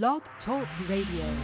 Blog 0.00 0.22
Talk 0.46 0.66
Radio. 0.88 1.36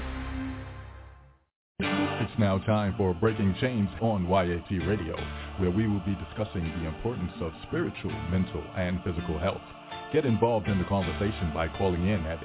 It's 1.80 2.38
now 2.38 2.56
time 2.64 2.94
for 2.96 3.12
Breaking 3.12 3.54
Chains 3.60 3.90
on 4.00 4.26
YAT 4.26 4.70
Radio, 4.88 5.14
where 5.58 5.70
we 5.70 5.86
will 5.86 6.00
be 6.00 6.14
discussing 6.14 6.62
the 6.62 6.86
importance 6.88 7.32
of 7.42 7.52
spiritual, 7.66 8.10
mental, 8.30 8.64
and 8.74 9.02
physical 9.04 9.38
health. 9.38 9.60
Get 10.14 10.24
involved 10.24 10.66
in 10.66 10.78
the 10.78 10.84
conversation 10.84 11.52
by 11.52 11.68
calling 11.76 12.08
in 12.08 12.24
at 12.24 12.40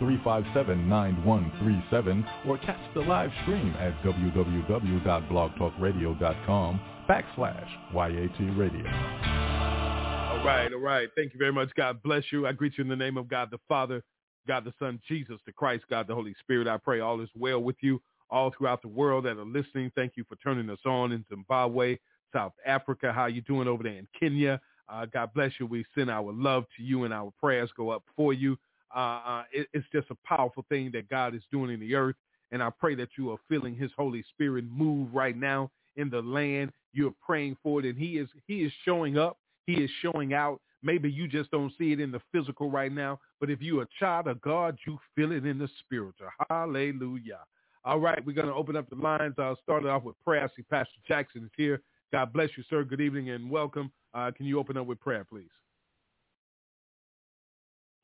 858-357-9137 0.00 2.24
or 2.48 2.58
catch 2.58 2.80
the 2.94 3.02
live 3.02 3.30
stream 3.42 3.72
at 3.78 3.94
www.blogtalkradio.com 4.02 6.80
backslash 7.08 7.68
YAT 7.94 8.58
Radio. 8.58 8.84
All 8.84 10.44
right, 10.44 10.72
all 10.72 10.80
right. 10.80 11.08
Thank 11.14 11.34
you 11.34 11.38
very 11.38 11.52
much. 11.52 11.68
God 11.76 12.02
bless 12.02 12.24
you. 12.32 12.48
I 12.48 12.52
greet 12.52 12.76
you 12.76 12.82
in 12.82 12.88
the 12.88 12.96
name 12.96 13.16
of 13.16 13.28
God 13.28 13.52
the 13.52 13.58
Father, 13.68 14.02
God 14.48 14.64
the 14.64 14.72
Son, 14.78 14.98
Jesus 15.06 15.38
the 15.46 15.52
Christ, 15.52 15.84
God 15.88 16.08
the 16.08 16.14
Holy 16.14 16.34
Spirit. 16.40 16.66
I 16.66 16.78
pray 16.78 17.00
all 17.00 17.20
is 17.20 17.28
well 17.36 17.60
with 17.60 17.76
you 17.80 18.00
all 18.30 18.52
throughout 18.56 18.82
the 18.82 18.88
world 18.88 19.26
that 19.26 19.36
are 19.36 19.44
listening. 19.44 19.92
Thank 19.94 20.14
you 20.16 20.24
for 20.28 20.36
turning 20.36 20.68
us 20.70 20.78
on 20.84 21.12
in 21.12 21.24
Zimbabwe, 21.28 21.98
South 22.32 22.54
Africa. 22.66 23.12
How 23.12 23.26
you 23.26 23.42
doing 23.42 23.68
over 23.68 23.82
there 23.82 23.92
in 23.92 24.08
Kenya? 24.18 24.60
Uh, 24.88 25.06
God 25.06 25.30
bless 25.34 25.52
you. 25.60 25.66
We 25.66 25.84
send 25.94 26.10
our 26.10 26.32
love 26.32 26.64
to 26.76 26.82
you 26.82 27.04
and 27.04 27.12
our 27.12 27.30
prayers 27.38 27.70
go 27.76 27.90
up 27.90 28.02
for 28.16 28.32
you. 28.32 28.58
Uh, 28.94 28.98
uh, 28.98 29.42
it, 29.52 29.68
it's 29.74 29.86
just 29.92 30.08
a 30.10 30.16
powerful 30.26 30.64
thing 30.70 30.90
that 30.94 31.08
God 31.10 31.34
is 31.34 31.42
doing 31.52 31.70
in 31.70 31.80
the 31.80 31.94
earth. 31.94 32.16
And 32.50 32.62
I 32.62 32.70
pray 32.70 32.94
that 32.94 33.10
you 33.18 33.30
are 33.30 33.36
feeling 33.48 33.76
his 33.76 33.90
Holy 33.96 34.24
Spirit 34.30 34.64
move 34.70 35.14
right 35.14 35.36
now 35.36 35.70
in 35.96 36.08
the 36.08 36.22
land. 36.22 36.72
You're 36.94 37.14
praying 37.24 37.58
for 37.62 37.80
it 37.80 37.86
and 37.86 37.98
he 37.98 38.16
is, 38.16 38.28
he 38.46 38.62
is 38.62 38.72
showing 38.84 39.18
up. 39.18 39.38
He 39.66 39.74
is 39.74 39.90
showing 40.00 40.32
out. 40.32 40.60
Maybe 40.82 41.10
you 41.10 41.28
just 41.28 41.50
don't 41.50 41.72
see 41.76 41.92
it 41.92 42.00
in 42.00 42.10
the 42.10 42.22
physical 42.32 42.70
right 42.70 42.92
now, 42.92 43.18
but 43.40 43.50
if 43.50 43.60
you're 43.60 43.82
a 43.82 43.88
child 43.98 44.26
of 44.26 44.40
God, 44.40 44.78
you 44.86 44.98
feel 45.14 45.32
it 45.32 45.46
in 45.46 45.58
the 45.58 45.68
spiritual. 45.80 46.28
Hallelujah. 46.50 47.40
All 47.84 48.00
right, 48.00 48.24
we're 48.24 48.32
going 48.32 48.48
to 48.48 48.54
open 48.54 48.76
up 48.76 48.88
the 48.90 48.96
lines. 48.96 49.34
I'll 49.38 49.58
start 49.62 49.84
it 49.84 49.88
off 49.88 50.02
with 50.02 50.16
prayer. 50.24 50.44
I 50.44 50.48
see 50.56 50.62
Pastor 50.62 50.92
Jackson 51.06 51.44
is 51.44 51.50
here. 51.56 51.80
God 52.12 52.32
bless 52.32 52.50
you, 52.56 52.64
sir. 52.68 52.84
Good 52.84 53.00
evening 53.00 53.30
and 53.30 53.50
welcome. 53.50 53.92
Uh, 54.14 54.30
can 54.30 54.46
you 54.46 54.58
open 54.58 54.76
up 54.76 54.86
with 54.86 55.00
prayer, 55.00 55.24
please? 55.24 55.50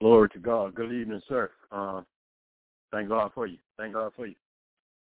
Glory 0.00 0.28
to 0.30 0.38
God. 0.38 0.74
Good 0.74 0.92
evening, 0.92 1.22
sir. 1.28 1.50
Uh, 1.72 2.02
thank 2.92 3.08
God 3.08 3.32
for 3.34 3.46
you. 3.46 3.58
Thank 3.78 3.94
God 3.94 4.12
for 4.14 4.26
you. 4.26 4.34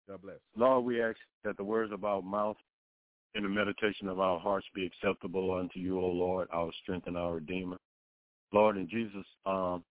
God 0.08 0.22
bless. 0.22 0.36
Lord, 0.56 0.84
we 0.84 1.02
ask 1.02 1.16
that 1.44 1.56
the 1.56 1.64
words 1.64 1.92
of 1.92 2.04
our 2.04 2.22
mouth 2.22 2.56
and 3.34 3.44
the 3.44 3.48
meditation 3.48 4.08
of 4.08 4.20
our 4.20 4.38
hearts 4.38 4.66
be 4.74 4.84
acceptable 4.84 5.58
unto 5.58 5.78
you, 5.78 5.98
O 5.98 6.06
Lord, 6.06 6.48
our 6.52 6.70
strength 6.82 7.06
and 7.06 7.16
our 7.16 7.34
Redeemer. 7.34 7.78
Lord, 8.52 8.76
and 8.76 8.88
Jesus 8.88 9.24
um, 9.46 9.82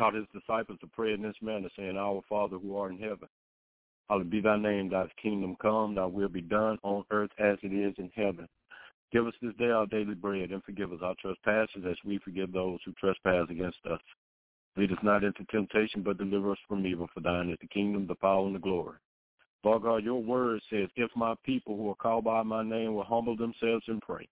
taught 0.00 0.14
his 0.14 0.24
disciples 0.32 0.78
to 0.80 0.86
pray 0.86 1.12
in 1.12 1.20
this 1.20 1.36
manner, 1.42 1.68
saying, 1.76 1.98
Our 1.98 2.22
Father 2.26 2.56
who 2.56 2.76
art 2.76 2.92
in 2.92 2.98
heaven, 2.98 3.28
hallowed 4.08 4.30
be 4.30 4.40
thy 4.40 4.56
name, 4.56 4.88
thy 4.88 5.06
kingdom 5.22 5.56
come, 5.60 5.94
thy 5.94 6.06
will 6.06 6.28
be 6.28 6.40
done 6.40 6.78
on 6.82 7.04
earth 7.10 7.30
as 7.38 7.58
it 7.62 7.72
is 7.72 7.94
in 7.98 8.10
heaven. 8.14 8.48
Give 9.12 9.26
us 9.26 9.34
this 9.42 9.54
day 9.58 9.70
our 9.70 9.86
daily 9.86 10.14
bread, 10.14 10.52
and 10.52 10.64
forgive 10.64 10.92
us 10.92 11.00
our 11.02 11.14
trespasses 11.20 11.84
as 11.88 11.96
we 12.04 12.18
forgive 12.18 12.50
those 12.50 12.78
who 12.84 12.92
trespass 12.92 13.46
against 13.50 13.78
us. 13.90 14.00
Lead 14.76 14.92
us 14.92 14.98
not 15.02 15.22
into 15.22 15.44
temptation, 15.50 16.02
but 16.02 16.16
deliver 16.16 16.52
us 16.52 16.58
from 16.66 16.86
evil. 16.86 17.08
For 17.12 17.20
thine 17.20 17.50
is 17.50 17.58
the 17.60 17.66
kingdom, 17.66 18.06
the 18.06 18.14
power, 18.14 18.46
and 18.46 18.54
the 18.54 18.60
glory. 18.60 18.96
Lord 19.62 19.82
God, 19.82 20.04
your 20.04 20.22
word 20.22 20.62
says, 20.70 20.88
if 20.96 21.10
my 21.14 21.34
people 21.44 21.76
who 21.76 21.90
are 21.90 21.96
called 21.96 22.24
by 22.24 22.42
my 22.42 22.62
name 22.62 22.94
will 22.94 23.04
humble 23.04 23.36
themselves 23.36 23.84
and 23.88 24.00
pray, 24.00 24.26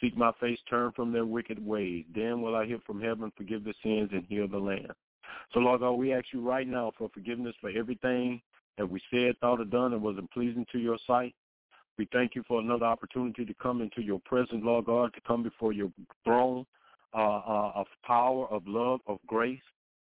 seek 0.00 0.16
my 0.16 0.30
face, 0.40 0.58
turn 0.70 0.92
from 0.94 1.12
their 1.12 1.24
wicked 1.24 1.64
ways, 1.64 2.04
then 2.14 2.40
will 2.42 2.54
I 2.54 2.66
hear 2.66 2.78
from 2.86 3.00
heaven, 3.00 3.32
forgive 3.36 3.64
their 3.64 3.74
sins, 3.82 4.10
and 4.12 4.24
heal 4.28 4.46
the 4.46 4.58
land. 4.58 4.92
So, 5.52 5.60
Lord 5.60 5.80
God, 5.80 5.92
we 5.92 6.12
ask 6.12 6.26
you 6.32 6.40
right 6.40 6.66
now 6.66 6.92
for 6.96 7.08
forgiveness 7.12 7.54
for 7.60 7.70
everything 7.70 8.40
that 8.76 8.88
we 8.88 9.00
said, 9.10 9.38
thought, 9.40 9.60
or 9.60 9.64
done 9.64 9.90
that 9.92 9.98
wasn't 9.98 10.30
pleasing 10.30 10.66
to 10.72 10.78
your 10.78 10.98
sight. 11.06 11.34
We 11.98 12.08
thank 12.12 12.34
you 12.34 12.44
for 12.46 12.60
another 12.60 12.86
opportunity 12.86 13.44
to 13.44 13.54
come 13.54 13.82
into 13.82 14.02
your 14.02 14.20
presence, 14.24 14.62
Lord 14.64 14.84
God, 14.84 15.12
to 15.14 15.20
come 15.26 15.42
before 15.42 15.72
your 15.72 15.90
throne 16.24 16.64
uh, 17.12 17.38
uh, 17.38 17.72
of 17.74 17.86
power, 18.04 18.46
of 18.46 18.62
love, 18.66 19.00
of 19.06 19.18
grace, 19.26 19.60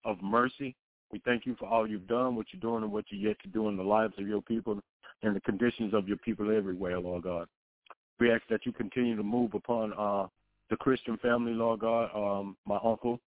of 0.04 0.22
mercy. 0.22 0.76
We 1.12 1.20
thank 1.24 1.46
you 1.46 1.56
for 1.58 1.66
all 1.66 1.88
you've 1.88 2.06
done, 2.06 2.36
what 2.36 2.46
you're 2.52 2.60
doing, 2.60 2.84
and 2.84 2.92
what 2.92 3.06
you're 3.08 3.28
yet 3.28 3.40
to 3.42 3.48
do 3.48 3.68
in 3.68 3.76
the 3.76 3.82
lives 3.82 4.14
of 4.18 4.28
your 4.28 4.42
people 4.42 4.80
and 5.22 5.34
the 5.34 5.40
conditions 5.40 5.92
of 5.92 6.06
your 6.06 6.18
people 6.18 6.56
everywhere, 6.56 7.00
Lord 7.00 7.24
God. 7.24 7.48
We 8.20 8.30
ask 8.30 8.42
that 8.50 8.64
you 8.66 8.72
continue 8.72 9.16
to 9.16 9.22
move 9.22 9.54
upon 9.54 9.92
uh, 9.94 10.28
the 10.68 10.76
Christian 10.76 11.16
family, 11.18 11.52
Lord 11.52 11.80
God. 11.80 12.10
Um, 12.14 12.56
my 12.66 12.78
uncle, 12.84 13.18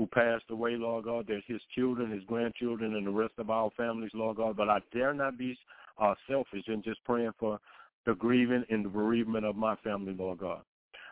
who 0.00 0.06
passed 0.06 0.46
away, 0.48 0.76
Lord 0.76 1.04
God. 1.04 1.26
There's 1.28 1.44
his 1.46 1.60
children, 1.74 2.10
his 2.10 2.24
grandchildren, 2.24 2.94
and 2.94 3.06
the 3.06 3.10
rest 3.10 3.34
of 3.36 3.50
our 3.50 3.68
families, 3.76 4.10
Lord 4.14 4.38
God. 4.38 4.56
But 4.56 4.70
I 4.70 4.78
dare 4.94 5.12
not 5.12 5.36
be 5.36 5.58
uh, 6.00 6.14
selfish 6.26 6.64
in 6.68 6.82
just 6.82 7.04
praying 7.04 7.32
for 7.38 7.58
the 8.06 8.14
grieving 8.14 8.64
and 8.70 8.82
the 8.82 8.88
bereavement 8.88 9.44
of 9.44 9.56
my 9.56 9.76
family, 9.76 10.14
Lord 10.18 10.38
God. 10.38 10.62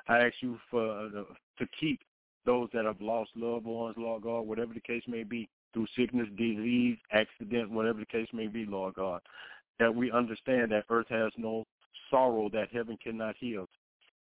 I 0.09 0.21
ask 0.21 0.37
you 0.41 0.59
for 0.71 1.07
uh, 1.07 1.11
to 1.59 1.69
keep 1.79 2.01
those 2.47 2.71
that 2.73 2.87
have 2.87 2.99
lost 3.03 3.29
loved 3.37 3.67
ones, 3.67 3.97
Lord 3.99 4.23
God, 4.23 4.47
whatever 4.47 4.73
the 4.73 4.81
case 4.81 5.03
may 5.07 5.23
be, 5.23 5.51
through 5.75 5.87
sickness, 5.95 6.29
disease, 6.39 6.97
accident, 7.13 7.71
whatever 7.71 8.01
the 8.01 8.07
case 8.07 8.29
may 8.33 8.47
be, 8.47 8.65
Lord 8.65 8.95
God, 8.95 9.21
that 9.79 9.95
we 9.95 10.11
understand 10.11 10.73
that 10.73 10.85
earth 10.89 11.09
has 11.11 11.31
no 11.37 11.67
sorrow 12.11 12.49
that 12.55 12.69
heaven 12.73 12.97
cannot 13.05 13.35
heal. 13.39 13.69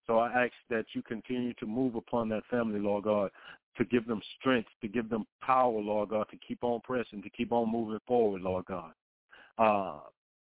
So 0.07 0.19
I 0.19 0.45
ask 0.45 0.53
that 0.71 0.87
you 0.93 1.03
continue 1.03 1.53
to 1.55 1.67
move 1.67 1.95
upon 1.95 2.29
that 2.31 2.45
family, 2.51 2.81
Lord 2.81 3.05
God, 3.05 3.31
to 3.77 3.85
give 3.85 4.07
them 4.07 4.21
strength, 4.39 4.69
to 4.81 4.89
give 4.89 5.11
them 5.11 5.27
power, 5.43 5.79
Lord 5.79 6.11
God, 6.11 6.27
to 6.31 6.37
keep 6.47 6.63
on 6.63 6.81
pressing, 6.81 7.23
to 7.23 7.31
keep 7.31 7.53
on 7.53 7.71
moving 7.71 7.99
forward, 8.07 8.43
Lord 8.43 8.65
God. 8.67 8.93
Uh, 9.59 10.01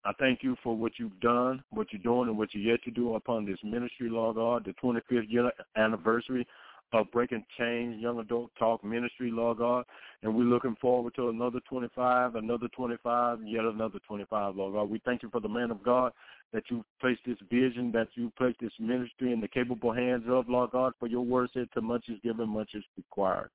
I 0.04 0.14
thank 0.20 0.42
you 0.42 0.56
for 0.64 0.76
what 0.76 0.94
you've 0.98 1.20
done, 1.20 1.64
what 1.70 1.88
you're 1.92 2.02
doing, 2.02 2.30
and 2.30 2.38
what 2.38 2.54
you're 2.54 2.72
yet 2.72 2.84
to 2.84 2.92
do 2.92 3.16
upon 3.16 3.46
this 3.46 3.60
ministry, 3.64 4.10
Lord 4.10 4.38
God, 4.38 4.66
the 4.66 4.74
25th 4.84 5.32
year 5.32 5.52
anniversary 5.76 6.48
of 6.94 7.12
Breaking 7.12 7.44
Chains 7.58 8.02
Young 8.02 8.20
Adult 8.20 8.52
Talk 8.58 8.84
Ministry, 8.84 9.32
Lord 9.32 9.60
God. 9.60 9.86
And 10.24 10.36
we're 10.36 10.44
looking 10.44 10.76
forward 10.82 11.16
to 11.16 11.30
another 11.30 11.60
25, 11.70 12.36
another 12.36 12.68
25, 12.70 13.40
yet 13.46 13.64
another 13.64 14.00
25, 14.08 14.56
Lord 14.56 14.74
God. 14.74 14.90
We 14.90 15.02
thank 15.06 15.24
you 15.24 15.30
for 15.30 15.40
the 15.40 15.50
man 15.50 15.72
of 15.72 15.84
God 15.84 16.12
that 16.54 16.64
you 16.70 16.84
placed 17.00 17.22
this 17.26 17.38
vision, 17.50 17.92
that 17.94 18.10
you 18.16 18.32
placed 18.38 18.60
this 18.60 18.74
ministry 18.80 19.32
in 19.32 19.40
the 19.40 19.48
capable 19.48 19.94
hands 19.94 20.24
of, 20.28 20.50
Lord 20.50 20.72
God, 20.72 20.94
for 21.00 21.08
your 21.08 21.22
word 21.22 21.50
said 21.54 21.70
to 21.74 21.82
much 21.82 22.06
is 22.10 22.20
given, 22.24 22.50
much 22.50 22.72
is 22.74 22.84
required. 22.98 23.50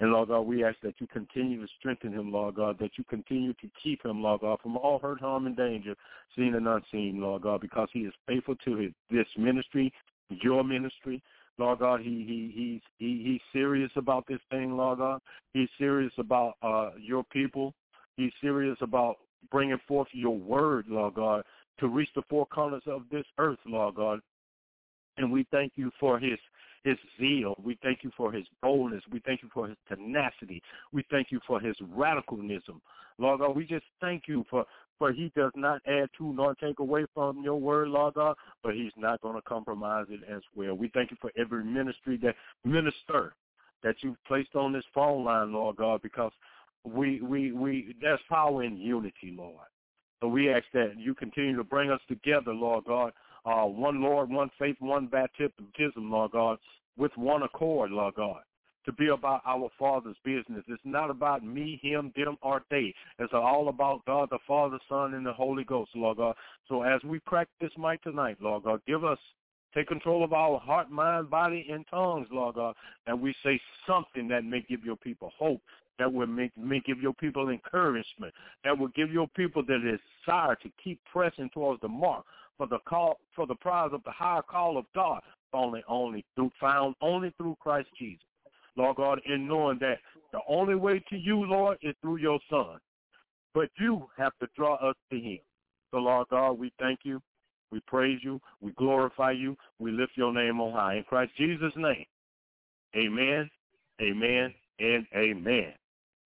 And 0.00 0.12
Lord 0.12 0.28
God, 0.28 0.42
we 0.42 0.64
ask 0.64 0.76
that 0.82 0.94
you 1.00 1.08
continue 1.08 1.60
to 1.60 1.72
strengthen 1.78 2.12
him, 2.12 2.30
Lord 2.30 2.54
God, 2.54 2.78
that 2.78 2.92
you 2.96 3.04
continue 3.04 3.52
to 3.54 3.68
keep 3.82 4.04
him, 4.04 4.22
Lord 4.22 4.42
God, 4.42 4.60
from 4.62 4.76
all 4.76 5.00
hurt, 5.00 5.20
harm, 5.20 5.46
and 5.46 5.56
danger, 5.56 5.94
seen 6.36 6.54
and 6.54 6.68
unseen, 6.68 7.20
Lord 7.20 7.42
God, 7.42 7.60
because 7.60 7.88
he 7.92 8.00
is 8.00 8.14
faithful 8.26 8.54
to 8.64 8.76
his, 8.76 8.92
this 9.10 9.26
ministry, 9.36 9.92
your 10.30 10.62
ministry. 10.62 11.20
Lord 11.58 11.80
God, 11.80 12.00
he 12.00 12.24
he 12.24 12.52
he's 12.54 12.80
he, 12.98 13.22
he's 13.24 13.40
serious 13.52 13.90
about 13.96 14.26
this 14.28 14.40
thing, 14.50 14.76
Lord 14.76 14.98
God. 14.98 15.20
He's 15.52 15.68
serious 15.78 16.12
about 16.18 16.54
uh 16.62 16.90
your 17.00 17.24
people. 17.24 17.74
He's 18.16 18.32
serious 18.40 18.76
about 18.80 19.16
bringing 19.50 19.78
forth 19.86 20.08
your 20.12 20.36
word, 20.36 20.86
Lord 20.88 21.14
God, 21.14 21.42
to 21.80 21.88
reach 21.88 22.08
the 22.14 22.22
four 22.28 22.46
corners 22.46 22.82
of 22.86 23.02
this 23.10 23.24
earth, 23.38 23.58
Lord 23.66 23.96
God. 23.96 24.20
And 25.16 25.32
we 25.32 25.46
thank 25.50 25.72
you 25.76 25.90
for 25.98 26.18
his 26.18 26.38
his 26.84 26.96
zeal. 27.18 27.54
We 27.62 27.78
thank 27.82 28.00
you 28.02 28.10
for 28.16 28.32
his 28.32 28.46
boldness. 28.62 29.02
We 29.10 29.20
thank 29.26 29.42
you 29.42 29.50
for 29.52 29.68
his 29.68 29.76
tenacity. 29.88 30.62
We 30.92 31.04
thank 31.10 31.28
you 31.30 31.40
for 31.46 31.60
his 31.60 31.76
radicalism. 31.94 32.80
Lord 33.18 33.40
God, 33.40 33.56
we 33.56 33.64
just 33.64 33.84
thank 34.00 34.24
you 34.28 34.44
for, 34.48 34.64
for 34.98 35.12
he 35.12 35.32
does 35.36 35.52
not 35.54 35.80
add 35.86 36.08
to 36.18 36.32
nor 36.32 36.54
take 36.54 36.78
away 36.78 37.06
from 37.14 37.42
your 37.42 37.56
word, 37.56 37.88
Lord 37.88 38.14
God, 38.14 38.36
but 38.62 38.74
he's 38.74 38.92
not 38.96 39.20
going 39.20 39.36
to 39.36 39.42
compromise 39.42 40.06
it 40.08 40.20
as 40.30 40.42
well. 40.54 40.74
We 40.74 40.88
thank 40.88 41.10
you 41.10 41.16
for 41.20 41.30
every 41.38 41.64
ministry 41.64 42.18
that 42.22 42.34
minister 42.64 43.34
that 43.82 43.94
you've 44.00 44.22
placed 44.26 44.54
on 44.54 44.72
this 44.72 44.84
phone 44.94 45.24
line, 45.24 45.52
Lord 45.52 45.76
God, 45.76 46.02
because 46.02 46.32
we 46.84 47.20
we 47.20 47.52
we 47.52 47.94
there's 48.00 48.20
power 48.28 48.64
in 48.64 48.76
unity, 48.76 49.34
Lord. 49.36 49.66
So 50.20 50.28
we 50.28 50.50
ask 50.52 50.64
that 50.74 50.94
you 50.98 51.14
continue 51.14 51.56
to 51.56 51.64
bring 51.64 51.90
us 51.90 52.00
together, 52.08 52.52
Lord 52.52 52.84
God, 52.86 53.12
uh, 53.44 53.64
one 53.64 54.02
Lord, 54.02 54.30
one 54.30 54.50
faith, 54.58 54.76
one 54.80 55.06
baptism, 55.06 56.10
Lord 56.10 56.32
God, 56.32 56.58
with 56.96 57.12
one 57.16 57.44
accord, 57.44 57.92
Lord 57.92 58.14
God, 58.14 58.40
to 58.88 58.92
be 58.94 59.08
about 59.08 59.42
our 59.46 59.68
Father's 59.78 60.16
business. 60.24 60.64
It's 60.66 60.80
not 60.82 61.10
about 61.10 61.44
me, 61.44 61.78
him, 61.82 62.10
them, 62.16 62.38
or 62.40 62.62
they. 62.70 62.94
It's 63.18 63.34
all 63.34 63.68
about 63.68 64.02
God, 64.06 64.30
the 64.30 64.38
Father, 64.48 64.78
Son, 64.88 65.12
and 65.12 65.26
the 65.26 65.32
Holy 65.34 65.62
Ghost, 65.62 65.90
Lord 65.94 66.16
God. 66.16 66.34
So 66.68 66.80
as 66.82 67.02
we 67.04 67.20
crack 67.20 67.48
this 67.60 67.70
mic 67.76 68.02
tonight, 68.02 68.38
Lord 68.40 68.64
God, 68.64 68.80
give 68.86 69.04
us 69.04 69.18
Take 69.74 69.88
control 69.88 70.24
of 70.24 70.32
our 70.32 70.58
heart, 70.58 70.90
mind, 70.90 71.28
body, 71.28 71.68
and 71.70 71.84
tongues, 71.90 72.26
Lord 72.32 72.54
God. 72.54 72.74
And 73.06 73.20
we 73.20 73.34
say 73.44 73.60
something 73.86 74.26
that 74.28 74.42
may 74.42 74.64
give 74.66 74.82
your 74.82 74.96
people 74.96 75.30
hope, 75.38 75.60
that 75.98 76.10
will 76.10 76.26
make, 76.26 76.56
may 76.56 76.80
give 76.80 77.02
your 77.02 77.12
people 77.12 77.50
encouragement, 77.50 78.32
that 78.64 78.76
will 78.76 78.88
give 78.88 79.12
your 79.12 79.28
people 79.36 79.62
the 79.62 79.98
desire 80.26 80.56
to 80.62 80.70
keep 80.82 80.98
pressing 81.12 81.50
towards 81.52 81.82
the 81.82 81.88
mark 81.88 82.24
for 82.56 82.66
the 82.66 82.78
call 82.88 83.18
for 83.36 83.46
the 83.46 83.54
prize 83.56 83.90
of 83.92 84.02
the 84.04 84.10
higher 84.10 84.40
call 84.40 84.78
of 84.78 84.86
God, 84.94 85.20
only 85.52 85.84
only 85.86 86.24
through 86.34 86.50
found 86.58 86.94
only 87.02 87.30
through 87.36 87.58
Christ 87.60 87.88
Jesus. 87.98 88.22
Lord 88.76 88.96
God, 88.96 89.20
in 89.26 89.46
knowing 89.46 89.78
that 89.80 89.98
The 90.32 90.40
only 90.48 90.74
way 90.74 91.02
to 91.10 91.16
you, 91.16 91.44
Lord, 91.44 91.78
is 91.82 91.94
through 92.02 92.16
your 92.16 92.38
Son. 92.50 92.78
But 93.54 93.70
you 93.78 94.06
have 94.16 94.32
to 94.40 94.48
draw 94.56 94.74
us 94.74 94.94
to 95.10 95.18
him. 95.18 95.38
So, 95.90 95.98
Lord 95.98 96.28
God, 96.28 96.52
we 96.52 96.72
thank 96.78 97.00
you. 97.02 97.22
We 97.70 97.80
praise 97.86 98.20
you. 98.22 98.40
We 98.60 98.72
glorify 98.72 99.32
you. 99.32 99.56
We 99.78 99.90
lift 99.90 100.12
your 100.16 100.32
name 100.32 100.60
on 100.60 100.72
high. 100.72 100.96
In 100.96 101.04
Christ 101.04 101.32
Jesus' 101.36 101.72
name, 101.76 102.04
amen, 102.96 103.50
amen, 104.00 104.54
and 104.80 105.06
amen. 105.14 105.72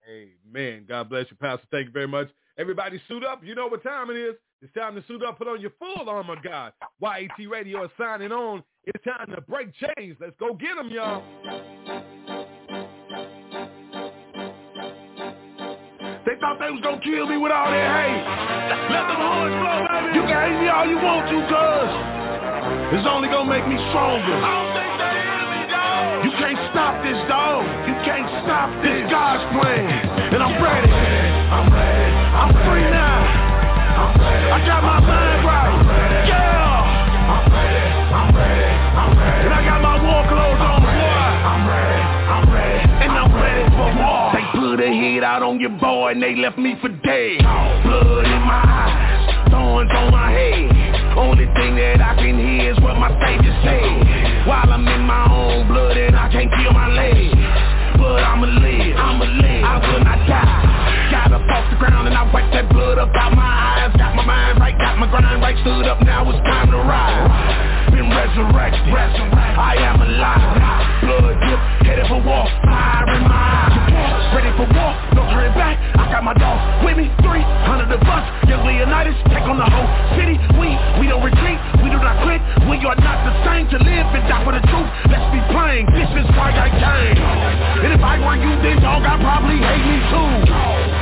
Amen. 0.08 0.84
God 0.88 1.08
bless 1.08 1.26
you, 1.30 1.36
Pastor. 1.36 1.66
Thank 1.70 1.86
you 1.86 1.92
very 1.92 2.08
much. 2.08 2.28
Everybody 2.58 3.00
suit 3.08 3.24
up. 3.24 3.40
You 3.44 3.54
know 3.54 3.68
what 3.68 3.82
time 3.82 4.10
it 4.10 4.16
is. 4.16 4.34
It's 4.60 4.72
time 4.74 4.94
to 4.94 5.04
suit 5.08 5.24
up, 5.24 5.38
put 5.38 5.48
on 5.48 5.60
your 5.60 5.72
full 5.78 6.08
armor, 6.08 6.36
God. 6.42 6.72
YAT 7.00 7.50
Radio 7.50 7.84
is 7.84 7.90
signing 7.98 8.30
on. 8.30 8.62
It's 8.84 9.04
time 9.04 9.34
to 9.34 9.40
break 9.40 9.70
chains. 9.74 10.16
Let's 10.20 10.34
go 10.38 10.54
get 10.54 10.76
them, 10.76 10.90
y'all. 10.90 11.22
They 16.62 16.70
was 16.70 16.78
gonna 16.78 17.02
kill 17.02 17.26
me 17.26 17.42
with 17.42 17.50
all 17.50 17.74
that 17.74 17.88
hate. 17.90 18.22
Let 18.94 19.10
them 19.10 19.18
horns 19.18 19.50
blow, 19.50 19.82
baby. 19.82 20.14
You 20.14 20.22
can 20.30 20.38
hate 20.46 20.58
me 20.62 20.70
all 20.70 20.86
you 20.86 20.94
want 20.94 21.26
to, 21.26 21.38
cuz 21.50 21.90
it's 22.94 23.08
only 23.10 23.26
gonna 23.26 23.50
make 23.50 23.66
me 23.66 23.74
stronger. 23.90 24.30
I 24.30 24.46
don't 24.46 24.70
think 24.70 24.94
they 24.94 25.10
hear 25.26 25.46
me, 25.58 25.62
dog. 25.66 26.22
You 26.22 26.30
can't 26.38 26.62
stop 26.70 27.02
this, 27.02 27.18
dog. 27.26 27.66
You 27.90 27.98
can't 28.06 28.30
stop 28.46 28.70
this. 28.78 29.10
God's 29.10 29.42
plan. 29.58 29.90
And 30.30 30.38
I'm 30.38 30.54
ready. 30.62 30.86
I'm 31.50 31.66
ready. 31.66 32.14
I'm 32.30 32.54
free 32.62 32.86
now. 32.94 33.26
I'm 33.98 34.14
ready. 34.22 34.46
I 34.54 34.58
got 34.62 34.86
my 34.86 35.00
mind 35.02 35.21
put 45.22 45.28
out 45.30 45.42
on 45.42 45.60
your 45.60 45.70
boy 45.78 46.10
and 46.10 46.20
they 46.20 46.34
left 46.34 46.58
me 46.58 46.74
for 46.82 46.88
dead. 46.88 47.38
Blood 47.86 48.26
in 48.26 48.42
my 48.42 48.58
eyes. 48.58 49.54
Thorns 49.54 49.90
on 49.94 50.10
my 50.10 50.34
head. 50.34 50.66
Only 51.14 51.46
thing 51.54 51.78
that 51.78 52.02
I 52.02 52.18
can 52.18 52.42
hear 52.42 52.74
is 52.74 52.78
what 52.82 52.98
my 52.98 53.06
savior 53.22 53.54
said. 53.62 54.50
While 54.50 54.66
I'm 54.66 54.82
in 54.82 55.06
my 55.06 55.22
own 55.30 55.70
blood 55.70 55.94
and 55.94 56.18
I 56.18 56.26
can't 56.26 56.50
feel 56.58 56.74
my 56.74 56.90
legs. 56.90 57.38
But 58.02 58.18
I'ma 58.18 58.50
live. 58.50 58.96
I'ma 58.98 59.26
live. 59.38 59.62
I 59.62 59.74
will 59.78 60.02
not 60.02 60.26
die. 60.26 61.14
Got 61.14 61.38
up 61.38 61.46
off 61.46 61.70
the 61.70 61.78
ground 61.78 62.10
and 62.10 62.18
I 62.18 62.26
wiped 62.26 62.50
that 62.58 62.66
blood 62.74 62.98
up 62.98 63.14
out 63.14 63.30
my 63.30 63.46
eyes. 63.46 63.94
Got 63.94 64.18
my 64.18 64.26
mind 64.26 64.58
right, 64.58 64.74
got 64.74 64.98
my 64.98 65.06
grind 65.06 65.38
right. 65.38 65.54
Stood 65.62 65.86
up, 65.86 66.02
now 66.02 66.26
it's 66.34 66.42
time 66.50 66.66
to 66.74 66.82
ride. 66.82 67.94
Been 67.94 68.10
resurrected. 68.10 68.90
I 68.90 69.78
am 69.86 70.02
alive. 70.02 70.50
Blood 71.06 71.38
drip, 71.46 71.60
headed 71.86 72.10
for 72.10 72.18
war. 72.26 72.42
Fire 72.66 73.06
in 73.14 73.22
my. 73.22 73.41
Ready 74.42 74.58
for 74.58 74.66
war, 74.74 74.90
no 75.14 75.22
turning 75.30 75.54
back. 75.54 75.78
I 75.94 76.10
got 76.10 76.26
my 76.26 76.34
dogs 76.34 76.58
with 76.82 76.98
me. 76.98 77.06
300 77.22 77.94
of 77.94 78.02
us. 78.02 78.24
Young 78.50 78.66
Leonidas, 78.66 79.14
take 79.30 79.46
on 79.46 79.54
the 79.54 79.70
whole 79.70 79.86
city. 80.18 80.34
We, 80.58 80.74
we 80.98 81.06
don't 81.06 81.22
retreat. 81.22 81.62
We 81.78 81.94
do 81.94 82.02
not 82.02 82.18
quit. 82.26 82.42
We 82.66 82.74
are 82.82 82.98
not 82.98 83.18
the 83.22 83.34
same 83.46 83.70
to 83.70 83.78
live 83.78 84.02
and 84.10 84.26
die 84.26 84.42
for 84.42 84.50
the 84.50 84.58
truth. 84.66 84.90
Let's 85.14 85.30
be 85.30 85.38
plain. 85.54 85.86
This 85.94 86.10
is 86.18 86.26
why 86.34 86.50
I 86.58 86.74
came. 86.74 87.22
And 87.86 87.94
if 87.94 88.02
I 88.02 88.18
were 88.18 88.34
you, 88.34 88.50
then 88.66 88.82
dog, 88.82 89.06
I'd 89.06 89.22
probably 89.22 89.62
hate 89.62 89.86
me 89.86 89.98
too. 90.10 90.30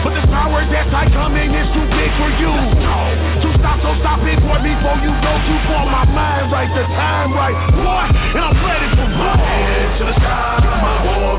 But 0.04 0.12
this 0.20 0.28
power 0.28 0.60
that's 0.68 0.92
I 0.92 1.08
come 1.08 1.32
in 1.40 1.48
is 1.48 1.68
too 1.72 1.86
big 1.96 2.12
for 2.20 2.30
you. 2.44 2.52
To 2.52 3.48
stop, 3.56 3.80
so 3.80 3.96
stop 4.04 4.20
it, 4.28 4.36
boy, 4.44 4.60
before 4.60 5.00
you 5.00 5.16
go 5.16 5.32
too 5.48 5.58
far. 5.64 5.88
My 5.88 6.04
mind 6.12 6.52
right, 6.52 6.68
the 6.76 6.84
time 6.92 7.32
right, 7.32 7.56
boy, 7.72 8.04
and 8.36 8.42
I'm 8.44 8.56
ready 8.60 8.88
for 9.00 9.08
war. 9.16 9.32
Head 9.32 9.96
to 9.96 10.04
the 10.12 10.14
sky, 10.20 10.60
my 10.60 10.96
war 11.08 11.29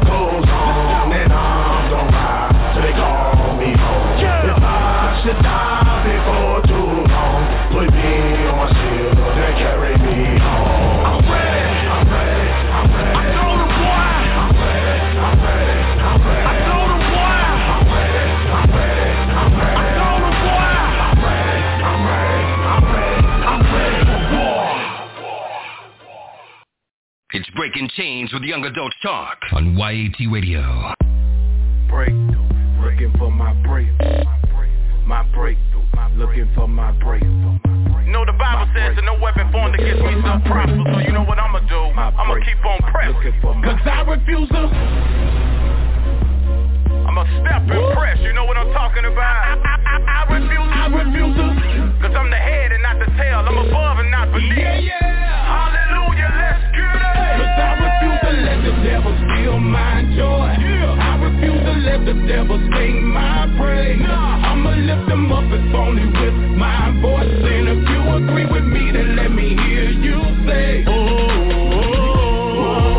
should 5.24 5.38
die 5.44 6.02
before 6.02 6.62
too 6.66 7.06
long, 7.06 7.42
put 7.70 7.94
me 7.94 8.42
on 8.50 8.58
my 8.58 8.66
shield 8.74 9.18
and 9.22 9.54
carry 9.62 9.94
me 10.02 10.18
home. 10.42 11.06
I'm 11.06 11.22
ready, 11.30 11.86
I'm 11.94 12.10
ready, 12.10 12.50
I'm 12.74 12.90
ready. 12.90 13.14
I 13.14 13.30
know 13.30 13.54
the 13.62 13.70
boy. 13.70 14.02
I'm 14.42 14.50
ready, 14.58 14.98
I'm 15.22 15.38
ready, 15.46 15.78
I'm 16.02 16.26
ready. 16.26 16.42
I 16.42 16.58
know 16.66 16.82
the 16.90 16.98
boy. 17.06 17.38
I'm 17.70 17.86
ready, 17.94 18.34
I'm 18.50 18.66
ready, 18.74 19.14
I'm 19.38 19.54
ready. 19.62 19.78
I 19.78 19.94
know 19.94 20.26
the 20.26 20.34
boy. 20.42 20.74
I'm 21.06 21.22
ready, 21.22 21.62
I'm 21.86 22.02
ready, 22.10 22.50
I'm 22.66 22.82
ready. 22.90 23.22
I'm 23.46 23.62
ready 23.78 24.02
for 24.10 24.22
war. 24.34 24.66
It's 27.34 27.50
Breaking 27.52 27.90
Chains 27.94 28.34
with 28.34 28.42
Young 28.42 28.66
Adult 28.66 28.94
Talk 29.04 29.38
on 29.54 29.78
YAT 29.78 30.18
Radio. 30.32 30.94
breakthrough. 31.88 32.42
Looking 32.82 33.14
for 33.20 33.30
my 33.30 33.54
breakthrough. 33.62 34.41
My 35.12 35.28
breakthrough. 35.36 35.84
Looking 36.16 36.48
for 36.56 36.72
my 36.72 36.96
breakthrough. 37.04 37.60
You 38.08 38.16
know 38.16 38.24
the 38.24 38.32
Bible 38.32 38.72
says 38.72 38.96
that 38.96 39.04
no 39.04 39.20
weapon 39.20 39.52
formed 39.52 39.76
against 39.76 40.00
me 40.08 40.16
shall 40.24 40.40
prosper, 40.48 40.88
so 40.88 41.04
you 41.04 41.12
know 41.12 41.28
what 41.28 41.36
I'ma 41.36 41.60
do? 41.68 41.84
I'ma 42.00 42.40
keep 42.40 42.64
on 42.64 42.80
pressing. 42.96 43.36
My 43.44 43.60
Cause 43.60 43.84
I 43.92 44.08
refuse 44.08 44.48
to. 44.56 44.72
I'ma 47.12 47.28
step 47.44 47.60
and 47.60 47.92
press, 47.92 48.24
you 48.24 48.32
know 48.32 48.48
what 48.48 48.56
I'm 48.56 48.72
talking 48.72 49.04
about? 49.04 49.60
I, 49.60 49.60
I, 49.60 50.00
I 50.00 50.32
refuse. 50.32 50.72
I 50.80 50.88
refuse 50.88 51.36
to. 51.36 51.60
Cause 52.08 52.16
I'm 52.16 52.32
the 52.32 52.40
head 52.40 52.72
and 52.72 52.80
not 52.80 52.96
the 53.04 53.12
tail, 53.20 53.44
I'm 53.44 53.68
above 53.68 54.00
and 54.00 54.08
not 54.16 54.32
beneath. 54.32 54.64
Yeah, 54.64 54.80
yeah. 54.80 54.96
Hallelujah, 54.96 56.32
let's 56.40 56.72
get 56.72 56.88
it! 56.88 57.36
Cause 57.36 57.60
I 57.60 57.72
refuse 57.84 58.16
to 58.16 58.32
let 58.48 58.60
the 58.64 58.74
devil 58.80 59.12
steal 59.28 59.60
my 59.60 60.08
joy. 60.16 60.56
Yeah. 60.56 61.04
I 61.04 61.20
refuse 61.20 61.60
to 61.68 61.76
let 61.84 62.00
the 62.08 62.16
devil 62.32 62.56
sing 62.80 63.12
my 63.12 63.52
praise. 63.60 64.31
I'ma 64.62 64.76
lift 64.76 65.10
them 65.10 65.32
up 65.32 65.44
if 65.46 65.74
only 65.74 66.06
with 66.06 66.36
my 66.56 66.92
voice. 67.02 67.26
And 67.26 67.68
if 67.68 67.90
you 67.90 68.02
agree 68.14 68.46
with 68.46 68.64
me, 68.64 68.92
then 68.92 69.16
let 69.16 69.32
me 69.32 69.56
hear 69.58 69.90
you 69.90 70.22
say, 70.46 70.84
oh, 70.86 70.92
oh, 71.82 72.92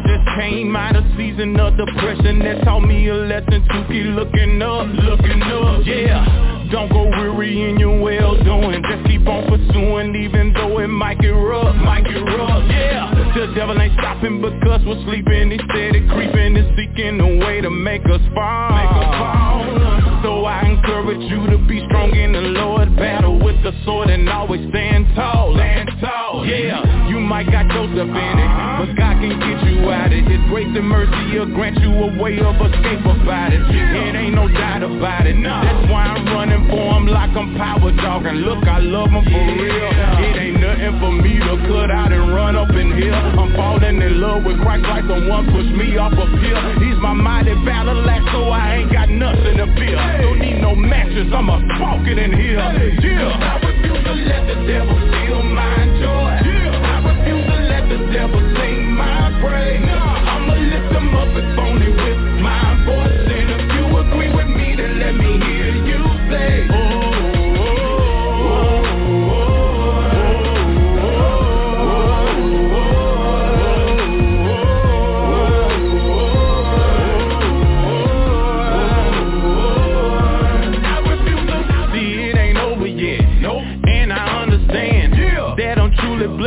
just 0.00 0.26
came 0.38 0.74
out 0.74 0.96
of 0.96 1.04
season 1.18 1.60
of 1.60 1.76
depression 1.76 2.38
that 2.40 2.64
taught 2.64 2.80
me 2.80 3.08
a 3.08 3.14
lesson 3.14 3.62
to 3.62 3.86
keep 3.88 4.06
looking 4.16 4.62
up, 4.62 4.86
looking 5.04 5.42
up, 5.42 5.84
yeah. 5.84 6.55
Don't 6.70 6.90
go 6.90 7.04
weary 7.04 7.70
in 7.70 7.78
your 7.78 8.00
well 8.00 8.36
doing, 8.42 8.82
just 8.90 9.06
keep 9.06 9.26
on 9.26 9.46
pursuing 9.46 10.16
even 10.16 10.52
though 10.52 10.78
it 10.80 10.88
might 10.88 11.20
get 11.20 11.28
rough, 11.28 11.76
might 11.76 12.04
get 12.04 12.18
rough, 12.20 12.68
yeah. 12.68 13.14
The 13.34 13.52
devil 13.54 13.80
ain't 13.80 13.92
stopping 13.94 14.40
because 14.42 14.80
we're 14.84 15.02
sleeping, 15.04 15.50
he 15.52 15.58
steady 15.70 16.06
creeping 16.08 16.56
and 16.56 16.76
seeking 16.76 17.20
a 17.20 17.44
way 17.46 17.60
to 17.60 17.70
make 17.70 18.02
us 18.06 18.20
fall. 18.34 18.70
Make 18.70 18.90
us 18.98 19.14
fall. 19.14 20.22
So 20.22 20.35
I 20.46 20.62
encourage 20.66 21.22
you 21.30 21.46
to 21.50 21.58
be 21.66 21.84
strong 21.86 22.14
in 22.14 22.32
the 22.32 22.40
Lord, 22.40 22.94
battle 22.96 23.38
with 23.38 23.60
the 23.62 23.72
sword 23.84 24.10
and 24.10 24.28
always 24.28 24.62
stand 24.70 25.06
tall, 25.14 25.54
stand 25.54 25.90
tall, 26.00 26.46
yeah. 26.46 27.08
You 27.08 27.20
might 27.20 27.50
got 27.50 27.66
Joseph 27.68 28.08
in 28.08 28.36
it, 28.38 28.50
but 28.78 28.94
God 28.94 29.18
can 29.18 29.34
get 29.34 29.58
you 29.66 29.90
out 29.90 30.06
of 30.06 30.12
it. 30.12 30.24
His 30.26 30.42
grace 30.48 30.70
and 30.70 30.86
mercy 30.86 31.38
will 31.38 31.50
grant 31.54 31.78
you 31.82 31.90
a 31.90 32.08
way 32.22 32.38
of 32.38 32.54
escape 32.62 33.02
about 33.02 33.52
it. 33.52 33.62
It 33.62 34.14
ain't 34.14 34.34
no 34.34 34.46
doubt 34.48 34.82
about 34.82 35.26
it. 35.26 35.36
That's 35.42 35.90
why 35.90 36.06
I'm 36.14 36.26
running 36.30 36.66
for 36.70 36.94
him 36.94 37.06
like 37.06 37.34
I'm 37.34 37.54
power 37.56 37.90
talking. 37.98 38.46
Look, 38.46 38.66
I 38.66 38.78
love 38.78 39.10
him 39.10 39.24
for 39.24 39.44
real. 39.58 39.90
It 40.22 40.36
ain't 40.38 40.60
nothing 40.60 40.94
for 41.02 41.12
me 41.12 41.38
to 41.42 41.54
cut 41.66 41.90
out 41.90 42.12
and 42.12 42.34
run 42.34 42.56
up 42.56 42.70
in 42.70 42.94
here. 42.94 43.14
I'm 43.14 43.54
falling 43.54 44.02
in 44.02 44.20
love 44.20 44.44
with 44.44 44.60
Christ 44.62 44.84
like 44.86 45.06
someone 45.06 45.46
pushed 45.50 45.74
me 45.74 45.96
off 45.96 46.12
a 46.12 46.26
pill. 46.26 46.60
He's 46.82 46.98
my 47.02 47.14
mighty 47.14 47.54
battle 47.66 47.98
axe, 48.08 48.26
so 48.32 48.50
I 48.50 48.82
ain't 48.82 48.92
got 48.92 49.08
nothing 49.10 49.58
to 49.58 49.66
fear. 49.74 50.35
Don't 50.36 50.44
need 50.44 50.60
no 50.60 50.74
matches, 50.74 51.32
I'm 51.32 51.48
a 51.48 51.58
smoke 51.78 52.06
in 52.06 52.32
here. 52.36 52.58
Yeah. 52.58 53.40
I 53.40 53.56
refuse 53.64 54.04
to 54.04 54.12
let 54.12 54.46
the 54.46 54.66
devil 54.68 54.96
steal 55.08 55.42
my 55.42 55.80
joy. 55.96 56.44
I 56.44 57.00
refuse 57.08 57.46
to 57.46 57.56
let 57.64 57.88
the 57.88 58.12
devil 58.12 58.40
sing 58.60 58.92
my 58.92 59.32
praise. 59.40 59.80
I'ma 59.80 60.52
lift 60.52 60.92
them 60.92 61.14
up 61.14 61.28
if 61.32 61.58
only 61.58 61.88
with 61.88 62.42
my 62.42 62.84
voice. 62.84 63.35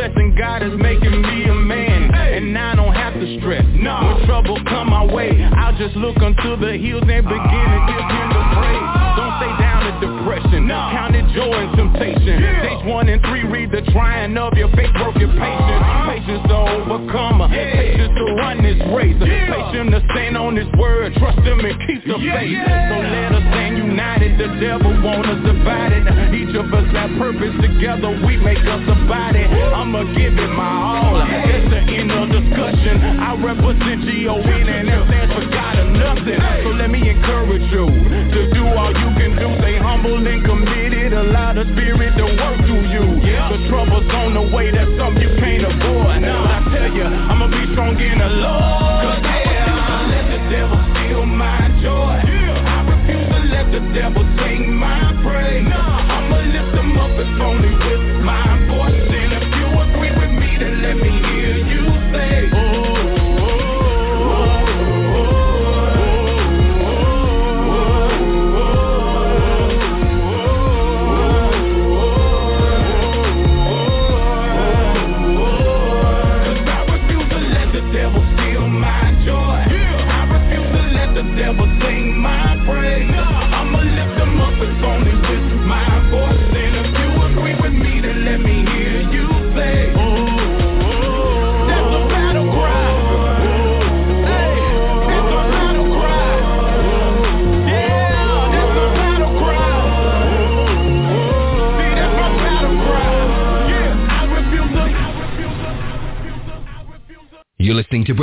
I'm 0.00 0.12
truly 0.12 0.14
blessed 0.14 0.16
and 0.16 0.38
God 0.38 0.62
is 0.62 0.78
making 0.80 1.22
me 1.22 1.44
a 1.44 1.54
man. 1.54 2.14
And 2.14 2.56
I 2.56 2.74
don't 2.74 2.94
have 2.94 3.14
to 3.14 3.38
stress. 3.38 3.64
When 3.64 4.26
trouble 4.26 4.58
come 4.64 4.90
my 4.90 5.04
way, 5.04 5.42
I'll 5.42 5.76
just 5.76 5.96
look 5.96 6.16
unto 6.18 6.56
the 6.56 6.76
hills 6.76 7.02
and 7.02 7.26
begin 7.26 7.26
to 7.28 7.80
give 7.88 8.06
him 8.08 8.28
the 8.30 8.44
praise. 8.56 8.99
Depression. 10.00 10.68
Count 10.68 11.14
it 11.14 11.26
joy 11.36 11.52
and 11.52 11.76
temptation. 11.76 12.40
Stage 12.40 12.84
one 12.88 13.08
and 13.08 13.20
three, 13.22 13.44
read 13.44 13.70
the 13.70 13.82
trying 13.92 14.36
of 14.36 14.56
your 14.56 14.68
faith, 14.72 14.92
broken 14.96 15.30
patience. 15.36 15.84
Uh-huh. 15.84 16.10
Patience 16.10 16.44
to 16.48 16.56
overcome. 16.56 17.44
Patience 17.50 18.12
to 18.16 18.24
run 18.40 18.62
this 18.64 18.80
race. 18.90 19.16
Patience 19.20 19.92
to 19.92 20.00
stand 20.12 20.36
on 20.36 20.56
his 20.56 20.68
word. 20.80 21.12
Trust 21.20 21.40
him 21.44 21.60
and 21.60 21.76
keep 21.86 22.02
the 22.08 22.16
faith. 22.16 22.58
So 22.58 22.96
let 22.96 23.36
us 23.36 23.44
stand 23.52 23.76
united. 23.76 24.40
The 24.40 24.48
devil 24.60 24.92
want 25.04 25.26
us 25.28 25.40
divided. 25.44 26.08
Each 26.32 26.54
of 26.56 26.72
us 26.72 26.88
have 26.96 27.12
purpose. 27.20 27.54
Together 27.60 28.10
we 28.24 28.36
make 28.40 28.64
us 28.64 28.82
a 28.88 28.96
body. 29.06 29.44
I'ma 29.44 30.04
give 30.16 30.34
it 30.34 30.52
my 30.56 30.64
all. 30.64 31.20
That's 31.20 31.68
the 31.68 31.82
end 31.84 32.10
of 32.10 32.32
discussion. 32.32 33.20
I 33.20 33.36
represent 33.36 34.02
G-O-N 34.08 34.68
and 34.68 34.88
that 34.88 35.06
stands 35.08 35.34
for 35.34 35.44
God 35.50 35.78
or 35.78 35.90
nothing. 35.92 36.40
So 36.64 36.70
let 36.80 36.88
me 36.90 37.04
encourage 37.10 37.66
you 37.70 37.86
to 37.86 38.40
do 38.54 38.62
all 38.64 38.90
you 38.90 39.10
can 39.18 39.36
do. 39.36 39.48
Stay 39.60 39.76
humble 39.90 40.22
and 40.22 40.44
committed. 40.44 41.12
Allow 41.12 41.54
the 41.54 41.64
spirit 41.74 42.14
to 42.16 42.24
work 42.24 42.58
through 42.62 42.86
you. 42.94 43.04
The 43.26 43.58
trouble's 43.68 44.06
on 44.14 44.34
the 44.34 44.44
way. 44.54 44.70
That's 44.70 44.90
something 44.98 45.22
you 45.22 45.34
can't 45.42 45.66
avoid. 45.66 46.22
But 46.22 46.46
I 46.46 46.58
tell 46.70 46.90
you, 46.94 47.02
I'ma 47.02 47.46
be 47.50 47.62
strong 47.74 47.98
in 47.98 48.18
the 48.18 48.30
Lord. 48.38 49.02
Cause 49.02 49.22
yeah, 49.26 50.06
let 50.14 50.26
the 50.30 50.40
devil 50.54 50.78
steal 50.94 51.26
my 51.26 51.58
joy. 51.82 52.22
I 52.22 52.78
refuse 52.86 53.28
to 53.34 53.40
let 53.50 53.66
the 53.74 53.82
devil 53.90 54.22
take 54.38 54.66
my 54.70 55.10
praise. 55.26 55.66
I'ma 55.66 56.38
lift 56.54 56.72
him 56.78 56.94
up 56.94 57.10
if 57.18 57.40
only 57.42 57.74
with 57.74 58.22
my 58.22 58.46
voice. 58.70 58.99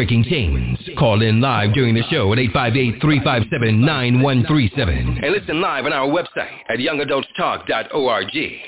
Breaking 0.08 0.24
Chains. 0.24 0.80
Call 0.98 1.22
in 1.22 1.42
live 1.42 1.74
during 1.74 1.94
the 1.94 2.04
show 2.10 2.32
at 2.32 2.40
858-357-9137. 2.40 5.22
And 5.22 5.34
listen 5.34 5.60
live 5.60 5.84
on 5.84 5.92
our 5.92 6.08
website 6.08 6.62
at 6.70 6.80
youngadultstalk.org. 6.80 8.34
I 8.34 8.62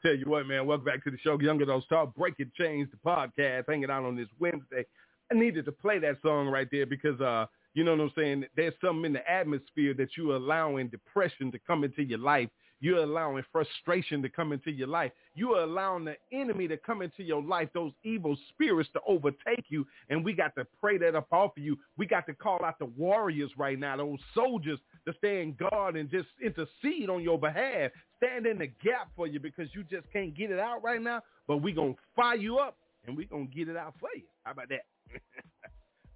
tell 0.00 0.14
you 0.14 0.26
what, 0.26 0.46
man, 0.46 0.66
welcome 0.66 0.84
back 0.84 1.02
to 1.02 1.10
the 1.10 1.18
show, 1.18 1.40
Young 1.40 1.60
Adults 1.60 1.88
Talk, 1.88 2.14
Breaking 2.14 2.52
Chains, 2.56 2.88
the 2.92 2.98
podcast, 3.04 3.64
hanging 3.68 3.90
out 3.90 4.04
on 4.04 4.14
this 4.14 4.28
Wednesday. 4.38 4.84
I 5.32 5.34
needed 5.34 5.64
to 5.64 5.72
play 5.72 5.98
that 5.98 6.18
song 6.22 6.46
right 6.46 6.68
there 6.70 6.86
because, 6.86 7.20
uh, 7.20 7.46
you 7.74 7.82
know 7.82 7.96
what 7.96 8.02
I'm 8.02 8.12
saying? 8.16 8.44
There's 8.54 8.74
something 8.80 9.06
in 9.06 9.14
the 9.14 9.28
atmosphere 9.28 9.92
that 9.94 10.10
you're 10.16 10.36
allowing 10.36 10.86
depression 10.86 11.50
to 11.50 11.58
come 11.66 11.82
into 11.82 12.04
your 12.04 12.20
life. 12.20 12.48
You're 12.80 13.02
allowing 13.02 13.44
frustration 13.52 14.22
to 14.22 14.28
come 14.28 14.52
into 14.52 14.70
your 14.70 14.88
life. 14.88 15.12
You're 15.34 15.60
allowing 15.60 16.06
the 16.06 16.16
enemy 16.32 16.66
to 16.68 16.78
come 16.78 17.02
into 17.02 17.22
your 17.22 17.42
life, 17.42 17.68
those 17.74 17.92
evil 18.04 18.36
spirits 18.48 18.88
to 18.94 19.00
overtake 19.06 19.66
you. 19.68 19.86
And 20.08 20.24
we 20.24 20.32
got 20.32 20.54
to 20.56 20.66
pray 20.80 20.96
that 20.98 21.14
up 21.14 21.28
off 21.30 21.56
of 21.56 21.62
you. 21.62 21.78
We 21.98 22.06
got 22.06 22.26
to 22.26 22.34
call 22.34 22.64
out 22.64 22.78
the 22.78 22.86
warriors 22.86 23.50
right 23.58 23.78
now, 23.78 23.98
those 23.98 24.18
soldiers 24.34 24.78
to 25.06 25.14
stand 25.18 25.58
guard 25.58 25.96
and 25.96 26.10
just 26.10 26.28
intercede 26.42 27.10
on 27.10 27.22
your 27.22 27.38
behalf. 27.38 27.90
Stand 28.16 28.46
in 28.46 28.58
the 28.58 28.66
gap 28.66 29.08
for 29.14 29.26
you 29.26 29.40
because 29.40 29.68
you 29.74 29.82
just 29.84 30.10
can't 30.12 30.34
get 30.34 30.50
it 30.50 30.58
out 30.58 30.82
right 30.82 31.02
now. 31.02 31.22
But 31.46 31.58
we're 31.58 31.74
going 31.74 31.94
to 31.94 32.00
fire 32.16 32.36
you 32.36 32.58
up 32.58 32.76
and 33.06 33.16
we're 33.16 33.28
going 33.28 33.48
to 33.48 33.54
get 33.54 33.68
it 33.68 33.76
out 33.76 33.94
for 34.00 34.08
you. 34.14 34.22
How 34.44 34.52
about 34.52 34.70
that? 34.70 34.86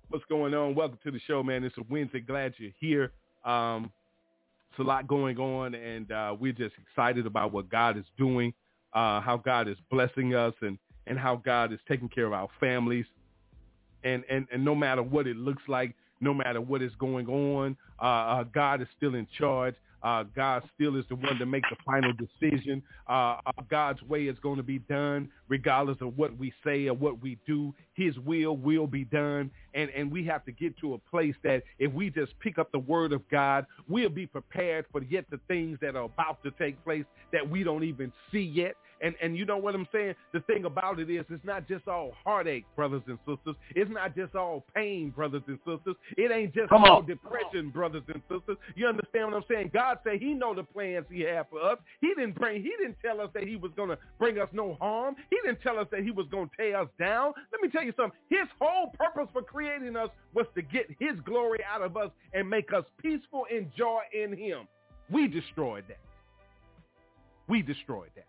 What's 0.09 0.25
going 0.27 0.55
on? 0.55 0.75
Welcome 0.75 0.99
to 1.05 1.11
the 1.11 1.21
show, 1.27 1.43
man. 1.43 1.65
It's 1.65 1.77
a 1.77 1.83
Wednesday. 1.91 2.21
Glad 2.21 2.55
you're 2.59 2.71
here. 2.79 3.13
Um, 3.45 3.91
it's 4.75 4.81
a 4.81 4.89
lot 4.89 5.07
going 5.07 5.39
on, 5.39 5.75
and 5.75 6.11
uh, 6.11 6.35
we're 6.39 6.53
just 6.53 6.75
excited 6.83 7.27
about 7.27 7.53
what 7.53 7.69
God 7.69 7.97
is 7.97 8.05
doing, 8.19 8.53
uh, 8.93 9.21
how 9.21 9.37
God 9.37 9.69
is 9.69 9.77
blessing 9.89 10.35
us, 10.35 10.53
and, 10.63 10.79
and 11.07 11.17
how 11.17 11.37
God 11.37 11.73
is 11.73 11.79
taking 11.89 12.09
care 12.09 12.27
of 12.27 12.33
our 12.33 12.49
families. 12.59 13.07
And, 14.03 14.25
and, 14.29 14.49
and 14.53 14.65
no 14.65 14.75
matter 14.75 15.01
what 15.03 15.29
it 15.29 15.37
looks 15.37 15.63
like, 15.69 15.95
no 16.21 16.35
matter 16.35 16.61
what 16.61 16.83
is 16.83 16.91
going 16.99 17.29
on, 17.29 17.77
uh, 18.03 18.05
uh, 18.05 18.45
God 18.53 18.83
is 18.83 18.89
still 18.97 19.15
in 19.15 19.29
charge. 19.39 19.77
Uh, 20.05 20.25
God 20.37 20.63
still 20.75 20.97
is 20.97 21.05
the 21.09 21.17
one 21.17 21.39
to 21.39 21.47
make 21.47 21.65
the 21.71 21.77
final 21.85 22.13
decision. 22.13 22.83
Uh, 23.09 23.39
uh, 23.47 23.53
God's 23.71 24.03
way 24.03 24.25
is 24.25 24.37
going 24.43 24.59
to 24.59 24.63
be 24.63 24.79
done 24.81 25.31
regardless 25.49 25.97
of 26.03 26.17
what 26.19 26.37
we 26.39 26.53
say 26.65 26.87
or 26.89 26.95
what 26.95 27.23
we 27.23 27.39
do. 27.47 27.75
His 27.95 28.19
will 28.19 28.57
will 28.57 28.87
be 28.87 29.05
done. 29.05 29.51
And, 29.73 29.91
and 29.91 30.13
we 30.13 30.25
have 30.27 30.45
to 30.45 30.53
get 30.53 30.77
to 30.79 30.95
a 30.95 30.99
place 30.99 31.35
that 31.43 31.63
if 31.79 31.93
we 31.93 32.11
just 32.11 32.39
pick 32.41 32.59
up 32.59 32.71
the 32.71 32.79
word 32.79 33.13
of 33.13 33.23
God, 33.31 33.67
we'll 33.89 34.11
be 34.11 34.27
prepared 34.27 34.85
for 34.93 35.03
yet 35.03 35.25
the 35.31 35.41
things 35.49 35.79
that 35.81 35.97
are 35.97 36.05
about 36.05 36.43
to 36.45 36.51
take 36.53 36.83
place 36.85 37.05
that 37.33 37.49
we 37.49 37.65
don't 37.65 37.85
even 37.85 38.13
see 38.31 38.43
yet. 38.43 38.75
And 39.01 39.15
and 39.23 39.37
you 39.37 39.45
know 39.45 39.57
what 39.59 39.75
I'm 39.75 39.87
saying? 39.93 40.15
The 40.33 40.41
thing 40.41 40.65
about 40.65 40.99
it 41.01 41.11
is 41.11 41.25
it's 41.31 41.45
not 41.45 41.67
just 41.69 41.89
all 41.89 42.13
heartache, 42.25 42.65
brothers 42.77 43.03
and 43.07 43.19
sisters. 43.27 43.57
It's 43.75 43.91
not 43.91 44.15
just 44.17 44.35
all 44.35 44.65
pain, 44.75 45.11
brothers 45.11 45.43
and 45.47 45.59
sisters. 45.67 45.97
It 46.17 46.31
ain't 46.31 46.55
just 46.55 46.69
Come 46.71 46.85
all 46.85 46.99
on. 46.99 47.07
depression, 47.07 47.71
brothers 47.71 48.03
and 48.09 48.23
sisters. 48.31 48.57
You 48.77 48.87
understand 48.87 49.27
what 49.33 49.37
I'm 49.37 49.45
saying? 49.51 49.71
God 49.73 49.99
said 50.05 50.21
he 50.21 50.35
know 50.35 50.55
the 50.55 50.63
plans 50.63 51.07
he 51.11 51.21
had 51.23 51.47
for 51.51 51.61
us. 51.63 51.79
He 52.01 52.09
didn't 52.09 52.35
bring 52.37 52.63
he 52.63 52.73
didn't 52.81 52.97
tell 53.05 53.21
us 53.21 53.31
that 53.35 53.45
he 53.45 53.57
was 53.57 53.73
gonna 53.77 53.99
bring 54.19 54.39
us 54.39 54.49
no 54.53 54.75
harm. 54.81 55.17
He 55.31 55.37
didn't 55.45 55.61
tell 55.63 55.79
us 55.79 55.87
that 55.91 56.03
he 56.03 56.11
was 56.11 56.27
gonna 56.31 56.51
tear 56.57 56.81
us 56.81 56.89
down. 56.99 57.33
Let 57.53 57.61
me 57.61 57.69
tell 57.69 57.83
you 57.85 57.93
something. 57.97 58.19
His 58.31 58.49
whole 58.61 58.93
purpose 58.99 59.29
for 59.33 59.43
creating 59.43 59.97
us 59.97 60.09
was 60.35 60.47
to 60.55 60.63
get 60.63 60.87
his 60.99 61.19
glory 61.25 61.59
out 61.65 61.83
of 61.83 61.97
us 61.97 62.11
and 62.33 62.49
make 62.49 62.73
us 62.73 62.85
peaceful 63.03 63.47
and 63.53 63.71
joy 63.77 64.01
in 64.13 64.37
him. 64.37 64.69
We 65.11 65.29
destroyed 65.29 65.85
that. 65.89 65.99
We 67.49 67.63
destroyed 67.63 68.11
that. 68.17 68.27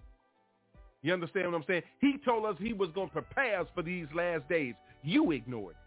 You 1.05 1.13
understand 1.13 1.51
what 1.51 1.57
I'm 1.59 1.63
saying? 1.67 1.83
He 2.01 2.17
told 2.25 2.47
us 2.47 2.55
he 2.57 2.73
was 2.73 2.89
going 2.95 3.09
to 3.09 3.13
prepare 3.13 3.59
us 3.59 3.67
for 3.75 3.83
these 3.83 4.07
last 4.15 4.49
days. 4.49 4.73
You 5.03 5.33
ignored 5.33 5.75
it. 5.75 5.77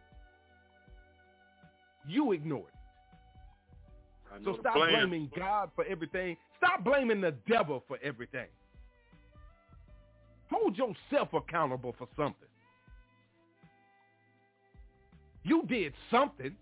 You 2.09 2.31
ignored 2.31 2.69
it. 4.33 4.45
So 4.45 4.59
stop 4.61 4.75
plan. 4.75 4.93
blaming 4.93 5.29
God 5.37 5.73
for 5.75 5.85
everything. 5.87 6.37
Stop 6.59 6.85
blaming 6.85 7.21
the 7.21 7.35
devil 7.49 7.83
for 7.89 7.99
everything. 8.01 8.47
Hold 10.53 10.77
yourself 10.79 11.33
accountable 11.35 11.97
for 11.99 12.07
something. 12.17 12.49
You 15.43 15.65
did 15.69 15.95
something. 16.13 16.55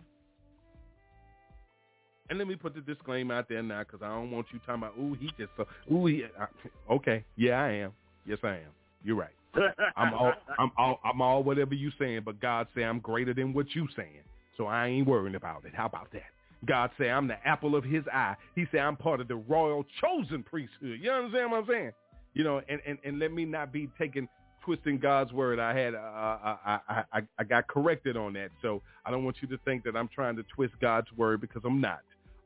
And 2.30 2.38
let 2.38 2.48
me 2.48 2.56
put 2.56 2.75
the 2.75 2.80
disclaimer 2.80 3.34
out 3.34 3.50
there 3.50 3.62
now 3.62 3.80
because 3.80 4.00
I 4.02 4.08
don't 4.08 4.30
want 4.30 4.46
you 4.50 4.60
talking 4.60 4.76
about, 4.76 4.94
ooh, 4.98 5.14
he 5.20 5.26
just, 5.38 5.50
so, 5.58 5.66
ooh, 5.92 6.06
he, 6.06 6.25
I, 6.40 6.46
okay, 6.94 7.22
yeah, 7.36 7.62
I 7.62 7.68
am. 7.72 7.92
Yes, 8.26 8.38
I 8.42 8.54
am. 8.54 8.73
You're 9.04 9.16
right. 9.16 9.30
I'm 9.97 10.12
all, 10.12 10.33
I'm 10.59 10.71
all, 10.76 11.00
I'm 11.04 11.21
all 11.21 11.42
whatever 11.42 11.75
you 11.75 11.90
saying, 11.99 12.23
but 12.25 12.40
God 12.40 12.66
say 12.75 12.83
I'm 12.83 12.99
greater 13.00 13.33
than 13.33 13.52
what 13.52 13.75
you 13.75 13.87
saying. 13.97 14.23
So 14.56 14.66
I 14.66 14.88
ain't 14.88 15.06
worrying 15.06 15.35
about 15.35 15.64
it. 15.64 15.75
How 15.75 15.87
about 15.87 16.12
that? 16.12 16.23
God 16.64 16.90
say 16.99 17.11
I'm 17.11 17.28
the 17.28 17.37
apple 17.47 17.76
of 17.76 17.85
his 17.85 18.04
eye. 18.12 18.35
He 18.54 18.66
say 18.73 18.78
I'm 18.78 18.97
part 18.97 19.21
of 19.21 19.28
the 19.28 19.37
royal 19.37 19.85
chosen 20.00 20.42
priesthood. 20.42 20.99
You 21.00 21.11
understand 21.11 21.50
what 21.50 21.59
I'm 21.59 21.66
saying? 21.68 21.92
You 22.35 22.45
know, 22.45 22.61
and, 22.68 22.80
and, 22.87 22.99
and 23.04 23.18
let 23.18 23.33
me 23.33 23.45
not 23.45 23.73
be 23.73 23.88
taking 23.99 24.28
twisting 24.64 24.99
God's 24.99 25.33
word. 25.33 25.59
I 25.59 25.78
had 25.78 25.95
uh, 25.95 25.99
I, 25.99 26.78
I 26.88 27.04
I 27.12 27.23
I 27.38 27.45
got 27.45 27.68
corrected 27.68 28.16
on 28.16 28.33
that, 28.35 28.50
so 28.61 28.83
I 29.04 29.11
don't 29.11 29.25
want 29.25 29.37
you 29.40 29.49
to 29.49 29.59
think 29.64 29.85
that 29.85 29.97
I'm 29.97 30.09
trying 30.09 30.37
to 30.37 30.42
twist 30.54 30.75
God's 30.80 31.06
word 31.16 31.40
because 31.40 31.62
I'm 31.64 31.80
not. 31.80 32.00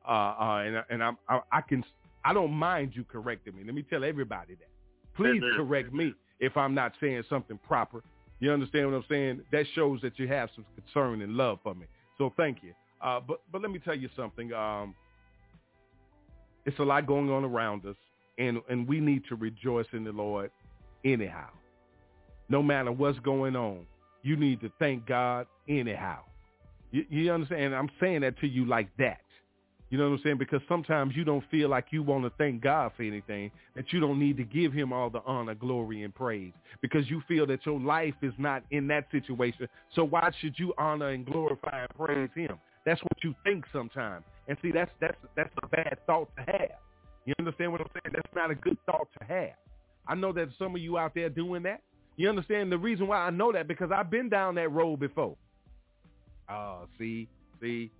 Uh, 0.07 0.11
uh, 0.11 0.63
and 0.65 0.85
and 0.91 1.03
I'm 1.03 1.17
I, 1.29 1.41
I 1.51 1.61
can 1.63 1.83
I 2.25 2.35
don't 2.35 2.53
mind 2.53 2.93
you 2.95 3.05
correcting 3.05 3.57
me. 3.57 3.63
Let 3.65 3.75
me 3.75 3.83
tell 3.83 4.05
everybody 4.05 4.55
that. 4.57 4.69
Please 5.21 5.43
correct 5.57 5.93
me 5.93 6.15
if 6.41 6.57
I'm 6.57 6.75
not 6.75 6.93
saying 7.01 7.23
something 7.29 7.59
proper. 7.67 8.03
You 8.41 8.53
understand 8.53 8.91
what 8.91 8.97
I'm 8.97 9.05
saying? 9.09 9.43
That 9.53 9.67
shows 9.75 10.01
that 10.03 10.19
you 10.19 10.27
have 10.29 10.49
some 10.55 10.65
concern 10.75 11.21
and 11.23 11.35
love 11.35 11.59
for 11.63 11.75
me. 11.75 11.87
So 12.19 12.33
thank 12.37 12.59
you. 12.63 12.73
Uh, 13.03 13.21
but 13.21 13.41
but 13.53 13.63
let 13.63 13.71
me 13.71 13.79
tell 13.79 13.97
you 13.97 14.09
something. 14.17 14.53
Um, 14.53 14.95
it's 16.67 16.79
a 16.79 16.83
lot 16.83 17.07
going 17.07 17.31
on 17.31 17.45
around 17.45 17.85
us, 17.87 17.97
and 18.39 18.61
and 18.69 18.87
we 18.87 19.01
need 19.01 19.25
to 19.29 19.37
rejoice 19.37 19.87
in 19.93 20.05
the 20.05 20.13
Lord 20.13 20.51
anyhow. 21.05 21.49
No 22.49 22.63
matter 22.63 22.93
what's 22.93 23.19
going 23.21 23.57
on, 23.57 23.87
you 24.23 24.37
need 24.37 24.61
to 24.61 24.71
thank 24.79 25.07
God 25.07 25.47
anyhow. 25.69 26.21
You, 26.91 27.05
you 27.09 27.33
understand? 27.33 27.75
I'm 27.75 27.91
saying 28.01 28.23
that 28.23 28.39
to 28.41 28.49
you 28.49 28.67
like 28.67 28.89
that. 28.99 29.21
You 29.91 29.99
know 29.99 30.09
what 30.09 30.17
I'm 30.19 30.23
saying? 30.23 30.39
Because 30.39 30.61
sometimes 30.69 31.17
you 31.17 31.25
don't 31.25 31.45
feel 31.51 31.69
like 31.69 31.87
you 31.91 32.05
want 32.05 32.23
to 32.23 32.33
thank 32.39 32.63
God 32.63 32.93
for 32.97 33.03
anything, 33.03 33.51
that 33.75 33.93
you 33.93 33.99
don't 33.99 34.21
need 34.21 34.37
to 34.37 34.45
give 34.45 34.73
him 34.73 34.93
all 34.93 35.11
the 35.11 35.21
honor, 35.27 35.55
glory, 35.55 36.05
and 36.05 36.15
praise 36.15 36.53
because 36.81 37.11
you 37.11 37.23
feel 37.27 37.45
that 37.49 37.67
your 37.67 37.81
life 37.81 38.15
is 38.23 38.33
not 38.39 38.63
in 38.71 38.87
that 38.87 39.07
situation. 39.11 39.67
So 39.97 40.05
why 40.05 40.31
should 40.41 40.57
you 40.59 40.73
honor 40.79 41.09
and 41.09 41.27
glorify 41.27 41.81
and 41.81 41.89
praise 41.97 42.31
him? 42.37 42.57
That's 42.87 43.01
what 43.03 43.23
you 43.23 43.35
think 43.45 43.65
sometimes. 43.73 44.25
And 44.47 44.57
see, 44.63 44.71
that's 44.71 44.91
that's 45.01 45.17
that's 45.37 45.51
a 45.63 45.67
bad 45.67 45.99
thought 46.07 46.31
to 46.37 46.43
have. 46.43 46.79
You 47.27 47.35
understand 47.39 47.73
what 47.73 47.81
I'm 47.81 47.89
saying? 47.93 48.15
That's 48.15 48.35
not 48.35 48.51
a 48.51 48.55
good 48.55 48.79
thought 48.87 49.09
to 49.19 49.27
have. 49.27 49.55
I 50.07 50.15
know 50.15 50.33
that 50.33 50.49
some 50.59 50.75
of 50.75 50.81
you 50.81 50.99
out 50.99 51.15
there 51.15 51.29
doing 51.29 51.63
that. 51.65 51.83
You 52.17 52.29
understand 52.29 52.71
the 52.71 52.79
reason 52.79 53.07
why 53.07 53.19
I 53.19 53.31
know 53.31 53.53
that 53.53 53.69
because 53.69 53.91
I've 53.93 54.11
been 54.11 54.29
down 54.29 54.55
that 54.55 54.71
road 54.71 55.01
before. 55.01 55.37
Oh, 56.49 56.87
see, 56.99 57.29
see, 57.61 57.91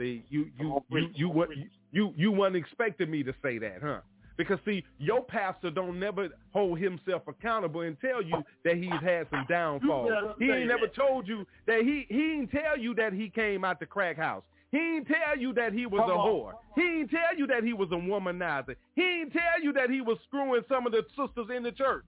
see, 0.00 0.24
you 0.28 0.50
you 0.58 0.82
you 0.88 1.08
you 1.14 1.28
you 1.34 1.64
you 1.92 2.14
you 2.16 2.32
weren't 2.32 2.56
expecting 2.56 3.10
me 3.10 3.22
to 3.22 3.34
say 3.42 3.58
that, 3.58 3.82
huh? 3.82 4.00
Because 4.36 4.58
see, 4.64 4.82
your 4.98 5.22
pastor 5.22 5.70
don't 5.70 6.00
never 6.00 6.28
hold 6.52 6.78
himself 6.78 7.22
accountable 7.28 7.82
and 7.82 8.00
tell 8.00 8.22
you 8.22 8.42
that 8.64 8.76
he's 8.76 8.88
had 9.02 9.26
some 9.30 9.44
downfalls. 9.48 10.10
He 10.38 10.50
ain't 10.50 10.68
never 10.68 10.86
told 10.86 11.28
you 11.28 11.46
that 11.66 11.82
he 11.82 12.06
he 12.08 12.38
ain't 12.38 12.50
tell 12.50 12.78
you 12.78 12.94
that 12.94 13.12
he 13.12 13.28
came 13.28 13.64
out 13.64 13.80
the 13.80 13.86
crack 13.86 14.16
house. 14.16 14.42
He 14.72 14.78
ain't 14.78 15.06
tell 15.08 15.36
you 15.36 15.52
that 15.54 15.72
he 15.72 15.84
was 15.84 16.08
a 16.08 16.16
whore. 16.16 16.52
He 16.74 17.00
ain't 17.00 17.10
tell 17.10 17.36
you 17.36 17.46
that 17.48 17.64
he 17.64 17.72
was 17.72 17.88
a 17.90 17.96
womanizer. 17.96 18.76
He 18.94 19.02
ain't 19.02 19.32
tell 19.32 19.62
you 19.62 19.72
that 19.74 19.90
he 19.90 20.00
was 20.00 20.16
screwing 20.26 20.62
some 20.68 20.86
of 20.86 20.92
the 20.92 21.04
sisters 21.10 21.48
in 21.54 21.62
the 21.62 21.72
church. 21.72 22.04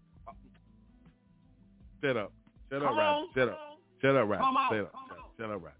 Shut 2.02 2.16
up. 2.16 2.32
Shut 2.70 2.82
up, 2.82 2.88
Come 2.88 2.98
right? 2.98 3.08
on. 3.10 3.28
Shut 3.34 3.48
up. 3.48 3.58
Shut 4.00 4.16
up, 4.16 4.28
right? 4.28 4.40
Come 4.40 4.56
on. 4.56 4.70
Shut 4.70 4.80
up. 4.80 4.92
Shut 5.38 5.50
up, 5.50 5.62
right? 5.62 5.74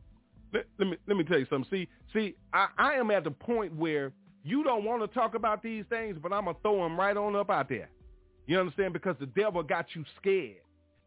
Let, 0.53 0.67
let 0.79 0.89
me 0.89 0.97
let 1.07 1.17
me 1.17 1.25
tell 1.25 1.39
you 1.39 1.47
something. 1.49 1.71
See, 1.71 1.89
see, 2.13 2.35
I, 2.53 2.69
I 2.79 2.93
am 2.95 3.11
at 3.11 3.25
the 3.25 3.31
point 3.31 3.75
where 3.75 4.13
you 4.45 4.65
don't 4.65 4.85
want 4.85 5.03
to 5.03 5.09
talk 5.19 5.35
about 5.35 5.63
these 5.63 5.85
things, 5.89 6.19
but 6.23 6.33
I'm 6.33 6.45
gonna 6.45 6.57
throw 6.63 6.83
them 6.83 6.99
right 6.99 7.17
on 7.17 7.37
up 7.37 7.51
out 7.51 7.69
there. 7.69 7.89
You 8.47 8.59
understand? 8.59 8.93
Because 8.93 9.17
the 9.21 9.27
devil 9.27 9.63
got 9.63 9.87
you 9.95 10.05
scared, 10.21 10.63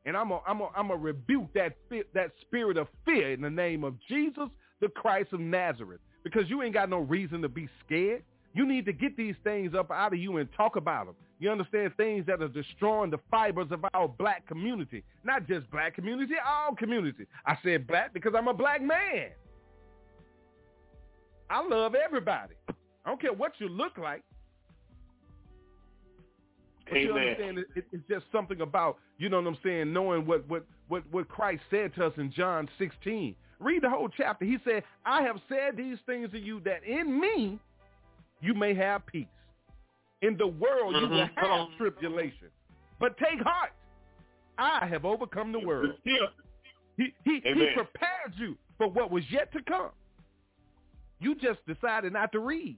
and 0.06 0.16
I'm 0.16 0.32
a, 0.32 0.40
I'm 0.48 0.62
a, 0.62 0.70
I'm 0.76 0.92
a 0.92 0.96
rebuke 0.96 1.54
that 1.54 1.76
that 2.14 2.32
spirit 2.42 2.78
of 2.78 2.88
fear 3.04 3.34
in 3.34 3.42
the 3.42 3.50
name 3.50 3.84
of 3.84 3.96
Jesus, 4.08 4.50
the 4.82 4.90
Christ 4.90 5.34
of 5.34 5.40
Nazareth. 5.40 6.00
Because 6.24 6.50
you 6.50 6.64
ain't 6.64 6.74
got 6.74 6.90
no 6.90 7.00
reason 7.00 7.42
to 7.44 7.50
be 7.50 7.70
scared. 7.86 8.24
You 8.54 8.66
need 8.66 8.86
to 8.86 8.94
get 8.94 9.16
these 9.16 9.36
things 9.44 9.76
up 9.76 9.92
out 9.92 10.14
of 10.14 10.20
you 10.20 10.38
and 10.38 10.50
talk 10.58 10.76
about 10.76 11.06
them. 11.06 11.16
You 11.40 11.52
understand 11.52 11.92
things 11.98 12.26
that 12.28 12.42
are 12.42 12.48
destroying 12.48 13.12
the 13.12 13.20
fibers 13.30 13.68
of 13.72 13.86
our 13.94 14.08
black 14.08 14.48
community. 14.48 15.04
Not 15.24 15.48
just 15.48 15.70
black 15.70 15.96
community, 15.96 16.36
all 16.46 16.76
community. 16.76 17.26
I 17.46 17.58
said 17.64 17.88
black 17.88 18.14
because 18.14 18.34
I'm 18.38 18.48
a 18.48 18.54
black 18.54 18.82
man. 18.82 19.30
I 21.50 21.66
love 21.68 21.94
everybody. 21.94 22.56
I 22.70 23.10
don't 23.10 23.22
care 23.22 23.34
what 23.34 23.54
you 23.60 23.70
look 23.70 23.98
like. 23.98 24.24
But 26.90 27.02
you 27.02 27.12
Amen. 27.12 27.24
understand 27.24 27.60
it, 27.60 27.66
it, 27.76 27.86
it's 27.92 28.08
just 28.08 28.26
something 28.32 28.62
about, 28.62 28.98
you 29.18 29.30
know 29.30 29.42
what 29.42 29.48
I'm 29.48 29.58
saying, 29.64 29.92
knowing 29.92 30.26
what, 30.26 30.48
what, 30.48 30.66
what, 30.88 31.04
what 31.12 31.28
Christ 31.28 31.64
said 31.70 31.94
to 31.96 32.08
us 32.08 32.14
in 32.18 32.32
John 32.32 32.70
16. 32.78 33.36
Read 33.60 33.84
the 33.84 33.90
whole 33.90 34.10
chapter. 34.10 34.46
He 34.46 34.58
said, 34.64 34.84
I 35.06 35.22
have 35.24 35.38
said 35.50 35.78
these 35.78 35.98
things 36.06 36.32
to 36.32 36.40
you 36.40 36.62
that 36.62 36.84
in 36.84 37.20
me 37.20 37.60
you 38.42 38.54
may 38.54 38.74
have 38.76 39.06
peace. 39.06 39.26
In 40.22 40.38
the 40.38 40.48
world 40.48 40.96
you 40.96 41.08
will 41.08 41.18
Mhm. 41.28 41.36
Come 41.36 41.70
have 41.70 41.78
tribulation. 41.78 42.50
But 43.00 43.18
take 43.18 43.42
heart. 43.42 43.74
I 44.58 44.86
have 44.86 45.04
overcome 45.06 45.52
the 45.52 45.60
world. 45.60 46.00
He, 46.04 47.14
he, 47.26 47.42
he 47.42 47.74
prepared 47.74 48.34
you 48.38 48.58
for 48.78 48.88
what 48.88 49.12
was 49.12 49.30
yet 49.30 49.52
to 49.52 49.62
come. 49.64 49.92
You 51.20 51.36
just 51.36 51.66
decided 51.66 52.14
not 52.14 52.32
to 52.32 52.40
read. 52.40 52.78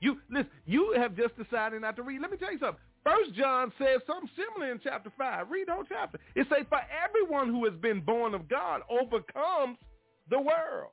You 0.00 0.20
listen. 0.30 0.50
You 0.66 0.92
have 0.96 1.14
just 1.16 1.36
decided 1.36 1.82
not 1.82 1.96
to 1.96 2.02
read. 2.02 2.20
Let 2.20 2.30
me 2.30 2.36
tell 2.36 2.52
you 2.52 2.58
something. 2.58 2.82
First 3.04 3.34
John 3.34 3.72
says 3.78 4.00
something 4.06 4.30
similar 4.34 4.72
in 4.72 4.80
chapter 4.82 5.10
five. 5.18 5.50
Read 5.50 5.68
the 5.68 5.74
whole 5.74 5.84
chapter. 5.84 6.18
It 6.34 6.48
says, 6.48 6.66
"For 6.68 6.80
everyone 7.04 7.48
who 7.48 7.64
has 7.64 7.74
been 7.74 8.00
born 8.00 8.34
of 8.34 8.48
God 8.48 8.82
overcomes 8.88 9.78
the 10.28 10.40
world, 10.40 10.92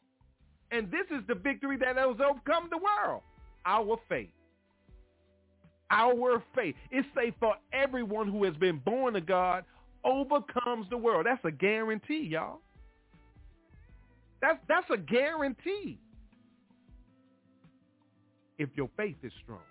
and 0.72 0.92
this 0.92 1.06
is 1.12 1.26
the 1.28 1.36
victory 1.36 1.78
that 1.78 1.96
has 1.98 2.20
overcome 2.20 2.70
the 2.70 2.78
world: 2.78 3.24
our 3.66 3.98
faith." 4.10 4.32
Our 5.92 6.44
faith. 6.56 6.76
It 6.92 7.06
say, 7.16 7.32
"For 7.40 7.56
everyone 7.74 8.28
who 8.28 8.44
has 8.44 8.56
been 8.56 8.78
born 8.80 9.16
of 9.16 9.26
God 9.26 9.66
overcomes 10.04 10.90
the 10.90 10.98
world." 10.98 11.26
That's 11.26 11.44
a 11.46 11.52
guarantee, 11.52 12.28
y'all. 12.32 12.62
That's 14.42 14.60
that's 14.68 14.90
a 14.90 14.98
guarantee. 14.98 16.00
If 18.58 18.70
your 18.76 18.90
faith 18.98 19.18
is 19.24 19.32
strong. 19.44 19.62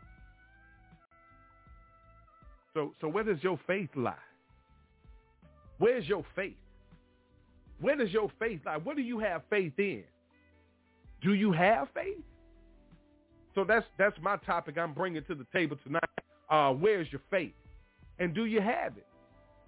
So 2.75 2.95
so 3.01 3.09
where 3.09 3.25
does 3.25 3.43
your 3.43 3.59
faith 3.67 3.91
lie? 3.95 4.15
Where's 5.79 6.09
your 6.09 6.25
faith? 6.35 6.57
Where 7.81 7.97
does 7.97 8.11
your 8.13 8.31
faith 8.39 8.61
lie? 8.67 8.77
What 8.79 8.97
do 8.97 9.03
you 9.03 9.19
have 9.21 9.43
faith 9.49 9.79
in? 9.79 10.05
Do 11.23 11.35
you 11.35 11.53
have 11.53 11.89
faith? 11.95 12.23
So 13.59 13.65
that's 13.65 13.87
that's 13.99 14.15
my 14.23 14.37
topic 14.37 14.79
I'm 14.79 14.95
bringing 14.95 15.25
to 15.25 15.35
the 15.35 15.45
table 15.53 15.77
tonight. 15.83 16.05
Uh, 16.49 16.71
where's 16.75 17.11
your 17.11 17.21
faith? 17.29 17.55
And 18.21 18.33
do 18.33 18.45
you 18.45 18.61
have 18.61 18.97
it? 18.97 19.07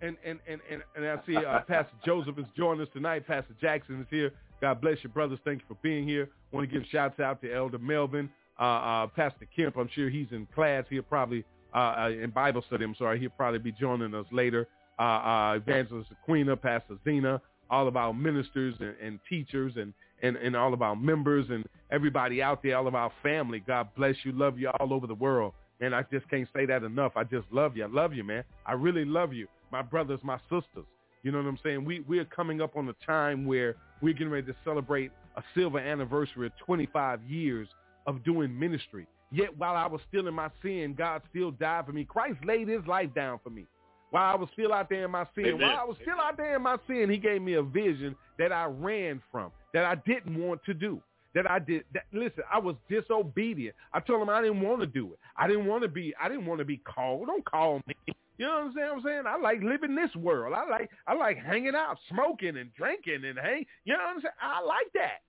And 0.01 0.17
and 0.25 0.39
and 0.47 0.61
and, 0.71 0.83
and 0.95 1.07
I 1.07 1.19
see 1.27 1.35
uh, 1.35 1.59
Pastor 1.63 1.97
Joseph 2.07 2.39
is 2.39 2.45
joining 2.57 2.83
us 2.83 2.89
tonight. 2.93 3.27
Pastor 3.27 3.53
Jackson 3.61 4.01
is 4.01 4.07
here. 4.09 4.31
God 4.61 4.81
bless 4.81 4.99
you, 5.03 5.09
brothers. 5.09 5.41
Thank 5.45 5.63
you 5.63 5.65
for 5.67 5.77
being 5.83 6.07
here. 6.07 6.29
Want 6.53 6.71
to 6.71 6.73
give 6.73 6.87
shouts 6.89 7.19
out 7.19 7.43
to 7.43 7.53
Elder 7.53 7.81
Melvin, 7.81 8.31
uh, 8.61 8.63
uh, 8.63 9.07
Pastor 9.09 9.49
Kemp. 9.57 9.77
I'm 9.77 9.91
sure 9.93 10.09
he's 10.09 10.29
in 10.31 10.47
class. 10.55 10.85
He'll 10.89 11.03
probably 11.03 11.45
uh, 11.75 11.79
uh, 11.79 12.11
in 12.11 12.31
Bible 12.31 12.63
study. 12.69 12.85
I'm 12.85 12.95
sorry. 12.95 13.19
He'll 13.19 13.31
probably 13.31 13.59
be 13.59 13.73
joining 13.73 14.15
us 14.15 14.27
later. 14.31 14.69
Uh, 15.01 15.03
uh, 15.03 15.55
Evangelist 15.57 16.11
Aquina, 16.29 16.55
Pastor 16.55 16.97
Zena, 17.03 17.43
all 17.69 17.89
of 17.89 17.97
our 17.97 18.15
ministers 18.15 18.77
and, 18.79 18.95
and 19.03 19.19
teachers 19.29 19.73
and, 19.75 19.93
and, 20.23 20.37
and 20.37 20.57
all 20.57 20.75
of 20.75 20.83
our 20.83 20.97
members 20.97 21.47
and 21.51 21.65
everybody 21.91 22.43
out 22.43 22.63
there, 22.63 22.77
all 22.77 22.87
of 22.87 22.95
our 22.95 23.13
family. 23.23 23.61
God 23.61 23.89
bless 23.97 24.17
you. 24.25 24.33
Love 24.33 24.59
you 24.59 24.71
all 24.81 24.93
over 24.93 25.07
the 25.07 25.15
world. 25.15 25.53
Man, 25.81 25.95
I 25.95 26.03
just 26.13 26.29
can't 26.29 26.49
say 26.55 26.67
that 26.67 26.83
enough. 26.83 27.13
I 27.17 27.25
just 27.25 27.47
love 27.51 27.77
you. 27.77 27.85
I 27.85 27.89
love 27.89 28.13
you, 28.13 28.23
man. 28.23 28.45
I 28.67 28.73
really 28.73 29.05
love 29.05 29.33
you. 29.33 29.47
My 29.73 29.83
brothers, 29.83 30.21
my 30.23 30.39
sisters. 30.51 30.85
You 31.23 31.33
know 31.33 31.39
what 31.39 31.47
I'm 31.47 31.59
saying? 31.63 31.85
We, 31.85 32.01
we're 32.01 32.25
coming 32.25 32.61
up 32.61 32.77
on 32.77 32.89
a 32.89 33.07
time 33.07 33.47
where 33.47 33.77
we're 34.01 34.15
getting 34.15 34.31
ready 34.31 34.47
to 34.47 34.57
celebrate 34.65 35.11
a 35.37 35.43
silver 35.55 35.79
anniversary 35.79 36.47
of 36.47 36.53
25 36.65 37.23
years 37.25 37.69
of 38.07 38.25
doing 38.25 38.59
ministry. 38.59 39.07
Yet 39.33 39.57
while 39.57 39.77
I 39.77 39.87
was 39.87 40.01
still 40.09 40.27
in 40.29 40.35
my 40.35 40.51
sin, 40.63 40.95
God 40.97 41.23
still 41.31 41.51
died 41.51 41.87
for 41.87 41.93
me. 41.93 42.05
Christ 42.05 42.39
laid 42.45 42.69
his 42.69 42.85
life 42.87 43.15
down 43.15 43.39
for 43.43 43.51
me. 43.51 43.67
While 44.11 44.33
I 44.33 44.37
was 44.37 44.49
still 44.53 44.73
out 44.73 44.89
there 44.89 45.05
in 45.05 45.11
my 45.11 45.25
sin, 45.35 45.47
Amen. 45.47 45.61
while 45.61 45.79
I 45.81 45.85
was 45.85 45.97
still 46.03 46.21
out 46.21 46.37
there 46.37 46.57
in 46.57 46.63
my 46.63 46.77
sin, 46.87 47.09
he 47.09 47.17
gave 47.17 47.41
me 47.43 47.55
a 47.55 47.63
vision 47.63 48.17
that 48.39 48.53
I 48.53 48.65
ran 48.65 49.23
from, 49.31 49.53
that 49.73 49.85
I 49.85 49.95
didn't 49.95 50.37
want 50.37 50.65
to 50.65 50.75
do. 50.75 51.01
That 51.33 51.49
I 51.49 51.61
did. 51.61 51.85
That, 51.95 52.03
listen, 52.13 52.43
I 52.53 52.59
was 52.59 52.75
disobedient. 52.89 53.77
I 53.93 54.01
told 54.01 54.21
him 54.21 54.29
I 54.29 54.43
didn't 54.43 54.63
want 54.63 54.81
to 54.81 54.87
do 54.87 55.13
it. 55.13 55.19
I 55.37 55.47
didn't 55.47 55.67
want 55.67 55.85
to 55.85 55.89
be. 55.89 56.13
I 56.21 56.29
didn't 56.29 56.45
want 56.45 56.59
to 56.59 56.65
be 56.65 56.79
called. 56.79 57.29
Don't 57.29 57.45
call 57.45 57.81
me. 57.87 57.95
You 58.37 58.47
know 58.47 58.53
what 58.53 58.63
I'm 58.65 58.73
saying? 58.75 58.91
I'm 58.95 59.03
saying 59.03 59.23
I 59.29 59.37
like 59.37 59.63
living 59.63 59.95
this 59.95 60.13
world. 60.17 60.55
I 60.55 60.69
like 60.69 60.91
I 61.07 61.15
like 61.15 61.37
hanging 61.39 61.77
out, 61.77 61.99
smoking 62.09 62.57
and 62.57 62.75
drinking 62.75 63.25
and 63.25 63.39
hang. 63.39 63.65
You 63.85 63.93
know 63.93 64.01
what 64.01 64.17
I'm 64.17 64.21
saying? 64.23 64.35
I 64.43 64.61
like 64.65 64.93
that. 64.95 65.21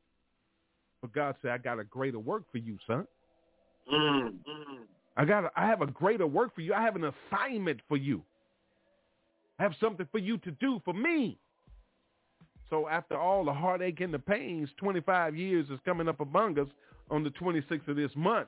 But 1.02 1.14
God 1.14 1.36
said, 1.42 1.52
I 1.52 1.58
got 1.60 1.78
a 1.78 1.84
greater 1.84 2.20
work 2.20 2.44
for 2.52 2.58
you, 2.58 2.78
son. 2.88 3.06
Mm. 3.94 4.34
I 5.18 5.26
got. 5.26 5.46
A, 5.46 5.52
I 5.56 5.68
have 5.68 5.82
a 5.82 5.88
greater 5.88 6.26
work 6.26 6.56
for 6.56 6.62
you. 6.62 6.74
I 6.74 6.82
have 6.82 6.96
an 6.96 7.12
assignment 7.32 7.82
for 7.88 7.98
you. 7.98 8.24
Have 9.62 9.76
something 9.80 10.08
for 10.12 10.18
you 10.18 10.40
to 10.40 10.50
do 10.54 10.82
for 10.84 10.92
me. 10.92 11.38
So 12.72 12.88
after 12.88 13.16
all 13.16 13.46
the 13.46 13.54
heartache 13.54 14.02
and 14.02 14.12
the 14.12 14.18
pains, 14.18 14.70
25 14.78 15.36
years 15.36 15.70
is 15.70 15.80
coming 15.86 16.08
up 16.08 16.20
among 16.20 16.58
us 16.58 16.68
on 17.12 17.24
the 17.24 17.30
26th 17.30 17.88
of 17.88 17.96
this 17.96 18.10
month. 18.16 18.48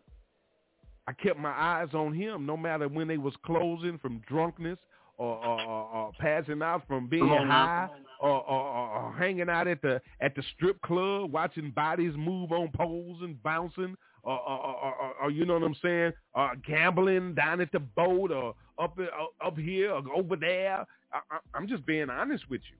I 1.07 1.13
kept 1.13 1.37
my 1.37 1.51
eyes 1.51 1.89
on 1.93 2.15
him 2.15 2.47
no 2.47 2.57
matter 2.57 2.87
when 2.87 3.07
they 3.07 3.19
was 3.19 3.35
closing 3.45 3.99
from 3.99 4.23
drunkenness 4.27 4.79
or, 5.19 5.35
or, 5.35 5.61
or, 5.61 5.83
or 5.93 6.11
passing 6.19 6.63
out 6.63 6.87
from 6.87 7.05
being 7.07 7.27
high 7.27 7.89
or, 8.19 8.49
or, 8.49 9.13
hanging 9.13 9.49
out 9.49 9.67
at 9.67 9.83
the 9.83 10.01
at 10.19 10.33
the 10.33 10.41
strip 10.55 10.81
club 10.81 11.31
watching 11.31 11.69
bodies 11.69 12.13
move 12.17 12.51
on 12.51 12.71
poles 12.75 13.19
and 13.21 13.41
bouncing 13.43 13.95
or, 14.23 14.39
or, 14.39 14.59
or, 14.59 14.95
or, 14.95 15.13
or 15.21 15.31
you 15.31 15.45
know 15.45 15.53
what 15.53 15.63
I'm 15.63 15.75
saying, 15.79 16.13
or 16.33 16.53
gambling 16.65 17.35
down 17.35 17.61
at 17.61 17.71
the 17.71 17.79
boat 17.81 18.31
or 18.31 18.55
up 18.79 18.97
uh, 18.99 19.45
up 19.45 19.57
here 19.57 19.91
or 19.91 20.03
over 20.15 20.35
there. 20.35 20.85
I, 21.11 21.19
I'm 21.53 21.67
just 21.67 21.85
being 21.85 22.09
honest 22.09 22.49
with 22.49 22.61
you. 22.69 22.77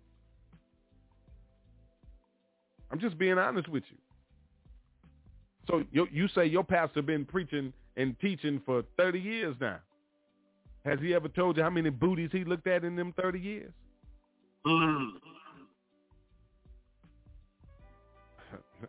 I'm 2.92 3.00
just 3.00 3.18
being 3.18 3.38
honest 3.38 3.68
with 3.70 3.84
you. 3.90 3.98
So 5.68 5.84
you, 5.92 6.08
you 6.12 6.28
say 6.28 6.46
your 6.46 6.64
pastor 6.64 7.02
been 7.02 7.26
preaching 7.26 7.74
and 7.96 8.20
teaching 8.20 8.62
for 8.66 8.84
30 8.98 9.20
years 9.20 9.56
now. 9.60 9.80
Has 10.86 11.00
he 11.00 11.14
ever 11.14 11.30
told 11.30 11.58
you 11.58 11.64
how 11.64 11.70
many 11.70 11.90
booties 11.90 12.30
he 12.32 12.44
looked 12.44 12.68
at 12.68 12.84
in 12.84 12.96
them 12.96 13.14
30 13.20 13.40
years? 13.40 13.72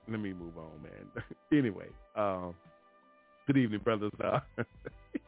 Let 0.09 0.21
me 0.21 0.33
move 0.33 0.59
on, 0.59 0.83
man. 0.83 1.25
anyway, 1.59 1.87
um, 2.17 2.55
good 3.47 3.57
evening, 3.57 3.81
brothers. 3.81 4.11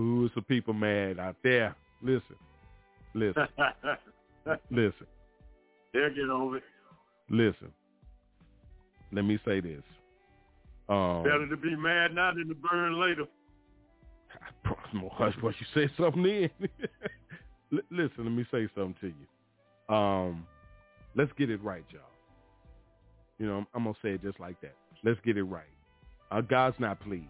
Ooh, 0.00 0.30
some 0.32 0.44
people 0.44 0.72
mad 0.72 1.18
out 1.18 1.36
there. 1.44 1.76
Listen, 2.02 2.36
listen, 3.14 3.46
listen. 4.70 5.06
They'll 5.92 6.14
get 6.14 6.30
over 6.30 6.56
it. 6.56 6.62
Listen. 7.28 7.70
Let 9.12 9.24
me 9.24 9.38
say 9.44 9.60
this. 9.60 9.82
Um, 10.88 11.22
Better 11.22 11.46
to 11.48 11.56
be 11.56 11.76
mad 11.76 12.14
now 12.14 12.32
than 12.32 12.48
to 12.48 12.54
burn 12.54 12.98
later. 12.98 13.24
Hush, 15.12 15.34
but 15.42 15.54
you 15.60 15.66
said 15.74 15.90
something 15.98 16.22
then. 16.22 16.50
L- 17.72 17.78
listen, 17.90 18.24
let 18.24 18.32
me 18.32 18.46
say 18.50 18.68
something 18.74 18.96
to 19.00 19.08
you. 19.08 19.94
Um, 19.94 20.46
let's 21.14 21.32
get 21.36 21.50
it 21.50 21.62
right, 21.62 21.84
y'all. 21.90 22.00
You 23.38 23.46
know, 23.46 23.58
I'm, 23.58 23.66
I'm 23.74 23.84
gonna 23.84 23.96
say 24.02 24.10
it 24.10 24.22
just 24.22 24.40
like 24.40 24.60
that. 24.62 24.74
Let's 25.04 25.20
get 25.24 25.36
it 25.36 25.44
right. 25.44 25.64
Uh, 26.30 26.40
God's 26.40 26.78
not 26.78 27.00
pleased. 27.00 27.26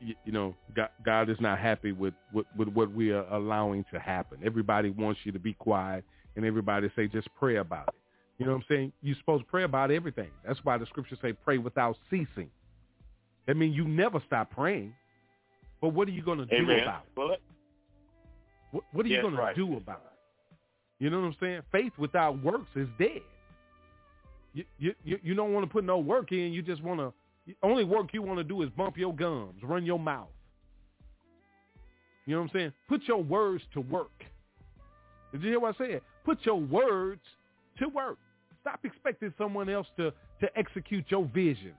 You, 0.00 0.14
you 0.24 0.32
know, 0.32 0.54
God, 0.74 0.88
God 1.04 1.30
is 1.30 1.36
not 1.40 1.58
happy 1.58 1.92
with, 1.92 2.14
with, 2.32 2.46
with 2.56 2.68
what 2.68 2.90
we 2.92 3.10
are 3.10 3.26
allowing 3.32 3.84
to 3.92 3.98
happen. 4.00 4.38
Everybody 4.44 4.90
wants 4.90 5.20
you 5.24 5.32
to 5.32 5.38
be 5.38 5.52
quiet, 5.52 6.04
and 6.36 6.44
everybody 6.44 6.90
say 6.96 7.06
just 7.06 7.28
pray 7.38 7.56
about 7.56 7.88
it. 7.88 7.94
You 8.38 8.46
know 8.46 8.52
what 8.52 8.58
I'm 8.58 8.64
saying? 8.68 8.92
You're 9.02 9.16
supposed 9.18 9.44
to 9.44 9.50
pray 9.50 9.64
about 9.64 9.90
everything. 9.90 10.30
That's 10.46 10.58
why 10.64 10.78
the 10.78 10.86
scriptures 10.86 11.18
say 11.20 11.34
pray 11.34 11.58
without 11.58 11.96
ceasing. 12.08 12.48
That 13.46 13.56
means 13.56 13.76
you 13.76 13.86
never 13.86 14.22
stop 14.26 14.50
praying. 14.50 14.94
But 15.82 15.90
what 15.90 16.08
are 16.08 16.12
you 16.12 16.22
going 16.22 16.38
to 16.38 16.46
do 16.46 16.70
about 16.70 17.02
it? 17.16 17.40
What, 18.70 18.84
what 18.92 19.04
are 19.04 19.08
you 19.08 19.16
Yes, 19.16 19.22
going 19.22 19.34
right. 19.34 19.54
to 19.54 19.66
do 19.66 19.76
about 19.76 20.02
it? 20.06 21.04
You 21.04 21.10
know 21.10 21.20
what 21.20 21.26
I'm 21.26 21.36
saying? 21.40 21.62
Faith 21.72 21.92
without 21.98 22.42
works 22.42 22.68
is 22.76 22.88
dead. 22.98 23.22
You 24.52 24.64
you 24.78 24.94
you, 25.04 25.18
you 25.22 25.34
don't 25.34 25.52
want 25.52 25.66
to 25.66 25.70
put 25.72 25.84
no 25.84 25.98
work 25.98 26.32
in. 26.32 26.52
You 26.52 26.62
just 26.62 26.82
want 26.82 27.00
to. 27.00 27.12
Only 27.62 27.84
work 27.84 28.08
you 28.12 28.22
want 28.22 28.38
to 28.38 28.44
do 28.44 28.62
is 28.62 28.70
bump 28.70 28.96
your 28.96 29.14
gums, 29.14 29.62
run 29.62 29.84
your 29.84 29.98
mouth. 29.98 30.28
You 32.26 32.34
know 32.36 32.42
what 32.42 32.50
I'm 32.50 32.58
saying? 32.58 32.72
Put 32.88 33.02
your 33.06 33.22
words 33.22 33.62
to 33.74 33.80
work. 33.80 34.24
Did 35.32 35.42
you 35.42 35.50
hear 35.50 35.60
what 35.60 35.74
I 35.74 35.78
said? 35.78 36.00
Put 36.24 36.38
your 36.44 36.60
words 36.60 37.22
to 37.78 37.88
work. 37.88 38.18
Stop 38.60 38.80
expecting 38.84 39.32
someone 39.38 39.68
else 39.68 39.86
to, 39.96 40.12
to 40.40 40.58
execute 40.58 41.04
your 41.08 41.24
vision 41.24 41.72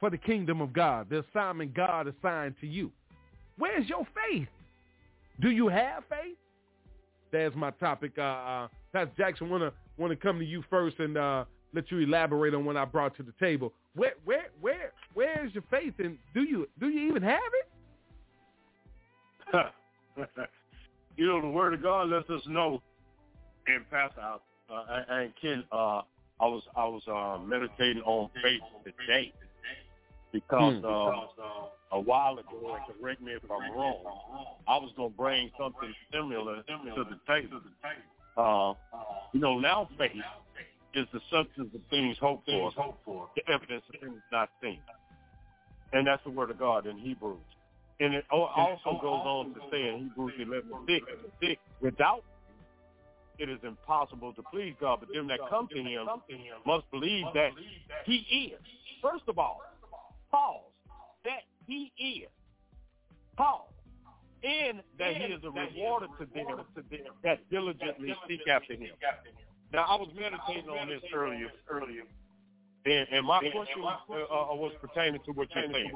for 0.00 0.10
the 0.10 0.18
kingdom 0.18 0.60
of 0.60 0.72
God, 0.72 1.08
the 1.10 1.24
assignment 1.30 1.74
God 1.74 2.06
assigned 2.08 2.54
to 2.60 2.66
you. 2.66 2.90
Where's 3.58 3.88
your 3.88 4.06
faith? 4.28 4.48
Do 5.40 5.50
you 5.50 5.68
have 5.68 6.04
faith? 6.08 6.36
That's 7.32 7.54
my 7.54 7.70
topic. 7.72 8.12
Uh, 8.18 8.22
uh, 8.22 8.68
Pastor 8.92 9.12
Jackson, 9.16 9.48
wanna 9.48 9.72
wanna 9.96 10.16
come 10.16 10.38
to 10.38 10.44
you 10.44 10.64
first 10.68 10.98
and 10.98 11.16
uh, 11.16 11.44
let 11.72 11.90
you 11.90 11.98
elaborate 11.98 12.54
on 12.54 12.64
what 12.64 12.76
I 12.76 12.84
brought 12.84 13.16
to 13.18 13.22
the 13.22 13.34
table. 13.38 13.72
Where 13.94 14.14
where 14.24 14.46
where 14.60 14.92
where 15.14 15.44
is 15.46 15.52
your 15.52 15.64
faith, 15.70 15.94
and 15.98 16.16
do 16.32 16.42
you 16.42 16.68
do 16.78 16.88
you 16.88 17.08
even 17.08 17.22
have 17.22 17.40
it? 17.54 17.68
you 21.16 21.26
know, 21.26 21.40
the 21.40 21.48
word 21.48 21.74
of 21.74 21.82
God 21.82 22.08
lets 22.08 22.30
us 22.30 22.42
know. 22.46 22.80
And 23.66 23.88
Pastor, 23.90 24.20
uh, 24.20 25.02
and- 25.08 25.32
Ken, 25.40 25.64
uh, 25.72 26.02
I 26.40 26.46
was 26.46 26.62
I 26.76 26.84
was 26.84 27.02
uh, 27.08 27.44
meditating 27.44 28.02
on 28.04 28.30
faith 28.42 28.62
today 28.84 29.32
because 30.32 30.76
Hmm. 30.80 30.86
uh, 30.86 31.26
a 31.92 32.00
while 32.00 32.38
ago, 32.38 32.76
and 32.76 32.96
correct 33.00 33.20
me 33.20 33.32
if 33.32 33.42
I'm 33.50 33.72
wrong, 33.76 33.98
I 34.68 34.76
was 34.78 34.92
going 34.96 35.10
to 35.10 35.16
bring 35.16 35.50
something 35.58 35.92
similar 36.12 36.62
to 36.62 37.04
the 37.04 37.18
table. 37.26 37.60
Uh, 38.36 38.74
you 39.32 39.40
know, 39.40 39.58
now 39.58 39.88
faith 39.98 40.12
is 40.94 41.06
the 41.12 41.20
substance 41.30 41.74
of 41.74 41.80
things 41.90 42.16
hoped 42.20 42.46
for, 42.46 43.28
the 43.36 43.52
evidence 43.52 43.84
of 43.92 44.00
things 44.00 44.20
not 44.32 44.50
seen, 44.62 44.80
and 45.92 46.06
that's 46.06 46.22
the 46.24 46.30
word 46.30 46.50
of 46.50 46.58
God 46.58 46.86
in 46.86 46.98
Hebrews. 46.98 47.38
And 48.00 48.14
it 48.14 48.24
also 48.30 48.98
goes 49.00 49.24
on 49.26 49.54
to 49.54 49.60
say 49.70 49.88
in 49.88 50.08
Hebrews 50.08 50.32
11, 50.38 50.70
6, 50.88 51.06
6, 51.42 51.60
without 51.82 52.24
it 53.38 53.48
is 53.48 53.58
impossible 53.62 54.34
to 54.34 54.42
please 54.52 54.74
God, 54.80 55.00
but 55.00 55.08
them 55.14 55.26
that 55.28 55.40
come 55.48 55.66
to 55.68 55.82
him 55.82 56.06
must 56.66 56.90
believe 56.90 57.24
that 57.34 57.50
he 58.04 58.52
is. 58.52 58.60
First 59.00 59.24
of 59.28 59.38
all, 59.38 59.60
pause, 60.30 60.60
that 61.24 61.42
he 61.66 61.90
is. 61.98 62.28
Pause. 63.36 63.68
And 64.44 64.82
that 64.98 65.16
he 65.16 65.32
is 65.32 65.42
a 65.44 65.50
rewarder 65.50 66.06
to 66.18 66.26
them 66.34 66.64
that 67.22 67.50
diligently 67.50 68.14
seek 68.28 68.46
after 68.48 68.74
him. 68.74 68.90
Now, 69.72 69.84
I 69.88 69.94
was 69.96 70.08
meditating 70.14 70.68
on 70.68 70.88
this 70.88 71.02
earlier, 71.14 71.48
earlier, 71.68 72.02
and, 72.86 73.06
and 73.12 73.26
my 73.26 73.38
question 73.38 73.84
uh, 73.84 74.14
uh, 74.14 74.54
was 74.56 74.72
pertaining 74.80 75.20
to 75.26 75.32
what 75.32 75.48
you're 75.54 75.68
saying. 75.72 75.92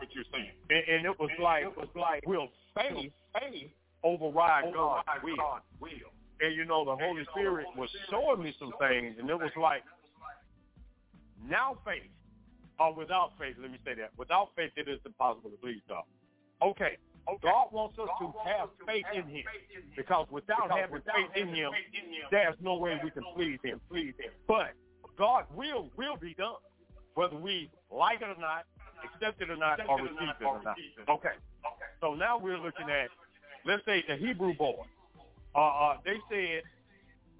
And, 0.70 0.84
and 0.88 1.06
it 1.06 1.18
was 1.18 1.30
like, 1.42 1.64
it 1.64 1.76
was 1.76 1.88
like, 1.96 2.26
will 2.26 2.48
faith, 2.74 3.10
faith 3.32 3.70
override 4.04 4.72
God's 4.72 5.08
will? 5.22 6.12
And 6.40 6.54
you 6.54 6.64
know, 6.64 6.84
the 6.84 6.96
Holy 6.96 7.24
Spirit 7.32 7.66
was 7.76 7.88
showing 8.10 8.42
me 8.42 8.54
some 8.58 8.72
things, 8.78 9.16
and 9.18 9.28
it 9.30 9.38
was 9.38 9.52
like, 9.60 9.82
now 11.48 11.78
faith, 11.84 12.10
or 12.78 12.94
without 12.94 13.32
faith, 13.38 13.56
let 13.60 13.70
me 13.70 13.78
say 13.84 13.94
that, 13.94 14.10
without 14.16 14.50
faith 14.56 14.72
it 14.76 14.88
is 14.88 15.00
impossible 15.06 15.50
to 15.50 15.56
please 15.56 15.80
God. 15.88 16.04
Okay, 16.62 16.96
God 17.42 17.68
wants 17.72 17.98
us 17.98 18.08
to 18.20 18.32
have 18.44 18.68
faith 18.86 19.06
in 19.14 19.26
Him, 19.28 19.44
because 19.96 20.26
without 20.30 20.70
having 20.70 21.00
faith 21.02 21.30
in 21.36 21.48
Him, 21.54 21.70
there's 22.30 22.56
no 22.60 22.76
way 22.76 23.00
we 23.02 23.10
can 23.10 23.22
please 23.34 23.58
Him. 23.62 23.80
Please 23.90 24.14
Him. 24.18 24.30
But 24.46 24.72
God 25.16 25.44
will 25.54 25.90
will 25.96 26.16
be 26.16 26.34
done, 26.34 26.56
whether 27.14 27.36
we 27.36 27.70
like 27.90 28.20
it 28.20 28.28
or 28.28 28.40
not, 28.40 28.64
accept 29.04 29.40
it 29.40 29.50
or 29.50 29.56
not, 29.56 29.80
or 29.88 29.98
receive 29.98 30.34
it 30.40 30.44
or 30.44 30.62
not. 30.62 30.76
Okay. 31.08 31.36
So 32.00 32.14
now 32.14 32.38
we're 32.38 32.58
looking 32.58 32.90
at, 32.90 33.08
let's 33.64 33.84
say, 33.84 34.04
the 34.06 34.16
Hebrew 34.16 34.54
boy. 34.54 34.84
Uh, 35.54 35.58
uh, 35.58 35.96
they 36.04 36.16
said 36.28 36.62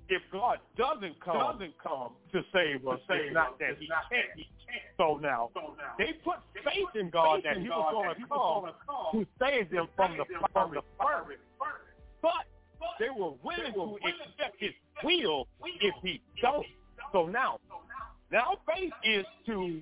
if 0.08 0.22
God 0.32 0.58
doesn't 0.76 1.20
come, 1.20 1.38
doesn't 1.38 1.74
come 1.82 2.10
to 2.32 2.42
save 2.52 2.86
us, 2.86 3.00
it's 3.08 3.34
not 3.34 3.58
that 3.58 3.76
He 3.78 3.86
can't. 3.86 4.26
He 4.36 4.48
can't. 4.64 4.82
So 4.98 5.18
now 5.22 5.50
they 5.98 6.12
put 6.24 6.36
faith 6.64 7.00
in 7.00 7.10
God 7.10 7.40
that 7.44 7.58
He 7.58 7.68
was 7.68 7.92
going 7.92 8.16
to 8.16 8.74
come 8.86 9.12
to 9.12 9.26
save 9.40 9.70
them 9.70 9.88
from 9.96 10.16
the 10.16 10.24
from 10.52 10.74
the 10.74 10.82
but 12.22 12.46
they 12.98 13.08
were 13.10 13.32
willing 13.42 13.72
to 13.74 13.96
accept 14.06 14.56
His 14.58 14.72
will 15.02 15.46
if 15.62 15.94
He 16.02 16.20
don't. 16.40 16.66
So 17.12 17.26
now, 17.26 17.58
now 18.32 18.56
faith 18.66 18.92
is 19.04 19.24
to 19.46 19.80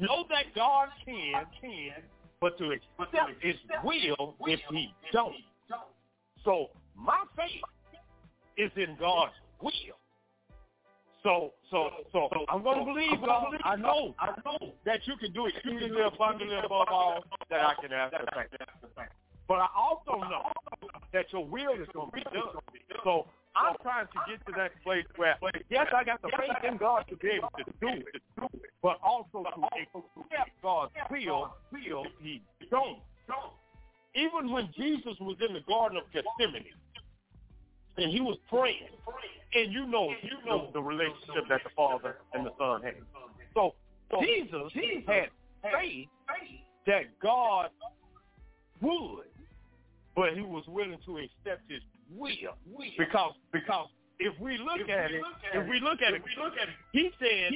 know 0.00 0.24
that 0.28 0.54
God 0.54 0.88
can, 1.04 1.46
can, 1.60 2.02
but 2.40 2.58
to 2.58 2.72
accept 2.72 3.42
His 3.42 3.56
will 3.82 4.34
if 4.46 4.60
He 4.70 4.92
don't. 5.12 5.34
So 6.44 6.70
my 6.94 7.24
faith 7.36 7.62
is 8.56 8.70
in 8.76 8.96
God's 8.98 9.32
will. 9.60 9.98
So, 11.22 11.52
so, 11.70 11.88
so 12.12 12.28
I'm 12.50 12.62
going 12.62 12.80
to 12.80 12.84
believe 12.84 13.20
God. 13.24 13.56
I 13.64 13.76
know, 13.76 14.14
I 14.18 14.28
know 14.44 14.72
that 14.84 15.00
you 15.06 15.16
can 15.16 15.32
do 15.32 15.46
exceedingly 15.46 16.02
abundantly 16.02 16.56
above 16.58 16.88
all 16.90 17.24
that 17.48 17.60
I 17.60 17.74
can 17.80 17.92
ask 17.92 18.12
or 18.12 18.26
think. 18.42 19.10
But 19.48 19.54
I 19.54 19.68
also 19.76 20.20
know 20.20 20.52
that 21.12 21.26
your 21.32 21.46
will 21.46 21.72
is 21.72 21.88
going 21.94 22.10
to 22.10 22.16
be 22.16 22.22
done. 22.24 22.60
So 23.04 23.26
I'm 23.56 23.76
trying 23.82 24.06
to 24.06 24.18
get 24.28 24.44
to 24.46 24.52
that 24.56 24.72
place 24.82 25.06
where, 25.16 25.36
yes, 25.70 25.86
I 25.94 26.04
got 26.04 26.20
the 26.20 26.28
faith 26.36 26.70
in 26.70 26.76
God 26.76 27.04
to 27.08 27.16
be 27.16 27.28
able 27.28 27.50
to 27.56 27.64
do 27.80 27.88
it, 27.88 28.22
but 28.82 28.98
also 29.02 29.44
to 29.44 29.62
accept 29.64 30.50
God's 30.62 30.92
will 31.10 31.54
if 31.72 32.10
He 32.20 32.42
don't. 32.70 32.98
Even 34.14 34.52
when 34.52 34.68
Jesus 34.76 35.14
was 35.20 35.36
in 35.46 35.54
the 35.54 35.60
Garden 35.66 35.98
of 35.98 36.04
Gethsemane, 36.12 36.66
and 37.96 38.10
he 38.10 38.20
was 38.20 38.36
praying, 38.48 38.88
and 39.54 39.72
you 39.72 39.86
know, 39.86 40.10
you 40.22 40.36
know 40.46 40.70
the 40.72 40.82
relationship 40.82 41.44
that 41.48 41.62
the 41.64 41.70
Father 41.76 42.16
and 42.32 42.46
the 42.46 42.50
Son 42.58 42.82
had. 42.82 42.94
So 43.54 43.74
Jesus 44.20 44.72
had 45.06 45.28
faith 45.62 46.08
that 46.86 47.18
God 47.22 47.70
would, 48.80 49.26
but 50.16 50.34
he 50.34 50.42
was 50.42 50.64
willing 50.66 50.98
to 51.06 51.18
accept 51.18 51.62
his 51.70 51.80
will 52.16 52.56
because 52.98 53.32
because 53.52 53.88
if 54.18 54.38
we 54.40 54.58
look 54.58 54.88
at 54.88 55.10
it, 55.10 55.22
if 55.54 55.68
we 55.68 55.80
look 55.80 56.00
at 56.02 56.14
it, 56.14 56.22
he 56.92 57.10
said, 57.18 57.52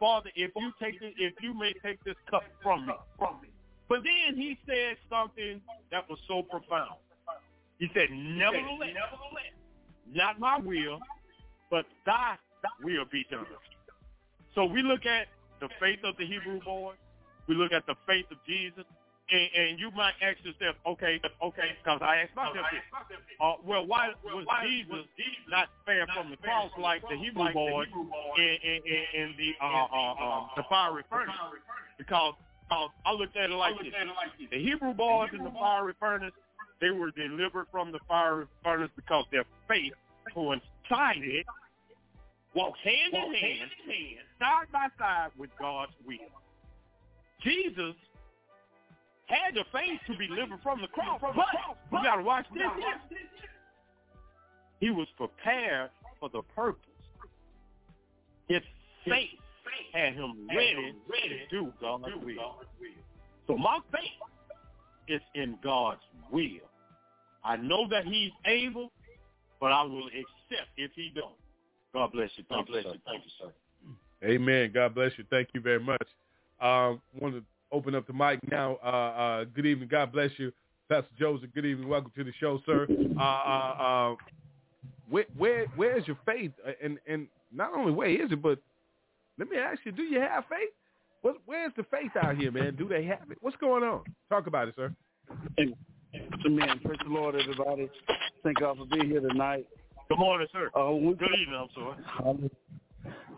Father, 0.00 0.30
if 0.34 0.50
you 0.56 0.72
take 0.80 1.00
this, 1.00 1.12
if 1.18 1.34
you 1.40 1.54
may 1.54 1.72
take 1.84 2.02
this 2.04 2.16
cup 2.30 2.44
from 2.62 2.86
me, 2.86 2.92
from 3.18 3.40
me. 3.42 3.48
But 3.88 4.00
then 4.04 4.36
he 4.36 4.58
said 4.66 4.96
something 5.08 5.60
that 5.90 6.08
was 6.08 6.18
so 6.28 6.42
profound. 6.42 6.98
He 7.78 7.88
said, 7.94 8.10
nevertheless, 8.10 8.96
not 10.12 10.40
my 10.40 10.58
will, 10.58 10.98
but 11.70 11.86
thy 12.06 12.36
will 12.82 13.04
be 13.10 13.24
done. 13.30 13.46
So 14.54 14.64
we 14.64 14.82
look 14.82 15.06
at 15.06 15.28
the 15.60 15.68
faith 15.80 16.00
of 16.04 16.16
the 16.16 16.26
Hebrew 16.26 16.60
boy. 16.60 16.94
We 17.46 17.54
look 17.54 17.72
at 17.72 17.86
the 17.86 17.94
faith 18.06 18.26
of 18.30 18.38
Jesus. 18.46 18.84
and, 19.30 19.48
and 19.54 19.80
you 19.80 19.90
might 19.92 20.14
ask 20.22 20.38
yourself, 20.44 20.76
okay, 20.86 21.20
okay, 21.42 21.76
because 21.82 22.00
I 22.00 22.24
asked 22.24 22.34
myself 22.34 22.66
this. 22.72 22.80
Uh, 23.40 23.54
well, 23.64 23.86
why 23.86 24.10
was 24.24 24.46
Jesus 24.66 25.04
not 25.50 25.68
spared 25.82 26.08
from 26.14 26.30
the 26.30 26.36
cross 26.38 26.70
like 26.80 27.02
the 27.08 27.16
Hebrew 27.16 27.52
boy 27.52 27.84
in, 28.38 28.56
in, 28.62 28.80
in, 28.86 29.02
in 29.20 29.34
the 29.36 29.52
uh, 29.60 29.66
uh, 29.68 30.12
uh, 30.12 30.46
the 30.56 30.62
fiery 30.68 31.04
furnace? 31.10 31.34
Because 31.98 32.34
uh, 32.70 32.88
I 33.04 33.12
looked 33.12 33.36
at 33.36 33.50
it 33.50 33.54
like 33.54 33.74
this: 33.82 33.92
the 34.50 34.58
Hebrew 34.58 34.94
boys 34.94 35.28
in 35.32 35.44
the 35.44 35.50
fiery 35.50 35.94
furnace, 36.00 36.32
they 36.80 36.90
were 36.90 37.10
delivered 37.10 37.66
from 37.70 37.92
the 37.92 37.98
fiery 38.08 38.46
furnace 38.62 38.90
because 38.96 39.24
their 39.32 39.44
faith 39.66 39.92
coincided, 40.32 41.44
walked 42.54 42.78
hand 42.78 43.14
in 43.14 43.34
hand, 43.34 43.70
side 44.38 44.66
by 44.72 44.86
side 44.98 45.30
with 45.36 45.50
God's 45.58 45.92
will. 46.06 46.16
Jesus 47.42 47.94
had 49.26 49.54
the 49.54 49.64
faith 49.72 50.00
to 50.06 50.16
be 50.16 50.26
delivered 50.26 50.60
from 50.62 50.80
the 50.80 50.88
cross, 50.88 51.20
but 51.20 51.34
you 51.92 52.02
got 52.02 52.16
to 52.16 52.22
watch 52.22 52.46
this. 52.54 52.62
He 54.80 54.90
was 54.90 55.08
prepared 55.16 55.90
for 56.20 56.28
the 56.28 56.42
purpose. 56.54 56.80
His 58.48 58.62
faith 59.04 59.28
had 59.92 60.14
him 60.14 60.48
ready 60.54 60.94
to 61.28 61.48
do 61.50 61.72
God's 61.80 62.04
will. 62.24 62.62
So 63.46 63.56
my 63.56 63.78
faith 63.92 64.02
is 65.08 65.20
in 65.34 65.58
God's 65.62 66.00
will. 66.30 66.67
I 67.44 67.56
know 67.56 67.88
that 67.88 68.04
he's 68.04 68.32
able, 68.44 68.90
but 69.60 69.72
I 69.72 69.82
will 69.82 70.06
accept 70.06 70.70
if 70.76 70.90
he 70.94 71.12
don't. 71.14 71.34
God 71.94 72.12
bless 72.12 72.30
you. 72.36 72.44
Thank 72.48 72.68
you, 72.68 72.74
sir. 72.82 72.94
Thank 73.06 73.24
you, 73.24 73.30
sir. 73.40 73.52
Amen. 74.24 74.70
God 74.74 74.94
bless 74.94 75.12
you. 75.16 75.24
Thank 75.30 75.48
you 75.54 75.60
very 75.60 75.80
much. 75.80 76.06
Um, 76.60 77.00
want 77.18 77.34
to 77.34 77.42
open 77.70 77.94
up 77.94 78.06
the 78.06 78.12
mic 78.12 78.40
now. 78.50 78.78
Uh, 78.84 78.86
uh, 78.86 79.44
good 79.54 79.66
evening. 79.66 79.88
God 79.88 80.12
bless 80.12 80.30
you. 80.38 80.52
Pastor 80.88 81.10
Joseph, 81.18 81.50
good 81.54 81.66
evening. 81.66 81.88
Welcome 81.88 82.12
to 82.16 82.24
the 82.24 82.32
show, 82.40 82.60
sir. 82.66 82.86
Uh, 83.18 83.22
uh, 83.22 83.22
uh, 83.22 84.16
where, 85.08 85.26
where, 85.36 85.66
where 85.76 85.98
is 85.98 86.06
your 86.06 86.18
faith? 86.26 86.52
Uh, 86.66 86.72
and, 86.82 86.98
and 87.06 87.28
not 87.54 87.72
only 87.74 87.92
where 87.92 88.08
is 88.08 88.32
it, 88.32 88.42
but 88.42 88.58
let 89.38 89.48
me 89.48 89.56
ask 89.56 89.80
you, 89.84 89.92
do 89.92 90.02
you 90.02 90.18
have 90.18 90.44
faith? 90.48 90.70
What, 91.22 91.36
where's 91.46 91.72
the 91.76 91.84
faith 91.84 92.12
out 92.20 92.36
here, 92.36 92.50
man? 92.50 92.74
Do 92.76 92.88
they 92.88 93.04
have 93.04 93.30
it? 93.30 93.38
What's 93.40 93.56
going 93.56 93.82
on? 93.82 94.02
Talk 94.28 94.46
about 94.46 94.68
it, 94.68 94.74
sir. 94.76 94.94
Amen. 96.46 96.80
Praise 96.84 96.98
the 97.04 97.10
Lord, 97.10 97.34
everybody. 97.34 97.90
Thank 98.42 98.60
God 98.60 98.78
for 98.78 98.86
being 98.86 99.10
here 99.10 99.20
tonight. 99.20 99.66
Good 100.08 100.18
morning, 100.18 100.46
sir. 100.52 100.70
Uh, 100.74 100.90
Good 100.92 101.28
evening, 101.40 101.58
I'm 101.58 101.68
sorry. 101.74 102.50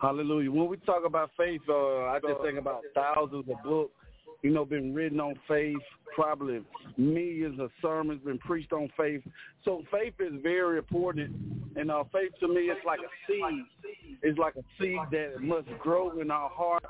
Hallelujah. 0.01 0.51
When 0.51 0.67
we 0.67 0.77
talk 0.77 1.03
about 1.05 1.31
faith, 1.37 1.61
uh, 1.67 1.73
I 2.05 2.19
just 2.21 2.41
think 2.41 2.57
about 2.57 2.81
thousands 2.93 3.45
of 3.49 3.63
books, 3.63 3.93
you 4.41 4.51
know, 4.51 4.65
been 4.65 4.93
written 4.93 5.19
on 5.19 5.35
faith, 5.47 5.77
probably 6.15 6.61
millions 6.97 7.59
of 7.59 7.69
sermons 7.81 8.21
been 8.23 8.39
preached 8.39 8.73
on 8.73 8.89
faith. 8.97 9.21
So 9.65 9.83
faith 9.91 10.13
is 10.19 10.33
very 10.41 10.77
important. 10.77 11.35
And 11.75 11.89
uh, 11.89 12.03
faith 12.11 12.31
to 12.41 12.47
me 12.47 12.61
is 12.61 12.77
like 12.85 12.99
a 12.99 13.11
seed. 13.27 14.15
It's 14.21 14.37
like 14.37 14.55
a 14.55 14.63
seed 14.79 14.99
that 15.11 15.41
must 15.41 15.67
grow 15.79 16.19
in 16.19 16.31
our 16.31 16.49
heart, 16.49 16.83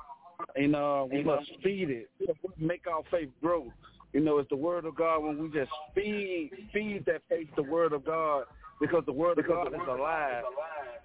and 0.55 0.75
uh, 0.75 1.05
we 1.09 1.23
must 1.23 1.49
feed 1.63 1.89
it. 1.89 2.09
Make 2.57 2.87
our 2.87 3.03
faith 3.11 3.29
grow. 3.41 3.71
You 4.13 4.19
know, 4.19 4.39
it's 4.39 4.49
the 4.49 4.57
word 4.57 4.85
of 4.85 4.95
God 4.95 5.23
when 5.23 5.41
we 5.41 5.49
just 5.49 5.71
feed 5.95 6.51
feed 6.73 7.05
that 7.05 7.21
faith 7.29 7.47
the 7.55 7.63
word 7.63 7.93
of 7.93 8.05
God 8.05 8.45
because 8.79 9.03
the 9.05 9.13
word 9.13 9.39
of 9.39 9.47
God 9.47 9.67
is 9.67 9.79
alive. 9.87 10.43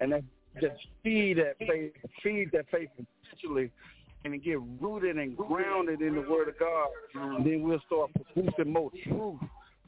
And 0.01 0.11
that 0.11 0.23
just 0.61 0.75
feed 1.03 1.37
that 1.37 1.57
faith, 1.59 1.93
feed 2.23 2.49
that 2.51 2.65
faith 2.71 2.89
intentionally 2.97 3.71
and 4.25 4.43
get 4.43 4.59
rooted 4.81 5.17
and 5.17 5.37
grounded 5.37 6.01
in 6.01 6.15
the 6.15 6.21
word 6.21 6.49
of 6.49 6.59
God. 6.59 6.87
And 7.13 7.45
then 7.45 7.61
we'll 7.61 7.81
start 7.85 8.11
producing 8.33 8.73
more 8.73 8.91
truth 9.03 9.39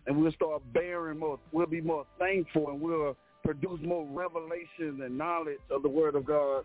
and 0.08 0.18
we'll 0.18 0.32
start 0.32 0.62
bearing 0.74 1.20
more 1.20 1.40
we'll 1.52 1.66
be 1.66 1.82
more 1.82 2.06
thankful 2.18 2.70
and 2.70 2.80
we'll 2.80 3.18
produce 3.44 3.80
more 3.84 4.06
revelation 4.06 5.02
and 5.04 5.18
knowledge 5.18 5.60
of 5.70 5.82
the 5.82 5.90
word 5.90 6.16
of 6.16 6.26
God 6.26 6.64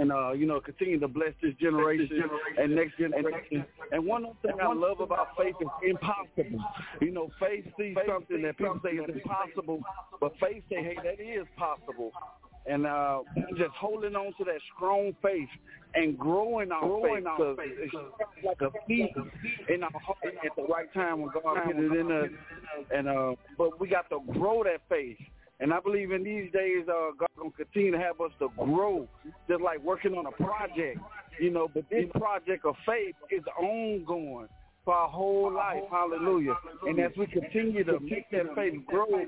and 0.00 0.10
uh, 0.10 0.32
you 0.32 0.46
know, 0.46 0.60
continue 0.60 0.98
to 0.98 1.08
bless 1.08 1.34
this 1.42 1.52
generation 1.60 2.22
and 2.58 2.74
next 2.74 2.96
generation. 2.98 3.66
And 3.92 4.06
one 4.06 4.24
other 4.24 4.34
thing 4.42 4.56
I 4.60 4.72
love 4.72 5.00
about 5.00 5.36
faith 5.36 5.54
is 5.60 5.68
impossible. 5.86 6.64
You 7.02 7.10
know, 7.10 7.30
faith 7.38 7.66
sees 7.78 7.94
something 8.08 8.40
that 8.42 8.56
people 8.56 8.80
say 8.82 8.92
is 8.92 9.10
impossible, 9.12 9.82
but 10.18 10.32
faith 10.40 10.62
say, 10.70 10.82
hey, 10.82 10.96
that 11.04 11.20
is 11.22 11.46
possible. 11.56 12.12
And 12.66 12.86
uh, 12.86 13.20
just 13.58 13.72
holding 13.78 14.16
on 14.16 14.32
to 14.38 14.44
that 14.44 14.60
strong 14.74 15.14
faith 15.22 15.48
and 15.94 16.18
growing 16.18 16.72
our 16.72 16.80
growing 16.80 17.24
faith 17.56 17.72
because 17.82 18.12
it's 18.20 18.46
like 18.46 18.60
a 18.62 18.70
seed 18.88 19.08
in 19.68 19.82
our 19.82 19.90
heart 19.92 20.18
at 20.24 20.56
the 20.56 20.62
right 20.62 20.92
time 20.94 21.20
when 21.20 21.30
God 21.30 21.56
put 21.64 21.76
it 21.76 21.92
in 21.92 22.10
us. 22.10 22.28
And 22.94 23.06
uh, 23.06 23.34
but 23.58 23.78
we 23.78 23.88
got 23.88 24.08
to 24.10 24.20
grow 24.32 24.62
that 24.64 24.80
faith. 24.88 25.18
And 25.60 25.74
I 25.74 25.80
believe 25.80 26.10
in 26.10 26.24
these 26.24 26.50
days, 26.52 26.88
uh, 26.88 27.10
God 27.18 27.28
gonna 27.36 27.50
continue 27.50 27.92
to 27.92 27.98
have 27.98 28.20
us 28.20 28.32
to 28.38 28.48
grow, 28.56 29.06
just 29.48 29.60
like 29.60 29.80
working 29.80 30.14
on 30.14 30.26
a 30.26 30.32
project, 30.32 30.98
you 31.38 31.50
know. 31.50 31.68
But 31.68 31.88
this 31.90 32.06
project 32.14 32.64
of 32.64 32.76
faith 32.86 33.14
is 33.30 33.44
ongoing 33.58 34.48
for 34.84 34.94
our 34.94 35.08
whole 35.08 35.52
life. 35.52 35.82
Hallelujah. 35.90 36.54
And 36.86 36.98
as 37.00 37.12
we 37.16 37.26
continue 37.26 37.84
to 37.84 38.00
make 38.00 38.30
that 38.30 38.54
faith 38.54 38.74
grow 38.86 39.24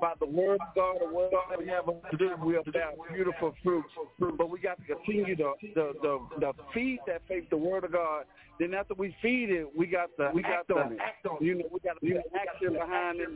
by 0.00 0.14
the 0.20 0.26
word 0.26 0.58
of 0.60 0.74
God 0.74 0.96
or 1.00 1.12
whatever 1.12 1.62
we 1.62 1.68
have 1.68 2.10
to 2.10 2.16
do, 2.16 2.30
we'll 2.40 2.62
bear 2.72 2.90
beautiful 3.12 3.54
fruits. 3.62 3.88
But 4.18 4.50
we 4.50 4.58
got 4.60 4.78
to 4.78 4.94
continue 4.94 5.36
to, 5.36 5.54
to, 5.74 5.92
to, 6.02 6.28
to 6.40 6.52
feed 6.74 6.98
that 7.06 7.22
faith, 7.28 7.44
the 7.50 7.56
word 7.56 7.84
of 7.84 7.92
God. 7.92 8.24
Then 8.58 8.74
after 8.74 8.94
we 8.94 9.14
feed 9.20 9.50
it, 9.50 9.66
we 9.76 9.86
got 9.86 10.08
to 10.16 10.30
we 10.34 10.42
got 10.42 10.66
to 10.68 10.96
you 11.40 11.56
know 11.56 11.64
we 11.70 11.80
got 11.80 12.00
to 12.00 12.00
put 12.00 12.24
action 12.34 12.72
behind 12.72 13.20
it 13.20 13.28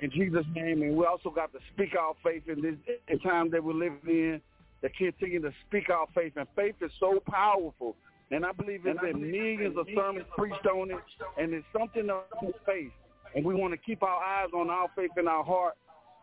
in 0.00 0.10
Jesus' 0.10 0.46
name, 0.54 0.82
and 0.82 0.96
we 0.96 1.04
also 1.04 1.30
got 1.30 1.52
to 1.52 1.58
speak 1.74 1.96
our 1.98 2.14
faith 2.22 2.44
in 2.48 2.62
this 2.62 2.76
in 3.08 3.18
time 3.20 3.50
that 3.50 3.62
we're 3.62 3.72
living 3.72 3.98
in. 4.04 4.40
To 4.82 4.88
continue 4.88 5.40
to 5.42 5.52
speak 5.68 5.90
our 5.90 6.06
faith, 6.12 6.32
and 6.34 6.46
faith 6.56 6.74
is 6.80 6.90
so 6.98 7.20
powerful. 7.28 7.94
And 8.32 8.46
I 8.46 8.52
believe 8.52 8.82
there's 8.82 8.96
been 8.98 9.30
millions 9.30 9.76
of 9.76 9.86
sermons 9.94 10.24
preached 10.36 10.66
on 10.66 10.90
it, 10.90 10.96
and 11.38 11.52
it's 11.52 11.66
something 11.78 12.08
of 12.08 12.22
faith. 12.64 12.90
And 13.34 13.44
we 13.44 13.54
want 13.54 13.74
to 13.74 13.76
keep 13.76 14.02
our 14.02 14.22
eyes 14.22 14.48
on 14.54 14.70
our 14.70 14.88
faith 14.96 15.10
in 15.18 15.28
our 15.28 15.44
heart, 15.44 15.74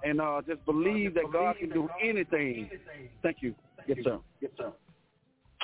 and 0.04 0.20
uh, 0.20 0.42
just 0.48 0.66
believe 0.66 1.14
that 1.14 1.32
God 1.32 1.58
can 1.60 1.70
do 1.70 1.88
anything. 2.04 2.70
Thank 3.22 3.38
you. 3.42 3.54
Yes, 3.88 4.00
sir. 4.04 4.20
Yes, 4.42 4.52
sir. 4.58 4.72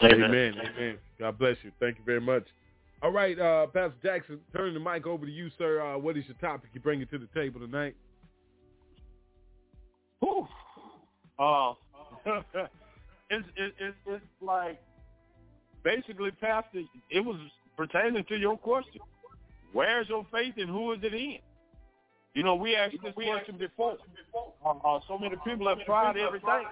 Amen. 0.04 0.54
Amen. 0.60 0.98
God 1.18 1.40
bless 1.40 1.58
you. 1.64 1.72
Thank 1.80 1.98
you 1.98 2.04
very 2.06 2.22
much. 2.22 2.44
All 3.02 3.12
right, 3.12 3.38
uh, 3.40 3.68
Pastor 3.68 3.96
Jackson, 4.04 4.40
turning 4.56 4.76
the 4.76 4.80
mic 4.80 5.08
over 5.08 5.26
to 5.26 5.32
you, 5.32 5.50
sir. 5.58 5.82
Uh, 5.82 5.98
what 5.98 6.16
is 6.16 6.26
your 6.28 6.38
topic 6.38 6.70
you 6.74 6.80
bring 6.80 7.02
it 7.02 7.10
to 7.10 7.18
the 7.18 7.28
table 7.34 7.60
tonight? 7.60 7.96
Whew. 10.20 10.48
Uh, 11.40 11.74
it's, 13.30 13.48
it, 13.58 13.74
it's, 13.80 13.98
it's 14.08 14.26
like 14.42 14.80
basically, 15.86 16.32
Pastor, 16.32 16.82
it 17.10 17.22
was 17.22 17.38
pertaining 17.78 18.26
to 18.26 18.36
your 18.36 18.58
question. 18.58 19.00
Where's 19.72 20.10
your 20.10 20.26
faith 20.32 20.56
and 20.58 20.70
who 20.70 20.92
is 20.92 21.00
it 21.04 21.14
in? 21.14 21.38
You 22.34 22.44
know, 22.44 22.56
we 22.56 22.76
asked 22.76 22.96
this 23.02 23.14
question 23.14 23.58
before. 23.58 23.98
Uh, 24.66 24.70
uh, 24.70 25.00
so 25.08 25.18
many 25.18 25.36
people 25.46 25.70
have 25.70 25.86
tried 25.86 26.18
everything, 26.18 26.66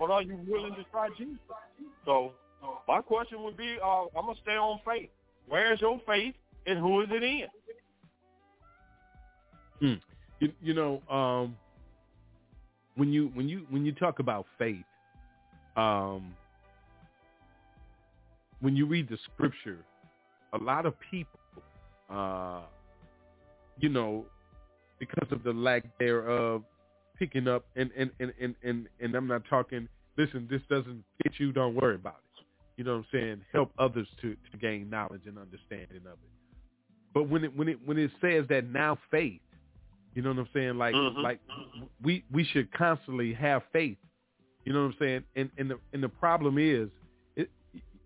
but 0.00 0.10
are 0.10 0.22
you 0.22 0.36
willing 0.48 0.74
to 0.74 0.84
try 0.90 1.08
Jesus? 1.16 1.36
So 2.04 2.32
my 2.88 3.00
question 3.00 3.42
would 3.44 3.56
be, 3.56 3.76
uh, 3.84 4.06
I'm 4.16 4.24
going 4.24 4.34
to 4.34 4.42
stay 4.42 4.56
on 4.56 4.80
faith. 4.84 5.10
Where's 5.46 5.80
your 5.80 6.00
faith 6.06 6.34
and 6.66 6.78
who 6.78 7.02
is 7.02 7.08
it 7.12 7.22
in? 7.22 7.46
Hmm. 9.80 9.94
You, 10.40 10.52
you 10.62 10.74
know, 10.74 11.00
um, 11.14 11.56
when 12.96 13.12
you 13.12 13.30
when 13.34 13.48
you 13.48 13.66
when 13.70 13.84
you 13.84 13.92
talk 13.92 14.18
about 14.18 14.46
faith, 14.58 14.84
um, 15.76 16.34
when 18.64 18.74
you 18.74 18.86
read 18.86 19.10
the 19.10 19.18
scripture, 19.34 19.84
a 20.54 20.58
lot 20.58 20.86
of 20.86 20.94
people, 21.10 21.38
uh, 22.08 22.62
you 23.78 23.90
know, 23.90 24.24
because 24.98 25.28
of 25.30 25.42
the 25.42 25.52
lack 25.52 25.84
thereof, 25.98 26.62
picking 27.18 27.46
up 27.46 27.66
and 27.76 27.90
and 27.94 28.10
and 28.20 28.32
and 28.40 28.54
and, 28.62 28.88
and 29.00 29.14
I'm 29.14 29.26
not 29.26 29.42
talking. 29.50 29.86
Listen, 30.16 30.48
this 30.50 30.62
doesn't 30.70 31.04
fit 31.22 31.32
you. 31.36 31.52
Don't 31.52 31.74
worry 31.74 31.96
about 31.96 32.20
it. 32.38 32.44
You 32.78 32.84
know 32.84 32.92
what 32.92 32.98
I'm 33.00 33.06
saying? 33.12 33.40
Help 33.52 33.70
others 33.78 34.08
to 34.22 34.34
to 34.50 34.56
gain 34.58 34.88
knowledge 34.88 35.22
and 35.26 35.36
understanding 35.38 36.06
of 36.06 36.14
it. 36.14 36.32
But 37.12 37.28
when 37.28 37.44
it 37.44 37.54
when 37.54 37.68
it 37.68 37.78
when 37.84 37.98
it 37.98 38.12
says 38.22 38.46
that 38.48 38.70
now 38.70 38.96
faith, 39.10 39.42
you 40.14 40.22
know 40.22 40.30
what 40.30 40.38
I'm 40.38 40.48
saying? 40.54 40.78
Like 40.78 40.94
Mhm. 40.94 41.22
like 41.22 41.40
we 42.02 42.24
we 42.32 42.44
should 42.44 42.72
constantly 42.72 43.34
have 43.34 43.62
faith. 43.74 43.98
You 44.64 44.72
know 44.72 44.84
what 44.84 44.92
I'm 44.94 44.98
saying? 44.98 45.24
And 45.36 45.50
and 45.58 45.70
the 45.70 45.78
and 45.92 46.02
the 46.02 46.08
problem 46.08 46.56
is, 46.56 46.88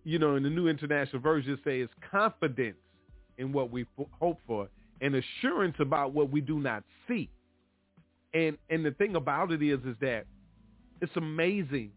you 0.09 0.19
know, 0.19 0.37
in 0.37 0.43
the 0.43 0.51
New 0.51 0.69
International 0.69 1.21
Version 1.21 1.53
it 1.53 1.61
says 1.65 1.89
confidence 2.11 2.79
in 3.37 3.53
what 3.53 3.71
we 3.71 3.83
f- 3.99 4.07
hope 4.21 4.39
for 4.47 4.69
and 5.01 5.15
assurance 5.15 5.77
about 5.81 6.13
what 6.15 6.31
we 6.31 6.41
do 6.41 6.59
not 6.61 6.83
see. 7.07 7.29
And 8.35 8.57
and 8.71 8.85
the 8.85 8.93
thing 8.93 9.17
about 9.17 9.53
it 9.53 9.63
is 9.63 9.81
is 9.85 9.97
that 10.01 10.25
it's 11.03 11.17
amazing 11.17 11.91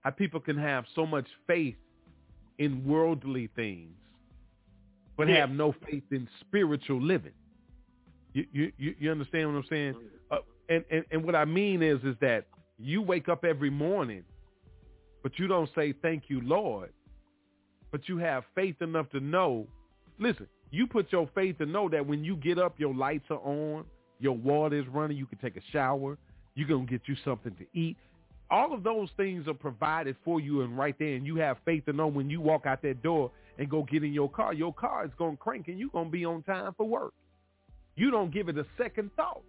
how 0.00 0.10
people 0.10 0.40
can 0.40 0.58
have 0.58 0.84
so 0.94 1.06
much 1.06 1.26
faith 1.46 1.76
in 2.58 2.84
worldly 2.86 3.48
things 3.56 3.94
but 5.16 5.28
Yeah. 5.28 5.36
have 5.40 5.50
no 5.50 5.72
faith 5.86 6.04
in 6.12 6.28
spiritual 6.40 7.00
living. 7.02 7.32
You 8.34 8.46
you 8.52 8.72
you, 8.78 8.94
you 9.00 9.10
understand 9.10 9.52
what 9.52 9.58
I'm 9.58 9.68
saying? 9.68 9.96
Uh, 10.30 10.38
and, 10.68 10.84
and 10.90 11.04
and 11.10 11.24
what 11.24 11.34
I 11.34 11.44
mean 11.44 11.82
is 11.82 11.98
is 12.04 12.14
that 12.20 12.46
you 12.78 13.02
wake 13.02 13.28
up 13.28 13.44
every 13.44 13.70
morning, 13.70 14.22
but 15.22 15.38
you 15.38 15.46
don't 15.46 15.68
say 15.74 15.92
thank 16.02 16.24
you, 16.28 16.40
Lord. 16.40 16.92
But 17.90 18.08
you 18.08 18.18
have 18.18 18.44
faith 18.54 18.80
enough 18.82 19.08
to 19.10 19.20
know. 19.20 19.66
Listen, 20.18 20.46
you 20.70 20.86
put 20.86 21.10
your 21.10 21.28
faith 21.34 21.58
to 21.58 21.66
know 21.66 21.88
that 21.88 22.06
when 22.06 22.24
you 22.24 22.36
get 22.36 22.58
up, 22.58 22.78
your 22.78 22.94
lights 22.94 23.24
are 23.30 23.38
on, 23.38 23.84
your 24.20 24.36
water 24.36 24.78
is 24.78 24.86
running, 24.88 25.16
you 25.16 25.26
can 25.26 25.38
take 25.38 25.56
a 25.56 25.62
shower, 25.72 26.18
you're 26.54 26.68
gonna 26.68 26.84
get 26.84 27.02
you 27.06 27.16
something 27.24 27.54
to 27.56 27.78
eat. 27.78 27.96
All 28.50 28.72
of 28.72 28.82
those 28.82 29.10
things 29.16 29.46
are 29.46 29.54
provided 29.54 30.16
for 30.24 30.40
you 30.40 30.62
and 30.62 30.76
right 30.76 30.98
there, 30.98 31.14
and 31.14 31.26
you 31.26 31.36
have 31.36 31.58
faith 31.64 31.84
to 31.86 31.92
know 31.92 32.06
when 32.06 32.28
you 32.30 32.40
walk 32.40 32.66
out 32.66 32.82
that 32.82 33.02
door 33.02 33.30
and 33.58 33.68
go 33.68 33.82
get 33.82 34.04
in 34.04 34.12
your 34.12 34.30
car, 34.30 34.52
your 34.52 34.72
car 34.72 35.04
is 35.04 35.10
gonna 35.18 35.36
crank 35.36 35.68
and 35.68 35.78
you're 35.78 35.90
gonna 35.90 36.10
be 36.10 36.24
on 36.24 36.42
time 36.42 36.72
for 36.76 36.86
work. 36.86 37.12
You 37.96 38.10
don't 38.10 38.32
give 38.32 38.48
it 38.48 38.56
a 38.58 38.66
second 38.76 39.10
thought. 39.16 39.42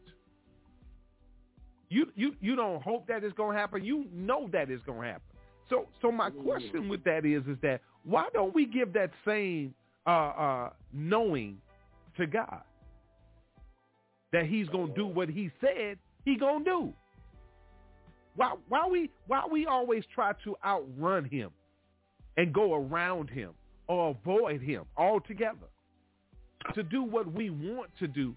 You 1.89 2.07
you 2.15 2.35
you 2.39 2.55
don't 2.55 2.81
hope 2.81 3.07
that 3.07 3.23
it's 3.23 3.33
gonna 3.35 3.57
happen. 3.57 3.83
You 3.83 4.05
know 4.13 4.49
that 4.51 4.69
it's 4.69 4.83
gonna 4.83 5.07
happen. 5.07 5.28
So 5.69 5.87
so 6.01 6.11
my 6.11 6.29
question 6.29 6.89
with 6.89 7.03
that 7.03 7.25
is 7.25 7.43
is 7.47 7.57
that 7.61 7.81
why 8.03 8.27
don't 8.33 8.53
we 8.53 8.65
give 8.65 8.93
that 8.93 9.11
same 9.25 9.73
uh, 10.07 10.09
uh, 10.09 10.69
knowing 10.91 11.57
to 12.17 12.25
God 12.25 12.61
that 14.33 14.45
He's 14.45 14.67
gonna 14.69 14.93
do 14.93 15.05
what 15.05 15.29
He 15.29 15.51
said 15.61 15.97
He 16.25 16.37
gonna 16.37 16.65
do? 16.65 16.93
Why 18.35 18.55
why 18.67 18.87
we 18.87 19.09
why 19.27 19.43
we 19.51 19.65
always 19.67 20.03
try 20.13 20.33
to 20.43 20.55
outrun 20.65 21.25
Him 21.25 21.51
and 22.37 22.53
go 22.53 22.73
around 22.73 23.29
Him 23.29 23.51
or 23.87 24.11
avoid 24.11 24.61
Him 24.61 24.85
altogether 24.97 25.67
to 26.73 26.83
do 26.83 27.03
what 27.03 27.31
we 27.31 27.49
want 27.49 27.91
to 27.99 28.07
do 28.07 28.35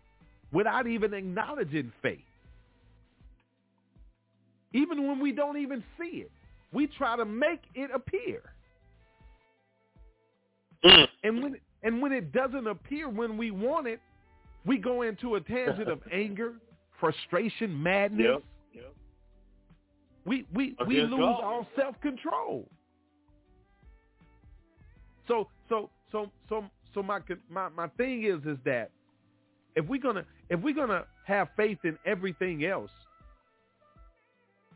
without 0.53 0.87
even 0.87 1.15
acknowledging 1.15 1.93
faith? 2.03 2.21
Even 4.75 5.07
when 5.07 5.21
we 5.21 5.33
don't 5.33 5.59
even 5.59 5.85
see 5.99 6.19
it, 6.19 6.31
we 6.73 6.87
try 6.87 7.17
to 7.17 7.25
make 7.25 7.63
it 7.75 7.91
appear. 7.95 8.43
And 11.23 11.43
when 11.43 11.57
and 11.83 12.03
when 12.03 12.13
it 12.13 12.33
doesn't 12.33 12.67
appear 12.67 13.09
when 13.09 13.37
we 13.37 13.51
want 13.51 13.87
it, 13.87 14.01
we 14.65 14.79
go 14.79 15.03
into 15.03 15.37
a 15.37 15.41
tangent 15.41 15.89
of 15.89 16.01
anger, 16.13 16.55
frustration, 16.99 17.81
madness. 17.81 18.27
Yep. 18.27 18.43
Yep. 18.75 18.95
We 20.25 20.47
we 20.55 20.77
we 20.87 21.01
lose 21.03 21.11
God. 21.11 21.45
all 21.45 21.67
self 21.77 22.01
control. 22.01 22.69
So 25.29 25.49
so 25.69 25.91
so 26.11 26.31
so 26.49 26.65
so 26.95 27.03
my 27.03 27.21
my 27.49 27.69
my 27.69 27.89
thing 27.89 28.25
is 28.25 28.41
is 28.45 28.59
that 28.65 28.91
if 29.77 29.87
we're 29.87 30.01
gonna 30.01 30.25
if 30.51 30.61
we're 30.61 30.75
gonna 30.75 31.05
have 31.27 31.49
faith 31.57 31.79
in 31.85 31.97
everything 32.05 32.65
else, 32.65 32.91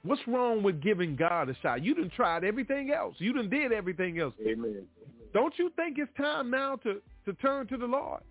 what's 0.06 0.22
wrong 0.26 0.62
with 0.62 0.80
giving 0.82 1.16
God 1.16 1.48
a 1.48 1.56
shot? 1.62 1.84
You 1.84 1.94
done 1.94 2.10
tried 2.14 2.44
everything 2.44 2.90
else. 2.90 3.14
You 3.18 3.32
done 3.32 3.50
did 3.50 3.72
everything 3.72 4.18
else. 4.18 4.34
Amen. 4.46 4.86
Don't 5.32 5.52
you 5.58 5.70
think 5.76 5.98
it's 5.98 6.10
time 6.16 6.50
now 6.50 6.76
to, 6.76 7.00
to 7.24 7.32
turn 7.34 7.66
to 7.68 7.76
the 7.76 7.86
Lord? 7.86 8.22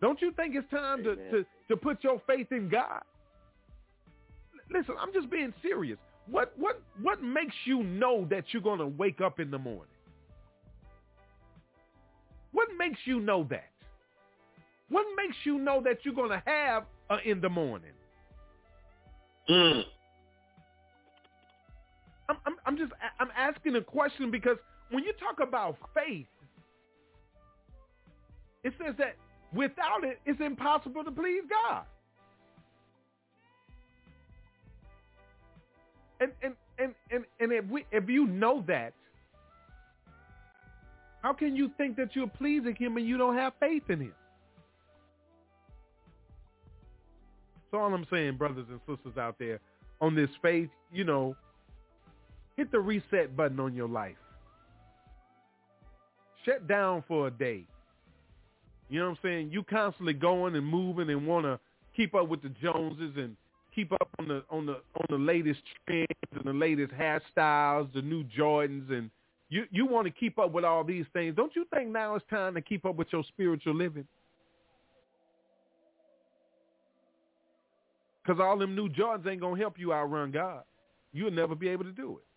Don't 0.00 0.20
you 0.22 0.32
think 0.32 0.54
it's 0.54 0.70
time 0.70 1.02
to, 1.02 1.16
to, 1.16 1.46
to 1.68 1.76
put 1.76 2.04
your 2.04 2.22
faith 2.26 2.52
in 2.52 2.68
God? 2.68 3.02
Listen, 4.70 4.94
I'm 5.00 5.12
just 5.12 5.30
being 5.30 5.52
serious. 5.62 5.98
What 6.30 6.52
what 6.58 6.82
what 7.00 7.22
makes 7.22 7.54
you 7.64 7.82
know 7.82 8.26
that 8.30 8.44
you're 8.50 8.62
gonna 8.62 8.86
wake 8.86 9.20
up 9.20 9.40
in 9.40 9.50
the 9.50 9.58
morning? 9.58 9.86
What 12.52 12.68
makes 12.78 12.98
you 13.06 13.18
know 13.18 13.46
that? 13.50 13.70
What 14.90 15.06
makes 15.16 15.36
you 15.44 15.58
know 15.58 15.82
that 15.84 15.98
you're 16.02 16.14
gonna 16.14 16.42
have 16.44 16.84
a 17.10 17.18
in 17.28 17.40
the 17.40 17.48
morning? 17.48 17.92
Mm. 19.48 19.82
I'm, 22.28 22.56
I'm, 22.66 22.76
just 22.76 22.92
I'm 23.18 23.30
asking 23.36 23.76
a 23.76 23.80
question 23.80 24.30
because 24.30 24.58
when 24.90 25.04
you 25.04 25.12
talk 25.14 25.46
about 25.46 25.76
faith, 25.94 26.26
it 28.64 28.72
says 28.82 28.94
that 28.98 29.16
without 29.54 30.04
it, 30.04 30.20
it's 30.26 30.40
impossible 30.40 31.04
to 31.04 31.10
please 31.10 31.42
God. 31.48 31.84
And 36.20 36.32
and 36.42 36.54
and 36.78 36.94
and, 37.10 37.24
and 37.38 37.52
if 37.52 37.64
we 37.66 37.86
if 37.92 38.08
you 38.08 38.26
know 38.26 38.64
that, 38.66 38.92
how 41.22 41.32
can 41.32 41.54
you 41.54 41.70
think 41.78 41.96
that 41.96 42.16
you're 42.16 42.26
pleasing 42.26 42.74
Him 42.74 42.96
and 42.96 43.06
you 43.06 43.16
don't 43.16 43.36
have 43.36 43.52
faith 43.60 43.84
in 43.88 44.00
Him? 44.00 44.14
So 47.70 47.78
all 47.78 47.94
I'm 47.94 48.06
saying, 48.10 48.36
brothers 48.36 48.66
and 48.68 48.80
sisters 48.88 49.16
out 49.16 49.36
there, 49.38 49.60
on 50.00 50.14
this 50.14 50.30
faith, 50.42 50.70
you 50.92 51.04
know, 51.04 51.36
hit 52.58 52.72
the 52.72 52.80
reset 52.80 53.36
button 53.36 53.60
on 53.60 53.72
your 53.72 53.88
life. 53.88 54.16
Shut 56.44 56.66
down 56.66 57.04
for 57.06 57.28
a 57.28 57.30
day. 57.30 57.64
You 58.90 58.98
know 58.98 59.06
what 59.06 59.10
I'm 59.12 59.18
saying? 59.22 59.50
You 59.52 59.62
constantly 59.62 60.12
going 60.12 60.56
and 60.56 60.66
moving 60.66 61.08
and 61.08 61.26
want 61.26 61.46
to 61.46 61.60
keep 61.96 62.14
up 62.14 62.28
with 62.28 62.42
the 62.42 62.48
Joneses 62.60 63.12
and 63.16 63.36
keep 63.74 63.92
up 63.92 64.08
on 64.18 64.26
the 64.28 64.42
on 64.50 64.66
the 64.66 64.72
on 64.72 65.06
the 65.08 65.16
latest 65.16 65.60
trends 65.86 66.06
and 66.32 66.44
the 66.44 66.52
latest 66.52 66.92
hairstyles, 66.92 67.92
the 67.94 68.02
new 68.02 68.24
Jordans, 68.24 68.90
and 68.90 69.08
you 69.50 69.64
you 69.70 69.86
want 69.86 70.06
to 70.06 70.10
keep 70.10 70.38
up 70.38 70.52
with 70.52 70.64
all 70.64 70.82
these 70.82 71.06
things. 71.12 71.36
Don't 71.36 71.54
you 71.54 71.64
think 71.72 71.90
now 71.90 72.16
it's 72.16 72.24
time 72.28 72.54
to 72.54 72.60
keep 72.60 72.84
up 72.84 72.96
with 72.96 73.08
your 73.12 73.22
spiritual 73.28 73.74
living? 73.74 74.06
Because 78.24 78.40
all 78.40 78.58
them 78.58 78.74
new 78.74 78.88
Jordans 78.88 79.28
ain't 79.28 79.40
gonna 79.40 79.60
help 79.60 79.78
you 79.78 79.92
outrun 79.92 80.32
God. 80.32 80.64
You'll 81.12 81.30
never 81.30 81.54
be 81.54 81.68
able 81.68 81.84
to 81.84 81.92
do 81.92 82.18
it. 82.18 82.27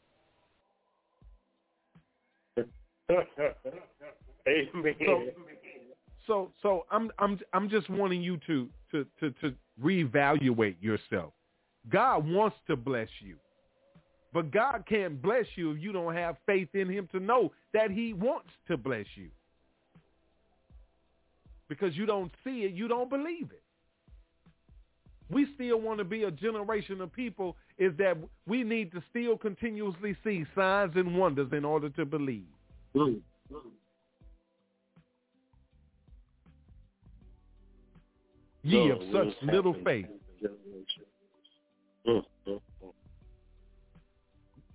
Amen. 4.47 4.95
So, 5.05 5.23
so, 6.27 6.51
so 6.61 6.85
I'm, 6.91 7.11
I'm, 7.19 7.39
I'm 7.53 7.69
just 7.69 7.89
wanting 7.89 8.21
you 8.21 8.37
to, 8.47 8.69
to, 8.91 9.05
to, 9.19 9.31
to 9.41 9.53
reevaluate 9.81 10.75
yourself. 10.81 11.33
God 11.89 12.27
wants 12.27 12.57
to 12.67 12.75
bless 12.75 13.09
you, 13.19 13.35
but 14.33 14.51
God 14.51 14.83
can't 14.87 15.21
bless 15.21 15.45
you 15.55 15.71
if 15.71 15.81
you 15.81 15.91
don't 15.91 16.13
have 16.13 16.37
faith 16.45 16.69
in 16.73 16.89
Him 16.89 17.09
to 17.11 17.19
know 17.19 17.51
that 17.73 17.91
He 17.91 18.13
wants 18.13 18.49
to 18.67 18.77
bless 18.77 19.05
you. 19.15 19.29
Because 21.67 21.95
you 21.95 22.05
don't 22.05 22.31
see 22.43 22.63
it, 22.63 22.73
you 22.73 22.87
don't 22.87 23.09
believe 23.09 23.49
it. 23.51 23.63
We 25.29 25.47
still 25.55 25.79
want 25.79 25.99
to 25.99 26.03
be 26.03 26.23
a 26.23 26.31
generation 26.31 26.99
of 26.99 27.13
people 27.13 27.55
is 27.77 27.93
that 27.97 28.17
we 28.45 28.63
need 28.63 28.91
to 28.91 29.01
still 29.09 29.37
continuously 29.37 30.15
see 30.23 30.45
signs 30.53 30.91
and 30.95 31.17
wonders 31.17 31.49
in 31.53 31.63
order 31.63 31.89
to 31.91 32.05
believe. 32.05 32.47
Mm. 32.95 33.21
Ye 38.63 38.91
of 38.91 38.99
such 39.11 39.33
little 39.41 39.75
faith. 39.83 40.05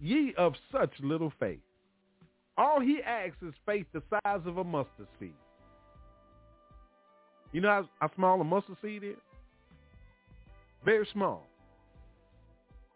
Ye 0.01 0.35
of 0.37 0.55
such 0.73 0.91
little 1.01 1.33
faith. 1.39 1.61
All 2.59 2.81
he 2.81 3.01
asks 3.03 3.37
is 3.43 3.55
faith 3.65 3.87
the 3.93 4.03
size 4.11 4.41
of 4.47 4.59
a 4.59 4.65
mustard 4.65 5.07
seed. 5.21 5.35
You 7.53 7.61
know 7.61 7.69
how, 7.69 7.89
how 8.01 8.15
small 8.15 8.41
a 8.41 8.45
mustard 8.45 8.77
seed 8.83 9.05
is? 9.05 9.17
Very 10.85 11.07
small. 11.13 11.47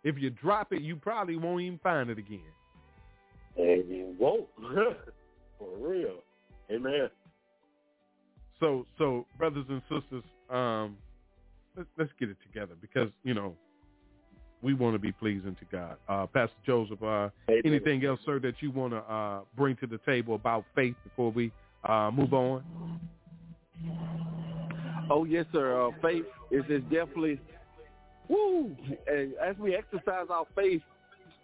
If 0.02 0.18
you 0.18 0.30
drop 0.30 0.72
it, 0.72 0.80
you 0.80 0.96
probably 0.96 1.36
won't 1.36 1.62
even 1.62 1.78
find 1.82 2.10
it 2.10 2.18
again. 2.18 2.40
And 3.56 3.88
you 3.88 4.14
won't. 4.18 4.46
For 5.58 5.76
real. 5.78 6.20
Amen. 6.70 7.10
So, 8.58 8.86
so 8.98 9.26
brothers 9.38 9.64
and 9.68 9.82
sisters, 9.88 10.22
um, 10.48 10.96
let's, 11.76 11.88
let's 11.98 12.10
get 12.18 12.28
it 12.28 12.36
together 12.46 12.74
because 12.80 13.08
you 13.24 13.34
know 13.34 13.54
we 14.62 14.74
want 14.74 14.94
to 14.94 14.98
be 14.98 15.12
pleasing 15.12 15.56
to 15.56 15.64
God. 15.72 15.96
Uh, 16.08 16.26
Pastor 16.26 16.56
Joseph, 16.64 17.02
uh, 17.02 17.30
Amen. 17.48 17.62
anything 17.64 18.04
else, 18.04 18.20
sir, 18.26 18.38
that 18.40 18.54
you 18.60 18.70
want 18.70 18.92
to 18.92 18.98
uh, 18.98 19.40
bring 19.56 19.76
to 19.76 19.86
the 19.86 19.98
table 20.06 20.34
about 20.34 20.64
faith 20.74 20.94
before 21.04 21.30
we 21.32 21.50
uh, 21.84 22.10
move 22.12 22.34
on? 22.34 22.62
Oh 25.10 25.24
yes, 25.24 25.46
sir. 25.52 25.86
Uh, 25.86 25.90
faith 26.02 26.26
is 26.50 26.64
is 26.68 26.82
definitely 26.82 27.40
woo. 28.28 28.76
As 29.08 29.56
we 29.58 29.74
exercise 29.74 30.26
our 30.30 30.46
faith, 30.54 30.82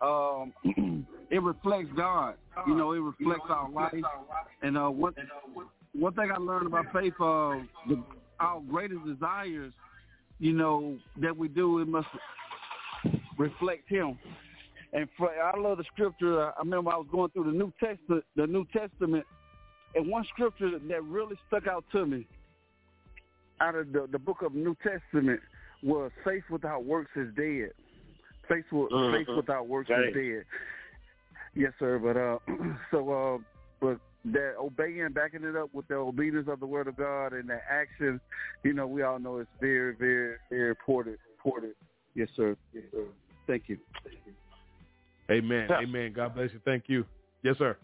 um, 0.01 0.53
it 1.31 1.43
reflects 1.43 1.91
God. 1.97 2.35
You 2.67 2.75
know, 2.75 2.93
it 2.93 3.01
reflects 3.01 3.45
our 3.49 3.69
life. 3.71 3.93
And 4.63 4.79
uh, 4.79 4.89
one 4.89 5.15
one 5.93 6.13
thing 6.15 6.31
I 6.31 6.37
learned 6.39 6.67
about 6.67 6.87
faith, 6.93 7.15
uh, 7.21 7.57
the, 7.89 8.03
our 8.39 8.61
greatest 8.61 9.05
desires, 9.07 9.73
you 10.39 10.53
know, 10.53 10.99
that 11.21 11.37
we 11.37 11.49
do, 11.49 11.81
it 11.81 11.89
must 11.89 12.09
reflect 13.39 13.89
Him. 13.89 14.19
And 14.93 15.09
for, 15.17 15.31
I 15.31 15.59
love 15.59 15.79
the 15.79 15.85
scripture. 15.85 16.47
I 16.47 16.53
remember 16.61 16.91
I 16.91 16.97
was 16.97 17.07
going 17.11 17.31
through 17.31 17.45
the 17.45 17.59
New 17.59 17.73
Testament, 17.81 18.25
the 18.37 18.47
New 18.47 18.67
Testament, 18.73 19.25
And 19.95 20.11
one 20.11 20.25
scripture 20.25 20.79
that 20.79 21.05
really 21.05 21.37
stuck 21.49 21.67
out 21.67 21.85
to 21.93 22.05
me 22.07 22.27
out 23.61 23.75
of 23.75 23.93
the, 23.93 24.07
the 24.13 24.19
book 24.19 24.43
of 24.43 24.55
New 24.55 24.77
Testament 24.83 25.41
was 25.83 26.11
faith 26.25 26.45
without 26.51 26.85
works 26.85 27.11
is 27.17 27.29
dead. 27.35 27.71
Faith, 28.49 28.65
with, 28.71 28.91
Mhm. 28.91 29.13
faith 29.17 29.35
without 29.35 29.67
works 29.67 29.91
is 29.91 30.15
dead. 30.15 30.45
Yes, 31.57 31.73
sir. 31.79 31.99
But 31.99 32.17
uh, 32.17 32.39
so 32.91 33.11
uh, 33.11 33.39
but 33.81 33.99
that 34.33 34.55
obeying, 34.61 35.09
backing 35.13 35.45
it 35.45 35.57
up 35.57 35.73
with 35.73 35.89
the 35.89 35.95
obedience 35.95 36.49
of 36.51 36.61
the 36.61 36.67
word 36.67 36.87
of 36.87 36.97
God 36.97 37.33
and 37.33 37.49
the 37.49 37.59
action, 37.71 38.21
you 38.63 38.73
know, 38.73 38.87
we 38.87 39.03
all 39.03 39.19
know 39.19 39.39
it's 39.39 39.51
very, 39.61 39.95
very, 39.95 40.37
very 40.51 40.71
important. 40.71 41.19
Important. 41.39 41.75
Yes, 42.15 42.29
sir. 42.37 42.57
Yes, 42.73 42.85
sir. 42.93 43.05
Thank 43.47 43.65
you. 43.69 43.79
Amen. 45.31 45.67
Yeah. 45.71 45.79
Amen. 45.81 46.13
God 46.13 46.35
bless 46.35 46.53
you. 46.53 46.61
Thank 46.65 46.85
you. 46.89 47.05
Yes, 47.43 47.57
sir. 47.59 47.77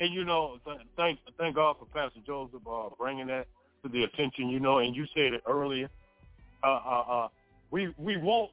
And 0.00 0.12
you 0.12 0.24
know, 0.24 0.58
th- 0.64 0.78
thank 0.96 1.18
thank 1.38 1.56
God 1.56 1.76
for 1.78 1.86
Pastor 1.86 2.20
Joseph 2.24 2.60
uh, 2.70 2.88
bringing 2.98 3.26
that 3.28 3.46
to 3.82 3.88
the 3.88 4.04
attention. 4.04 4.48
You 4.48 4.60
know, 4.60 4.78
and 4.78 4.94
you 4.94 5.06
said 5.14 5.34
it 5.34 5.42
earlier. 5.48 5.88
Uh, 6.62 6.66
uh, 6.66 7.04
uh, 7.08 7.28
we 7.70 7.92
we 7.98 8.16
want 8.16 8.50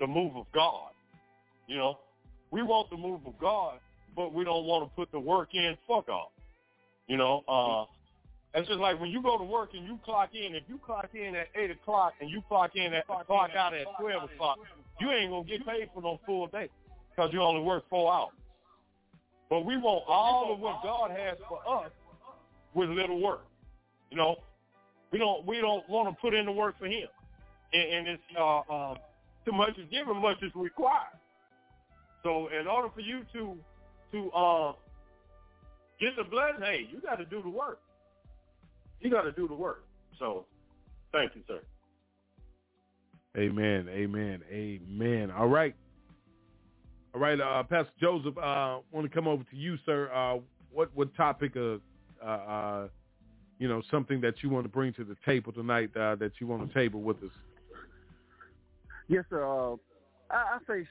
the 0.00 0.06
move 0.06 0.36
of 0.36 0.46
God. 0.52 0.90
You 1.68 1.76
know, 1.76 1.98
we 2.50 2.62
want 2.62 2.90
the 2.90 2.96
move 2.96 3.20
of 3.26 3.38
God, 3.38 3.78
but 4.16 4.32
we 4.32 4.44
don't 4.44 4.64
want 4.64 4.88
to 4.88 4.94
put 4.96 5.10
the 5.12 5.20
work 5.20 5.50
in. 5.54 5.76
Fuck 5.86 6.08
off. 6.08 6.30
You 7.06 7.16
know, 7.16 7.42
uh, 7.48 7.84
it's 8.58 8.68
just 8.68 8.80
like 8.80 9.00
when 9.00 9.10
you 9.10 9.22
go 9.22 9.38
to 9.38 9.44
work 9.44 9.70
and 9.74 9.84
you 9.84 9.98
clock 10.04 10.30
in. 10.34 10.54
If 10.54 10.64
you 10.68 10.78
clock 10.84 11.10
in 11.14 11.34
at 11.34 11.48
eight 11.54 11.70
o'clock 11.70 12.14
and 12.20 12.30
you 12.30 12.42
clock 12.48 12.72
in 12.74 12.92
at 12.94 13.06
clock 13.06 13.50
out 13.56 13.74
at 13.74 13.86
twelve 14.00 14.24
o'clock, 14.30 14.58
you 15.00 15.10
ain't 15.10 15.30
gonna 15.30 15.44
get 15.44 15.66
paid 15.66 15.90
for 15.94 16.02
no 16.02 16.18
full 16.26 16.46
day 16.48 16.68
because 17.10 17.32
you 17.32 17.40
only 17.40 17.62
work 17.62 17.84
four 17.90 18.12
hours. 18.12 18.32
But 19.50 19.64
we 19.64 19.76
want 19.76 20.04
all 20.06 20.52
of 20.52 20.60
what 20.60 20.82
God 20.82 21.10
has 21.10 21.38
for 21.48 21.60
us 21.68 21.90
with 22.74 22.90
little 22.90 23.20
work. 23.20 23.44
You 24.10 24.16
know, 24.16 24.36
we 25.12 25.18
don't 25.18 25.46
we 25.46 25.60
don't 25.60 25.88
want 25.88 26.08
to 26.08 26.20
put 26.20 26.34
in 26.34 26.46
the 26.46 26.52
work 26.52 26.78
for 26.78 26.86
Him, 26.86 27.08
and, 27.72 27.82
and 27.82 28.08
it's 28.08 28.22
uh, 28.38 28.58
uh, 28.58 28.94
too 29.44 29.52
much 29.52 29.76
is 29.78 29.88
given, 29.90 30.16
much 30.20 30.42
is 30.42 30.52
required. 30.54 31.17
So 32.22 32.48
in 32.48 32.66
order 32.66 32.88
for 32.94 33.00
you 33.00 33.24
to 33.32 33.56
to 34.12 34.30
uh, 34.32 34.72
get 36.00 36.16
the 36.16 36.24
blessing, 36.24 36.62
hey, 36.62 36.88
you 36.90 37.00
got 37.00 37.16
to 37.16 37.24
do 37.24 37.42
the 37.42 37.48
work. 37.48 37.80
You 39.00 39.10
got 39.10 39.22
to 39.22 39.32
do 39.32 39.46
the 39.46 39.54
work. 39.54 39.84
So, 40.18 40.46
thank 41.12 41.36
you, 41.36 41.42
sir. 41.46 41.60
Amen. 43.36 43.88
Amen. 43.88 44.42
Amen. 44.50 45.30
All 45.30 45.46
right. 45.46 45.74
All 47.14 47.20
right, 47.20 47.40
uh, 47.40 47.62
Pastor 47.62 47.92
Joseph, 48.00 48.36
uh, 48.36 48.78
want 48.92 49.08
to 49.08 49.08
come 49.08 49.26
over 49.26 49.42
to 49.42 49.56
you, 49.56 49.76
sir. 49.86 50.10
Uh, 50.12 50.38
what 50.72 50.90
what 50.94 51.14
topic 51.16 51.56
of, 51.56 51.80
uh, 52.22 52.26
uh, 52.26 52.88
you 53.58 53.66
know, 53.66 53.82
something 53.90 54.20
that 54.20 54.42
you 54.42 54.50
want 54.50 54.64
to 54.64 54.68
bring 54.68 54.92
to 54.94 55.04
the 55.04 55.16
table 55.24 55.52
tonight 55.52 55.90
uh, 55.96 56.16
that 56.16 56.32
you 56.38 56.46
want 56.46 56.68
to 56.68 56.74
table 56.74 57.00
with 57.00 57.16
us? 57.18 57.30
Yes, 59.08 59.24
sir. 59.30 59.44
Uh, 59.44 59.76
I, 60.30 60.36
I 60.36 60.58
say 60.68 60.80
s- 60.82 60.86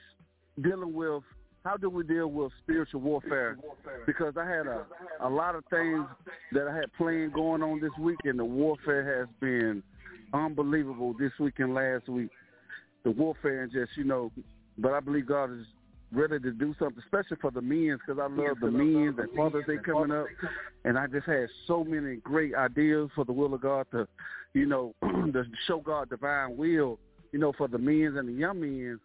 dealing 0.61 0.93
with 0.93 1.23
how 1.63 1.75
do 1.75 1.89
we 1.89 2.03
deal 2.03 2.27
with 2.27 2.51
spiritual 2.63 3.01
warfare? 3.01 3.57
Because 4.05 4.35
I 4.37 4.47
had 4.47 4.67
a 4.67 4.85
a 5.21 5.29
lot 5.29 5.55
of 5.55 5.65
things 5.69 6.05
that 6.53 6.67
I 6.67 6.75
had 6.75 6.93
planned 6.97 7.33
going 7.33 7.61
on 7.61 7.81
this 7.81 7.91
week, 7.99 8.19
and 8.23 8.39
the 8.39 8.45
warfare 8.45 9.19
has 9.19 9.27
been 9.41 9.83
unbelievable 10.33 11.13
this 11.19 11.31
week 11.39 11.55
and 11.57 11.73
last 11.73 12.07
week. 12.07 12.29
The 13.03 13.11
warfare 13.11 13.63
and 13.63 13.71
just 13.71 13.91
you 13.97 14.05
know, 14.05 14.31
but 14.77 14.93
I 14.93 15.01
believe 15.01 15.27
God 15.27 15.51
is 15.51 15.65
ready 16.13 16.39
to 16.39 16.51
do 16.51 16.73
something, 16.79 17.03
especially 17.03 17.37
for 17.41 17.51
the 17.51 17.61
men, 17.61 17.97
because 17.97 18.21
I 18.21 18.33
love 18.33 18.59
the 18.61 18.71
men 18.71 19.15
and 19.17 19.29
Father's 19.35 19.65
Day 19.65 19.75
coming 19.83 20.11
up, 20.11 20.27
and 20.85 20.97
I 20.97 21.07
just 21.07 21.25
had 21.25 21.47
so 21.67 21.83
many 21.83 22.17
great 22.17 22.55
ideas 22.55 23.09
for 23.13 23.25
the 23.25 23.33
will 23.33 23.53
of 23.53 23.61
God 23.61 23.87
to, 23.91 24.07
you 24.53 24.67
know, 24.67 24.93
to 25.01 25.43
show 25.67 25.81
God 25.81 26.09
divine 26.09 26.55
will 26.55 26.97
you 27.31 27.39
know, 27.39 27.53
for 27.57 27.67
the 27.67 27.77
men 27.77 28.17
and 28.17 28.27
the 28.27 28.33
young 28.33 28.59
men. 28.61 28.99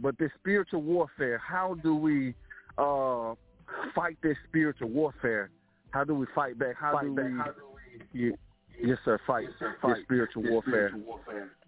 But 0.00 0.18
this 0.18 0.30
spiritual 0.38 0.82
warfare, 0.82 1.38
how 1.38 1.74
do 1.82 1.94
we 1.94 2.34
uh, 2.76 3.34
fight 3.94 4.16
this 4.22 4.36
spiritual 4.48 4.88
warfare? 4.88 5.50
How 5.90 6.04
do 6.04 6.14
we 6.14 6.26
fight 6.34 6.58
back? 6.58 6.76
How 6.78 7.00
do 7.00 7.12
we? 7.14 8.20
You, 8.20 8.36
yes, 8.82 8.98
sir. 9.04 9.18
Fight, 9.26 9.46
this 9.60 9.98
spiritual 10.04 10.44
warfare. 10.48 10.92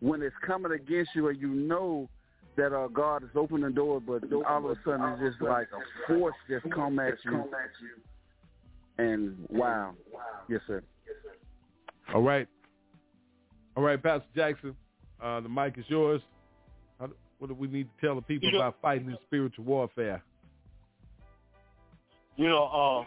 When 0.01 0.23
it's 0.23 0.35
coming 0.47 0.73
against 0.73 1.11
you, 1.15 1.29
and 1.29 1.41
you 1.41 1.49
know 1.49 2.09
that 2.57 2.77
uh, 2.77 2.89
God 2.89 3.23
has 3.23 3.31
opened 3.35 3.65
the 3.65 3.71
door, 3.71 4.01
but 4.01 4.23
all 4.33 4.59
of 4.59 4.65
a 4.65 4.75
sudden 4.85 5.03
it's 5.19 5.35
just 5.35 5.43
like 5.43 5.69
a 5.73 6.13
force 6.13 6.35
just 6.49 6.71
come 6.73 6.99
at 6.99 7.15
you. 7.25 7.45
And 8.99 9.37
wow, 9.49 9.95
yes, 10.49 10.61
sir. 10.67 10.83
All 12.15 12.23
right. 12.23 12.47
All 13.77 13.83
right, 13.83 14.03
Pastor 14.03 14.27
Jackson, 14.35 14.77
uh, 15.23 15.41
the 15.41 15.49
mic 15.49 15.79
is 15.79 15.85
yours. 15.89 16.21
What 17.41 17.49
do 17.49 17.55
we 17.55 17.69
need 17.69 17.89
to 17.89 18.07
tell 18.07 18.15
the 18.15 18.23
people 18.23 18.49
You 18.49 18.53
know- 18.53 18.59
about 18.59 18.81
fighting 18.83 19.07
this 19.07 19.19
spiritual 19.27 19.65
warfare? 19.65 20.23
You 22.37 22.49
know, 22.49 23.07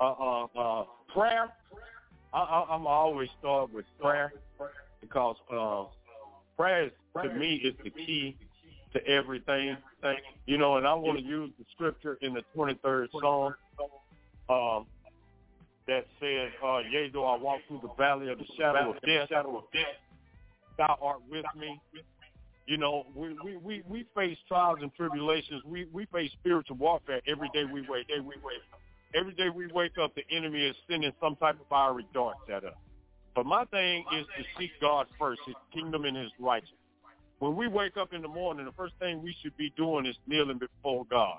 uh, 0.00 0.04
uh, 0.04 0.12
uh, 0.12 0.44
uh, 0.58 0.84
prayer. 1.12 1.48
I, 2.32 2.38
I, 2.38 2.74
I'm 2.74 2.86
always 2.86 3.30
start 3.38 3.72
with 3.72 3.86
prayer 4.00 4.32
because 5.00 5.36
uh, 5.50 5.84
prayer 6.56 6.84
is, 6.86 6.92
to 7.22 7.32
me 7.34 7.56
is 7.56 7.74
the 7.82 7.90
key 7.90 8.36
to 8.92 9.06
everything. 9.06 9.76
You 10.46 10.58
know, 10.58 10.76
and 10.76 10.86
I 10.86 10.92
want 10.92 11.18
to 11.18 11.24
use 11.24 11.50
the 11.58 11.64
scripture 11.74 12.18
in 12.20 12.34
the 12.34 12.42
23rd 12.54 13.08
Psalm 13.20 13.54
um, 14.50 14.86
that 15.86 16.06
says, 16.20 16.50
uh, 16.62 16.80
"Yea, 16.90 17.08
though 17.10 17.24
I 17.24 17.38
walk 17.38 17.60
through 17.68 17.80
the 17.82 17.94
valley 17.96 18.30
of 18.30 18.38
the 18.38 18.46
shadow 18.56 18.90
of 18.90 18.96
death, 19.02 19.28
thou 20.76 20.98
art 21.00 21.20
with 21.30 21.44
me." 21.56 21.80
You 22.68 22.76
know, 22.76 23.06
we, 23.14 23.34
we, 23.42 23.56
we, 23.56 23.82
we 23.88 24.06
face 24.14 24.36
trials 24.46 24.78
and 24.82 24.92
tribulations. 24.94 25.62
We 25.64 25.86
we 25.90 26.04
face 26.12 26.30
spiritual 26.38 26.76
warfare 26.76 27.22
every 27.26 27.48
day 27.54 27.64
we 27.64 27.80
wake. 27.88 28.06
Every, 28.10 28.20
we 28.20 28.34
wake 28.44 28.62
every 29.14 29.32
day 29.34 29.48
we 29.48 29.66
wake 29.68 29.96
up, 29.98 30.14
the 30.14 30.24
enemy 30.30 30.66
is 30.66 30.76
sending 30.88 31.12
some 31.20 31.36
type 31.36 31.60
of 31.60 31.66
fiery 31.68 32.06
darts 32.12 32.40
at 32.52 32.64
us. 32.64 32.74
But 33.34 33.46
my 33.46 33.64
thing 33.66 34.04
is 34.18 34.26
to 34.36 34.44
seek 34.58 34.70
God 34.80 35.06
first, 35.18 35.40
His 35.46 35.54
kingdom 35.72 36.04
and 36.04 36.16
His 36.16 36.30
righteousness. 36.38 36.74
When 37.38 37.56
we 37.56 37.68
wake 37.68 37.96
up 37.96 38.12
in 38.12 38.20
the 38.20 38.28
morning, 38.28 38.66
the 38.66 38.72
first 38.72 38.94
thing 38.98 39.22
we 39.22 39.34
should 39.42 39.56
be 39.56 39.72
doing 39.76 40.06
is 40.06 40.16
kneeling 40.26 40.58
before 40.58 41.06
God. 41.08 41.38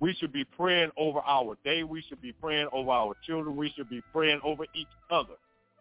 We 0.00 0.14
should 0.14 0.32
be 0.32 0.44
praying 0.44 0.90
over 0.96 1.20
our 1.20 1.56
day. 1.64 1.84
We 1.84 2.02
should 2.08 2.20
be 2.20 2.32
praying 2.32 2.68
over 2.72 2.90
our 2.90 3.14
children. 3.26 3.56
We 3.56 3.72
should 3.76 3.88
be 3.88 4.02
praying 4.12 4.40
over 4.42 4.64
each 4.74 4.88
other, 5.10 5.34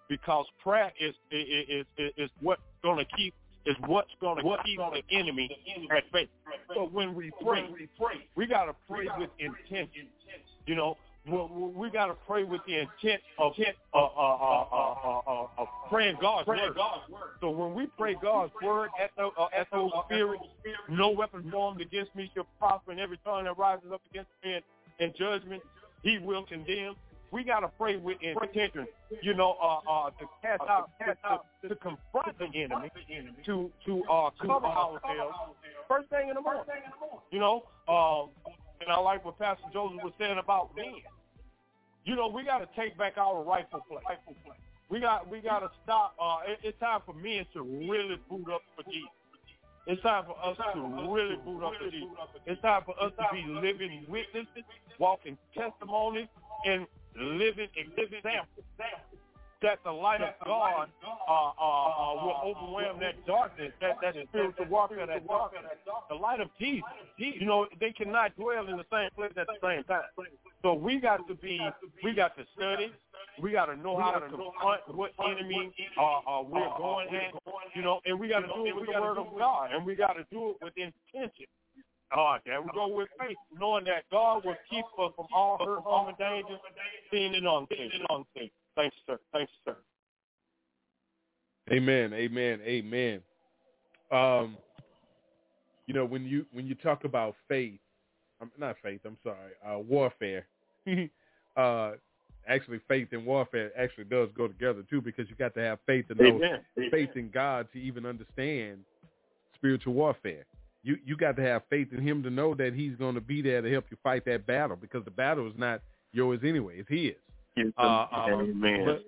because 0.07 0.45
prayer 0.61 0.91
is 0.99 1.15
is 1.31 1.85
is, 1.97 2.11
is 2.17 2.29
what's 2.41 2.61
going 2.83 3.03
to 3.03 3.05
keep 3.15 3.33
is 3.65 3.75
what's 3.85 4.11
going 4.19 4.37
to 4.37 4.57
keep 4.65 4.77
the 4.77 5.17
enemy 5.17 5.49
at 5.95 6.11
bay. 6.11 6.27
So 6.73 6.89
when 6.91 7.15
we 7.15 7.31
pray, 7.43 7.69
we 8.35 8.45
got 8.45 8.65
to 8.65 8.75
pray 8.89 9.07
with 9.17 9.29
intent. 9.39 9.89
You 10.65 10.75
know, 10.75 10.97
we, 11.25 11.37
we 11.75 11.89
got 11.89 12.07
to 12.07 12.15
pray 12.27 12.43
with 12.43 12.61
the 12.67 12.79
intent 12.79 13.21
of 13.39 13.53
uh, 13.57 13.97
uh, 13.97 13.99
uh, 13.99 14.65
uh, 14.71 14.93
uh, 15.03 15.21
uh, 15.25 15.47
of 15.57 15.67
praying 15.89 16.17
God's 16.19 16.47
word. 16.47 16.75
So 17.39 17.49
when 17.49 17.73
we 17.73 17.87
pray 17.97 18.15
God's 18.21 18.51
word 18.61 18.89
at 19.01 19.11
the 19.15 19.27
uh, 19.27 20.03
spirits, 20.05 20.43
no 20.89 21.11
weapon 21.11 21.49
formed 21.49 21.81
against 21.81 22.13
me 22.15 22.29
shall 22.33 22.47
prosper, 22.59 22.91
and 22.91 22.99
every 22.99 23.17
tongue 23.23 23.45
that 23.45 23.57
rises 23.57 23.91
up 23.93 24.01
against 24.11 24.29
me 24.43 24.55
in, 24.55 25.05
in 25.05 25.13
judgment, 25.17 25.63
He 26.01 26.17
will 26.17 26.43
condemn. 26.45 26.95
We 27.33 27.43
got 27.43 27.61
to 27.61 27.67
pray 27.79 27.97
with 27.97 28.17
intention, 28.21 28.85
you 29.23 29.33
know, 29.33 29.57
uh, 29.59 29.79
uh, 29.89 30.09
to 30.11 30.25
cast 30.43 30.61
out, 30.69 30.91
to, 30.99 31.17
to, 31.63 31.69
to 31.69 31.75
confront 31.77 32.37
the 32.37 32.45
enemy, 32.53 32.91
to 33.47 33.71
to 33.87 34.03
uh, 34.03 34.29
cover 34.39 34.67
ourselves. 34.67 35.35
First 35.89 36.09
thing 36.11 36.29
in 36.29 36.35
the 36.35 36.41
morning, 36.41 36.63
you 37.31 37.39
know. 37.39 37.63
Um, 37.87 38.29
and 38.81 38.91
I 38.91 38.99
like 38.99 39.25
what 39.25 39.39
Pastor 39.39 39.63
Joseph 39.73 40.03
was 40.03 40.13
saying 40.19 40.37
about 40.37 40.75
men. 40.75 41.01
You 42.05 42.15
know, 42.15 42.27
we 42.27 42.43
got 42.43 42.59
to 42.59 42.67
take 42.79 42.95
back 42.99 43.17
our 43.17 43.43
rightful 43.43 43.81
place. 43.89 44.19
We 44.89 44.99
got 44.99 45.27
we 45.27 45.39
got 45.39 45.59
to 45.61 45.71
stop. 45.83 46.13
Uh, 46.21 46.51
it, 46.51 46.59
it's 46.61 46.79
time 46.79 46.99
for 47.03 47.15
men 47.15 47.47
to 47.53 47.63
really 47.63 48.19
boot 48.29 48.45
up 48.53 48.61
for 48.75 48.83
Jesus. 48.83 49.09
It's 49.87 50.01
time 50.03 50.25
for 50.25 50.37
us 50.45 50.55
to 50.75 51.11
really 51.11 51.37
boot 51.37 51.63
up 51.63 51.73
for 51.81 51.89
Jesus. 51.89 52.09
It's 52.45 52.61
time 52.61 52.83
for 52.85 52.93
us 53.01 53.11
to 53.17 53.25
be 53.33 53.43
living 53.47 54.05
witnesses, 54.07 54.63
walking 54.99 55.35
testimonies, 55.57 56.27
and 56.65 56.85
living 57.17 57.69
examples. 57.75 58.65
That 59.61 59.79
the 59.85 59.91
light 59.91 60.19
of 60.19 60.33
God 60.45 60.89
uh, 61.07 61.31
uh, 61.31 61.31
uh, 61.31 62.15
will 62.15 62.35
overwhelm 62.43 62.99
that 62.99 63.25
darkness, 63.25 63.71
that, 63.79 63.95
that 64.01 64.15
spiritual 64.27 64.65
warfare, 64.65 65.07
that 65.07 65.25
darkness. 65.25 65.63
The 66.09 66.15
light 66.15 66.41
of 66.41 66.49
Jesus. 66.59 66.83
You 67.17 67.45
know, 67.45 67.67
they 67.79 67.91
cannot 67.91 68.35
dwell 68.35 68.67
in 68.67 68.75
the 68.75 68.83
same 68.91 69.09
place 69.15 69.31
at 69.37 69.47
the 69.47 69.55
same 69.63 69.85
time. 69.85 70.03
So 70.63 70.73
we 70.73 70.99
got 70.99 71.25
to 71.29 71.35
be, 71.35 71.61
we 72.03 72.13
got 72.13 72.35
to 72.35 72.43
study. 72.57 72.91
We 73.41 73.51
got 73.51 73.65
to 73.65 73.75
know 73.77 73.97
how 73.97 74.19
to 74.19 74.27
confront 74.27 74.81
what 74.93 75.11
enemy 75.25 75.73
uh, 75.97 76.03
uh, 76.03 76.43
we're 76.43 76.77
going 76.77 77.07
at, 77.15 77.33
you 77.73 77.81
know, 77.81 77.99
and 78.05 78.19
we 78.19 78.27
got 78.27 78.41
to 78.41 78.47
do 78.47 78.65
it 78.65 78.75
with 78.75 78.85
the 78.93 79.01
word 79.01 79.17
of 79.17 79.27
God, 79.37 79.71
and 79.73 79.85
we 79.85 79.95
got 79.95 80.13
to 80.13 80.25
do 80.29 80.51
it 80.51 80.57
with 80.61 80.73
intention. 80.77 81.45
Right, 82.15 82.39
there 82.45 82.61
we 82.61 82.69
go 82.75 82.87
with 82.89 83.09
faith, 83.19 83.37
knowing 83.59 83.85
that 83.85 84.03
God 84.11 84.45
will 84.45 84.55
keep 84.69 84.85
us 84.99 85.11
from 85.15 85.25
all 85.33 85.57
hurt, 85.63 85.81
harm, 85.83 86.09
and 86.09 86.17
danger, 86.17 86.59
seen 87.11 87.33
and 87.33 87.47
unseen. 87.47 88.51
Thanks, 88.75 88.95
sir. 89.07 89.19
Thanks, 89.31 89.51
sir. 89.65 89.75
Amen. 91.71 92.13
Amen. 92.13 92.59
Amen. 92.65 93.21
Um, 94.11 94.57
you 95.87 95.93
know, 95.93 96.05
when 96.05 96.23
you 96.25 96.45
when 96.51 96.67
you 96.67 96.75
talk 96.75 97.03
about 97.03 97.35
faith, 97.47 97.79
I'm 98.41 98.51
not 98.59 98.75
faith. 98.83 99.01
I'm 99.05 99.17
sorry, 99.23 99.53
uh, 99.65 99.79
warfare. 99.79 100.45
uh, 101.57 101.91
actually, 102.47 102.79
faith 102.87 103.07
and 103.11 103.25
warfare 103.25 103.71
actually 103.77 104.05
does 104.05 104.29
go 104.37 104.47
together 104.47 104.83
too, 104.89 105.01
because 105.01 105.29
you 105.29 105.35
got 105.35 105.55
to 105.55 105.61
have 105.61 105.79
faith 105.85 106.07
to 106.09 106.15
know 106.15 106.35
Amen. 106.35 106.89
faith 106.91 107.09
in 107.15 107.29
God 107.33 107.67
to 107.73 107.79
even 107.79 108.05
understand 108.05 108.79
spiritual 109.55 109.93
warfare. 109.93 110.45
You 110.83 110.97
you 111.05 111.15
got 111.15 111.35
to 111.37 111.41
have 111.41 111.63
faith 111.69 111.87
in 111.91 112.01
Him 112.01 112.23
to 112.23 112.29
know 112.29 112.53
that 112.55 112.73
He's 112.73 112.95
going 112.95 113.15
to 113.15 113.21
be 113.21 113.41
there 113.41 113.61
to 113.61 113.71
help 113.71 113.85
you 113.89 113.97
fight 114.03 114.25
that 114.25 114.45
battle, 114.45 114.75
because 114.75 115.03
the 115.05 115.11
battle 115.11 115.47
is 115.47 115.53
not 115.57 115.81
yours 116.11 116.39
anyway; 116.43 116.79
it's 116.79 116.89
His. 116.89 117.13
Uh, 117.77 117.81
uh, 117.81 118.27
Amen. 118.31 118.85
But, 118.85 119.03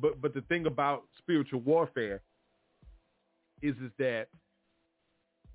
but 0.00 0.22
but 0.22 0.34
the 0.34 0.42
thing 0.42 0.66
about 0.66 1.04
spiritual 1.18 1.60
warfare 1.60 2.20
is 3.60 3.74
is 3.76 3.90
that 3.98 4.28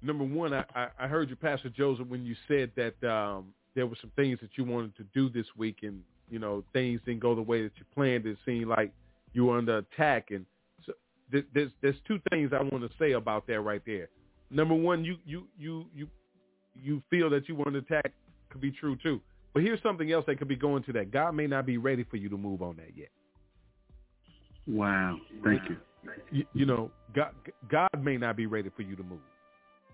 number 0.01 0.23
one, 0.23 0.53
I, 0.53 0.63
I, 0.75 0.87
I 0.99 1.07
heard 1.07 1.29
you, 1.29 1.35
Pastor 1.35 1.69
Joseph, 1.69 2.07
when 2.07 2.25
you 2.25 2.35
said 2.47 2.71
that 2.75 3.09
um, 3.09 3.53
there 3.75 3.87
were 3.87 3.97
some 3.99 4.11
things 4.15 4.39
that 4.41 4.51
you 4.55 4.63
wanted 4.63 4.95
to 4.97 5.03
do 5.13 5.29
this 5.29 5.47
week, 5.57 5.79
and 5.83 6.01
you 6.29 6.39
know 6.39 6.63
things 6.73 6.99
didn't 7.05 7.21
go 7.21 7.35
the 7.35 7.41
way 7.41 7.63
that 7.63 7.71
you 7.77 7.85
planned. 7.93 8.25
It 8.25 8.37
seemed 8.45 8.67
like 8.67 8.91
you 9.33 9.45
were 9.45 9.57
under 9.57 9.77
attack, 9.77 10.31
and 10.31 10.45
so 10.85 10.93
th- 11.31 11.45
there's 11.53 11.71
there's 11.81 11.95
two 12.07 12.19
things 12.29 12.51
I 12.53 12.61
want 12.61 12.81
to 12.81 12.89
say 12.99 13.13
about 13.13 13.47
that 13.47 13.61
right 13.61 13.81
there. 13.85 14.09
Number 14.49 14.75
one, 14.75 15.03
you 15.03 15.17
you 15.25 15.47
you 15.57 15.85
you 15.95 16.07
you 16.81 17.01
feel 17.09 17.29
that 17.29 17.49
you 17.49 17.55
want 17.55 17.73
to 17.73 17.79
attack 17.79 18.13
could 18.49 18.61
be 18.61 18.71
true 18.71 18.95
too. 19.01 19.19
But 19.53 19.63
here's 19.63 19.81
something 19.81 20.11
else 20.11 20.25
that 20.27 20.37
could 20.37 20.47
be 20.47 20.55
going 20.55 20.83
to 20.83 20.93
that. 20.93 21.11
God 21.11 21.33
may 21.33 21.47
not 21.47 21.65
be 21.65 21.77
ready 21.77 22.03
for 22.03 22.17
you 22.17 22.29
to 22.29 22.37
move 22.37 22.61
on 22.61 22.77
that 22.77 22.95
yet. 22.95 23.09
Wow. 24.67 25.17
Thank 25.43 25.61
you. 25.69 25.77
You, 26.31 26.45
you 26.53 26.65
know, 26.65 26.91
God 27.15 27.31
God 27.69 27.89
may 28.03 28.17
not 28.17 28.37
be 28.37 28.45
ready 28.45 28.69
for 28.75 28.83
you 28.83 28.95
to 28.95 29.03
move. 29.03 29.19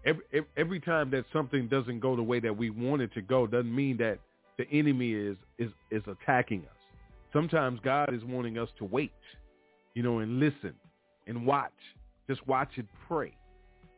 Every 0.05 0.23
every 0.57 0.79
time 0.79 1.09
that 1.11 1.25
something 1.31 1.67
doesn't 1.67 1.99
go 1.99 2.15
the 2.15 2.23
way 2.23 2.39
that 2.39 2.55
we 2.55 2.69
want 2.69 3.01
it 3.01 3.13
to 3.13 3.21
go, 3.21 3.47
doesn't 3.47 3.73
mean 3.73 3.97
that 3.97 4.19
the 4.57 4.67
enemy 4.71 5.13
is 5.13 5.37
is 5.57 5.71
is 5.91 6.03
attacking 6.07 6.61
us. 6.61 6.77
Sometimes 7.31 7.79
God 7.83 8.13
is 8.13 8.23
wanting 8.23 8.57
us 8.57 8.69
to 8.77 8.85
wait, 8.85 9.11
you 9.95 10.03
know, 10.03 10.19
and 10.19 10.39
listen 10.39 10.73
and 11.25 11.45
watch. 11.45 11.71
Just 12.27 12.45
watch 12.47 12.69
and 12.75 12.87
pray. 13.07 13.33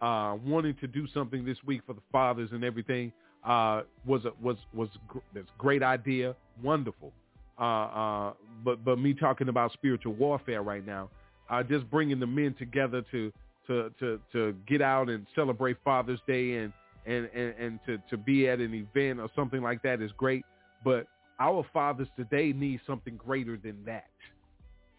Uh, 0.01 0.35
wanting 0.45 0.75
to 0.75 0.87
do 0.87 1.07
something 1.13 1.45
this 1.45 1.57
week 1.65 1.81
for 1.87 1.93
the 1.93 2.01
fathers 2.11 2.49
and 2.51 2.63
everything 2.63 3.11
uh, 3.45 3.81
was 4.05 4.25
a, 4.25 4.31
was 4.41 4.57
was 4.73 4.89
gr- 5.07 5.19
this 5.33 5.45
great 5.57 5.83
idea, 5.83 6.35
wonderful. 6.61 7.11
Uh, 7.59 7.63
uh, 7.63 8.33
but 8.63 8.83
but 8.83 8.99
me 8.99 9.13
talking 9.13 9.47
about 9.47 9.71
spiritual 9.71 10.13
warfare 10.13 10.63
right 10.63 10.85
now, 10.85 11.09
uh, 11.49 11.63
just 11.63 11.89
bringing 11.89 12.19
the 12.19 12.27
men 12.27 12.53
together 12.59 13.03
to 13.11 13.31
to 13.67 13.91
to 13.99 14.19
to 14.33 14.55
get 14.67 14.81
out 14.81 15.09
and 15.09 15.25
celebrate 15.33 15.77
Father's 15.83 16.19
Day 16.27 16.55
and 16.57 16.73
and 17.05 17.29
and, 17.33 17.53
and 17.57 17.79
to 17.85 17.97
to 18.09 18.17
be 18.17 18.49
at 18.49 18.59
an 18.59 18.73
event 18.73 19.19
or 19.19 19.29
something 19.35 19.61
like 19.61 19.81
that 19.83 20.01
is 20.01 20.11
great. 20.17 20.43
But 20.83 21.07
our 21.39 21.65
fathers 21.73 22.07
today 22.17 22.53
need 22.53 22.81
something 22.85 23.15
greater 23.17 23.57
than 23.57 23.77
that. 23.85 24.09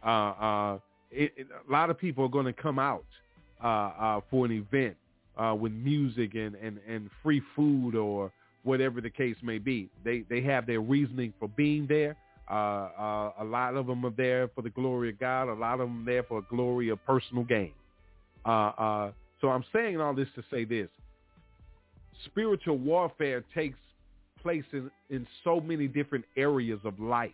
Uh, 0.05 0.09
uh, 0.09 0.79
it, 1.11 1.33
it, 1.37 1.47
a 1.69 1.73
lot 1.73 1.91
of 1.91 1.99
people 1.99 2.25
are 2.25 2.29
going 2.29 2.47
to 2.47 2.53
come 2.53 2.79
out 2.79 3.05
for 3.61 4.47
an 4.47 4.53
event 4.53 4.97
uh, 5.37 5.55
with 5.59 5.73
music 5.73 6.35
and, 6.35 6.55
and, 6.57 6.79
and 6.89 7.11
free 7.23 7.43
food 7.55 7.95
or 7.95 8.33
whatever 8.63 9.01
the 9.01 9.11
case 9.11 9.37
may 9.43 9.59
be. 9.59 9.89
They 10.05 10.25
they 10.29 10.41
have 10.43 10.67
their 10.67 10.81
reasoning 10.81 11.33
for 11.39 11.49
being 11.49 11.87
there. 11.87 12.17
Uh, 12.51 12.55
uh, 12.55 13.33
a 13.41 13.45
lot 13.45 13.75
of 13.75 13.87
them 13.87 14.05
are 14.05 14.11
there 14.17 14.49
for 14.49 14.63
the 14.63 14.71
glory 14.71 15.11
of 15.11 15.19
God. 15.19 15.49
A 15.49 15.55
lot 15.55 15.75
of 15.81 15.89
them 15.89 16.03
are 16.03 16.13
there 16.13 16.23
for 16.23 16.39
a 16.39 16.47
glory 16.49 16.91
of 16.91 17.05
personal 17.05 17.45
gain. 17.45 17.73
Uh, 18.45 18.49
uh, 18.49 19.13
so 19.41 19.49
I'm 19.49 19.65
saying 19.73 20.01
all 20.01 20.15
this 20.15 20.29
to 20.37 20.45
say 20.51 20.65
this. 20.65 20.89
Spiritual 22.25 22.79
warfare 22.79 23.45
takes 23.55 23.79
place 24.43 24.65
in, 24.73 24.91
in 25.11 25.27
so 25.43 25.61
many 25.61 25.89
different 25.89 26.25
areas 26.37 26.79
of 26.85 26.99
life. 27.01 27.33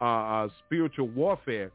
Uh, 0.00 0.04
uh, 0.04 0.48
spiritual 0.66 1.08
warfare, 1.08 1.70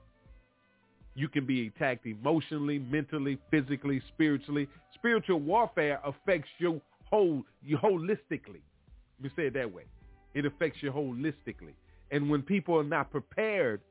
you 1.16 1.30
can 1.30 1.45
be 1.45 1.68
attacked 1.68 2.05
emotionally, 2.05 2.80
mentally, 2.80 3.38
physically, 3.49 4.01
spiritually. 4.13 4.68
Spiritual 4.93 5.39
warfare 5.39 5.99
affects 6.05 6.49
your 6.57 6.82
whole, 7.09 7.43
you 7.63 7.78
holistically. 7.78 8.61
Let 9.18 9.22
me 9.22 9.30
say 9.36 9.47
it 9.47 9.53
that 9.53 9.72
way. 9.72 9.84
It 10.34 10.45
affects 10.45 10.80
you 10.82 10.91
holistically. 10.91 11.74
And 12.11 12.30
when 12.30 12.41
people 12.41 12.78
are 12.78 12.84
not 12.84 13.11
prepared 13.11 13.82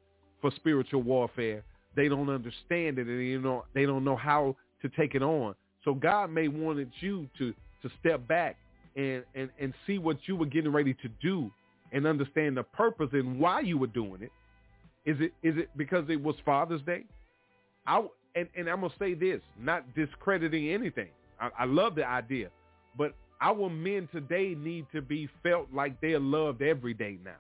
for 0.41 0.51
spiritual 0.55 1.03
warfare, 1.03 1.65
they 1.97 2.09
don't 2.09 2.29
understand 2.29 2.99
it 2.99 3.07
and 3.07 3.23
you 3.27 3.41
know 3.41 3.65
they 3.73 3.87
don't 3.87 4.05
know 4.05 4.17
how 4.17 4.57
to 4.83 4.89
take 4.91 5.15
it 5.15 5.23
on. 5.23 5.55
So 5.85 5.95
God 5.95 6.31
may 6.31 6.49
wanted 6.49 6.91
you 7.01 7.29
to 7.39 7.55
to 7.83 7.91
step 8.01 8.27
back 8.27 8.57
and, 8.97 9.25
and, 9.35 9.51
and 9.59 9.75
see 9.87 9.99
what 9.99 10.17
you 10.27 10.37
were 10.37 10.47
getting 10.47 10.73
ready 10.73 10.95
to 10.95 11.09
do 11.21 11.51
and 11.93 12.07
understand 12.07 12.57
the 12.57 12.63
purpose 12.63 13.11
and 13.13 13.39
why 13.39 13.61
you 13.61 13.77
were 13.77 13.87
doing 13.89 14.23
it. 14.23 14.33
Is 15.07 15.17
it 15.21 15.33
is 15.43 15.57
it 15.59 15.71
because 15.77 16.05
it 16.09 16.23
was 16.23 16.35
Father's 16.45 16.83
Day? 16.83 17.05
I 17.87 18.03
and, 18.35 18.49
and 18.57 18.69
I'm 18.69 18.81
gonna 18.81 18.93
say 18.99 19.15
this, 19.15 19.41
not 19.61 19.95
discrediting 19.95 20.71
anything. 20.71 21.09
I, 21.41 21.51
I 21.61 21.65
love 21.65 21.95
the 21.95 22.07
idea, 22.07 22.49
but 22.97 23.15
our 23.41 23.69
men 23.69 24.09
today 24.13 24.55
need 24.59 24.87
to 24.93 25.03
be 25.03 25.29
felt 25.43 25.69
like 25.73 26.01
they're 26.01 26.19
loved 26.21 26.63
every 26.63 26.95
day 26.95 27.19
now. 27.25 27.37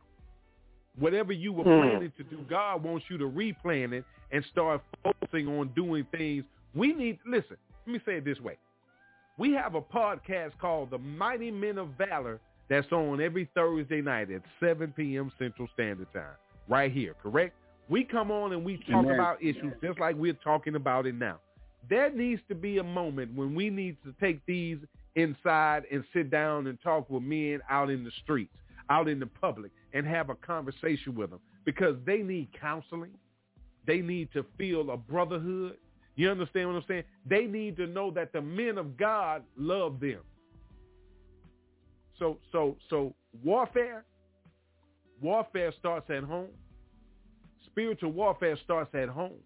Whatever 0.99 1.33
you 1.33 1.53
were 1.53 1.65
Hmm. 1.65 1.81
planning 1.81 2.13
to 2.17 2.25
do, 2.25 2.39
God 2.49 2.83
wants 2.85 3.07
you 3.09 3.19
to 3.19 3.25
replan 3.25 3.93
it 3.93 4.05
and 4.31 4.45
start 4.53 4.83
focusing 5.03 5.49
on 5.49 5.69
doing 5.75 6.07
things. 6.17 6.45
We 6.75 6.93
need 6.93 7.19
listen. 7.27 7.57
Let 7.87 7.93
me 7.93 8.01
say 8.07 8.17
it 8.17 8.25
this 8.25 8.41
way: 8.41 8.59
we 9.39 9.53
have 9.53 9.75
a 9.75 9.81
podcast 9.81 10.53
called 10.61 10.91
The 10.91 10.99
Mighty 10.99 11.51
Men 11.51 11.79
of 11.79 11.89
Valor 11.99 12.41
that's 12.69 12.91
on 12.93 13.21
every 13.21 13.49
Thursday 13.55 14.01
night 14.01 14.31
at 14.31 14.43
7 14.61 14.93
p.m. 14.97 15.31
Central 15.39 15.69
Standard 15.75 16.13
Time, 16.13 16.37
right 16.69 16.93
here, 16.93 17.15
correct? 17.23 17.55
We 17.89 18.05
come 18.05 18.31
on 18.31 18.53
and 18.53 18.65
we 18.65 18.79
talk 18.79 19.05
Amen. 19.05 19.15
about 19.15 19.43
issues 19.43 19.75
just 19.83 19.99
like 19.99 20.17
we're 20.17 20.33
talking 20.33 20.75
about 20.75 21.07
it 21.07 21.15
now. 21.15 21.39
There 21.89 22.11
needs 22.11 22.41
to 22.49 22.55
be 22.55 22.79
a 22.79 22.83
moment 22.83 23.35
when 23.35 23.55
we 23.55 23.69
need 23.69 23.99
to 24.05 24.15
take 24.21 24.45
these 24.47 24.79
inside 25.17 25.85
and 25.93 26.03
sit 26.13 26.31
down 26.31 26.67
and 26.67 26.81
talk 26.83 27.11
with 27.11 27.23
men 27.23 27.61
out 27.69 27.91
in 27.91 28.05
the 28.05 28.11
streets, 28.23 28.55
out 28.89 29.09
in 29.09 29.21
the 29.21 29.27
public, 29.27 29.71
and 29.93 30.07
have 30.07 30.31
a 30.31 30.35
conversation 30.35 31.15
with 31.15 31.31
them 31.31 31.41
because 31.65 31.97
they 32.07 32.19
need 32.19 32.49
counseling. 32.59 33.13
They 33.87 33.99
need 33.99 34.31
to 34.33 34.47
feel 34.57 34.91
a 34.91 34.97
brotherhood. 34.97 35.77
You 36.17 36.31
understand 36.31 36.69
what 36.69 36.77
I'm 36.77 36.85
saying? 36.89 37.05
They 37.27 37.45
need 37.45 37.77
to 37.77 37.87
know 37.87 38.11
that 38.13 38.33
the 38.33 38.41
men 38.41 38.79
of 38.79 38.97
God 38.97 39.43
love 39.57 40.01
them. 40.01 40.21
So 42.19 42.39
so 42.51 42.77
so 42.89 43.15
warfare 43.43 44.05
warfare 45.21 45.73
starts 45.79 46.09
at 46.11 46.25
home. 46.25 46.49
Spiritual 47.67 48.13
warfare 48.13 48.57
starts 48.65 48.95
at 48.95 49.09
home. 49.09 49.39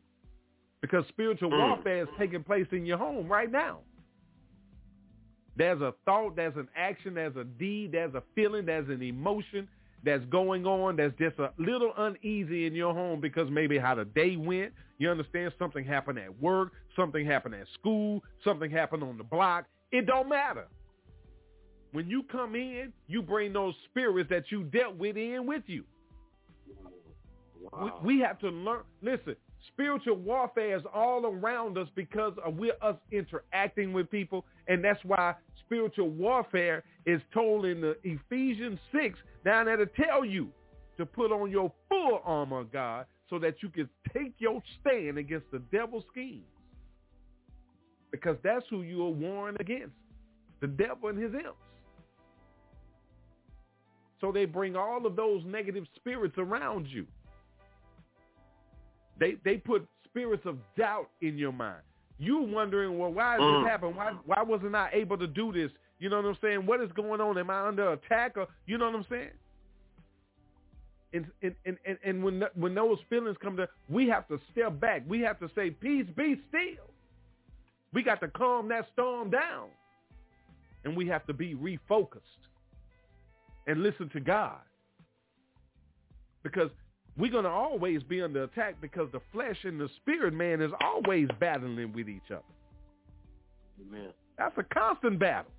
Because 0.81 1.05
spiritual 1.09 1.51
Mm. 1.51 1.59
warfare 1.59 2.03
is 2.03 2.09
taking 2.19 2.45
place 2.45 2.67
in 2.73 2.87
your 2.87 2.99
home 2.99 3.27
right 3.29 3.51
now. 3.51 3.81
There's 5.57 5.81
a 5.81 5.93
thought, 6.05 6.37
there's 6.37 6.57
an 6.57 6.69
action, 6.77 7.15
there's 7.15 7.37
a 7.37 7.45
deed, 7.45 7.91
there's 7.93 8.15
a 8.15 8.23
feeling, 8.35 8.65
there's 8.65 8.89
an 8.89 9.03
emotion 9.03 9.69
that's 10.05 10.25
going 10.27 10.65
on 10.65 10.95
that's 10.95 11.17
just 11.19 11.37
a 11.41 11.53
little 11.59 11.93
uneasy 11.97 12.67
in 12.67 12.75
your 12.75 12.95
home 12.95 13.21
because 13.21 13.51
maybe 13.51 13.77
how 13.77 13.97
the 13.97 14.05
day 14.05 14.37
went. 14.37 14.73
You 14.99 15.11
understand 15.11 15.53
something 15.59 15.85
happened 15.85 16.21
at 16.21 16.41
work, 16.41 16.73
something 16.95 17.27
happened 17.27 17.57
at 17.57 17.67
school, 17.75 18.23
something 18.45 18.71
happened 18.71 19.03
on 19.03 19.19
the 19.19 19.25
block. 19.25 19.67
It 19.91 20.07
don't 20.07 20.29
matter. 20.29 20.69
When 21.93 22.09
you 22.09 22.23
come 22.25 22.55
in, 22.55 22.93
you 23.07 23.23
bring 23.23 23.53
those 23.53 23.75
spirits 23.91 24.29
that 24.31 24.51
you 24.51 24.65
dealt 24.65 24.97
with 24.97 25.17
in 25.17 25.47
with 25.47 25.63
you. 25.67 25.85
We, 27.83 27.91
we 28.03 28.21
have 28.21 28.39
to 28.41 28.49
learn. 28.49 28.83
Listen, 29.03 29.37
spiritual 29.73 30.17
warfare 30.17 30.77
is 30.77 30.83
all 30.95 31.27
around 31.27 31.79
us 31.79 31.89
because 31.95 32.35
of 32.45 32.57
we're 32.57 32.77
us 32.83 32.97
interacting 33.11 33.93
with 33.93 34.11
people, 34.11 34.45
and 34.69 34.85
that's 34.85 35.03
why 35.05 35.35
spiritual 35.65 36.11
warfare 36.11 36.85
is 37.07 37.21
told 37.33 37.65
in 37.65 37.81
the 37.81 37.97
Ephesians 38.05 38.79
six 38.93 39.19
down 39.45 39.67
there 39.67 39.77
to 39.77 39.87
tell 39.87 40.25
you 40.25 40.49
to 40.99 41.07
put 41.07 41.33
on 41.33 41.51
your 41.51 41.73
full 41.89 42.21
armor 42.25 42.65
God 42.65 43.07
so 43.31 43.39
that 43.39 43.63
you 43.63 43.69
can 43.69 43.89
take 44.15 44.35
your 44.39 44.63
stand 44.81 45.19
against 45.19 45.51
the 45.51 45.59
devil's 45.71 46.05
schemes. 46.11 46.45
Because 48.11 48.37
that's 48.43 48.65
who 48.71 48.83
you 48.83 49.05
are 49.05 49.11
warring 49.11 49.57
against, 49.61 49.93
the 50.61 50.67
devil 50.67 51.09
and 51.11 51.19
his 51.19 51.35
imps. 51.35 51.68
So 54.21 54.33
they 54.33 54.45
bring 54.45 54.77
all 54.77 55.07
of 55.07 55.17
those 55.17 55.43
negative 55.45 55.85
spirits 55.97 56.35
around 56.39 56.87
you. 56.89 57.07
They 59.19 59.37
they 59.45 59.57
put 59.57 59.87
spirits 60.05 60.45
of 60.47 60.59
doubt 60.77 61.09
in 61.21 61.37
your 61.39 61.53
mind. 61.53 61.83
You 62.19 62.39
wondering, 62.41 62.99
well, 62.99 63.13
why 63.13 63.37
did 63.37 63.43
Mm. 63.43 63.63
this 63.63 63.71
happen? 63.71 63.95
Why 63.95 64.13
why 64.25 64.43
wasn't 64.43 64.75
I 64.75 64.91
able 64.93 65.19
to 65.19 65.27
do 65.27 65.53
this? 65.53 65.71
You 66.01 66.09
know 66.09 66.17
what 66.17 66.27
I'm 66.27 66.39
saying? 66.41 66.67
What 66.67 66.81
is 66.81 66.91
going 66.93 67.21
on? 67.21 67.39
Am 67.39 67.51
I 67.51 67.67
under 67.67 67.93
attack? 67.93 68.37
Or 68.37 68.47
you 68.67 68.79
know 68.79 68.87
what 68.87 68.95
I'm 68.97 69.07
saying? 69.09 69.31
And 71.13 71.27
and 71.43 71.55
and, 71.65 71.77
and, 71.87 71.99
and 72.05 72.23
when 72.25 72.43
when 72.55 72.75
those 72.75 72.99
feelings 73.09 73.37
come 73.41 73.57
to, 73.57 73.69
we 73.89 74.09
have 74.09 74.27
to 74.29 74.39
step 74.53 74.79
back. 74.81 75.03
We 75.09 75.21
have 75.21 75.39
to 75.41 75.51
say, 75.55 75.71
"Peace, 75.71 76.07
be 76.17 76.41
still." 76.49 76.87
We 77.93 78.03
got 78.03 78.21
to 78.21 78.29
calm 78.29 78.69
that 78.69 78.87
storm 78.93 79.31
down, 79.31 79.69
and 80.85 80.95
we 80.97 81.07
have 81.09 81.27
to 81.27 81.33
be 81.33 81.55
refocused 81.55 82.21
and 83.69 83.83
listen 83.83 84.09
to 84.11 84.21
God, 84.21 84.59
because 86.43 86.71
we're 87.17 87.31
going 87.31 87.45
to 87.45 87.51
always 87.51 88.03
be 88.03 88.23
under 88.23 88.45
attack 88.45 88.77
because 88.81 89.09
the 89.13 89.21
flesh 89.33 89.59
and 89.65 89.81
the 89.81 89.89
spirit 89.97 90.33
man 90.33 90.61
is 90.63 90.73
always 90.81 91.29
battling 91.39 91.93
with 91.93 92.09
each 92.09 92.31
other. 92.31 92.43
Amen. 93.81 94.11
That's 94.39 94.57
a 94.57 94.63
constant 94.63 95.19
battle. 95.19 95.51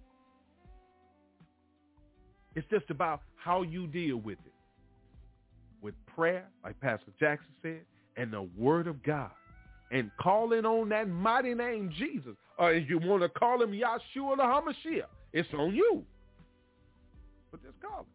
It's 2.55 2.67
just 2.69 2.89
about 2.89 3.21
how 3.35 3.61
you 3.61 3.87
deal 3.87 4.17
with 4.17 4.39
it. 4.45 4.53
With 5.81 5.95
prayer, 6.15 6.45
like 6.63 6.79
Pastor 6.81 7.11
Jackson 7.19 7.51
said, 7.61 7.81
and 8.17 8.33
the 8.33 8.49
word 8.57 8.87
of 8.87 9.03
God. 9.03 9.31
And 9.91 10.11
calling 10.19 10.65
on 10.65 10.89
that 10.89 11.07
mighty 11.09 11.53
name 11.53 11.93
Jesus. 11.97 12.35
Or 12.57 12.73
if 12.73 12.89
you 12.89 12.99
want 12.99 13.21
to 13.21 13.29
call 13.29 13.61
him 13.61 13.71
Yahshua 13.71 14.37
the 14.37 14.43
HaMashiach, 14.43 15.03
it's 15.33 15.49
on 15.53 15.75
you. 15.75 16.03
But 17.51 17.63
just 17.63 17.79
call 17.81 18.01
him. 18.01 18.05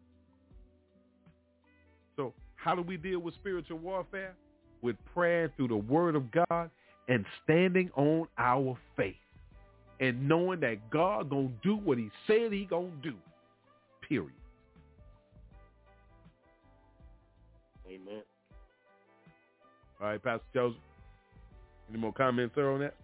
So 2.15 2.33
how 2.55 2.75
do 2.75 2.81
we 2.81 2.97
deal 2.97 3.19
with 3.19 3.35
spiritual 3.35 3.79
warfare? 3.79 4.35
With 4.81 4.95
prayer 5.13 5.51
through 5.57 5.69
the 5.69 5.77
word 5.77 6.15
of 6.15 6.25
God 6.31 6.69
and 7.07 7.25
standing 7.43 7.89
on 7.95 8.27
our 8.37 8.77
faith 8.95 9.15
and 9.99 10.27
knowing 10.27 10.59
that 10.61 10.89
God 10.89 11.29
gonna 11.29 11.49
do 11.63 11.75
what 11.75 11.97
he 11.97 12.09
said 12.27 12.51
he 12.51 12.65
gonna 12.65 12.89
do. 13.01 13.13
Period. 14.07 14.31
Amen. 17.87 18.21
All 20.01 20.07
right, 20.07 20.21
Pastor 20.21 20.45
Joseph. 20.53 20.79
Any 21.89 21.99
more 21.99 22.13
comments, 22.13 22.55
sir, 22.55 22.71
on 22.71 22.79
that? 22.81 22.95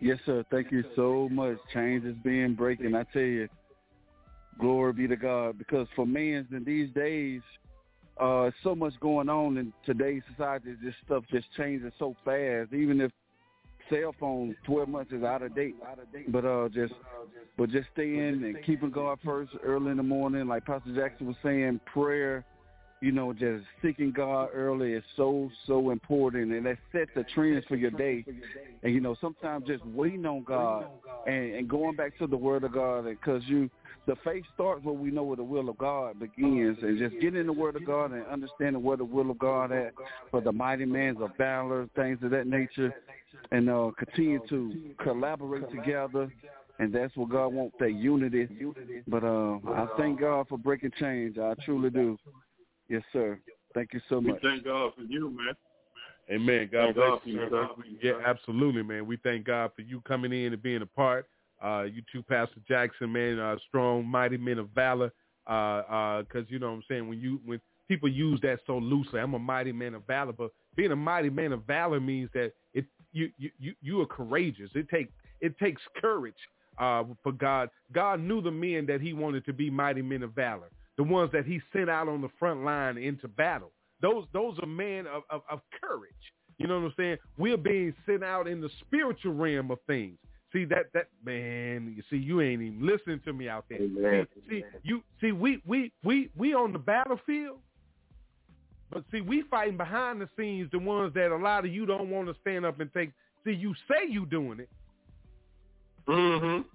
Yes, 0.00 0.18
sir. 0.26 0.44
Thank 0.50 0.72
you 0.72 0.82
so 0.96 1.28
much. 1.30 1.58
Change 1.72 2.04
is 2.04 2.16
being 2.24 2.54
breaking. 2.54 2.94
I 2.94 3.04
tell 3.12 3.22
you, 3.22 3.48
glory 4.58 4.92
be 4.92 5.08
to 5.08 5.16
God. 5.16 5.58
Because 5.58 5.86
for 5.94 6.06
men 6.06 6.46
in 6.50 6.64
these 6.64 6.90
days, 6.94 7.42
uh, 8.20 8.50
so 8.62 8.74
much 8.74 8.92
going 9.00 9.28
on 9.28 9.56
in 9.56 9.72
today's 9.84 10.22
society. 10.30 10.74
This 10.82 10.94
stuff 11.04 11.24
just 11.30 11.46
changes 11.56 11.92
so 11.98 12.14
fast. 12.24 12.72
Even 12.72 13.00
if 13.00 13.10
cell 13.90 14.14
phone 14.18 14.56
12 14.64 14.88
months 14.88 15.12
is 15.12 15.22
out 15.22 15.42
of 15.42 15.54
date. 15.54 15.76
But 16.28 16.44
uh, 16.44 16.68
just 16.68 16.94
but 17.56 17.70
just 17.70 17.88
staying 17.92 18.44
and 18.44 18.56
keeping 18.64 18.90
God 18.90 19.18
first 19.24 19.52
early 19.62 19.90
in 19.90 19.96
the 19.96 20.02
morning, 20.02 20.46
like 20.48 20.64
Pastor 20.64 20.94
Jackson 20.94 21.26
was 21.26 21.36
saying, 21.42 21.80
prayer. 21.92 22.44
You 23.00 23.10
know, 23.10 23.32
just 23.32 23.64
seeking 23.82 24.12
God 24.12 24.50
early 24.54 24.92
is 24.92 25.02
so 25.16 25.50
so 25.66 25.90
important, 25.90 26.52
and 26.52 26.64
that 26.66 26.78
sets 26.92 27.10
the 27.16 27.24
trends 27.34 27.64
for 27.66 27.74
your 27.74 27.90
day. 27.90 28.24
And 28.84 28.94
you 28.94 29.00
know, 29.00 29.16
sometimes 29.20 29.66
just 29.66 29.84
waiting 29.86 30.24
on 30.24 30.44
God 30.44 30.86
and, 31.26 31.52
and 31.52 31.68
going 31.68 31.96
back 31.96 32.16
to 32.18 32.28
the 32.28 32.36
Word 32.36 32.62
of 32.62 32.72
God, 32.72 33.06
because 33.06 33.42
you 33.46 33.68
the 34.06 34.16
faith 34.24 34.44
starts 34.54 34.84
where 34.84 34.94
we 34.94 35.10
know 35.10 35.22
where 35.22 35.36
the 35.36 35.44
will 35.44 35.68
of 35.68 35.78
God 35.78 36.18
begins, 36.18 36.78
and 36.82 36.98
just 36.98 37.14
getting 37.20 37.40
in 37.40 37.46
the 37.46 37.52
Word 37.52 37.76
of 37.76 37.86
God 37.86 38.12
and 38.12 38.26
understanding 38.26 38.82
where 38.82 38.96
the 38.96 39.04
will 39.04 39.30
of 39.30 39.38
God 39.38 39.70
at 39.70 39.94
for 40.30 40.40
the 40.40 40.52
mighty 40.52 40.84
man's 40.84 41.20
of 41.20 41.30
valor, 41.38 41.88
things 41.94 42.18
of 42.22 42.30
that 42.30 42.46
nature, 42.46 42.92
and 43.52 43.70
uh, 43.70 43.90
continue 43.98 44.40
to 44.48 44.94
collaborate 45.02 45.70
together. 45.70 46.32
And 46.78 46.92
that's 46.92 47.14
what 47.16 47.28
God 47.30 47.48
wants, 47.48 47.76
that 47.78 47.92
unity. 47.92 48.48
But 49.06 49.22
uh, 49.22 49.58
I 49.68 49.86
thank 49.96 50.18
God 50.20 50.48
for 50.48 50.58
breaking 50.58 50.90
change. 50.98 51.38
I 51.38 51.54
truly 51.64 51.90
do. 51.90 52.18
Yes, 52.88 53.02
sir. 53.12 53.38
Thank 53.74 53.92
you 53.92 54.00
so 54.08 54.18
We 54.18 54.32
much. 54.32 54.42
thank 54.42 54.64
God 54.64 54.92
for 54.96 55.02
you, 55.02 55.30
man. 55.30 55.54
Amen. 56.30 56.68
God 56.72 56.86
Thank 56.86 56.96
bless 56.96 57.08
God 57.08 57.22
for 57.22 57.28
you. 57.28 57.40
you, 57.40 57.48
sir. 57.50 57.68
sir. 57.76 57.84
Yeah, 58.02 58.12
absolutely, 58.26 58.82
man. 58.82 59.06
We 59.06 59.16
thank 59.18 59.44
God 59.44 59.70
for 59.76 59.82
you 59.82 60.00
coming 60.00 60.32
in 60.32 60.52
and 60.52 60.62
being 60.62 60.82
a 60.82 60.86
part. 60.86 61.26
Uh, 61.62 61.82
you 61.82 62.02
two, 62.12 62.22
Pastor 62.22 62.60
Jackson, 62.66 63.12
man, 63.12 63.38
uh, 63.38 63.56
strong, 63.68 64.06
mighty 64.06 64.36
men 64.36 64.58
of 64.58 64.68
valor. 64.70 65.12
Because 65.44 66.24
uh, 66.30 66.38
uh 66.38 66.42
you 66.48 66.58
know 66.58 66.68
what 66.68 66.76
I'm 66.76 66.82
saying 66.88 67.08
when 67.08 67.20
you 67.20 67.40
when 67.44 67.60
people 67.88 68.08
use 68.08 68.40
that 68.42 68.60
so 68.66 68.78
loosely, 68.78 69.20
I'm 69.20 69.34
a 69.34 69.38
mighty 69.38 69.72
man 69.72 69.94
of 69.94 70.06
valor, 70.06 70.32
but 70.32 70.50
being 70.76 70.92
a 70.92 70.96
mighty 70.96 71.30
man 71.30 71.52
of 71.52 71.64
valor 71.64 72.00
means 72.00 72.30
that 72.34 72.52
it 72.74 72.86
you 73.12 73.30
you 73.38 73.74
you, 73.80 74.00
are 74.00 74.06
courageous. 74.06 74.70
It 74.74 74.88
takes 74.88 75.12
it 75.40 75.58
takes 75.58 75.82
courage 76.00 76.34
uh, 76.78 77.04
for 77.22 77.32
God. 77.32 77.68
God 77.92 78.20
knew 78.20 78.40
the 78.40 78.50
men 78.50 78.86
that 78.86 79.00
He 79.00 79.12
wanted 79.12 79.44
to 79.46 79.52
be 79.52 79.70
mighty 79.70 80.02
men 80.02 80.22
of 80.22 80.32
valor, 80.34 80.70
the 80.96 81.02
ones 81.02 81.30
that 81.32 81.44
He 81.44 81.60
sent 81.72 81.90
out 81.90 82.08
on 82.08 82.22
the 82.22 82.30
front 82.38 82.64
line 82.64 82.96
into 82.98 83.28
battle. 83.28 83.72
Those 84.00 84.24
those 84.32 84.58
are 84.60 84.66
men 84.66 85.06
of, 85.06 85.22
of, 85.30 85.42
of 85.50 85.60
courage. 85.80 86.12
You 86.58 86.68
know 86.68 86.80
what 86.80 86.86
I'm 86.86 86.94
saying? 86.96 87.16
We're 87.38 87.56
being 87.56 87.94
sent 88.06 88.22
out 88.22 88.46
in 88.46 88.60
the 88.60 88.70
spiritual 88.80 89.34
realm 89.34 89.70
of 89.70 89.78
things. 89.86 90.18
See 90.52 90.64
that 90.66 90.92
that 90.92 91.08
man, 91.24 91.94
you 91.96 92.02
see 92.10 92.22
you 92.22 92.40
ain't 92.40 92.60
even 92.60 92.86
listening 92.86 93.20
to 93.24 93.32
me 93.32 93.48
out 93.48 93.64
there. 93.68 93.80
Amen. 93.80 94.26
See, 94.48 94.60
see 94.60 94.64
you 94.82 95.02
see 95.20 95.32
we 95.32 95.62
we 95.66 95.92
we 96.04 96.30
we 96.36 96.52
on 96.54 96.72
the 96.72 96.78
battlefield. 96.78 97.58
But 98.90 99.04
see, 99.10 99.22
we 99.22 99.42
fighting 99.50 99.78
behind 99.78 100.20
the 100.20 100.28
scenes, 100.36 100.70
the 100.70 100.78
ones 100.78 101.14
that 101.14 101.30
a 101.32 101.36
lot 101.36 101.64
of 101.64 101.72
you 101.72 101.86
don't 101.86 102.10
want 102.10 102.28
to 102.28 102.34
stand 102.42 102.66
up 102.66 102.78
and 102.80 102.92
take. 102.92 103.10
See, 103.44 103.52
you 103.52 103.74
say 103.88 104.06
you 104.08 104.26
doing 104.26 104.60
it. 104.60 104.68
Mm-hmm. 106.06 106.68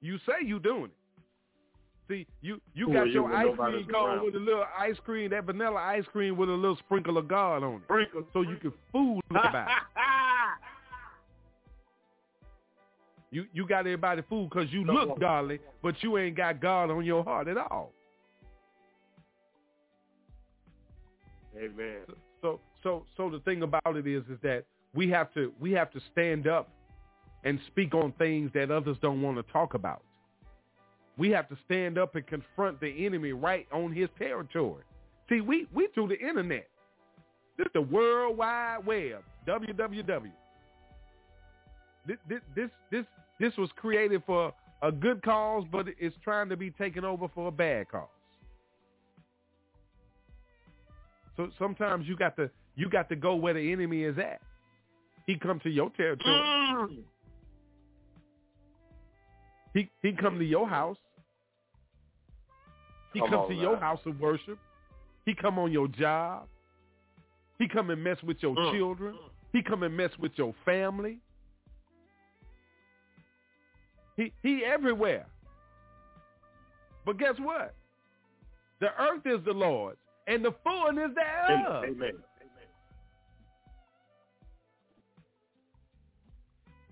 You 0.00 0.18
say 0.18 0.46
you 0.46 0.60
doing 0.60 0.84
it. 0.84 0.90
See, 2.08 2.26
you 2.40 2.60
you 2.74 2.86
Who 2.86 2.92
got 2.92 3.06
you 3.06 3.12
your 3.12 3.34
ice 3.34 3.56
cream 3.56 3.86
cone 3.92 4.24
with 4.24 4.34
a 4.34 4.38
little 4.38 4.64
ice 4.78 4.96
cream, 5.04 5.30
that 5.30 5.44
vanilla 5.44 5.80
ice 5.80 6.04
cream 6.12 6.36
with 6.36 6.48
a 6.48 6.52
little 6.52 6.76
sprinkle 6.76 7.18
of 7.18 7.28
God 7.28 7.62
on 7.62 7.76
it. 7.76 7.82
Sprinkle, 7.84 8.24
so 8.32 8.42
you 8.42 8.56
can 8.56 8.72
fool 8.92 9.20
about 9.30 9.68
You 13.30 13.46
you 13.52 13.66
got 13.66 13.80
everybody 13.80 14.22
fooled 14.28 14.50
because 14.50 14.72
you 14.72 14.84
look 14.84 15.20
godly, 15.20 15.60
but 15.82 15.94
you 16.02 16.18
ain't 16.18 16.36
got 16.36 16.60
God 16.60 16.90
on 16.90 17.04
your 17.04 17.22
heart 17.22 17.46
at 17.48 17.56
all. 17.56 17.92
Amen. 21.56 22.02
So 22.42 22.60
so 22.82 23.04
so 23.16 23.30
the 23.30 23.40
thing 23.40 23.62
about 23.62 23.96
it 23.96 24.06
is 24.06 24.24
is 24.24 24.38
that 24.42 24.64
we 24.94 25.08
have 25.10 25.32
to 25.34 25.52
we 25.60 25.72
have 25.72 25.92
to 25.92 26.00
stand 26.12 26.46
up 26.48 26.68
and 27.44 27.58
speak 27.68 27.94
on 27.94 28.12
things 28.18 28.50
that 28.54 28.70
others 28.70 28.96
don't 29.00 29.22
want 29.22 29.36
to 29.36 29.52
talk 29.52 29.74
about. 29.74 30.02
We 31.16 31.30
have 31.30 31.48
to 31.50 31.56
stand 31.66 31.98
up 31.98 32.16
and 32.16 32.26
confront 32.26 32.80
the 32.80 33.06
enemy 33.06 33.32
right 33.32 33.66
on 33.72 33.92
his 33.92 34.08
territory. 34.18 34.82
See, 35.28 35.40
we 35.40 35.68
we 35.72 35.88
through 35.94 36.08
the 36.08 36.18
internet. 36.18 36.66
This 37.56 37.66
is 37.66 37.72
the 37.74 37.82
World 37.82 38.36
Wide 38.38 38.84
Web, 38.84 39.22
www. 39.46 40.30
This 42.28 42.40
this 42.56 42.70
this 42.90 43.04
this, 43.38 43.56
was 43.56 43.70
created 43.76 44.22
for 44.26 44.52
a 44.82 44.90
good 44.90 45.22
cause, 45.22 45.64
but 45.70 45.86
it's 45.98 46.16
trying 46.24 46.48
to 46.48 46.56
be 46.56 46.70
taken 46.70 47.04
over 47.04 47.28
for 47.28 47.48
a 47.48 47.52
bad 47.52 47.88
cause. 47.88 48.08
So 51.36 51.50
sometimes 51.58 52.08
you 52.08 52.16
got 52.16 52.34
to 52.36 52.50
you 52.74 52.88
got 52.90 53.08
to 53.10 53.16
go 53.16 53.36
where 53.36 53.54
the 53.54 53.72
enemy 53.72 54.02
is 54.02 54.18
at. 54.18 54.40
He 55.26 55.36
come 55.36 55.60
to 55.60 55.70
your 55.70 55.90
territory. 55.90 56.98
He 59.72 59.88
he 60.02 60.12
come 60.12 60.38
to 60.38 60.44
your 60.44 60.68
house. 60.68 60.96
He 63.12 63.20
Come 63.20 63.48
to 63.48 63.54
your 63.54 63.76
house 63.76 64.00
of 64.06 64.20
worship. 64.20 64.58
He 65.26 65.34
come 65.34 65.58
on 65.58 65.72
your 65.72 65.88
job. 65.88 66.46
He 67.58 67.68
come 67.68 67.90
and 67.90 68.02
mess 68.02 68.22
with 68.22 68.40
your 68.40 68.54
Mm. 68.54 68.72
children. 68.72 69.18
He 69.52 69.62
come 69.62 69.82
and 69.82 69.96
mess 69.96 70.16
with 70.18 70.38
your 70.38 70.54
family. 70.64 71.18
He 74.16 74.32
he 74.42 74.64
everywhere. 74.64 75.26
But 77.06 77.18
guess 77.18 77.34
what? 77.38 77.74
The 78.80 78.88
earth 78.98 79.26
is 79.26 79.44
the 79.44 79.52
Lord's 79.52 79.98
and 80.26 80.44
the 80.44 80.54
fullness 80.64 81.10
thereof. 81.14 81.84
Amen. 81.84 81.96
Amen. 81.96 82.12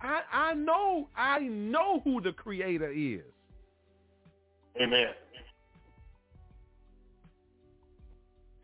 I, 0.00 0.20
I 0.32 0.54
know 0.54 1.08
I 1.16 1.40
know 1.40 2.00
who 2.04 2.20
the 2.20 2.32
creator 2.32 2.90
is. 2.90 3.22
Amen. 4.80 5.08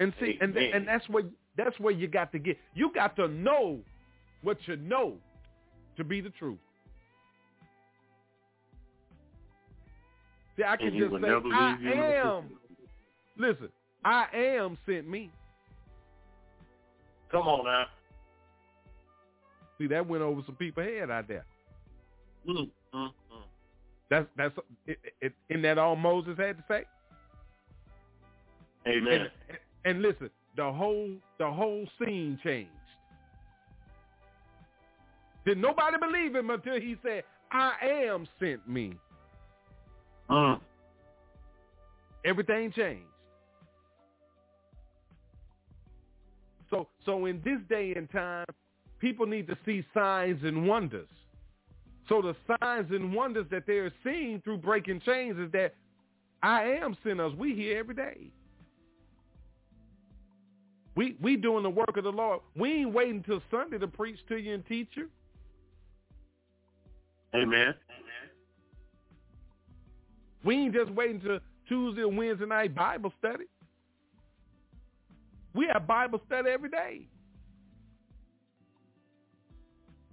And 0.00 0.12
see, 0.20 0.38
and 0.40 0.56
Amen. 0.56 0.70
and 0.74 0.88
that's 0.88 1.08
where 1.08 1.24
that's 1.56 1.78
where 1.80 1.92
you 1.92 2.08
got 2.08 2.32
to 2.32 2.38
get. 2.38 2.56
You 2.74 2.90
got 2.94 3.16
to 3.16 3.28
know 3.28 3.80
what 4.42 4.58
you 4.66 4.76
know 4.76 5.14
to 5.96 6.04
be 6.04 6.20
the 6.20 6.30
truth. 6.30 6.58
See, 10.56 10.62
I 10.64 10.76
can 10.76 10.96
just 10.98 11.10
say, 11.10 11.28
I 11.28 11.74
leave 11.74 11.82
you 11.82 11.92
in 11.92 11.98
the 11.98 12.06
am. 12.06 12.44
Listen, 13.36 13.68
I 14.04 14.26
am 14.34 14.78
sent 14.86 15.08
me. 15.08 15.30
Come 17.30 17.48
on 17.48 17.64
now. 17.64 17.86
See, 19.78 19.88
that 19.88 20.06
went 20.06 20.22
over 20.22 20.40
some 20.46 20.54
people's 20.54 20.86
head 20.86 21.10
out 21.10 21.26
there. 21.26 21.44
Mm, 22.48 22.70
mm, 22.94 23.06
mm. 23.06 23.10
That's 24.08 24.26
that's 24.36 24.54
it, 24.86 24.98
it, 25.20 25.32
isn't 25.48 25.62
that 25.62 25.78
all 25.78 25.96
Moses 25.96 26.36
had 26.38 26.58
to 26.58 26.64
say? 26.68 26.84
Amen. 28.86 29.22
And, 29.48 29.58
and 29.84 30.02
listen, 30.02 30.30
the 30.56 30.70
whole 30.70 31.10
the 31.38 31.50
whole 31.50 31.86
scene 31.98 32.38
changed. 32.44 32.70
Did 35.44 35.58
nobody 35.58 35.96
believe 35.98 36.36
him 36.36 36.50
until 36.50 36.80
he 36.80 36.96
said, 37.02 37.24
"I 37.50 37.72
am 37.82 38.28
sent 38.38 38.68
me." 38.68 38.94
Uh. 40.28 40.56
Everything 42.24 42.72
changed. 42.72 43.06
So 46.70 46.88
so 47.04 47.26
in 47.26 47.40
this 47.44 47.58
day 47.68 47.92
and 47.94 48.10
time, 48.10 48.46
people 48.98 49.26
need 49.26 49.46
to 49.48 49.56
see 49.66 49.84
signs 49.92 50.42
and 50.42 50.66
wonders. 50.66 51.08
So 52.08 52.20
the 52.20 52.34
signs 52.60 52.90
and 52.90 53.14
wonders 53.14 53.46
that 53.50 53.64
they're 53.66 53.92
seeing 54.02 54.40
through 54.42 54.58
breaking 54.58 55.00
chains 55.00 55.38
is 55.38 55.50
that 55.52 55.74
I 56.42 56.64
am 56.82 56.96
sinners. 57.04 57.32
We 57.38 57.54
here 57.54 57.78
every 57.78 57.94
day. 57.94 58.30
We 60.96 61.16
we 61.20 61.36
doing 61.36 61.62
the 61.62 61.70
work 61.70 61.96
of 61.96 62.04
the 62.04 62.12
Lord. 62.12 62.40
We 62.56 62.72
ain't 62.80 62.92
waiting 62.92 63.22
till 63.22 63.42
Sunday 63.50 63.78
to 63.78 63.88
preach 63.88 64.18
to 64.28 64.36
you 64.36 64.54
and 64.54 64.66
teach 64.66 64.88
you. 64.94 65.08
Amen. 67.34 67.74
We 70.44 70.56
ain't 70.56 70.74
just 70.74 70.90
waiting 70.92 71.20
to 71.22 71.40
Tuesday 71.68 72.02
or 72.02 72.08
Wednesday 72.08 72.46
night 72.46 72.74
Bible 72.74 73.12
study. 73.18 73.44
We 75.54 75.68
have 75.72 75.86
Bible 75.86 76.20
study 76.26 76.50
every 76.50 76.68
day. 76.68 77.06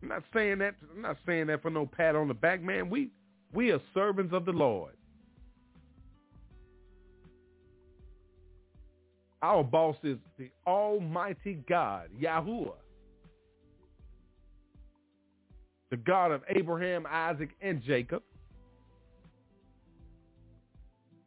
I'm 0.01 0.07
not 0.07 0.23
saying 0.33 0.59
that. 0.59 0.75
I'm 0.95 1.01
not 1.01 1.17
saying 1.25 1.47
that 1.47 1.61
for 1.61 1.69
no 1.69 1.85
pat 1.85 2.15
on 2.15 2.27
the 2.27 2.33
back, 2.33 2.61
man. 2.61 2.89
We 2.89 3.09
we 3.53 3.71
are 3.71 3.79
servants 3.93 4.33
of 4.33 4.45
the 4.45 4.51
Lord. 4.51 4.93
Our 9.43 9.63
boss 9.63 9.95
is 10.03 10.17
the 10.37 10.49
Almighty 10.67 11.63
God, 11.67 12.09
Yahuwah, 12.19 12.73
the 15.89 15.97
God 15.97 16.31
of 16.31 16.43
Abraham, 16.47 17.05
Isaac, 17.09 17.49
and 17.59 17.81
Jacob. 17.83 18.21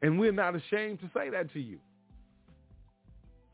And 0.05 0.19
we're 0.19 0.33
not 0.33 0.55
ashamed 0.55 1.01
to 1.01 1.11
say 1.17 1.31
that 1.31 1.51
to 1.55 1.61
you. 1.61 1.79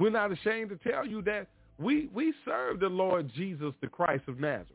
We're 0.01 0.11
not 0.11 0.33
ashamed 0.33 0.71
to 0.71 0.91
tell 0.91 1.07
you 1.07 1.23
that 1.23 1.47
we 1.79 2.11
we 2.13 2.35
serve 2.45 2.81
the 2.81 2.89
Lord 2.89 3.31
Jesus, 3.37 3.73
the 3.81 3.87
Christ 3.87 4.25
of 4.27 4.41
Nazareth. 4.41 4.67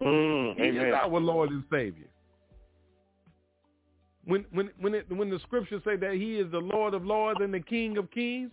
Mm, 0.00 0.56
he 0.56 0.62
amen. 0.62 0.86
is 0.86 0.94
our 0.94 1.20
Lord 1.20 1.50
and 1.50 1.62
Savior. 1.70 2.06
When 4.24 4.46
when 4.52 4.70
when 4.80 4.94
it, 4.94 5.14
when 5.14 5.28
the 5.28 5.38
scriptures 5.40 5.82
say 5.84 5.96
that 5.96 6.14
He 6.14 6.38
is 6.38 6.50
the 6.50 6.60
Lord 6.60 6.94
of 6.94 7.04
Lords 7.04 7.40
and 7.42 7.52
the 7.52 7.60
King 7.60 7.98
of 7.98 8.10
Kings, 8.10 8.50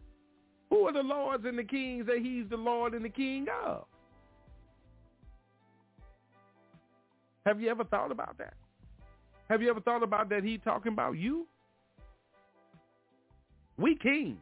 who 0.70 0.86
are 0.86 0.92
the 0.92 1.02
lords 1.02 1.46
and 1.46 1.58
the 1.58 1.64
kings 1.64 2.08
that 2.08 2.18
He's 2.18 2.44
the 2.50 2.58
Lord 2.58 2.94
and 2.94 3.06
the 3.06 3.10
King 3.10 3.46
of? 3.64 3.86
Have 7.46 7.62
you 7.62 7.70
ever 7.70 7.86
thought 7.86 8.12
about 8.12 8.38
that? 8.38 8.56
Have 9.50 9.62
you 9.62 9.70
ever 9.70 9.80
thought 9.80 10.04
about 10.04 10.28
that 10.28 10.44
He 10.44 10.58
talking 10.58 10.92
about 10.92 11.14
you? 11.18 11.48
We 13.80 13.96
kings. 13.96 14.38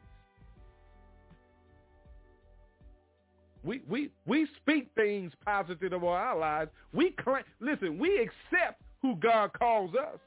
We 3.63 3.81
we 3.87 4.09
we 4.25 4.47
speak 4.61 4.89
things 4.95 5.31
positive 5.45 5.93
about 5.93 6.07
our 6.07 6.37
lives. 6.37 6.71
We 6.93 7.11
claim, 7.11 7.43
listen. 7.59 7.99
We 7.99 8.17
accept 8.19 8.81
who 9.01 9.15
God 9.17 9.51
calls 9.53 9.93
us. 9.93 10.19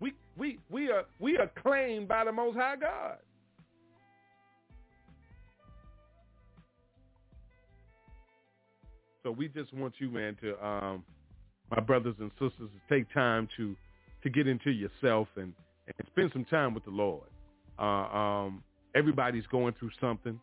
We 0.00 0.14
we 0.36 0.58
we 0.70 0.90
are 0.90 1.04
we 1.18 1.36
are 1.36 1.50
claimed 1.62 2.08
by 2.08 2.24
the 2.24 2.32
Most 2.32 2.56
High 2.56 2.76
God. 2.76 3.16
So 9.22 9.30
we 9.30 9.48
just 9.48 9.72
want 9.74 9.94
you, 9.98 10.10
man, 10.10 10.36
to 10.42 10.66
um, 10.66 11.02
my 11.70 11.80
brothers 11.80 12.14
and 12.20 12.30
sisters, 12.32 12.68
to 12.70 12.94
take 12.94 13.12
time 13.12 13.48
to 13.56 13.74
to 14.22 14.30
get 14.30 14.46
into 14.46 14.70
yourself 14.70 15.28
and, 15.36 15.52
and 15.86 16.08
spend 16.08 16.30
some 16.32 16.44
time 16.44 16.74
with 16.74 16.84
the 16.84 16.90
Lord. 16.90 17.28
Uh, 17.78 17.82
um, 17.82 18.62
everybody's 18.94 19.46
going 19.46 19.74
through 19.78 19.90
something. 20.00 20.38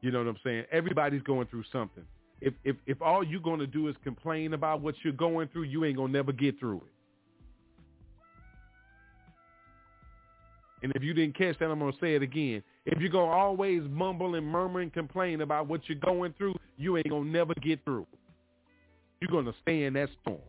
You 0.00 0.10
know 0.10 0.18
what 0.18 0.28
I'm 0.28 0.38
saying? 0.44 0.64
Everybody's 0.70 1.22
going 1.22 1.46
through 1.46 1.64
something. 1.72 2.04
If 2.40 2.52
if 2.64 2.76
if 2.86 3.00
all 3.00 3.24
you're 3.24 3.40
gonna 3.40 3.66
do 3.66 3.88
is 3.88 3.96
complain 4.04 4.52
about 4.52 4.82
what 4.82 4.94
you're 5.02 5.14
going 5.14 5.48
through, 5.48 5.64
you 5.64 5.84
ain't 5.84 5.96
gonna 5.96 6.12
never 6.12 6.32
get 6.32 6.58
through 6.58 6.78
it. 6.78 6.94
And 10.82 10.92
if 10.94 11.02
you 11.02 11.14
didn't 11.14 11.38
catch 11.38 11.58
that, 11.60 11.70
I'm 11.70 11.78
gonna 11.78 11.92
say 12.00 12.14
it 12.14 12.22
again. 12.22 12.62
If 12.84 13.00
you're 13.00 13.08
gonna 13.08 13.32
always 13.32 13.82
mumble 13.88 14.34
and 14.34 14.46
murmur 14.46 14.80
and 14.80 14.92
complain 14.92 15.40
about 15.40 15.66
what 15.66 15.80
you're 15.88 15.98
going 15.98 16.34
through, 16.36 16.54
you 16.76 16.98
ain't 16.98 17.08
gonna 17.08 17.24
never 17.24 17.54
get 17.62 17.82
through. 17.84 18.06
You're 19.20 19.30
gonna 19.30 19.54
stay 19.62 19.84
in 19.84 19.94
that 19.94 20.10
storm. 20.20 20.40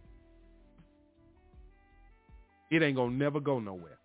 It 2.75 2.83
ain't 2.83 2.97
gonna 2.97 3.15
never 3.15 3.39
go 3.39 3.59
nowhere. 3.59 3.97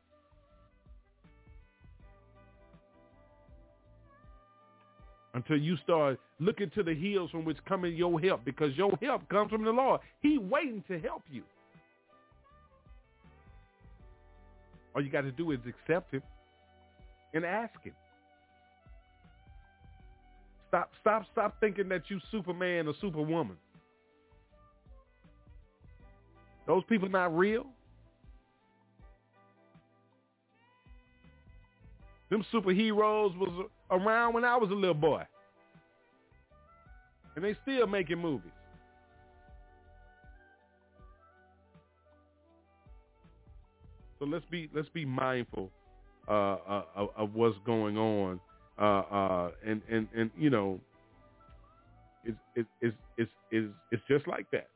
until 5.32 5.56
you 5.56 5.76
start 5.76 6.18
looking 6.40 6.68
to 6.70 6.82
the 6.82 6.92
hills 6.92 7.30
from 7.30 7.44
which 7.44 7.56
coming 7.64 7.94
your 7.94 8.20
help 8.20 8.44
because 8.44 8.76
your 8.76 8.90
help 9.00 9.28
comes 9.28 9.48
from 9.48 9.64
the 9.64 9.70
Lord. 9.70 10.00
He 10.20 10.38
waiting 10.38 10.82
to 10.88 10.98
help 10.98 11.22
you. 11.30 11.44
All 14.94 15.00
you 15.00 15.08
got 15.08 15.20
to 15.20 15.30
do 15.30 15.52
is 15.52 15.60
accept 15.68 16.12
him 16.12 16.22
and 17.32 17.44
ask 17.44 17.80
him. 17.82 17.94
Stop 20.68 20.90
stop 21.00 21.26
stop 21.30 21.60
thinking 21.60 21.88
that 21.90 22.02
you 22.08 22.18
Superman 22.32 22.88
or 22.88 22.94
Superwoman. 23.00 23.56
Those 26.66 26.82
people 26.88 27.08
not 27.08 27.36
real. 27.36 27.66
Them 32.30 32.44
superheroes 32.52 33.36
was 33.36 33.68
around 33.90 34.34
when 34.34 34.44
I 34.44 34.56
was 34.56 34.70
a 34.70 34.74
little 34.74 34.94
boy. 34.94 35.24
And 37.34 37.44
they 37.44 37.56
still 37.62 37.86
making 37.86 38.18
movies. 38.18 38.52
So 44.20 44.26
let's 44.26 44.44
be 44.50 44.68
let's 44.74 44.88
be 44.90 45.04
mindful 45.04 45.70
uh, 46.28 46.32
uh, 46.68 46.84
of, 47.16 47.34
what's 47.34 47.56
going 47.64 47.96
on, 47.96 48.38
uh, 48.78 48.82
uh, 48.82 49.50
and 49.66 49.80
and 49.90 50.06
and 50.14 50.30
you 50.38 50.50
know, 50.50 50.78
it's 52.24 52.36
it's 52.54 52.68
it's 52.82 52.96
it's 53.16 53.30
it's, 53.50 53.72
it's 53.90 54.02
just 54.06 54.28
like 54.28 54.44
that. 54.52 54.68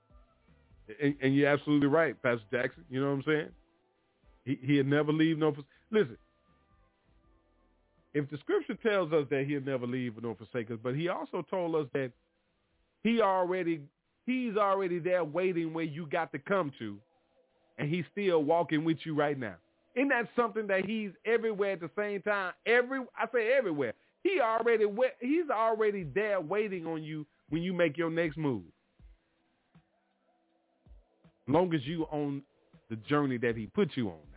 And, 1.02 1.14
and, 1.22 1.34
you're 1.34 1.48
absolutely 1.48 1.88
right, 1.88 2.20
Pastor 2.22 2.44
Jackson. 2.50 2.84
You 2.90 3.00
know 3.00 3.08
what 3.08 3.16
I'm 3.16 3.22
saying? 3.26 3.48
He 4.46 4.58
he'll 4.66 4.84
never 4.84 5.12
leave 5.12 5.36
no. 5.36 5.54
Listen, 5.90 6.16
if 8.14 8.30
the 8.30 8.38
scripture 8.38 8.76
tells 8.76 9.12
us 9.12 9.26
that 9.30 9.44
he'll 9.46 9.60
never 9.60 9.86
leave 9.86 10.14
nor 10.22 10.36
forsake 10.36 10.70
us, 10.70 10.78
but 10.82 10.94
he 10.94 11.08
also 11.08 11.44
told 11.50 11.74
us 11.74 11.86
that 11.92 12.12
he 13.02 13.20
already 13.20 13.80
he's 14.24 14.56
already 14.56 15.00
there 15.00 15.24
waiting 15.24 15.74
where 15.74 15.84
you 15.84 16.06
got 16.06 16.32
to 16.32 16.38
come 16.38 16.72
to, 16.78 16.96
and 17.76 17.90
he's 17.90 18.04
still 18.12 18.42
walking 18.42 18.84
with 18.84 18.98
you 19.04 19.14
right 19.14 19.38
now. 19.38 19.56
Isn't 19.96 20.08
that 20.08 20.28
something 20.34 20.66
that 20.68 20.86
he's 20.86 21.10
everywhere 21.24 21.72
at 21.72 21.80
the 21.80 21.90
same 21.96 22.22
time? 22.22 22.52
Every 22.66 23.00
I 23.18 23.26
say 23.32 23.52
everywhere. 23.52 23.94
He 24.22 24.40
already 24.40 24.86
he's 25.20 25.50
already 25.50 26.04
there 26.04 26.40
waiting 26.40 26.86
on 26.86 27.02
you 27.02 27.26
when 27.50 27.62
you 27.62 27.72
make 27.72 27.98
your 27.98 28.10
next 28.10 28.36
move. 28.36 28.62
Long 31.46 31.74
as 31.74 31.84
you 31.84 32.04
on 32.10 32.42
the 32.88 32.96
journey 32.96 33.38
that 33.38 33.56
he 33.56 33.66
put 33.66 33.90
you 33.96 34.08
on. 34.08 34.33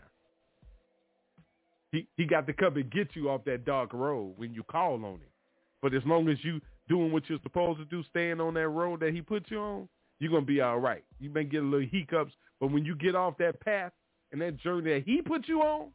He 1.92 2.08
he 2.18 2.26
got 2.26 2.48
to 2.48 2.54
come 2.54 2.76
and 2.76 2.90
get 2.92 3.16
you 3.16 3.30
off 3.30 3.46
that 3.46 3.66
dark 3.66 3.94
road 3.94 4.34
when 4.38 4.54
you 4.54 4.64
call 4.64 4.96
on 4.96 5.16
him. 5.16 5.22
But 5.82 5.94
as 5.94 6.04
long 6.06 6.28
as 6.30 6.38
you 6.44 6.60
doing 6.90 7.12
what 7.12 7.30
you're 7.30 7.40
supposed 7.44 7.80
to 7.80 7.86
do, 7.86 8.04
staying 8.10 8.42
on 8.42 8.54
that 8.56 8.68
road 8.70 9.00
that 9.02 9.14
he 9.14 9.22
put 9.22 9.50
you 9.50 9.60
on, 9.60 9.90
you're 10.20 10.32
gonna 10.32 10.46
be 10.46 10.62
all 10.62 10.80
right. 10.80 11.04
You 11.20 11.30
may 11.30 11.44
get 11.44 11.64
a 11.64 11.66
little 11.66 11.88
hiccups, 11.90 12.34
but 12.60 12.72
when 12.72 12.86
you 12.86 12.96
get 12.96 13.16
off 13.16 13.38
that 13.38 13.60
path 13.62 13.92
and 14.32 14.42
that 14.42 14.58
journey 14.58 14.94
that 14.94 15.04
he 15.06 15.22
put 15.22 15.48
you 15.48 15.62
on, 15.62 15.90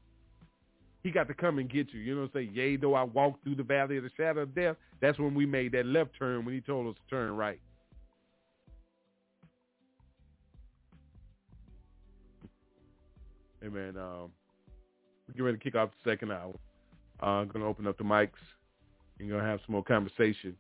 he 1.03 1.11
got 1.11 1.28
to 1.28 1.34
come 1.34 1.59
and 1.59 1.68
get 1.68 1.93
you. 1.93 2.01
You 2.01 2.14
know 2.14 2.20
what 2.22 2.30
I'm 2.34 2.47
saying? 2.47 2.55
Yea, 2.55 2.76
though 2.76 2.95
I 2.95 3.03
walk 3.03 3.43
through 3.43 3.57
the 3.57 3.64
valley 3.64 3.97
of 3.97 4.05
the 4.05 4.11
shadow 4.16 4.43
of 4.43 4.55
death, 4.55 4.76
that's 5.01 5.18
when 5.18 5.34
we 5.34 5.47
made 5.47 5.72
that 5.72 5.86
left 5.86 6.11
turn 6.18 6.45
when 6.45 6.55
he 6.55 6.61
told 6.61 6.86
us 6.88 6.95
to 6.95 7.14
turn 7.14 7.36
right. 7.36 7.61
Hey 13.61 13.68
um, 13.68 14.32
we're 15.33 15.37
getting 15.37 15.47
ready 15.47 15.59
to 15.59 15.64
kick 15.64 15.74
off 15.74 15.91
the 16.05 16.11
second 16.11 16.30
hour. 16.33 16.53
I'm 17.20 17.28
uh, 17.28 17.45
going 17.45 17.61
to 17.61 17.66
open 17.66 17.87
up 17.87 17.99
the 17.99 18.05
mics. 18.05 18.30
Going 19.18 19.30
to 19.30 19.41
have 19.41 19.61
some 19.64 19.74
more 19.74 19.85
conversation. 19.85 20.57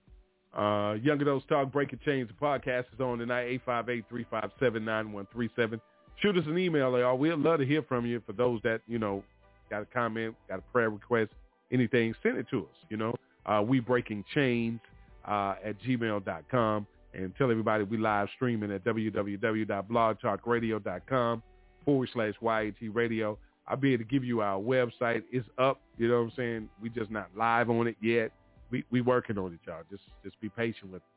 Uh, 0.56 0.94
Young 1.02 1.20
Adults 1.20 1.44
Talk 1.48 1.72
Breaking 1.72 1.98
Chains 2.04 2.28
the 2.28 2.34
podcast 2.34 2.84
is 2.94 3.00
on 3.00 3.18
tonight, 3.18 3.60
858-357-9137. 3.66 5.80
Shoot 6.20 6.36
us 6.36 6.44
an 6.46 6.56
email, 6.58 6.96
y'all. 6.98 7.18
We'd 7.18 7.32
love 7.34 7.58
to 7.58 7.66
hear 7.66 7.82
from 7.82 8.06
you 8.06 8.22
for 8.24 8.32
those 8.32 8.60
that, 8.62 8.82
you 8.86 9.00
know, 9.00 9.24
got 9.68 9.82
a 9.82 9.86
comment, 9.86 10.36
got 10.48 10.60
a 10.60 10.62
prayer 10.72 10.90
request, 10.90 11.32
anything, 11.72 12.14
send 12.22 12.38
it 12.38 12.46
to 12.50 12.60
us, 12.60 12.76
you 12.88 12.96
know. 12.96 13.16
Uh, 13.46 13.64
we 13.66 13.80
Breaking 13.80 14.24
Chains 14.32 14.78
uh, 15.26 15.56
at 15.64 15.74
gmail.com. 15.82 16.86
And 17.14 17.34
tell 17.36 17.50
everybody 17.50 17.84
we 17.84 17.98
live 17.98 18.28
streaming 18.36 18.72
at 18.72 18.84
www.blogtalkradio.com 18.84 21.42
forward 21.84 22.08
slash 22.12 22.34
YAT 22.40 22.94
radio. 22.94 23.36
I'll 23.66 23.76
be 23.76 23.92
able 23.94 24.04
to 24.04 24.10
give 24.10 24.24
you 24.24 24.40
our 24.40 24.60
website. 24.60 25.22
It's 25.30 25.48
up. 25.58 25.80
You 25.98 26.08
know 26.08 26.16
what 26.16 26.24
I'm 26.24 26.32
saying? 26.36 26.68
We 26.80 26.88
just 26.88 27.10
not 27.10 27.28
live 27.36 27.70
on 27.70 27.86
it 27.86 27.96
yet. 28.02 28.32
We 28.70 28.84
we 28.90 29.00
working 29.00 29.38
on 29.38 29.52
it, 29.52 29.60
y'all. 29.66 29.82
Just 29.90 30.02
just 30.24 30.40
be 30.40 30.48
patient 30.48 30.92
with 30.92 31.02
us. 31.02 31.08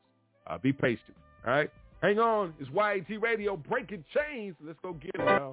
Uh, 0.46 0.58
be 0.58 0.72
patient. 0.72 1.16
All 1.46 1.52
right. 1.52 1.70
Hang 2.02 2.18
on. 2.18 2.54
It's 2.60 2.68
YAT 2.70 3.20
Radio 3.20 3.56
breaking 3.56 4.04
chains. 4.14 4.54
Let's 4.62 4.78
go 4.82 4.92
get 4.92 5.12
it, 5.14 5.20
y'all. 5.20 5.50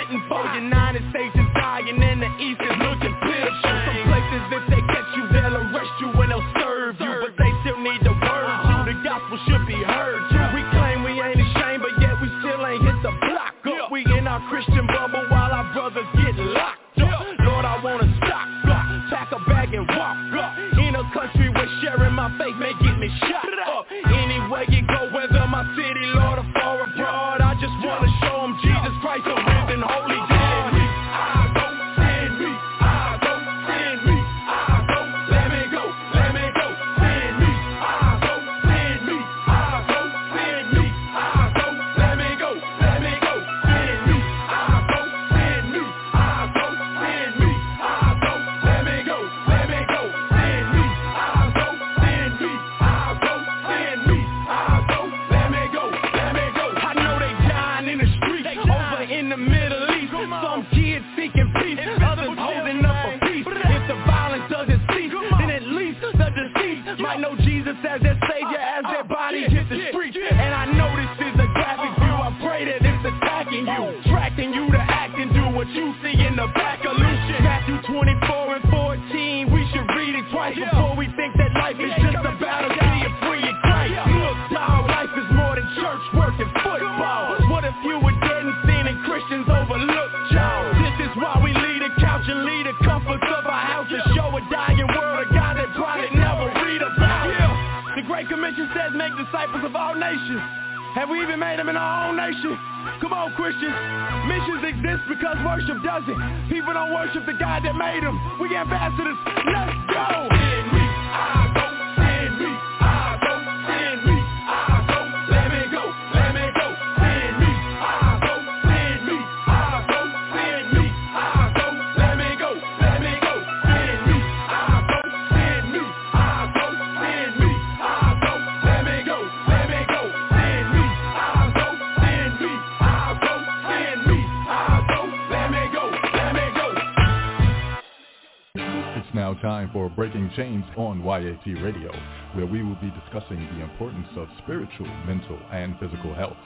Chains 140.39 140.63
on 140.77 141.03
YAT 141.03 141.45
Radio, 141.61 141.91
where 142.33 142.45
we 142.45 142.63
will 142.63 142.75
be 142.75 142.89
discussing 142.91 143.45
the 143.51 143.59
importance 143.61 144.07
of 144.15 144.29
spiritual, 144.41 144.87
mental, 145.05 145.37
and 145.51 145.77
physical 145.81 146.15
health. 146.15 146.37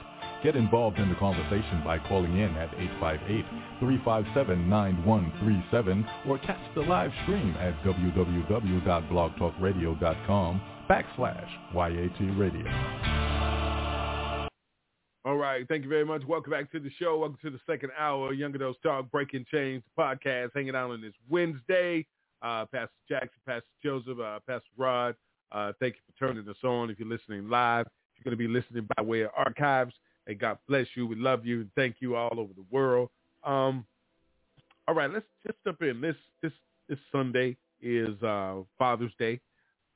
Get 0.42 0.56
involved 0.56 0.98
in 0.98 1.08
the 1.08 1.14
conversation 1.14 1.80
by 1.84 2.00
calling 2.00 2.36
in 2.36 2.56
at 2.56 2.72
858-357-9137 3.80 6.26
or 6.26 6.38
catch 6.38 6.58
the 6.74 6.80
live 6.80 7.12
stream 7.22 7.54
at 7.60 7.80
www.blogtalkradio.com 7.84 10.60
backslash 10.90 11.48
YAT 11.72 12.20
Radio. 12.36 12.68
All 15.24 15.36
right. 15.36 15.64
Thank 15.68 15.84
you 15.84 15.88
very 15.88 16.04
much. 16.04 16.24
Welcome 16.26 16.50
back 16.50 16.72
to 16.72 16.80
the 16.80 16.90
show. 16.98 17.18
Welcome 17.18 17.38
to 17.42 17.50
the 17.50 17.60
second 17.64 17.92
hour, 17.96 18.32
Young 18.32 18.56
Adults 18.56 18.80
Talk, 18.82 19.08
Breaking 19.12 19.46
Chains 19.52 19.84
podcast, 19.96 20.50
hanging 20.52 20.74
out 20.74 20.90
on 20.90 21.00
this 21.00 21.14
Wednesday. 21.30 22.04
Uh, 22.44 22.66
Pastor 22.66 22.90
Jackson, 23.08 23.40
Pastor 23.46 23.64
Joseph, 23.82 24.20
uh, 24.20 24.38
Pastor 24.46 24.68
Rod, 24.76 25.16
uh, 25.50 25.72
thank 25.80 25.94
you 25.94 26.00
for 26.06 26.26
turning 26.26 26.46
us 26.48 26.56
on. 26.62 26.90
If 26.90 26.98
you're 26.98 27.08
listening 27.08 27.48
live, 27.48 27.86
if 27.86 28.18
you're 28.18 28.30
going 28.30 28.38
to 28.38 28.48
be 28.48 28.52
listening 28.52 28.86
by 28.96 29.02
way 29.02 29.22
of 29.22 29.30
archives, 29.34 29.94
and 30.26 30.38
God 30.38 30.58
bless 30.68 30.86
you. 30.94 31.06
We 31.06 31.16
love 31.16 31.46
you 31.46 31.62
and 31.62 31.70
thank 31.74 31.96
you 32.00 32.16
all 32.16 32.38
over 32.38 32.52
the 32.54 32.64
world. 32.70 33.08
Um, 33.44 33.84
all 34.86 34.94
right, 34.94 35.10
let's 35.10 35.24
just 35.46 35.58
jump 35.64 35.82
in. 35.82 36.00
This 36.00 36.16
this 36.42 36.52
this 36.88 36.98
Sunday 37.10 37.56
is 37.80 38.22
uh, 38.22 38.56
Father's 38.78 39.12
Day, 39.18 39.40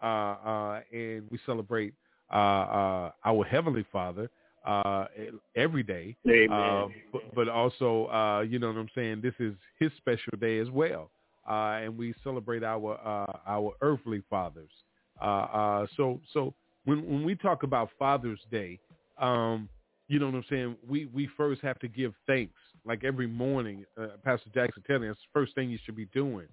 uh, 0.02 0.06
uh, 0.06 0.80
and 0.92 1.24
we 1.30 1.38
celebrate 1.44 1.94
uh, 2.32 2.36
uh, 2.36 3.10
our 3.24 3.44
Heavenly 3.44 3.84
Father 3.92 4.30
uh, 4.66 5.06
every 5.56 5.82
day. 5.82 6.16
Amen. 6.28 6.94
But, 7.12 7.34
but 7.34 7.48
also, 7.48 8.06
uh, 8.06 8.40
you 8.40 8.58
know 8.58 8.68
what 8.68 8.76
I'm 8.76 8.90
saying. 8.94 9.20
This 9.22 9.34
is 9.38 9.54
His 9.78 9.90
special 9.98 10.32
day 10.40 10.58
as 10.58 10.70
well, 10.70 11.10
uh, 11.48 11.80
and 11.82 11.96
we 11.96 12.14
celebrate 12.22 12.62
our 12.62 12.98
uh, 13.04 13.38
our 13.46 13.72
earthly 13.80 14.22
fathers. 14.28 14.70
Uh, 15.20 15.24
uh, 15.24 15.86
so 15.96 16.20
so 16.32 16.54
when 16.84 17.06
when 17.06 17.24
we 17.24 17.34
talk 17.34 17.62
about 17.62 17.90
Father's 17.98 18.40
Day, 18.50 18.78
um, 19.18 19.68
you 20.08 20.18
know 20.18 20.26
what 20.26 20.34
I'm 20.34 20.44
saying. 20.50 20.76
We 20.86 21.06
we 21.06 21.28
first 21.36 21.62
have 21.62 21.78
to 21.80 21.88
give 21.88 22.12
thanks. 22.26 22.54
Like 22.84 23.04
every 23.04 23.26
morning, 23.26 23.84
uh, 24.00 24.08
Pastor 24.24 24.50
Jackson 24.54 24.82
telling 24.86 25.08
us, 25.08 25.16
first 25.32 25.54
thing 25.54 25.70
you 25.70 25.78
should 25.84 25.96
be 25.96 26.06
doing 26.06 26.46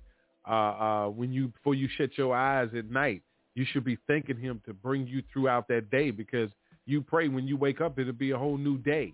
uh, 0.45 1.07
when 1.07 1.31
you 1.31 1.49
before 1.49 1.75
you 1.75 1.87
shut 1.97 2.17
your 2.17 2.35
eyes 2.35 2.69
at 2.77 2.89
night, 2.89 3.21
you 3.53 3.65
should 3.71 3.83
be 3.83 3.97
thanking 4.07 4.39
Him 4.39 4.61
to 4.65 4.73
bring 4.73 5.07
you 5.07 5.23
throughout 5.31 5.67
that 5.69 5.89
day 5.89 6.11
because 6.11 6.49
you 6.85 7.01
pray 7.01 7.27
when 7.27 7.47
you 7.47 7.57
wake 7.57 7.81
up, 7.81 7.99
it'll 7.99 8.13
be 8.13 8.31
a 8.31 8.37
whole 8.37 8.57
new 8.57 8.77
day. 8.77 9.13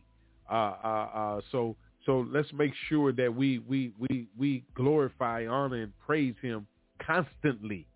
So 0.49 1.75
so 2.06 2.26
let's 2.32 2.52
make 2.54 2.72
sure 2.89 3.12
that 3.14 3.34
we 3.34 3.60
we 3.60 3.91
we 3.97 4.28
we 4.38 4.64
glorify, 4.76 5.45
honor, 5.47 5.84
and 5.84 5.93
praise 5.99 6.36
Him 6.41 6.68
constantly 7.06 7.88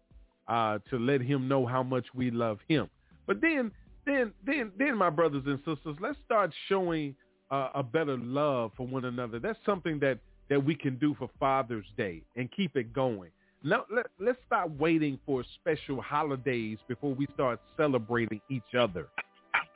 uh, 0.48 0.80
to 0.90 1.00
let 1.00 1.22
Him 1.22 1.48
know 1.48 1.66
how 1.66 1.84
much 1.84 2.06
we 2.14 2.32
love 2.32 2.60
Him. 2.68 2.90
But 3.26 3.42
then 3.42 3.72
then 4.06 4.32
then 4.46 4.72
then 4.78 4.98
my 4.98 5.10
brothers 5.10 5.44
and 5.46 5.58
sisters, 5.60 5.96
let's 6.00 6.18
start 6.26 6.52
showing 6.68 7.16
uh, 7.52 7.70
a 7.74 7.84
better 7.84 8.18
love 8.18 8.72
for 8.78 8.86
one 8.86 9.06
another. 9.06 9.40
That's 9.40 9.60
something 9.66 10.00
that 10.00 10.20
that 10.50 10.64
we 10.64 10.76
can 10.76 10.98
do 10.98 11.16
for 11.18 11.30
Father's 11.40 11.88
Day 11.98 12.22
and 12.36 12.52
keep 12.52 12.76
it 12.76 12.94
going. 12.94 13.32
Now, 13.64 13.86
let, 13.92 14.06
let's 14.20 14.38
stop 14.46 14.70
waiting 14.78 15.20
for 15.26 15.44
special 15.60 16.00
holidays 16.00 16.78
before 16.88 17.16
we 17.16 17.26
start 17.34 17.60
celebrating 17.76 18.40
each 18.50 18.76
other. 18.78 19.08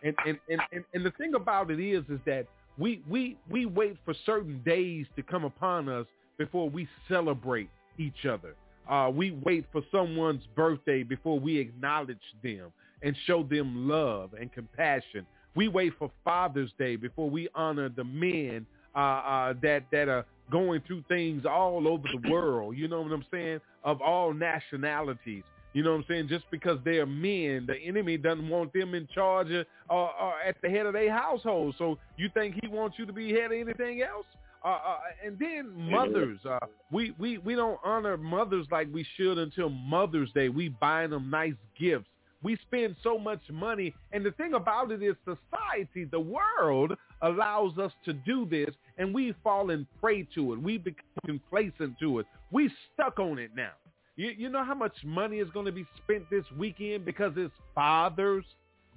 And 0.04 0.16
and, 0.28 0.38
and, 0.48 0.62
and 0.72 0.84
and 0.94 1.06
the 1.06 1.12
thing 1.12 1.34
about 1.34 1.72
it 1.72 1.80
is 1.80 2.04
is 2.10 2.20
that 2.26 2.46
we 2.80 3.02
we 3.08 3.38
we 3.50 3.66
wait 3.66 3.98
for 4.06 4.14
certain 4.26 4.62
days 4.66 5.06
to 5.16 5.22
come 5.22 5.44
upon 5.44 5.90
us 5.90 6.08
before 6.38 6.70
we 6.70 6.88
celebrate 7.08 7.70
each 7.98 8.26
other. 8.26 8.56
Uh, 8.90 9.12
we 9.14 9.32
wait 9.44 9.66
for 9.72 9.84
someone's 9.92 10.44
birthday 10.56 11.04
before 11.04 11.40
we 11.40 11.58
acknowledge 11.58 12.18
them 12.42 12.72
and 13.04 13.16
show 13.28 13.44
them 13.44 13.88
love 13.88 14.34
and 14.34 14.52
compassion. 14.52 15.28
We 15.56 15.68
wait 15.68 15.94
for 16.00 16.10
Father's 16.24 16.72
Day 16.80 16.96
before 16.96 17.30
we 17.30 17.50
honor 17.54 17.90
the 17.90 18.04
men 18.04 18.66
uh, 18.96 19.00
uh, 19.00 19.54
that 19.62 19.84
that 19.92 20.08
are 20.08 20.26
going 20.50 20.82
through 20.88 21.04
things 21.08 21.46
all 21.46 21.88
over 21.88 22.08
the 22.22 22.30
world. 22.32 22.76
You 22.78 22.88
know 22.88 23.02
what 23.02 23.12
I'm 23.12 23.26
saying? 23.32 23.60
Of 23.84 24.02
all 24.02 24.34
nationalities. 24.34 25.44
You 25.74 25.84
know 25.84 25.91
what 25.91 25.97
I'm 25.97 26.05
saying? 26.07 26.28
Just 26.30 26.45
because 26.49 26.80
they're 26.84 27.05
men, 27.05 27.65
the 27.67 27.76
enemy 27.76 28.17
doesn't 28.17 28.49
want 28.49 28.74
them 28.74 28.95
in 28.95 29.07
charge 29.13 29.47
or, 29.49 29.65
or 29.89 30.34
at 30.45 30.55
the 30.61 30.70
head 30.70 30.86
of 30.86 30.93
their 30.93 31.11
household. 31.11 31.76
So 31.78 31.97
you 32.17 32.30
think 32.34 32.55
he 32.61 32.67
wants 32.67 32.97
you 32.97 33.05
to 33.05 33.13
be 33.13 33.32
head 33.32 33.51
of 33.51 33.51
anything 33.51 34.01
else? 34.01 34.26
Uh, 34.65 34.67
uh, 34.67 34.97
and 35.26 35.39
then 35.39 35.72
mothers, 35.89 36.39
uh, 36.45 36.59
we, 36.91 37.13
we, 37.17 37.38
we 37.38 37.55
don't 37.55 37.80
honor 37.84 38.17
mothers 38.17 38.67
like 38.72 38.88
we 38.91 39.05
should 39.15 39.38
until 39.38 39.70
Mother's 39.70 40.32
Day. 40.34 40.49
We 40.49 40.70
buy 40.70 41.07
them 41.07 41.30
nice 41.30 41.53
gifts. 41.80 42.07
We 42.41 42.57
spend 42.67 42.95
so 43.03 43.17
much 43.17 43.41
money. 43.51 43.93
And 44.11 44.26
the 44.26 44.32
thing 44.32 44.55
about 44.55 44.91
it 44.91 45.03
is 45.03 45.15
society, 45.24 46.05
the 46.05 46.20
world 46.20 46.93
allows 47.22 47.78
us 47.78 47.91
to 48.05 48.13
do 48.13 48.45
this 48.49 48.74
and 48.97 49.13
we 49.13 49.34
fall 49.43 49.70
and 49.70 49.86
prey 50.01 50.28
to 50.36 50.53
it. 50.53 50.61
We 50.61 50.78
become 50.78 51.03
complacent 51.26 51.99
to 51.99 52.20
it. 52.20 52.26
We 52.51 52.72
stuck 52.93 53.20
on 53.20 53.39
it 53.39 53.51
now. 53.55 53.72
You, 54.20 54.34
you 54.38 54.49
know 54.49 54.65
how 54.65 54.76
much 54.76 54.91
money 55.05 55.38
is 55.38 55.49
going 55.51 55.65
to 55.65 55.72
be 55.72 55.86
spent 56.03 56.30
this 56.30 56.43
weekend 56.57 57.05
because 57.05 57.32
it's 57.38 57.53
Father's 57.74 58.43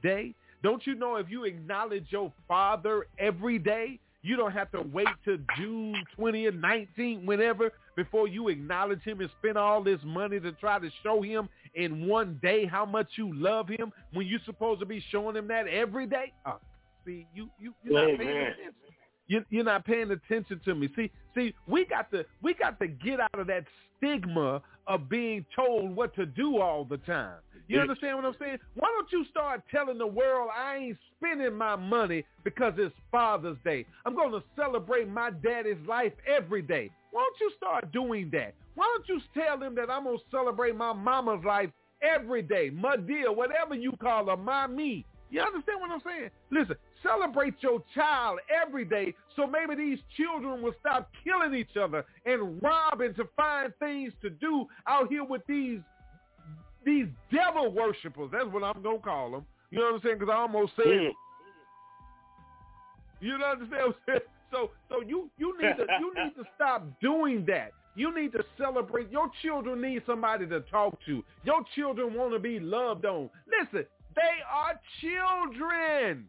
Day? 0.02 0.34
Don't 0.64 0.84
you 0.84 0.96
know 0.96 1.14
if 1.14 1.30
you 1.30 1.44
acknowledge 1.44 2.06
your 2.08 2.32
father 2.48 3.06
every 3.20 3.60
day, 3.60 4.00
you 4.22 4.34
don't 4.34 4.50
have 4.50 4.72
to 4.72 4.82
wait 4.92 5.06
till 5.24 5.36
June 5.56 5.94
20th, 6.18 6.60
19th, 6.98 7.24
whenever, 7.24 7.70
before 7.94 8.26
you 8.26 8.48
acknowledge 8.48 9.02
him 9.02 9.20
and 9.20 9.30
spend 9.38 9.56
all 9.56 9.80
this 9.80 10.00
money 10.04 10.40
to 10.40 10.50
try 10.54 10.80
to 10.80 10.90
show 11.04 11.22
him 11.22 11.48
in 11.76 12.08
one 12.08 12.40
day 12.42 12.66
how 12.66 12.84
much 12.84 13.06
you 13.14 13.32
love 13.32 13.68
him 13.68 13.92
when 14.12 14.26
you're 14.26 14.40
supposed 14.44 14.80
to 14.80 14.86
be 14.86 15.00
showing 15.12 15.36
him 15.36 15.46
that 15.46 15.68
every 15.68 16.08
day? 16.08 16.32
Oh, 16.44 16.58
see, 17.06 17.28
you, 17.32 17.48
you, 17.60 17.72
you're 17.84 18.08
not 18.08 18.18
paying 18.18 18.38
attention. 18.38 18.72
You, 19.33 19.43
you're 19.49 19.64
not 19.64 19.87
paying 19.87 20.11
attention 20.11 20.61
to 20.66 20.74
me. 20.74 20.91
See, 20.95 21.11
see, 21.35 21.55
we 21.66 21.87
got 21.87 22.11
to 22.11 22.26
we 22.43 22.53
got 22.53 22.78
to 22.80 22.87
get 22.87 23.18
out 23.18 23.39
of 23.39 23.47
that 23.47 23.64
stigma 23.97 24.61
of 24.87 25.09
being 25.09 25.47
told 25.57 25.97
what 25.97 26.14
to 26.16 26.26
do 26.26 26.59
all 26.59 26.85
the 26.85 26.99
time. 26.99 27.37
You 27.66 27.80
understand 27.80 28.16
what 28.16 28.26
I'm 28.26 28.35
saying? 28.39 28.59
Why 28.74 28.89
don't 28.95 29.11
you 29.11 29.24
start 29.30 29.62
telling 29.70 29.97
the 29.97 30.07
world 30.07 30.51
I 30.55 30.76
ain't 30.76 30.99
spending 31.16 31.55
my 31.55 31.76
money 31.76 32.26
because 32.45 32.74
it's 32.76 32.95
Father's 33.11 33.57
Day. 33.64 33.87
I'm 34.05 34.14
going 34.14 34.33
to 34.33 34.43
celebrate 34.55 35.09
my 35.09 35.30
daddy's 35.30 35.78
life 35.89 36.12
every 36.26 36.61
day. 36.61 36.91
Why 37.12 37.22
don't 37.22 37.41
you 37.41 37.53
start 37.57 37.91
doing 37.91 38.28
that? 38.35 38.53
Why 38.74 38.85
don't 38.95 39.09
you 39.09 39.22
tell 39.33 39.59
them 39.59 39.74
that 39.76 39.89
I'm 39.89 40.05
going 40.05 40.18
to 40.18 40.24
celebrate 40.30 40.76
my 40.76 40.93
mama's 40.93 41.43
life 41.43 41.70
every 42.03 42.43
day? 42.43 42.68
My 42.68 42.97
dear, 42.99 43.33
whatever 43.33 43.74
you 43.74 43.93
call 43.99 44.26
her, 44.26 44.37
my 44.37 44.66
me. 44.66 45.07
You 45.33 45.41
understand 45.41 45.80
what 45.80 45.91
I'm 45.91 46.03
saying? 46.05 46.28
Listen, 46.51 46.76
celebrate 47.03 47.55
your 47.61 47.83
child 47.95 48.39
every 48.55 48.85
day 48.85 49.14
so 49.35 49.47
maybe 49.47 49.74
these 49.74 49.99
children 50.14 50.61
will 50.62 50.74
stop 50.78 51.11
killing 51.24 51.55
each 51.59 51.74
other 51.80 52.05
and 52.26 52.62
robbing 52.62 53.14
to 53.14 53.24
find 53.35 53.72
things 53.78 54.12
to 54.20 54.28
do 54.28 54.66
out 54.87 55.09
here 55.09 55.24
with 55.24 55.41
these 55.49 55.80
these 56.85 57.07
devil 57.33 57.72
worshippers. 57.72 58.28
That's 58.30 58.49
what 58.49 58.62
I'm 58.62 58.83
going 58.83 58.99
to 58.99 59.03
call 59.03 59.30
them. 59.30 59.47
You 59.70 59.78
know 59.78 59.85
what 59.87 59.95
I'm 59.95 60.01
saying? 60.03 60.18
Because 60.18 60.33
I 60.33 60.37
almost 60.37 60.72
said 60.76 60.87
Mm. 60.87 61.11
You 63.20 63.39
know 63.39 63.47
understand 63.47 63.83
what 63.87 63.87
I'm 63.87 63.95
saying? 64.07 64.20
So 64.53 64.70
so 64.91 65.01
you 65.01 65.30
you 65.39 65.57
need 65.59 65.78
to 65.78 65.87
you 65.99 66.12
need 66.14 66.35
to 66.37 66.45
stop 66.55 66.87
doing 67.01 67.47
that. 67.47 67.70
You 67.95 68.14
need 68.14 68.33
to 68.33 68.45
celebrate. 68.59 69.11
Your 69.11 69.30
children 69.41 69.80
need 69.80 70.03
somebody 70.05 70.47
to 70.47 70.61
talk 70.61 70.99
to. 71.07 71.24
Your 71.43 71.62
children 71.74 72.12
want 72.12 72.35
to 72.35 72.39
be 72.39 72.61
loved 72.61 73.07
on. 73.07 73.30
Listen, 73.47 73.87
they 74.14 74.42
are 74.50 74.80
children. 75.00 76.26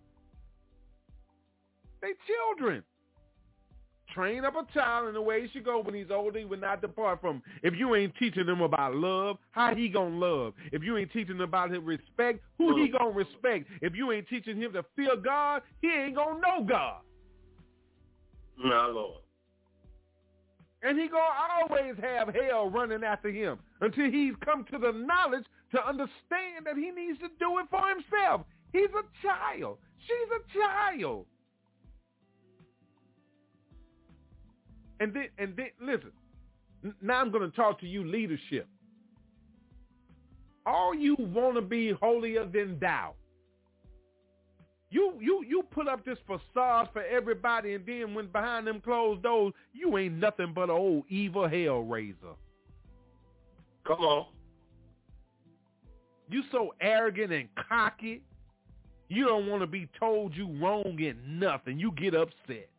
They 2.01 2.11
children. 2.27 2.84
train 4.13 4.45
up 4.45 4.53
a 4.55 4.71
child 4.73 5.07
in 5.07 5.13
the 5.13 5.21
way 5.21 5.41
he 5.41 5.47
should 5.49 5.65
go 5.65 5.81
when 5.81 5.95
he's 5.95 6.11
older, 6.11 6.38
he 6.39 6.45
will 6.45 6.59
not 6.59 6.81
depart 6.81 7.21
from. 7.21 7.38
him. 7.38 7.43
If 7.63 7.73
you 7.75 7.95
ain't 7.95 8.13
teaching 8.17 8.45
him 8.45 8.61
about 8.61 8.95
love, 8.95 9.38
how 9.51 9.73
he 9.73 9.89
gonna 9.89 10.15
love? 10.15 10.53
If 10.71 10.84
you 10.84 10.97
ain't 10.97 11.11
teaching 11.11 11.36
him 11.36 11.41
about 11.41 11.71
his 11.71 11.81
respect, 11.81 12.41
who 12.57 12.75
he 12.81 12.89
gonna 12.89 13.11
respect? 13.11 13.69
If 13.81 13.95
you 13.95 14.11
ain't 14.11 14.27
teaching 14.27 14.57
him 14.61 14.73
to 14.73 14.84
fear 14.95 15.15
God, 15.15 15.61
he 15.81 15.89
ain't 15.89 16.15
gonna 16.15 16.39
know 16.39 16.65
God. 16.67 17.01
My 18.57 18.86
Lord. 18.86 19.21
And 20.84 20.99
he 20.99 21.07
gonna 21.07 21.23
always 21.61 21.95
have 22.01 22.36
hell 22.36 22.69
running 22.69 23.03
after 23.03 23.29
him 23.31 23.57
until 23.79 24.11
he's 24.11 24.34
come 24.43 24.65
to 24.71 24.77
the 24.77 24.91
knowledge 24.91 25.45
to 25.74 25.88
understand 25.88 26.65
that 26.65 26.76
he 26.76 26.91
needs 26.91 27.19
to 27.19 27.28
do 27.39 27.59
it 27.59 27.65
for 27.69 27.82
himself. 27.89 28.45
He's 28.71 28.89
a 28.91 29.03
child. 29.26 29.78
She's 30.05 30.30
a 30.32 30.59
child. 30.59 31.26
And 34.99 35.13
then, 35.13 35.28
and 35.38 35.55
then, 35.55 35.69
listen. 35.82 36.11
Now 37.01 37.21
I'm 37.21 37.32
going 37.32 37.49
to 37.49 37.55
talk 37.55 37.80
to 37.80 37.88
you 37.88 38.05
leadership. 38.05 38.67
All 40.65 40.93
you 40.93 41.15
want 41.19 41.55
to 41.55 41.61
be 41.61 41.91
holier 41.91 42.45
than 42.45 42.78
thou. 42.80 43.15
You 44.89 45.17
you 45.19 45.43
you 45.47 45.63
put 45.71 45.88
up 45.88 46.05
this 46.05 46.19
facade 46.28 46.89
for 46.93 47.03
everybody, 47.03 47.74
and 47.74 47.86
then 47.86 48.13
when 48.13 48.28
behind 48.28 48.67
them 48.67 48.80
closed 48.80 49.24
doors, 49.24 49.53
you 49.74 49.97
ain't 49.97 50.19
nothing 50.19 50.53
but 50.53 50.65
an 50.65 50.71
old 50.71 51.05
evil 51.09 51.47
hell 51.47 51.80
raiser. 51.80 52.36
Come 53.88 54.01
on. 54.01 54.28
You 56.30 56.43
so 56.51 56.74
arrogant 56.82 57.32
and 57.32 57.47
cocky. 57.69 58.21
You 59.09 59.26
don't 59.26 59.47
want 59.47 59.61
to 59.61 59.67
be 59.67 59.88
told 59.99 60.36
you 60.36 60.47
wrong 60.59 60.99
in 60.99 61.39
nothing. 61.39 61.80
You 61.80 61.91
get 61.91 62.15
upset. 62.15 62.69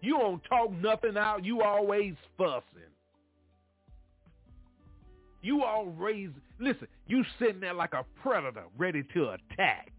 You 0.00 0.18
don't 0.18 0.42
talk 0.44 0.72
nothing 0.80 1.16
out. 1.16 1.44
You 1.44 1.62
always 1.62 2.14
fussing. 2.38 2.64
You 5.42 5.62
always 5.62 6.30
listen. 6.58 6.88
You 7.06 7.24
sitting 7.38 7.60
there 7.60 7.74
like 7.74 7.92
a 7.92 8.04
predator, 8.22 8.64
ready 8.76 9.02
to 9.14 9.30
attack. 9.30 9.92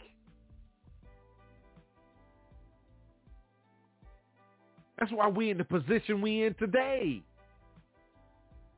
That's 4.99 5.11
why 5.11 5.27
we 5.27 5.49
in 5.49 5.57
the 5.57 5.63
position 5.63 6.21
we 6.21 6.43
in 6.43 6.53
today. 6.55 7.23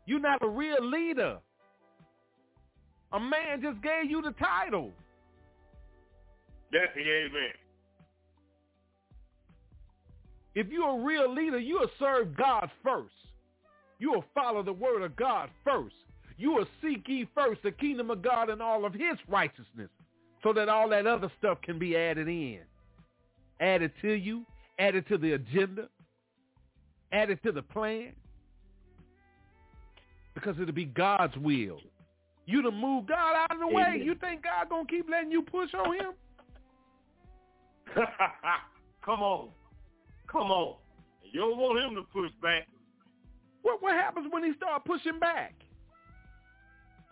You're 0.05 0.19
not 0.19 0.41
a 0.41 0.47
real 0.47 0.81
leader. 0.81 1.39
A 3.13 3.19
man 3.19 3.61
just 3.61 3.81
gave 3.81 4.09
you 4.09 4.21
the 4.21 4.31
title. 4.31 4.91
Definitely, 6.71 7.11
amen. 7.11 7.53
If 10.55 10.67
you're 10.67 10.99
a 10.99 11.03
real 11.03 11.33
leader, 11.33 11.59
you'll 11.59 11.89
serve 11.99 12.35
God 12.35 12.69
first. 12.83 13.13
You'll 13.99 14.25
follow 14.33 14.63
the 14.63 14.73
word 14.73 15.03
of 15.03 15.15
God 15.15 15.49
first. 15.63 15.95
You 16.37 16.51
will 16.51 16.65
seek 16.81 17.07
ye 17.07 17.27
first 17.35 17.61
the 17.63 17.71
kingdom 17.71 18.09
of 18.09 18.21
God 18.21 18.49
and 18.49 18.61
all 18.61 18.85
of 18.85 18.93
his 18.93 19.17
righteousness 19.27 19.89
so 20.41 20.51
that 20.53 20.67
all 20.67 20.89
that 20.89 21.07
other 21.07 21.31
stuff 21.37 21.59
can 21.61 21.79
be 21.79 21.95
added 21.95 22.27
in. 22.27 22.59
Added 23.59 23.91
to 24.01 24.11
you, 24.11 24.45
added 24.79 25.07
to 25.07 25.17
the 25.17 25.33
agenda, 25.33 25.87
added 27.11 27.39
to 27.43 27.51
the 27.51 27.61
plan. 27.61 28.13
Because 30.33 30.55
it'll 30.59 30.73
be 30.73 30.85
God's 30.85 31.37
will. 31.37 31.79
You 32.45 32.61
to 32.61 32.71
move 32.71 33.07
God 33.07 33.35
out 33.35 33.51
of 33.51 33.59
the 33.59 33.67
way. 33.67 33.83
Amen. 33.83 34.01
You 34.05 34.15
think 34.15 34.43
God 34.43 34.69
gonna 34.69 34.87
keep 34.87 35.09
letting 35.09 35.31
you 35.31 35.41
push 35.41 35.73
on 35.73 35.93
him? 35.93 36.11
Come 39.05 39.21
on. 39.21 39.49
Come 40.27 40.51
on. 40.51 40.75
You 41.31 41.41
don't 41.41 41.57
want 41.57 41.79
him 41.83 41.95
to 41.95 42.03
push 42.11 42.31
back. 42.41 42.67
What 43.61 43.81
what 43.81 43.93
happens 43.93 44.27
when 44.29 44.43
he 44.43 44.53
start 44.57 44.83
pushing 44.85 45.19
back? 45.19 45.53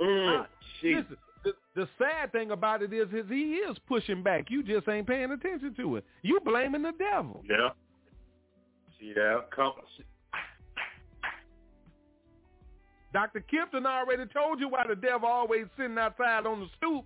Mm, 0.01 0.41
Uh. 0.41 0.45
Listen, 0.83 1.17
the, 1.43 1.53
the 1.75 1.87
sad 1.97 2.31
thing 2.31 2.51
about 2.51 2.81
it 2.81 2.91
is, 2.91 3.07
is 3.13 3.25
he 3.29 3.55
is 3.55 3.77
pushing 3.87 4.23
back. 4.23 4.49
You 4.49 4.63
just 4.63 4.87
ain't 4.87 5.07
paying 5.07 5.31
attention 5.31 5.73
to 5.75 5.97
it. 5.97 6.05
You 6.23 6.39
blaming 6.43 6.81
the 6.81 6.91
devil. 6.97 7.43
Yeah. 7.47 7.69
See 8.99 9.13
that? 9.13 9.45
Come. 9.55 9.73
Dr. 13.13 13.43
Kipton 13.51 13.85
already 13.85 14.25
told 14.27 14.59
you 14.59 14.69
why 14.69 14.85
the 14.87 14.95
devil 14.95 15.27
always 15.27 15.65
sitting 15.77 15.97
outside 15.97 16.45
on 16.45 16.61
the 16.61 16.67
stoop. 16.77 17.05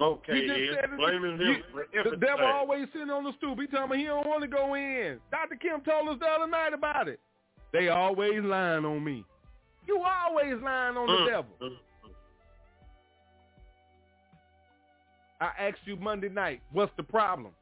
Okay, 0.00 0.40
He 0.42 0.46
just 0.46 0.78
Ed. 0.78 0.88
said. 0.90 0.96
Blaming 0.98 1.38
him 1.38 1.62
You- 1.92 2.02
The 2.10 2.16
devil 2.16 2.46
always 2.46 2.86
sitting 2.92 3.10
on 3.10 3.24
the 3.24 3.32
stoop. 3.34 3.58
He 3.60 3.66
telling 3.66 3.90
me 3.90 3.98
he 3.98 4.04
don't 4.04 4.26
want 4.26 4.42
to 4.42 4.48
go 4.48 4.74
in. 4.74 5.20
Dr. 5.30 5.56
Kemp 5.56 5.84
told 5.84 6.08
us 6.08 6.18
the 6.20 6.26
other 6.26 6.46
night 6.46 6.72
about 6.74 7.08
it. 7.08 7.20
They 7.72 7.88
always 7.88 8.42
lying 8.42 8.84
on 8.84 9.02
me. 9.02 9.24
You 9.86 10.02
always 10.02 10.54
lying 10.62 10.96
on 10.96 11.06
the 11.06 11.12
Mm, 11.12 11.26
devil. 11.26 11.56
mm, 11.60 11.68
mm. 12.04 12.10
I 15.40 15.50
asked 15.68 15.86
you 15.86 15.96
Monday 15.96 16.28
night, 16.28 16.62
what's 16.72 16.92
the 16.96 17.02
problem? 17.02 17.52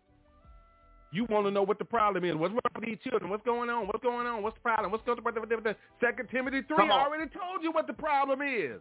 You 1.14 1.26
want 1.26 1.46
to 1.46 1.52
know 1.52 1.62
what 1.62 1.78
the 1.78 1.84
problem 1.84 2.24
is. 2.24 2.34
What's 2.34 2.50
wrong 2.50 2.60
with 2.74 2.84
these 2.84 2.98
children? 3.08 3.30
What's 3.30 3.44
going 3.44 3.70
on? 3.70 3.86
What's 3.86 4.02
going 4.02 4.26
on? 4.26 4.42
What's 4.42 4.56
the 4.56 4.62
problem? 4.62 4.90
What's 4.90 5.04
going 5.06 5.20
on? 5.20 5.76
Second 6.00 6.28
Timothy 6.28 6.62
3 6.66 6.76
Come 6.76 6.90
on. 6.90 7.06
already 7.06 7.30
told 7.30 7.62
you 7.62 7.70
what 7.70 7.86
the 7.86 7.92
problem 7.92 8.42
is. 8.42 8.80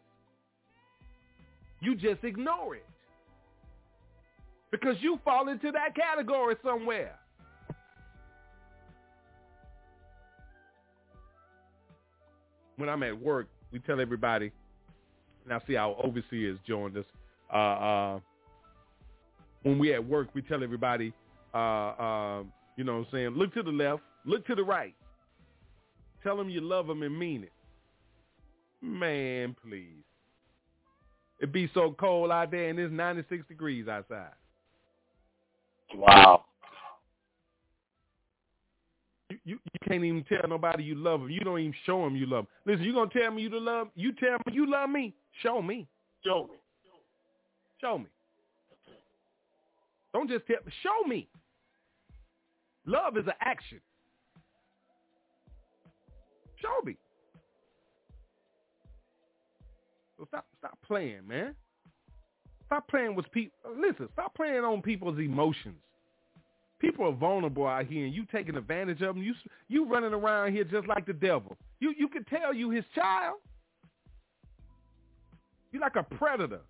You 1.79 1.93
just 1.93 2.23
ignore 2.23 2.75
it. 2.75 2.85
Because 4.71 4.95
you 5.01 5.19
fall 5.23 5.47
into 5.47 5.71
that 5.73 5.95
category 5.95 6.55
somewhere. 6.65 7.13
When 12.77 12.89
I'm 12.89 13.03
at 13.03 13.21
work, 13.21 13.47
we 13.71 13.77
tell 13.77 14.01
everybody, 14.01 14.51
now 15.47 15.61
see 15.67 15.75
our 15.75 15.95
overseers 16.03 16.57
joined 16.67 16.97
us. 16.97 17.05
Uh, 17.53 17.57
uh, 17.57 18.19
when 19.61 19.77
we 19.77 19.93
at 19.93 20.03
work, 20.03 20.29
we 20.33 20.41
tell 20.41 20.63
everybody, 20.63 21.13
uh, 21.53 21.57
uh, 21.57 22.43
you 22.77 22.83
know 22.83 22.99
what 22.99 23.07
I'm 23.07 23.07
saying, 23.11 23.29
look 23.29 23.53
to 23.53 23.63
the 23.63 23.71
left, 23.71 24.01
look 24.25 24.45
to 24.47 24.55
the 24.55 24.63
right. 24.63 24.95
Tell 26.23 26.37
them 26.37 26.49
you 26.49 26.61
love 26.61 26.87
them 26.87 27.03
and 27.03 27.17
mean 27.17 27.43
it. 27.43 27.51
Man, 28.81 29.55
please. 29.65 30.03
It 31.39 31.51
be 31.51 31.69
so 31.73 31.95
cold 31.99 32.31
out 32.31 32.51
there 32.51 32.69
and 32.69 32.79
it's 32.79 32.91
96 32.91 33.45
degrees 33.47 33.87
outside. 33.87 34.31
Wow. 35.95 36.45
You, 39.29 39.37
you, 39.43 39.59
you 39.73 39.79
can't 39.87 40.03
even 40.03 40.23
tell 40.23 40.47
nobody 40.47 40.83
you 40.83 40.95
love 40.95 41.21
them. 41.21 41.29
You 41.29 41.41
don't 41.41 41.59
even 41.59 41.73
show 41.85 42.03
them 42.03 42.15
you 42.15 42.25
love 42.25 42.45
them. 42.45 42.73
Listen, 42.73 42.85
you 42.85 42.93
going 42.93 43.09
to 43.09 43.19
tell 43.19 43.31
me 43.31 43.41
you 43.41 43.49
to 43.49 43.59
love, 43.59 43.87
you 43.95 44.13
tell 44.13 44.37
me 44.45 44.53
you 44.53 44.69
love 44.69 44.89
me, 44.89 45.13
show 45.41 45.61
me. 45.61 45.87
Show 46.25 46.47
me. 46.49 46.57
Show 47.81 47.97
me. 47.97 48.05
Don't 50.13 50.29
just 50.29 50.45
tell 50.47 50.57
me. 50.65 50.71
Show 50.81 51.07
me. 51.07 51.27
Love 52.85 53.17
is 53.17 53.25
an 53.27 53.33
action. 53.41 53.79
Show 56.61 56.85
me. 56.85 56.97
Stop 60.27 60.45
stop 60.59 60.77
playing, 60.85 61.27
man. 61.27 61.53
Stop 62.67 62.87
playing 62.87 63.15
with 63.15 63.29
people. 63.31 63.57
Listen, 63.77 64.07
stop 64.13 64.33
playing 64.35 64.63
on 64.63 64.81
people's 64.81 65.19
emotions. 65.19 65.75
People 66.79 67.07
are 67.07 67.13
vulnerable 67.13 67.67
out 67.67 67.85
here, 67.85 68.05
and 68.05 68.13
you 68.13 68.25
taking 68.31 68.55
advantage 68.55 69.01
of 69.01 69.15
them. 69.15 69.23
You 69.23 69.33
you 69.67 69.85
running 69.85 70.13
around 70.13 70.53
here 70.53 70.63
just 70.63 70.87
like 70.87 71.05
the 71.05 71.13
devil. 71.13 71.57
You 71.79 71.93
you 71.97 72.07
can 72.07 72.23
tell 72.25 72.53
you 72.53 72.69
his 72.69 72.85
child. 72.95 73.37
You 75.71 75.79
like 75.79 75.95
a 75.95 76.03
predator 76.03 76.61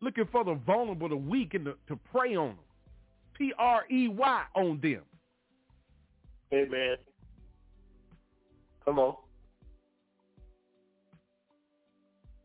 looking 0.00 0.28
for 0.30 0.44
the 0.44 0.54
vulnerable, 0.66 1.08
the 1.08 1.16
weak, 1.16 1.54
and 1.54 1.66
the, 1.66 1.76
to 1.88 1.96
prey 2.10 2.36
on 2.36 2.48
them. 2.48 2.58
P-R-E-Y 3.42 4.42
on 4.54 4.80
them. 4.80 5.02
Amen. 6.54 6.96
Come 8.84 8.98
on. 9.00 9.16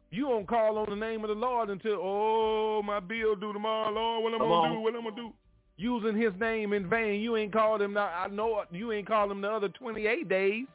You 0.10 0.24
don't 0.24 0.48
call 0.48 0.80
on 0.80 0.90
the 0.90 0.96
name 0.96 1.24
of 1.24 1.28
the 1.28 1.36
Lord 1.36 1.70
until, 1.70 2.00
oh, 2.02 2.82
my 2.84 3.00
bill 3.00 3.36
due 3.36 3.54
tomorrow, 3.54 3.92
Lord, 3.92 4.24
what 4.24 4.34
I'm 4.34 4.40
Come 4.40 4.48
going 4.48 4.72
to 4.72 4.76
do, 4.76 4.82
what 4.82 4.96
am 4.96 4.96
I'm 4.96 5.04
going 5.04 5.16
to 5.16 5.22
do. 5.22 5.34
Using 5.80 6.20
his 6.20 6.32
name 6.40 6.74
in 6.74 6.90
vain. 6.90 7.22
You 7.22 7.38
ain't 7.38 7.54
called 7.54 7.82
him, 7.82 7.94
now, 7.94 8.08
I 8.08 8.28
know 8.30 8.64
you 8.72 8.92
ain't 8.92 9.06
called 9.06 9.30
him 9.30 9.42
the 9.42 9.52
other 9.52 9.70
28 9.70 10.28
days 10.28 10.66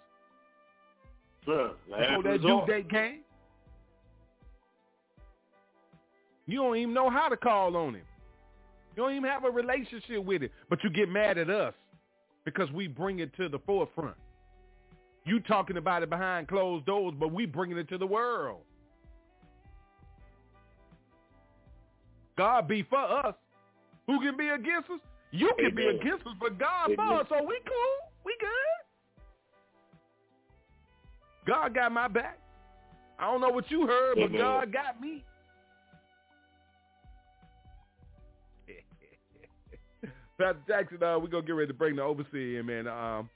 Sir, 1.44 1.72
before 1.88 2.22
that 2.22 2.42
due 2.42 2.62
date 2.68 2.88
came. 2.88 3.20
You 6.46 6.58
don't 6.58 6.76
even 6.76 6.94
know 6.94 7.10
how 7.10 7.28
to 7.28 7.36
call 7.36 7.76
on 7.76 7.94
him. 7.94 8.02
You 8.96 9.02
don't 9.02 9.12
even 9.12 9.30
have 9.30 9.44
a 9.44 9.50
relationship 9.50 10.24
with 10.24 10.42
it. 10.42 10.52
But 10.68 10.82
you 10.84 10.90
get 10.90 11.08
mad 11.08 11.38
at 11.38 11.48
us 11.50 11.74
because 12.44 12.70
we 12.72 12.88
bring 12.88 13.20
it 13.20 13.34
to 13.36 13.48
the 13.48 13.58
forefront. 13.60 14.16
You 15.24 15.40
talking 15.40 15.76
about 15.76 16.02
it 16.02 16.10
behind 16.10 16.48
closed 16.48 16.84
doors, 16.84 17.14
but 17.18 17.32
we 17.32 17.46
bringing 17.46 17.78
it 17.78 17.88
to 17.88 17.98
the 17.98 18.06
world. 18.06 18.62
God 22.36 22.66
be 22.66 22.82
for 22.82 22.98
us. 22.98 23.34
Who 24.06 24.20
can 24.20 24.36
be 24.36 24.48
against 24.48 24.90
us? 24.90 25.00
You 25.30 25.52
can 25.58 25.66
Amen. 25.66 25.76
be 25.76 25.86
against 25.86 26.26
us, 26.26 26.34
but 26.40 26.58
God 26.58 26.90
for 26.94 27.04
Amen. 27.04 27.18
us. 27.20 27.26
So 27.28 27.36
we 27.42 27.58
cool. 27.64 28.12
We 28.24 28.34
good. 28.40 28.82
God 31.46 31.74
got 31.74 31.92
my 31.92 32.08
back. 32.08 32.38
I 33.18 33.30
don't 33.30 33.40
know 33.40 33.50
what 33.50 33.70
you 33.70 33.86
heard, 33.86 34.16
but 34.16 34.24
Amen. 34.24 34.38
God 34.38 34.72
got 34.72 35.00
me. 35.00 35.24
Pastor 40.38 40.60
Jackson, 40.66 41.02
uh, 41.02 41.18
we're 41.18 41.28
gonna 41.28 41.46
get 41.46 41.52
ready 41.52 41.68
to 41.68 41.74
bring 41.74 41.96
the 41.96 42.02
overseer 42.02 42.60
in, 42.60 42.66
man. 42.66 42.88
Um, 42.88 43.28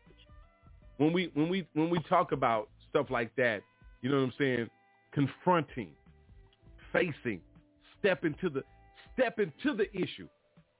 when 0.97 1.13
we 1.13 1.31
when 1.35 1.49
we 1.49 1.67
when 1.75 1.91
we 1.91 2.01
talk 2.09 2.33
about 2.33 2.69
stuff 2.89 3.07
like 3.11 3.35
that, 3.37 3.61
you 4.03 4.11
know 4.11 4.17
what 4.17 4.25
I'm 4.25 4.33
saying? 4.39 4.71
Confronting, 5.13 5.91
facing, 6.93 7.41
step 7.99 8.25
into 8.25 8.49
the 8.49 8.63
step 9.15 9.39
into 9.39 9.77
the 9.77 9.91
issue. 9.95 10.29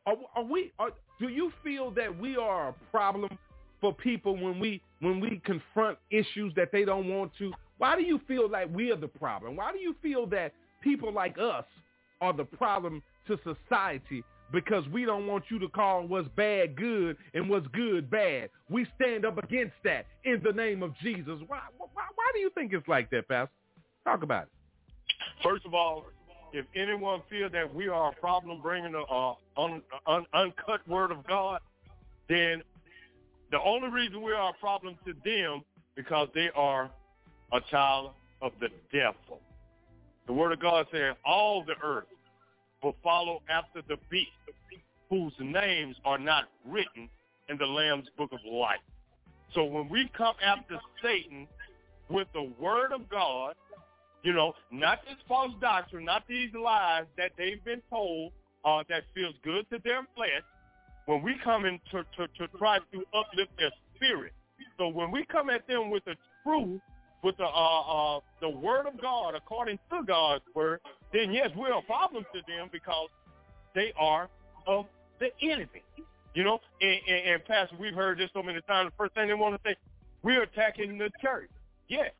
Are, 0.07 0.17
are 0.35 0.45
we? 0.45 0.73
Are, 0.79 0.91
do 1.21 1.29
you 1.29 1.53
feel 1.63 1.91
that 1.93 2.17
we 2.19 2.37
are 2.37 2.71
a 2.71 2.75
problem 2.91 3.39
for 3.81 3.93
people 3.93 4.37
when 4.37 4.59
we 4.59 4.81
when 5.01 5.21
we 5.21 5.41
confront 5.45 5.99
issues 6.11 6.53
that 6.57 6.73
they 6.73 6.85
don't 6.85 7.09
want 7.09 7.33
to? 7.39 7.53
Why 7.79 7.97
do 7.97 8.03
you 8.03 8.21
feel 8.27 8.49
like 8.49 8.75
we 8.75 8.91
are 8.91 8.97
the 8.97 9.09
problem? 9.09 9.57
Why 9.57 9.73
do 9.73 9.79
you 9.79 9.95
feel 10.03 10.27
that 10.29 10.55
people 10.81 11.13
like 11.13 11.37
us 11.39 11.65
are 12.21 12.33
the 12.33 12.45
problem 12.45 13.03
to 13.27 13.39
society? 13.45 14.25
Because 14.53 14.87
we 14.89 15.05
don't 15.05 15.27
want 15.27 15.45
you 15.49 15.59
to 15.59 15.69
call 15.69 16.07
what's 16.07 16.29
bad 16.37 16.77
good 16.77 17.17
and 17.35 17.49
what's 17.49 17.67
good 17.69 18.09
bad. 18.09 18.49
We 18.71 18.87
stand 18.95 19.25
up 19.25 19.43
against 19.43 19.75
that 19.85 20.07
in 20.25 20.41
the 20.45 20.53
name 20.53 20.83
of 20.83 20.97
Jesus. 21.03 21.41
Why? 21.47 21.61
Why, 21.79 21.87
why 21.95 22.31
do 22.33 22.39
you 22.39 22.51
think 22.51 22.73
it's 22.73 22.87
like 22.87 23.11
that, 23.11 23.29
Pastor? 23.29 23.51
Talk 24.05 24.23
about 24.23 24.45
it. 24.45 24.49
First 25.43 25.67
of 25.67 25.75
all, 25.75 26.05
if 26.53 26.65
anyone 26.75 27.23
feels 27.29 27.53
that 27.53 27.75
we 27.75 27.89
are 27.89 28.11
a 28.11 28.15
problem 28.15 28.63
bringing 28.63 28.93
the 28.93 29.01
uh, 29.01 29.35
un, 29.57 29.83
un, 30.07 30.25
uncut 30.33 30.87
word 30.89 31.11
of 31.11 31.27
God, 31.27 31.61
then 32.29 32.63
the 33.51 33.61
only 33.61 33.89
reason 33.89 34.23
we 34.23 34.33
are 34.33 34.51
a 34.51 34.55
problem 34.55 34.97
to 35.05 35.15
them 35.25 35.63
because 35.95 36.29
they 36.35 36.51
are 36.55 36.91
a 37.53 37.61
child 37.71 38.11
of 38.43 38.53
the 38.61 38.69
devil. 38.93 39.41
The 40.27 40.33
word 40.33 40.53
of 40.53 40.61
God 40.61 40.87
says 40.93 41.15
all 41.25 41.65
the 41.65 41.75
earth 41.83 42.07
will 42.87 42.97
follow 43.03 43.43
after 43.51 43.83
the 43.89 43.97
beast 44.09 44.31
whose 45.11 45.33
names 45.41 45.97
are 46.05 46.19
not 46.19 46.45
written 46.65 47.09
in 47.49 47.59
the 47.59 47.67
Lamb's 47.67 48.09
book 48.17 48.31
of 48.33 48.39
life. 48.49 48.79
So 49.55 49.65
when 49.65 49.89
we 49.89 50.09
come 50.17 50.35
after 50.45 50.79
Satan 51.03 51.49
with 52.09 52.29
the 52.33 52.53
word 52.61 52.93
of 52.93 53.09
God, 53.09 53.55
you 54.23 54.33
know, 54.33 54.53
not 54.71 55.01
this 55.05 55.17
false 55.27 55.53
doctrine, 55.61 56.05
not 56.05 56.23
these 56.29 56.51
lies 56.55 57.07
that 57.17 57.33
they've 57.37 57.65
been 57.65 57.83
told 57.91 58.31
uh, 58.65 58.85
that 58.89 59.03
feels 59.15 59.35
good 59.43 59.69
to 59.71 59.81
their 59.83 60.07
flesh, 60.15 60.43
when 61.07 61.23
we 61.23 61.35
come 61.43 61.65
in 61.65 61.81
to, 61.91 62.05
to, 62.17 62.29
to 62.39 62.47
try 62.57 62.79
to 62.79 63.05
uplift 63.15 63.51
their 63.59 63.73
spirit. 63.97 64.33
So 64.79 64.89
when 64.89 65.11
we 65.11 65.25
come 65.25 65.51
at 65.51 65.67
them 65.67 65.91
with 65.91 66.05
the 66.05 66.15
truth, 66.45 66.81
with 67.25 67.37
the 67.39 67.45
uh, 67.45 68.17
uh, 68.17 68.21
the 68.41 68.49
word 68.49 68.87
of 68.87 69.01
God 69.01 69.35
according 69.35 69.79
to 69.91 70.03
God's 70.07 70.45
word, 70.55 70.81
then 71.13 71.33
yes, 71.33 71.51
we're 71.57 71.73
a 71.73 71.83
problem 71.83 72.25
to 72.35 72.41
them 72.47 72.69
because 72.73 73.09
they 73.75 73.93
are 73.99 74.29
of 74.67 74.87
the 75.21 75.29
enemy. 75.43 75.83
You 76.35 76.45
know, 76.45 76.59
and, 76.81 77.01
and, 77.09 77.29
and 77.29 77.45
Pastor, 77.45 77.77
we've 77.81 77.95
heard 77.95 78.19
this 78.19 78.29
so 78.35 78.43
many 78.43 78.61
times. 78.63 78.91
The 78.91 78.97
first 79.05 79.15
thing 79.15 79.29
they 79.29 79.35
want 79.35 79.55
to 79.55 79.71
say, 79.71 79.77
we're 80.23 80.43
attacking 80.43 80.99
the 80.99 81.11
church. 81.23 81.49
Yes, 81.89 82.11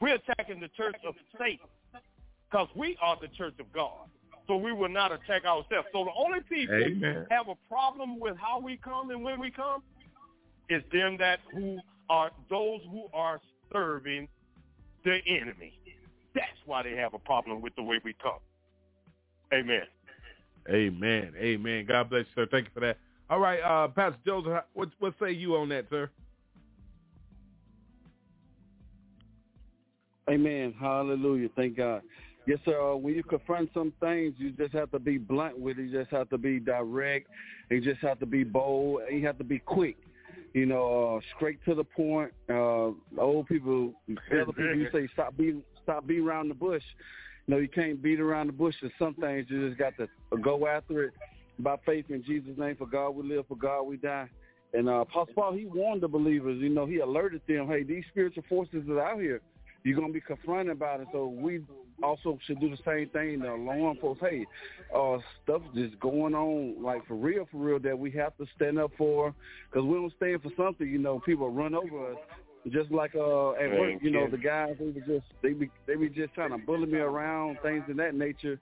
we're 0.00 0.16
attacking 0.16 0.60
the 0.60 0.68
church 0.68 0.96
of 1.06 1.14
Satan 1.38 1.66
because 2.48 2.68
we 2.76 2.96
are 3.02 3.16
the 3.20 3.28
church 3.28 3.54
of 3.58 3.72
God. 3.72 4.08
So 4.46 4.56
we 4.56 4.72
will 4.72 4.88
not 4.88 5.10
attack 5.10 5.44
ourselves. 5.44 5.88
So 5.92 6.04
the 6.04 6.12
only 6.16 6.40
people 6.48 6.76
Amen. 6.76 7.26
have 7.30 7.48
a 7.48 7.56
problem 7.68 8.20
with 8.20 8.36
how 8.36 8.60
we 8.60 8.76
come 8.76 9.10
and 9.10 9.24
when 9.24 9.40
we 9.40 9.50
come 9.50 9.82
is 10.68 10.82
them 10.92 11.16
that 11.18 11.40
who 11.52 11.78
are 12.08 12.30
those 12.48 12.80
who 12.90 13.06
are 13.12 13.40
serving 13.72 14.28
the 15.04 15.18
enemy. 15.26 15.78
That's 16.36 16.46
why 16.66 16.82
they 16.82 16.92
have 16.92 17.14
a 17.14 17.18
problem 17.18 17.60
with 17.60 17.74
the 17.74 17.82
way 17.82 17.98
we 18.04 18.12
talk. 18.22 18.42
Amen. 19.52 19.82
Amen. 20.68 21.32
Amen. 21.36 21.86
God 21.86 22.10
bless 22.10 22.26
you, 22.36 22.42
sir. 22.42 22.48
Thank 22.50 22.66
you 22.66 22.70
for 22.74 22.80
that. 22.80 22.98
All 23.28 23.40
right, 23.40 23.58
uh, 23.60 23.88
Pastor 23.88 24.18
Joseph, 24.24 24.62
what 24.74 24.90
what 25.00 25.14
say 25.20 25.32
you 25.32 25.56
on 25.56 25.68
that, 25.70 25.86
sir? 25.90 26.08
Amen. 30.28 30.74
Hallelujah. 30.78 31.48
Thank 31.56 31.76
God. 31.76 32.02
Yes, 32.46 32.58
sir. 32.64 32.80
Uh, 32.80 32.96
when 32.96 33.14
you 33.14 33.22
confront 33.22 33.70
some 33.74 33.92
things, 34.00 34.34
you 34.38 34.50
just 34.52 34.72
have 34.72 34.90
to 34.92 34.98
be 34.98 35.18
blunt 35.18 35.58
with 35.58 35.78
it. 35.78 35.88
You 35.88 35.98
just 35.98 36.10
have 36.10 36.28
to 36.30 36.38
be 36.38 36.60
direct. 36.60 37.28
You 37.70 37.80
just 37.80 38.00
have 38.00 38.20
to 38.20 38.26
be 38.26 38.44
bold. 38.44 39.02
You 39.10 39.26
have 39.26 39.38
to 39.38 39.44
be 39.44 39.58
quick. 39.58 39.96
You 40.52 40.66
know, 40.66 41.16
uh, 41.16 41.20
straight 41.36 41.58
to 41.64 41.74
the 41.74 41.84
point. 41.84 42.32
Uh, 42.48 42.90
old 43.20 43.46
people, 43.48 43.92
other 44.32 44.46
people, 44.46 44.76
you 44.76 44.88
say 44.92 45.08
stop 45.12 45.36
beating, 45.36 45.62
stop 45.86 46.06
beating 46.06 46.26
around 46.26 46.48
the 46.48 46.54
bush. 46.54 46.82
No, 47.48 47.58
you 47.58 47.68
can't 47.68 48.02
beat 48.02 48.18
around 48.18 48.48
the 48.48 48.52
bush. 48.52 48.74
There's 48.80 48.92
some 48.98 49.14
things 49.14 49.46
you 49.48 49.68
just 49.68 49.78
got 49.78 49.96
to 49.98 50.08
go 50.42 50.66
after 50.66 51.04
it 51.04 51.14
by 51.60 51.76
faith 51.86 52.06
in 52.08 52.24
Jesus' 52.24 52.58
name. 52.58 52.76
For 52.76 52.86
God 52.86 53.10
we 53.10 53.28
live, 53.28 53.46
for 53.46 53.56
God 53.56 53.82
we 53.84 53.96
die. 53.96 54.28
And 54.74 54.88
uh, 54.88 55.02
Apostle 55.02 55.34
Paul, 55.34 55.52
he 55.54 55.64
warned 55.64 56.02
the 56.02 56.08
believers. 56.08 56.60
You 56.60 56.68
know, 56.68 56.86
he 56.86 56.98
alerted 56.98 57.42
them, 57.46 57.68
hey, 57.68 57.84
these 57.84 58.02
spiritual 58.10 58.42
forces 58.48 58.88
are 58.88 59.00
out 59.00 59.20
here. 59.20 59.40
You're 59.84 59.98
gonna 59.98 60.12
be 60.12 60.20
confronted 60.20 60.72
about 60.72 61.00
it. 61.00 61.06
So 61.12 61.28
we 61.28 61.62
also 62.02 62.38
should 62.46 62.60
do 62.60 62.68
the 62.68 62.78
same 62.84 63.08
thing 63.10 63.40
to 63.42 63.54
alarm 63.54 63.98
folks. 64.00 64.20
Hey, 64.20 64.44
uh, 64.94 65.18
stuff 65.44 65.62
just 65.76 65.98
going 66.00 66.34
on 66.34 66.82
like 66.82 67.06
for 67.06 67.14
real, 67.14 67.46
for 67.52 67.58
real 67.58 67.78
that 67.78 67.96
we 67.96 68.10
have 68.10 68.36
to 68.38 68.46
stand 68.56 68.80
up 68.80 68.90
for. 68.98 69.32
Because 69.70 69.86
we 69.86 69.94
don't 69.94 70.12
stand 70.16 70.42
for 70.42 70.50
something, 70.56 70.88
you 70.88 70.98
know, 70.98 71.20
people 71.20 71.48
run 71.50 71.76
over 71.76 72.12
us. 72.12 72.18
Just 72.72 72.90
like 72.90 73.14
uh, 73.14 73.52
at 73.52 73.70
work, 73.70 74.02
you 74.02 74.10
know, 74.10 74.24
you. 74.24 74.30
the 74.30 74.38
guys 74.38 74.74
they 74.78 74.86
were 74.86 75.06
just 75.06 75.26
they 75.40 75.52
be 75.52 75.70
they 75.86 75.94
be 75.94 76.08
just 76.08 76.34
trying 76.34 76.50
to 76.50 76.58
bully 76.58 76.86
me 76.86 76.98
around, 76.98 77.58
things 77.62 77.84
of 77.88 77.96
that 77.98 78.14
nature. 78.14 78.58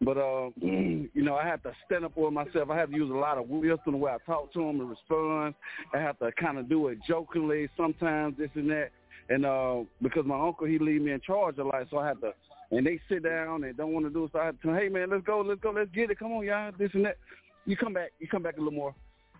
But 0.00 0.16
uh, 0.16 0.50
you 0.60 1.10
know, 1.14 1.36
I 1.36 1.46
have 1.46 1.62
to 1.64 1.72
stand 1.86 2.04
up 2.04 2.14
for 2.14 2.30
myself. 2.30 2.70
I 2.70 2.76
have 2.76 2.90
to 2.90 2.96
use 2.96 3.10
a 3.10 3.14
lot 3.14 3.38
of 3.38 3.48
wisdom 3.48 3.92
the 3.92 3.96
way 3.96 4.12
I 4.12 4.18
talk 4.24 4.52
to 4.54 4.58
them 4.60 4.80
and 4.80 4.90
respond. 4.90 5.54
I 5.92 5.98
have 5.98 6.18
to 6.20 6.32
kind 6.32 6.58
of 6.58 6.68
do 6.68 6.88
it 6.88 6.98
jokingly 7.06 7.68
sometimes, 7.76 8.36
this 8.38 8.50
and 8.54 8.70
that. 8.70 8.90
And 9.28 9.46
uh, 9.46 9.84
because 10.02 10.24
my 10.26 10.40
uncle 10.40 10.66
he 10.66 10.78
leave 10.78 11.02
me 11.02 11.12
in 11.12 11.20
charge 11.20 11.58
a 11.58 11.64
lot, 11.64 11.86
so 11.90 11.98
I 11.98 12.08
have 12.08 12.20
to. 12.20 12.32
And 12.70 12.86
they 12.86 12.98
sit 13.08 13.22
down 13.22 13.64
and 13.64 13.76
don't 13.76 13.92
want 13.92 14.06
to 14.06 14.10
do 14.10 14.24
it, 14.24 14.30
so 14.32 14.38
I 14.38 14.46
have 14.46 14.60
to. 14.62 14.74
Hey 14.74 14.88
man, 14.88 15.10
let's 15.10 15.24
go, 15.24 15.44
let's 15.46 15.60
go, 15.60 15.70
let's 15.70 15.90
get 15.94 16.10
it. 16.10 16.18
Come 16.18 16.32
on, 16.32 16.44
y'all, 16.44 16.72
this 16.78 16.90
and 16.94 17.04
that. 17.04 17.18
You 17.66 17.76
come 17.76 17.92
back, 17.92 18.12
you 18.18 18.26
come 18.26 18.42
back 18.42 18.56
a 18.56 18.60
little 18.60 18.72
more. 18.72 18.94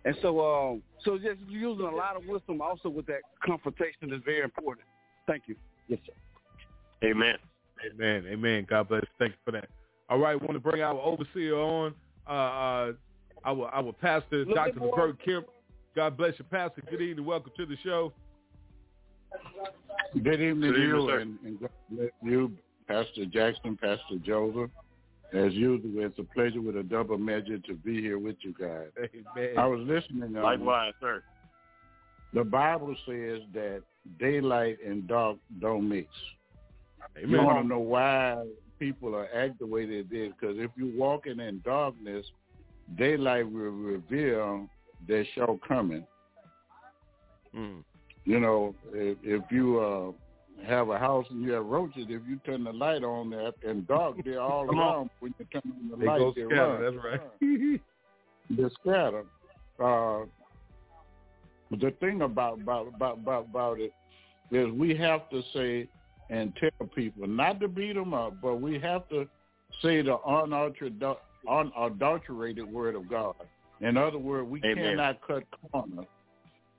And 0.05 0.16
so, 0.20 0.40
um, 0.40 0.82
so 1.05 1.16
just 1.16 1.40
using 1.48 1.86
a 1.86 1.94
lot 1.94 2.16
of 2.16 2.26
wisdom 2.26 2.60
also 2.60 2.89
with 2.89 3.06
that 3.06 3.20
confrontation 3.44 4.12
is 4.12 4.20
very 4.24 4.43
important. 4.43 4.86
Thank 5.26 5.44
you. 5.47 5.56
Yes, 5.89 6.01
sir. 6.06 7.09
Amen. 7.09 7.36
Amen. 7.90 8.24
Amen. 8.28 8.66
God 8.68 8.89
bless. 8.89 9.05
Thank 9.18 9.32
you 9.32 9.39
for 9.44 9.52
that. 9.52 9.68
All 10.10 10.18
right, 10.18 10.40
want 10.40 10.52
to 10.52 10.60
bring 10.60 10.82
our 10.82 10.98
overseer 11.01 11.56
on, 11.56 11.94
uh, 12.28 12.31
uh, 12.31 12.93
our 13.44 13.68
our 13.68 13.93
pastor, 13.93 14.44
Dr. 14.44 14.72
bit 14.72 14.76
more. 14.76 14.90
Levert 14.90 15.24
Kemp. 15.24 15.47
God 15.97 16.16
bless 16.16 16.35
you, 16.39 16.44
Pastor. 16.51 16.82
Good 16.90 17.01
evening. 17.01 17.24
Welcome 17.24 17.52
to 17.56 17.66
the 17.66 17.76
show. 17.82 18.12
Good 20.12 20.40
evening 20.40 20.60
Good 20.60 20.72
to 20.72 20.82
evening, 20.82 21.01
you, 21.01 21.09
sir. 21.09 21.18
and, 21.20 21.39
and 21.44 21.60
God 21.60 21.70
bless 21.90 22.10
you, 22.22 22.52
Pastor 22.86 23.24
Jackson, 23.26 23.76
Pastor 23.76 24.18
Joseph. 24.22 24.70
As 25.35 25.52
usual, 25.52 26.05
it's 26.05 26.19
a 26.19 26.23
pleasure 26.23 26.61
with 26.61 26.77
a 26.77 26.82
double 26.82 27.19
measure 27.19 27.59
to 27.59 27.74
be 27.74 28.01
here 28.01 28.19
with 28.19 28.36
you 28.43 28.55
guys. 28.59 28.89
Amen. 28.98 29.59
I 29.59 29.66
was 29.66 29.81
listening. 29.81 30.36
Um, 30.36 30.43
Likewise, 30.43 30.93
sir. 31.01 31.23
the 32.32 32.44
Bible 32.44 32.94
says 33.05 33.40
that 33.52 33.82
daylight 34.20 34.78
and 34.86 35.09
dark 35.09 35.39
don't 35.61 35.89
mix. 35.89 36.09
You 37.20 37.39
want 37.39 37.62
to 37.62 37.69
know 37.69 37.81
why 37.81 38.44
people 38.78 39.15
are 39.15 39.28
act 39.35 39.59
the 39.59 39.66
way 39.66 39.86
they 39.86 40.02
did? 40.02 40.35
Because 40.39 40.56
if 40.59 40.70
you're 40.77 40.97
walking 40.97 41.40
in 41.40 41.61
darkness, 41.65 42.24
daylight 42.97 43.51
will 43.51 43.70
reveal 43.70 44.69
their 45.06 45.24
shortcoming. 45.35 46.06
Mm. 47.56 47.82
You 48.24 48.40
know, 48.40 48.74
if, 48.93 49.19
if 49.23 49.43
you 49.51 49.81
uh, 49.81 50.24
have 50.66 50.89
a 50.89 50.98
house 50.98 51.26
and 51.31 51.43
you 51.43 51.52
have 51.52 51.66
roaches, 51.66 52.06
if 52.09 52.22
you 52.28 52.39
turn 52.47 52.64
the 52.64 52.72
light 52.72 53.05
on 53.05 53.31
there 53.31 53.52
and 53.66 53.86
dark, 53.86 54.16
they're 54.24 54.40
all 54.40 54.64
around. 54.64 55.10
When 55.20 55.35
you 55.39 55.47
turn 55.52 55.62
on 55.66 55.90
the 55.90 55.97
They 55.97 56.06
light, 56.06 56.35
they 56.35 56.43
scatter. 56.43 56.48
run. 56.48 56.82
That's 56.82 57.05
right. 57.05 57.81
They're 58.51 58.70
scattered. 58.82 59.26
Uh, 59.82 60.26
the 61.70 61.90
thing 61.98 62.22
about 62.22 62.60
about, 62.60 62.89
about 62.89 63.18
about 63.18 63.44
about 63.47 63.81
it 63.81 63.93
is 64.51 64.70
we 64.72 64.94
have 64.97 65.28
to 65.31 65.43
say 65.55 65.89
and 66.31 66.55
tell 66.56 66.86
people 66.89 67.26
not 67.26 67.59
to 67.60 67.68
beat 67.68 67.94
them 67.94 68.14
up, 68.14 68.35
but 68.43 68.56
we 68.56 68.78
have 68.78 69.09
to 69.09 69.26
say 69.82 70.02
the 70.02 70.18
unadulterated, 70.26 71.02
unadulterated 71.48 72.70
word 72.70 72.94
of 72.94 73.09
God. 73.09 73.35
In 73.81 73.97
other 73.97 74.18
words, 74.18 74.48
we 74.48 74.60
Amen. 74.64 74.97
cannot 74.97 75.26
cut 75.26 75.43
corners. 75.72 76.06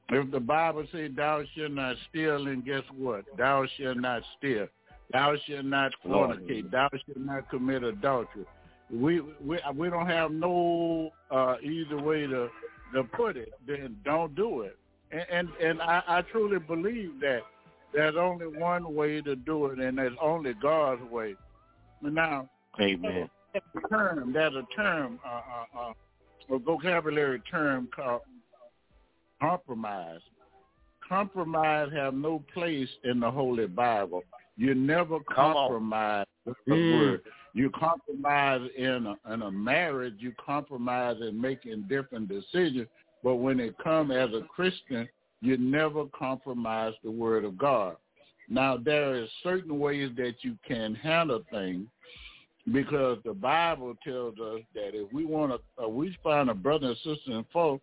If 0.10 0.32
the 0.32 0.40
Bible 0.40 0.86
says 0.92 1.12
thou 1.16 1.42
shalt 1.56 1.72
not 1.72 1.96
steal, 2.10 2.48
and 2.48 2.64
guess 2.64 2.84
what? 2.96 3.26
Thou 3.38 3.66
shalt 3.78 3.98
not 3.98 4.22
steal. 4.38 4.68
Thou 5.12 5.36
shalt 5.48 5.66
not 5.66 5.92
fornicate. 6.06 6.70
Thou 6.72 6.90
shalt 6.92 7.18
not 7.18 7.50
commit 7.50 7.84
adultery. 7.84 8.46
we 8.92 9.22
we 9.44 9.60
we 9.76 9.90
don't 9.90 10.08
have 10.08 10.32
no 10.32 11.12
uh, 11.32 11.56
easy 11.64 11.96
way 11.96 12.28
to 12.28 12.50
to 12.94 13.04
put 13.04 13.36
it. 13.36 13.54
Then 13.68 13.98
don't 14.06 14.36
do 14.36 14.62
it. 14.62 14.78
And 15.12 15.26
and, 15.32 15.50
and 15.62 15.82
I, 15.82 16.04
I 16.08 16.22
truly 16.22 16.60
believe 16.60 17.20
that 17.22 17.42
there's 17.94 18.16
only 18.16 18.46
one 18.46 18.94
way 18.94 19.22
to 19.22 19.36
do 19.36 19.68
it, 19.68 19.80
and 19.80 19.98
there's 19.98 20.18
only 20.22 20.54
God's 20.62 21.02
way. 21.10 21.36
Now, 22.02 22.50
Amen. 22.80 23.30
a 23.56 23.88
term. 23.88 24.34
There's 24.34 24.54
a 24.54 24.66
term, 24.76 25.20
uh, 25.26 25.30
uh, 25.80 25.80
uh, 25.80 26.56
a 26.56 26.60
vocabulary 26.60 27.42
term 27.50 27.88
called 27.96 28.22
compromise. 29.50 30.22
Compromise 31.08 31.90
have 31.94 32.14
no 32.14 32.44
place 32.54 32.90
in 33.04 33.20
the 33.20 33.30
Holy 33.30 33.68
Bible. 33.68 34.24
You 34.58 34.74
never 34.74 35.20
compromise 35.20 36.26
with 36.46 36.58
the 36.66 36.74
Mm. 36.76 36.92
word. 36.92 37.22
You 37.54 37.70
compromise 37.70 38.70
in 38.76 39.06
a, 39.06 39.34
in 39.34 39.42
a 39.44 39.52
marriage. 39.52 40.16
You 40.18 40.34
compromise 40.34 41.22
in 41.22 41.40
making 41.40 41.84
different 41.84 42.28
decisions. 42.28 42.88
But 43.24 43.36
when 43.36 43.60
it 43.60 43.78
comes 43.78 44.12
as 44.12 44.34
a 44.34 44.42
Christian, 44.42 45.08
you 45.42 45.58
never 45.58 46.06
compromise 46.08 46.94
the 47.04 47.12
word 47.12 47.46
of 47.46 47.58
God. 47.58 47.98
Now 48.50 48.78
there 48.78 49.16
is 49.16 49.30
certain 49.44 49.80
ways 49.80 50.12
that 50.18 50.44
you 50.44 50.58
can 50.68 50.96
handle 50.96 51.44
things 51.52 51.88
because 52.72 53.20
the 53.24 53.34
Bible 53.34 53.96
tells 54.04 54.40
us 54.40 54.62
that 54.74 54.96
if 54.96 55.12
we 55.14 55.26
want 55.26 55.52
to, 55.52 55.84
uh, 55.84 55.88
we 55.88 56.16
find 56.24 56.50
a 56.50 56.54
brother 56.54 56.88
and 56.88 56.98
sister 56.98 57.32
in 57.32 57.44
fault, 57.54 57.82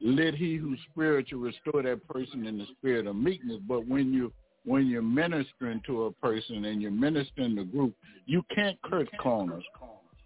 let 0.00 0.34
he 0.34 0.56
who's 0.56 0.78
spiritual 0.92 1.40
restore 1.40 1.82
that 1.82 2.06
person 2.08 2.46
in 2.46 2.58
the 2.58 2.66
spirit 2.78 3.06
of 3.06 3.16
meekness. 3.16 3.58
But 3.66 3.86
when 3.86 4.12
you 4.12 4.32
when 4.64 4.88
you're 4.88 5.00
ministering 5.00 5.80
to 5.86 6.06
a 6.06 6.12
person 6.12 6.64
and 6.64 6.82
you're 6.82 6.90
ministering 6.90 7.54
to 7.56 7.64
group, 7.64 7.94
you 8.26 8.42
can't 8.54 8.76
cut 8.90 9.06
corners. 9.18 9.64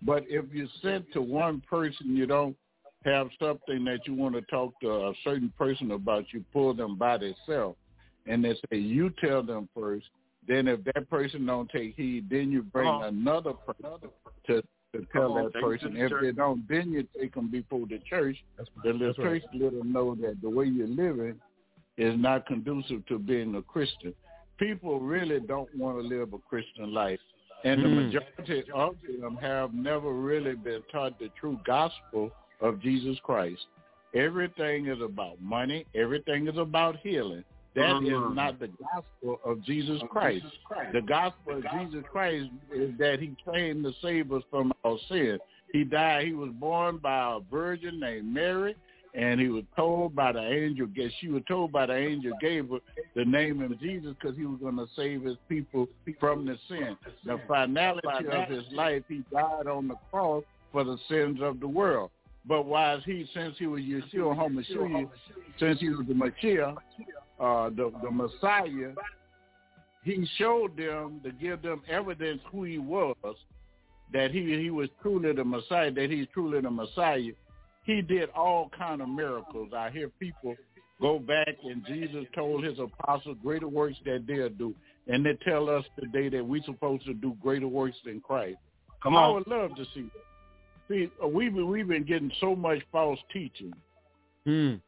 But 0.02 0.24
if 0.28 0.46
you 0.52 0.66
said 0.80 1.04
to 1.12 1.20
one 1.20 1.62
person 1.68 2.16
you 2.16 2.26
don't 2.26 2.56
have 3.04 3.28
something 3.40 3.84
that 3.84 4.00
you 4.06 4.14
want 4.14 4.34
to 4.34 4.42
talk 4.42 4.78
to 4.80 4.90
a 4.90 5.12
certain 5.24 5.52
person 5.58 5.90
about, 5.90 6.24
you 6.32 6.44
pull 6.52 6.74
them 6.74 6.96
by 6.96 7.18
themselves, 7.18 7.76
and 8.26 8.44
they 8.44 8.54
say 8.54 8.78
you 8.78 9.12
tell 9.22 9.42
them 9.42 9.68
first. 9.74 10.06
Then 10.48 10.68
if 10.68 10.82
that 10.84 11.08
person 11.10 11.46
don't 11.46 11.70
take 11.70 11.94
heed, 11.96 12.28
then 12.30 12.50
you 12.50 12.62
bring 12.62 12.88
on. 12.88 13.04
another 13.04 13.52
person 13.52 14.10
to 14.46 14.62
to 14.92 15.06
tell 15.12 15.34
that 15.34 15.52
take 15.52 15.56
'em 15.56 15.62
to 15.62 15.78
person. 15.78 15.94
the 15.94 16.04
If 16.04 16.10
church. 16.10 16.22
they 16.22 16.32
don't, 16.32 16.68
then 16.68 16.92
you 16.92 17.06
take 17.18 17.34
them 17.34 17.48
before 17.48 17.86
the 17.86 17.98
church. 18.00 18.36
The 18.56 18.92
that's 18.92 19.18
right. 19.18 19.42
church 19.42 19.42
let 19.52 19.72
them 19.72 19.92
know 19.92 20.14
that 20.16 20.40
the 20.40 20.50
way 20.50 20.66
you're 20.66 20.86
living 20.86 21.40
is 21.96 22.18
not 22.18 22.46
conducive 22.46 23.04
to 23.06 23.18
being 23.18 23.54
a 23.56 23.62
Christian. 23.62 24.14
People 24.58 25.00
really 25.00 25.40
don't 25.40 25.74
want 25.76 25.98
to 25.98 26.02
live 26.02 26.32
a 26.32 26.38
Christian 26.38 26.92
life. 26.92 27.20
And 27.64 27.82
the 27.84 27.88
Mm. 27.88 28.06
majority 28.06 28.70
of 28.72 28.96
them 29.02 29.36
have 29.36 29.74
never 29.74 30.12
really 30.12 30.54
been 30.54 30.82
taught 30.90 31.18
the 31.18 31.28
true 31.30 31.60
gospel 31.64 32.32
of 32.60 32.80
Jesus 32.80 33.18
Christ. 33.20 33.66
Everything 34.14 34.86
is 34.86 35.00
about 35.00 35.40
money. 35.40 35.84
Everything 35.94 36.46
is 36.48 36.56
about 36.56 36.96
healing. 36.96 37.44
That 37.74 38.02
is 38.02 38.08
Mhm. 38.10 38.34
not 38.34 38.58
the 38.58 38.68
gospel 38.68 39.40
of 39.44 39.62
Jesus 39.62 40.02
Christ. 40.10 40.44
The 40.92 41.02
gospel 41.02 41.58
of 41.58 41.64
Jesus 41.70 42.04
Christ 42.10 42.50
is 42.72 42.96
that 42.98 43.20
he 43.20 43.36
came 43.52 43.82
to 43.84 43.92
save 44.02 44.32
us 44.32 44.42
from 44.50 44.72
our 44.84 44.98
sin. 45.08 45.38
He 45.72 45.84
died. 45.84 46.26
He 46.26 46.32
was 46.32 46.50
born 46.50 46.98
by 46.98 47.36
a 47.36 47.40
virgin 47.40 48.00
named 48.00 48.34
Mary, 48.34 48.74
and 49.14 49.40
he 49.40 49.48
was 49.48 49.64
told 49.76 50.16
by 50.16 50.32
the 50.32 50.42
angel. 50.42 50.88
She 51.20 51.28
was 51.28 51.44
told 51.44 51.70
by 51.70 51.86
the 51.86 51.96
angel 51.96 52.32
Gabriel 52.40 52.82
the 53.14 53.24
name 53.24 53.60
of 53.62 53.78
Jesus 53.78 54.14
because 54.14 54.36
he 54.36 54.46
was 54.46 54.58
going 54.60 54.76
to 54.76 54.88
save 54.96 55.22
his 55.22 55.36
people 55.48 55.88
from 56.18 56.46
the 56.46 56.56
sin. 56.68 56.96
The 57.24 57.38
finality 57.46 58.26
of 58.26 58.48
his 58.48 58.72
life, 58.72 59.04
he 59.08 59.22
died 59.30 59.68
on 59.68 59.86
the 59.86 59.96
cross 60.10 60.42
for 60.72 60.82
the 60.82 60.98
sins 61.08 61.40
of 61.40 61.60
the 61.60 61.68
world. 61.68 62.10
But 62.46 62.64
while 62.64 62.98
he, 63.00 63.26
since 63.34 63.58
he 63.58 63.66
was 63.66 63.82
Yeshua 63.82 64.34
HaMashiach, 64.34 65.10
since 65.58 65.78
he 65.78 65.90
was 65.90 66.06
the 66.06 66.14
Mashiach, 66.14 66.76
uh, 67.40 67.70
the 67.70 67.92
the 68.02 68.10
Messiah, 68.10 68.92
he 70.04 70.26
showed 70.36 70.76
them 70.76 71.20
to 71.24 71.32
give 71.32 71.62
them 71.62 71.82
evidence 71.88 72.40
who 72.50 72.64
he 72.64 72.78
was, 72.78 73.16
that 74.12 74.30
he 74.30 74.58
he 74.60 74.70
was 74.70 74.88
truly 75.02 75.32
the 75.32 75.44
Messiah, 75.44 75.90
that 75.90 76.10
he's 76.10 76.26
truly 76.32 76.60
the 76.60 76.70
Messiah. 76.70 77.32
He 77.84 78.02
did 78.02 78.28
all 78.30 78.70
kind 78.76 79.00
of 79.00 79.08
miracles. 79.08 79.70
I 79.76 79.90
hear 79.90 80.10
people 80.20 80.54
go 81.00 81.18
back 81.18 81.56
and 81.64 81.84
Jesus 81.86 82.26
told 82.34 82.62
his 82.62 82.78
apostles 82.78 83.38
greater 83.42 83.68
works 83.68 83.96
that 84.04 84.24
they'll 84.26 84.50
do, 84.50 84.74
and 85.08 85.24
they 85.24 85.38
tell 85.44 85.70
us 85.70 85.84
today 85.98 86.28
that 86.28 86.44
we're 86.44 86.62
supposed 86.64 87.06
to 87.06 87.14
do 87.14 87.34
greater 87.42 87.68
works 87.68 87.96
than 88.04 88.20
Christ. 88.20 88.58
Come 89.02 89.16
on. 89.16 89.24
I 89.24 89.32
would 89.32 89.46
love 89.46 89.74
to 89.76 89.84
see 89.94 90.02
that. 90.02 90.88
See, 90.88 91.10
uh, 91.22 91.28
we've 91.28 91.54
been, 91.54 91.68
we've 91.68 91.88
been 91.88 92.04
getting 92.04 92.32
so 92.40 92.54
much 92.54 92.80
false 92.92 93.18
teaching. 93.32 93.72
Mm. 94.46 94.80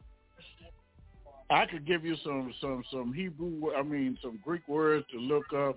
I 1.52 1.66
could 1.66 1.86
give 1.86 2.04
you 2.04 2.16
some 2.24 2.52
some 2.60 2.82
some 2.90 3.12
Hebrew, 3.12 3.74
I 3.76 3.82
mean 3.82 4.18
some 4.22 4.40
Greek 4.42 4.66
words 4.66 5.04
to 5.12 5.18
look 5.18 5.52
up, 5.52 5.76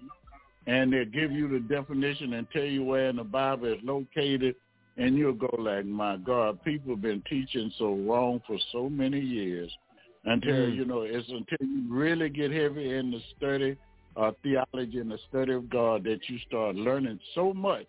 and 0.68 0.91
they'll 0.91 1.06
give 1.06 1.31
you 1.31 1.49
the 1.49 1.60
definition 1.60 2.34
and 2.34 2.47
tell 2.52 2.64
you 2.64 2.84
where 2.84 3.10
in 3.10 3.18
the 3.18 3.26
Bible 3.26 3.73
it's 3.73 3.84
located, 3.84 4.56
and 4.95 5.18
you'll 5.18 5.34
go 5.34 5.53
like, 5.60 5.85
my 5.85 6.15
God, 6.15 6.64
people 6.64 6.91
have 6.91 7.02
been 7.02 7.22
teaching 7.30 7.72
so 7.77 7.93
wrong 7.93 8.41
for 8.47 8.57
so 8.72 8.89
many 8.89 9.19
years. 9.19 9.72
Until 10.23 10.69
Mm. 10.69 10.76
you 10.76 10.85
know, 10.85 11.02
it's 11.02 11.30
until 11.30 11.68
you 11.68 11.84
really 11.89 12.30
get 12.30 12.52
heavy 12.52 12.93
in 12.97 13.11
the 13.11 13.22
study 13.38 13.77
of 14.15 14.35
theology 14.43 14.99
and 14.99 15.11
the 15.11 15.19
study 15.30 15.53
of 15.53 15.69
God 15.69 16.06
that 16.06 16.30
you 16.30 16.39
start 16.39 16.76
learning 16.76 17.19
so 17.34 17.53
much. 17.53 17.85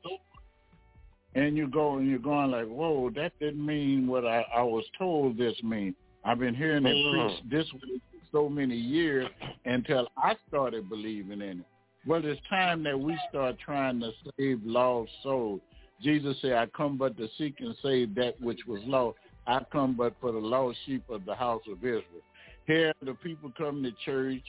And 1.34 1.56
you 1.56 1.68
go 1.68 1.98
and 1.98 2.08
you're 2.08 2.18
going 2.18 2.50
like, 2.50 2.66
whoa, 2.66 3.10
that 3.10 3.32
didn't 3.38 3.64
mean 3.64 4.06
what 4.06 4.26
I, 4.26 4.44
I 4.54 4.62
was 4.62 4.84
told 4.98 5.38
this 5.38 5.62
mean. 5.62 5.94
I've 6.26 6.40
been 6.40 6.56
hearing 6.56 6.84
it 6.86 6.96
Mhm. 6.96 7.10
preached 7.10 7.48
this 7.48 7.72
way 7.72 8.00
for 8.10 8.26
so 8.32 8.48
many 8.48 8.74
years 8.74 9.30
until 9.64 10.08
I 10.16 10.34
started 10.48 10.88
believing 10.88 11.40
in 11.40 11.60
it. 11.60 11.66
Well, 12.04 12.24
it's 12.24 12.40
time 12.48 12.82
that 12.82 12.98
we 12.98 13.16
start 13.28 13.58
trying 13.58 14.00
to 14.00 14.12
save 14.36 14.64
lost 14.64 15.12
souls. 15.22 15.60
Jesus 16.00 16.38
said, 16.40 16.54
I 16.54 16.66
come 16.66 16.96
but 16.96 17.16
to 17.16 17.28
seek 17.38 17.60
and 17.60 17.76
save 17.76 18.14
that 18.16 18.40
which 18.40 18.66
was 18.66 18.82
lost. 18.84 19.18
I 19.46 19.60
come 19.70 19.94
but 19.94 20.18
for 20.20 20.32
the 20.32 20.40
lost 20.40 20.78
sheep 20.84 21.08
of 21.08 21.24
the 21.24 21.34
house 21.34 21.62
of 21.68 21.78
Israel. 21.84 22.22
Here, 22.66 22.92
the 23.00 23.14
people 23.14 23.52
come 23.56 23.84
to 23.84 23.92
church. 24.04 24.44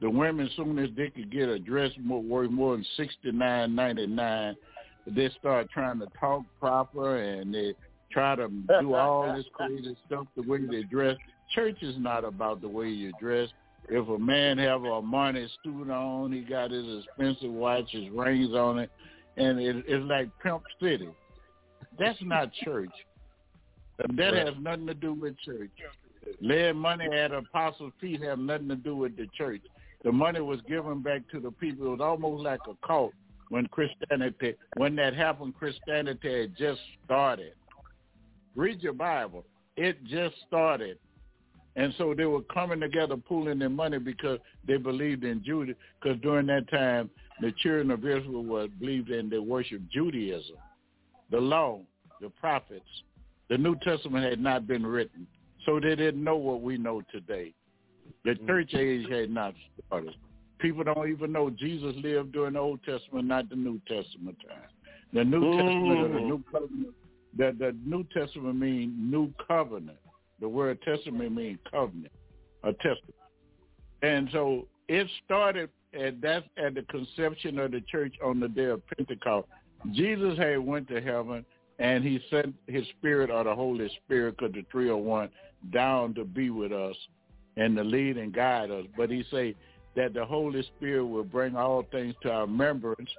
The 0.00 0.10
women, 0.10 0.48
soon 0.50 0.78
as 0.78 0.90
they 0.94 1.08
could 1.08 1.30
get 1.30 1.48
a 1.48 1.58
dress 1.58 1.90
more, 1.98 2.22
worth 2.22 2.50
more 2.50 2.76
than 2.76 2.84
sixty 2.96 3.32
nine 3.32 3.74
ninety 3.74 4.06
nine, 4.06 4.56
they 5.06 5.30
start 5.30 5.70
trying 5.70 5.98
to 6.00 6.06
talk 6.20 6.42
proper 6.60 7.16
and 7.16 7.52
they 7.52 7.74
try 8.10 8.36
to 8.36 8.48
do 8.48 8.94
all 8.94 9.34
this 9.34 9.46
crazy 9.52 9.96
stuff 10.06 10.26
the 10.36 10.42
way 10.42 10.58
they 10.66 10.82
dress. 10.82 11.16
Church 11.54 11.82
is 11.82 11.94
not 11.98 12.24
about 12.24 12.60
the 12.60 12.68
way 12.68 12.88
you 12.88 13.12
dress. 13.20 13.48
If 13.88 14.08
a 14.08 14.18
man 14.18 14.58
have 14.58 14.82
a 14.82 14.88
Armani 14.88 15.48
suit 15.64 15.90
on, 15.90 16.32
he 16.32 16.40
got 16.40 16.70
his 16.70 17.04
expensive 17.04 17.50
watch, 17.50 17.90
his 17.90 18.10
rings 18.10 18.54
on 18.54 18.78
it, 18.80 18.90
and 19.36 19.58
it, 19.58 19.84
it's 19.86 20.04
like 20.04 20.28
Pimp 20.42 20.62
City. 20.80 21.08
That's 21.98 22.18
not 22.22 22.52
church. 22.64 22.90
That 24.16 24.34
has 24.34 24.54
nothing 24.60 24.86
to 24.86 24.94
do 24.94 25.14
with 25.14 25.38
church. 25.40 25.70
Laying 26.40 26.76
money 26.76 27.06
at 27.06 27.32
apostles' 27.32 27.92
feet 28.00 28.22
have 28.22 28.38
nothing 28.38 28.68
to 28.68 28.76
do 28.76 28.94
with 28.94 29.16
the 29.16 29.26
church. 29.36 29.62
The 30.04 30.12
money 30.12 30.40
was 30.40 30.60
given 30.68 31.02
back 31.02 31.22
to 31.32 31.40
the 31.40 31.50
people. 31.50 31.86
It 31.86 31.90
was 31.90 32.00
almost 32.00 32.44
like 32.44 32.60
a 32.68 32.86
cult 32.86 33.12
when 33.48 33.66
Christianity, 33.66 34.54
when 34.76 34.94
that 34.96 35.14
happened, 35.14 35.54
Christianity 35.58 36.42
had 36.42 36.56
just 36.56 36.80
started. 37.04 37.54
Read 38.58 38.82
your 38.82 38.92
Bible. 38.92 39.44
It 39.76 40.02
just 40.04 40.34
started. 40.48 40.98
And 41.76 41.94
so 41.96 42.12
they 42.12 42.24
were 42.24 42.42
coming 42.42 42.80
together, 42.80 43.16
pooling 43.16 43.60
their 43.60 43.68
money 43.68 43.98
because 43.98 44.40
they 44.66 44.76
believed 44.76 45.22
in 45.22 45.44
Judah. 45.44 45.74
Because 46.02 46.20
during 46.22 46.48
that 46.48 46.68
time, 46.68 47.08
the 47.40 47.52
children 47.62 47.92
of 47.92 48.00
Israel 48.00 48.42
were 48.42 48.66
believed 48.66 49.10
in, 49.10 49.30
they 49.30 49.38
worshiped 49.38 49.88
Judaism, 49.92 50.56
the 51.30 51.38
law, 51.38 51.78
the 52.20 52.30
prophets. 52.30 52.82
The 53.48 53.56
New 53.56 53.76
Testament 53.76 54.28
had 54.28 54.40
not 54.40 54.66
been 54.66 54.84
written, 54.84 55.28
so 55.64 55.78
they 55.78 55.94
didn't 55.94 56.24
know 56.24 56.36
what 56.36 56.60
we 56.60 56.78
know 56.78 57.00
today. 57.12 57.54
The 58.24 58.32
mm. 58.32 58.46
church 58.48 58.74
age 58.74 59.08
had 59.08 59.30
not 59.30 59.54
started. 59.86 60.16
People 60.58 60.82
don't 60.82 61.08
even 61.08 61.30
know 61.30 61.48
Jesus 61.48 61.94
lived 62.02 62.32
during 62.32 62.54
the 62.54 62.58
Old 62.58 62.80
Testament, 62.82 63.28
not 63.28 63.48
the 63.48 63.54
New 63.54 63.80
Testament 63.86 64.36
time. 64.48 64.68
The 65.12 65.24
New 65.24 65.52
Testament 65.52 65.98
or 66.00 66.08
the 66.08 66.14
mm. 66.18 66.26
New 66.26 66.44
Covenant. 66.50 66.94
The, 67.38 67.54
the 67.58 67.74
New 67.86 68.04
Testament 68.12 68.56
means 68.56 68.92
new 68.98 69.32
covenant. 69.46 69.98
The 70.40 70.48
word 70.48 70.80
testament 70.82 71.34
means 71.34 71.58
covenant, 71.70 72.12
a 72.62 72.72
testament. 72.74 73.14
And 74.02 74.28
so 74.32 74.66
it 74.88 75.08
started 75.24 75.70
at 75.98 76.20
that's 76.20 76.46
at 76.56 76.74
the 76.74 76.82
conception 76.82 77.58
of 77.58 77.70
the 77.70 77.80
church 77.90 78.14
on 78.24 78.38
the 78.38 78.48
day 78.48 78.66
of 78.66 78.82
Pentecost. 78.88 79.48
Jesus 79.92 80.36
had 80.38 80.58
went 80.58 80.88
to 80.88 81.00
heaven 81.00 81.44
and 81.78 82.04
he 82.04 82.20
sent 82.30 82.54
his 82.66 82.84
spirit 82.98 83.30
or 83.30 83.44
the 83.44 83.54
Holy 83.54 83.88
Spirit, 84.04 84.36
because 84.36 84.52
the 84.52 84.64
three 84.70 84.88
are 84.88 84.96
one, 84.96 85.28
down 85.72 86.14
to 86.14 86.24
be 86.24 86.50
with 86.50 86.72
us 86.72 86.96
and 87.56 87.76
to 87.76 87.84
lead 87.84 88.18
and 88.18 88.32
guide 88.32 88.70
us. 88.70 88.84
But 88.96 89.10
he 89.10 89.24
say 89.30 89.54
that 89.96 90.14
the 90.14 90.24
Holy 90.24 90.62
Spirit 90.76 91.04
will 91.04 91.24
bring 91.24 91.56
all 91.56 91.84
things 91.90 92.14
to 92.22 92.30
our 92.30 92.42
remembrance, 92.42 93.10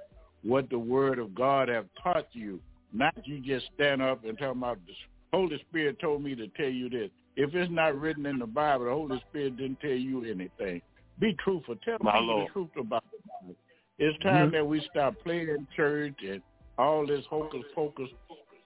what 0.42 0.68
the 0.70 0.78
word 0.78 1.18
of 1.18 1.34
God 1.34 1.68
have 1.68 1.86
taught 2.02 2.28
you. 2.32 2.60
Not 2.92 3.14
you 3.24 3.40
just 3.40 3.66
stand 3.74 4.02
up 4.02 4.24
and 4.24 4.36
talk 4.38 4.52
about 4.52 4.78
the 4.86 4.92
Holy 5.32 5.58
Spirit 5.68 5.98
told 6.00 6.22
me 6.22 6.34
to 6.34 6.48
tell 6.48 6.68
you 6.68 6.88
this. 6.88 7.10
If 7.36 7.54
it's 7.54 7.70
not 7.70 7.98
written 7.98 8.26
in 8.26 8.38
the 8.38 8.46
Bible, 8.46 8.86
the 8.86 8.90
Holy 8.90 9.22
Spirit 9.28 9.56
didn't 9.56 9.80
tell 9.80 9.90
you 9.90 10.24
anything. 10.24 10.82
Be 11.20 11.36
truthful. 11.44 11.76
Tell 11.84 11.98
My 12.00 12.12
people 12.12 12.26
Lord. 12.26 12.48
the 12.48 12.52
truth 12.52 12.76
about 12.78 13.04
the 13.12 13.18
Bible. 13.28 13.56
It's 13.98 14.18
time 14.22 14.48
Mhm. 14.48 14.52
that 14.52 14.66
we 14.66 14.80
stop 14.90 15.18
playing 15.20 15.66
church 15.76 16.22
and 16.22 16.42
all 16.78 17.06
this 17.06 17.24
hocus 17.26 17.64
pocus. 17.74 18.10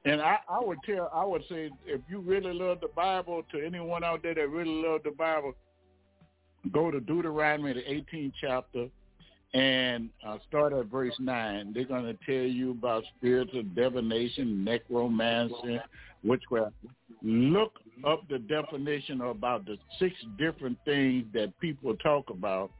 And 0.05 0.21
I, 0.21 0.39
I 0.49 0.61
would 0.61 0.79
tell, 0.85 1.11
I 1.13 1.25
would 1.25 1.45
say, 1.49 1.71
if 1.87 2.01
you 2.09 2.21
really 2.21 2.53
love 2.53 2.81
the 2.81 2.89
Bible, 2.89 3.43
to 3.53 3.65
anyone 3.65 4.05
out 4.05 4.23
there 4.23 4.35
that 4.35 4.49
really 4.49 4.83
love 4.83 5.03
the 5.03 5.11
Bible, 5.11 5.55
go 6.73 6.91
to 6.91 7.01
Deuteronomy, 7.01 7.73
the 7.73 7.83
18th 7.91 8.35
chapter, 8.41 8.89
and 9.55 10.11
uh, 10.27 10.37
start 10.49 10.73
at 10.73 10.87
verse 10.87 11.15
9. 11.19 11.73
They're 11.73 11.85
going 11.85 12.05
to 12.05 12.19
tell 12.27 12.47
you 12.47 12.73
about 12.73 13.05
spiritual 13.17 13.63
divination, 13.75 14.65
necromancy, 14.65 15.81
witchcraft. 16.25 16.75
Look 17.23 17.73
up 18.05 18.29
the 18.29 18.41
definition 18.41 19.21
about 19.21 19.65
the 19.65 19.79
six 19.99 20.15
different 20.37 20.77
things 20.85 21.25
that 21.35 21.59
people 21.61 21.95
talk 21.97 22.31
about 22.31 22.73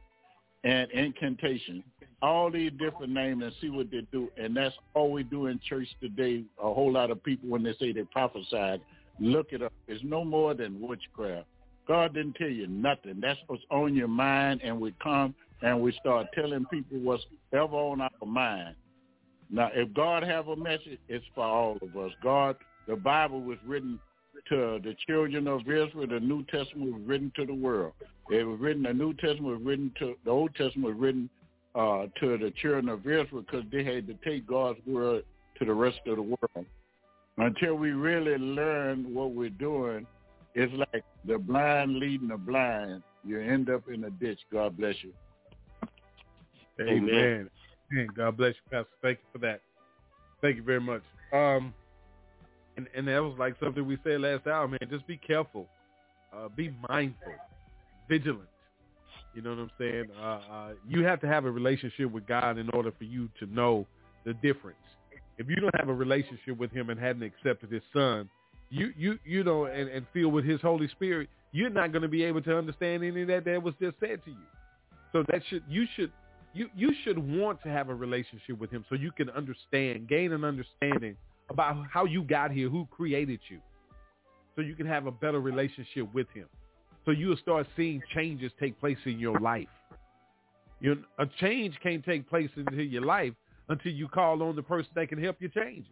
and 0.65 0.91
incantation. 0.91 1.81
All 2.21 2.51
these 2.51 2.71
different 2.77 3.13
names 3.13 3.41
and 3.41 3.53
see 3.61 3.69
what 3.69 3.89
they 3.89 4.05
do. 4.11 4.29
And 4.37 4.55
that's 4.55 4.75
all 4.93 5.11
we 5.11 5.23
do 5.23 5.47
in 5.47 5.59
church 5.67 5.87
today. 6.01 6.43
A 6.61 6.73
whole 6.73 6.91
lot 6.91 7.09
of 7.09 7.23
people, 7.23 7.47
when 7.49 7.63
they 7.63 7.73
say 7.79 7.93
they 7.93 8.03
prophesied, 8.03 8.81
look 9.19 9.47
it 9.51 9.61
up. 9.61 9.71
It's 9.87 10.03
no 10.03 10.25
more 10.25 10.53
than 10.53 10.85
witchcraft. 10.85 11.47
God 11.87 12.15
didn't 12.15 12.33
tell 12.33 12.49
you 12.49 12.67
nothing. 12.67 13.19
That's 13.21 13.39
what's 13.47 13.61
on 13.69 13.95
your 13.95 14.07
mind, 14.07 14.61
and 14.63 14.81
we 14.81 14.93
come 15.01 15.35
and 15.61 15.81
we 15.81 15.91
start 15.93 16.27
telling 16.33 16.65
people 16.65 16.99
what's 16.99 17.23
ever 17.53 17.75
on 17.75 18.01
our 18.01 18.09
mind. 18.25 18.75
Now, 19.49 19.69
if 19.73 19.93
God 19.93 20.23
have 20.23 20.47
a 20.47 20.55
message, 20.55 20.99
it's 21.07 21.25
for 21.33 21.43
all 21.45 21.77
of 21.81 21.95
us. 21.97 22.11
God, 22.23 22.55
the 22.87 22.95
Bible 22.95 23.41
was 23.41 23.57
written 23.65 23.99
to 24.49 24.79
the 24.83 24.95
children 25.07 25.47
of 25.47 25.61
Israel. 25.61 26.07
The 26.07 26.19
New 26.19 26.43
Testament 26.45 26.93
was 26.93 27.01
written 27.05 27.31
to 27.35 27.45
the 27.45 27.53
world. 27.53 27.93
It 28.29 28.43
was 28.43 28.59
written. 28.59 28.83
The 28.83 28.93
New 28.93 29.13
Testament 29.13 29.59
was 29.59 29.61
written 29.63 29.91
to 29.99 30.15
the 30.23 30.31
Old 30.31 30.55
Testament 30.55 30.95
was 30.95 30.97
written 30.97 31.29
uh, 31.75 32.07
to 32.19 32.37
the 32.37 32.51
children 32.61 32.89
of 32.89 32.99
Israel 33.01 33.43
because 33.45 33.63
they 33.71 33.83
had 33.83 34.07
to 34.07 34.15
take 34.25 34.47
God's 34.47 34.79
word 34.85 35.23
to 35.59 35.65
the 35.65 35.73
rest 35.73 35.99
of 36.07 36.17
the 36.17 36.21
world. 36.21 36.65
Until 37.37 37.75
we 37.75 37.91
really 37.91 38.37
learn 38.37 39.13
what 39.13 39.31
we're 39.31 39.49
doing, 39.49 40.07
it's 40.53 40.73
like 40.93 41.03
the 41.25 41.37
blind 41.37 41.97
leading 41.97 42.29
the 42.29 42.37
blind. 42.37 43.03
You 43.25 43.41
end 43.41 43.69
up 43.69 43.89
in 43.89 44.05
a 44.05 44.09
ditch. 44.09 44.39
God 44.51 44.77
bless 44.77 44.95
you. 45.01 45.11
Amen. 46.79 47.49
Amen. 47.91 48.07
God 48.15 48.37
bless 48.37 48.55
you, 48.55 48.71
Pastor. 48.71 48.89
Thank 49.01 49.19
you 49.19 49.39
for 49.39 49.45
that. 49.45 49.61
Thank 50.41 50.57
you 50.57 50.63
very 50.63 50.81
much. 50.81 51.01
Um, 51.33 51.73
and 52.77 52.87
and 52.95 53.07
that 53.07 53.23
was 53.23 53.35
like 53.39 53.55
something 53.59 53.85
we 53.85 53.97
said 54.03 54.21
last 54.21 54.47
hour, 54.47 54.67
man. 54.67 54.79
Just 54.89 55.07
be 55.07 55.17
careful, 55.17 55.67
uh, 56.35 56.49
be 56.49 56.73
mindful, 56.89 57.33
vigilant. 58.09 58.49
You 59.33 59.41
know 59.41 59.51
what 59.51 59.59
I'm 59.59 59.71
saying? 59.77 60.05
Uh, 60.17 60.25
uh, 60.25 60.69
you 60.87 61.03
have 61.03 61.19
to 61.21 61.27
have 61.27 61.45
a 61.45 61.51
relationship 61.51 62.11
with 62.11 62.25
God 62.25 62.57
in 62.57 62.69
order 62.69 62.91
for 62.97 63.03
you 63.03 63.29
to 63.39 63.45
know 63.47 63.85
the 64.25 64.33
difference. 64.35 64.77
If 65.37 65.49
you 65.49 65.57
don't 65.57 65.75
have 65.75 65.89
a 65.89 65.93
relationship 65.93 66.57
with 66.57 66.71
Him 66.71 66.89
and 66.89 66.99
hadn't 66.99 67.23
accepted 67.23 67.71
His 67.71 67.83
Son, 67.93 68.29
you 68.69 68.93
you 68.97 69.19
you 69.25 69.43
know, 69.43 69.65
and, 69.65 69.89
and 69.89 70.05
filled 70.13 70.33
with 70.33 70.45
His 70.45 70.61
Holy 70.61 70.87
Spirit, 70.89 71.29
you're 71.51 71.69
not 71.69 71.91
going 71.91 72.01
to 72.01 72.07
be 72.07 72.23
able 72.23 72.41
to 72.43 72.57
understand 72.57 73.03
any 73.03 73.21
of 73.21 73.27
that 73.27 73.45
that 73.45 73.61
was 73.61 73.73
just 73.81 73.95
said 73.99 74.23
to 74.25 74.31
you. 74.31 74.47
So 75.11 75.23
that 75.29 75.41
should 75.49 75.63
you 75.69 75.85
should 75.95 76.11
you 76.55 76.69
you 76.75 76.91
should 77.03 77.19
want 77.19 77.61
to 77.63 77.69
have 77.69 77.89
a 77.89 77.95
relationship 77.95 78.57
with 78.57 78.71
him 78.71 78.85
so 78.89 78.95
you 78.95 79.11
can 79.11 79.29
understand, 79.29 80.07
gain 80.07 80.31
an 80.31 80.43
understanding 80.43 81.15
about 81.49 81.85
how 81.91 82.05
you 82.05 82.23
got 82.23 82.49
here, 82.49 82.69
who 82.69 82.87
created 82.89 83.39
you. 83.49 83.59
So 84.55 84.61
you 84.61 84.73
can 84.73 84.87
have 84.87 85.05
a 85.05 85.11
better 85.11 85.41
relationship 85.41 86.11
with 86.13 86.27
him. 86.33 86.47
So 87.03 87.11
you'll 87.11 87.37
start 87.37 87.67
seeing 87.75 88.01
changes 88.15 88.51
take 88.59 88.79
place 88.79 88.97
in 89.05 89.19
your 89.19 89.39
life. 89.39 89.67
You 90.79 91.03
a 91.19 91.25
change 91.39 91.75
can't 91.83 92.03
take 92.03 92.27
place 92.27 92.49
into 92.55 92.81
your 92.81 93.03
life 93.03 93.33
until 93.67 93.91
you 93.91 94.07
call 94.07 94.41
on 94.41 94.55
the 94.55 94.63
person 94.63 94.89
that 94.95 95.09
can 95.09 95.21
help 95.21 95.37
you 95.39 95.49
change 95.49 95.85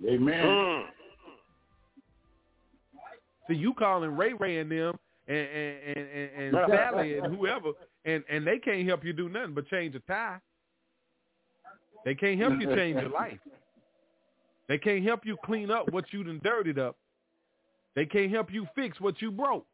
it. 0.00 0.14
Amen. 0.14 0.44
Mm. 0.44 0.82
So 3.46 3.52
you 3.52 3.74
calling 3.74 4.16
Ray 4.16 4.32
Ray 4.32 4.58
and 4.58 4.70
them 4.70 4.94
and 5.28 5.36
and, 5.36 6.08
and, 6.08 6.56
and, 6.56 6.66
Sally 6.68 7.18
and 7.18 7.34
whoever, 7.34 7.70
and 8.04 8.24
and 8.28 8.46
they 8.46 8.58
can't 8.58 8.86
help 8.86 9.04
you 9.04 9.12
do 9.12 9.28
nothing 9.28 9.54
but 9.54 9.68
change 9.68 9.94
a 9.94 10.00
tie. 10.00 10.38
They 12.04 12.14
can't 12.14 12.40
help 12.40 12.54
you 12.60 12.74
change 12.74 13.00
your 13.00 13.10
life. 13.10 13.38
They 14.68 14.78
can't 14.78 15.04
help 15.04 15.24
you 15.24 15.36
clean 15.44 15.70
up 15.70 15.92
what 15.92 16.06
you 16.12 16.24
done 16.24 16.40
dirtied 16.42 16.78
up. 16.78 16.96
They 17.94 18.06
can't 18.06 18.30
help 18.32 18.52
you 18.52 18.66
fix 18.74 19.00
what 19.00 19.20
you 19.20 19.30
broke. 19.30 19.66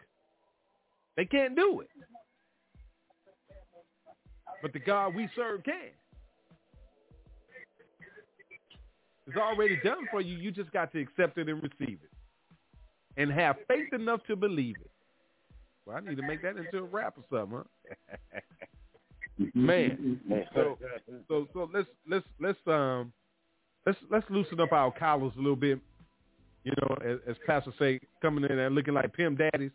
They 1.16 1.24
can't 1.24 1.56
do 1.56 1.80
it. 1.80 1.88
But 4.60 4.72
the 4.72 4.80
God 4.80 5.14
we 5.14 5.28
serve 5.36 5.62
can. 5.64 5.90
It's 9.26 9.36
already 9.36 9.78
done 9.84 10.06
for 10.10 10.20
you. 10.20 10.36
You 10.36 10.50
just 10.50 10.72
got 10.72 10.90
to 10.92 11.00
accept 11.00 11.38
it 11.38 11.48
and 11.48 11.62
receive 11.62 11.98
it. 12.02 12.10
And 13.16 13.30
have 13.30 13.56
faith 13.68 13.92
enough 13.92 14.20
to 14.26 14.36
believe 14.36 14.76
it. 14.80 14.90
Well, 15.88 15.96
I 15.96 16.00
need 16.00 16.18
to 16.18 16.22
make 16.22 16.42
that 16.42 16.58
into 16.58 16.78
a 16.78 16.82
rap 16.82 17.14
or 17.16 17.24
something, 17.30 17.62
huh? 18.32 18.40
Man. 19.54 20.20
So 20.54 20.76
so 21.28 21.46
so 21.52 21.70
let's 21.72 21.88
let's 22.08 22.26
let's 22.40 22.58
um 22.66 23.12
let's 23.86 23.98
let's 24.10 24.26
loosen 24.28 24.60
up 24.60 24.72
our 24.72 24.90
collars 24.90 25.32
a 25.36 25.38
little 25.38 25.56
bit. 25.56 25.78
You 26.64 26.72
know, 26.82 26.96
as, 27.08 27.18
as 27.28 27.36
Pastor 27.46 27.72
say, 27.78 28.00
coming 28.20 28.44
in 28.44 28.58
and 28.58 28.74
looking 28.74 28.94
like 28.94 29.14
pimp 29.14 29.38
daddies. 29.38 29.70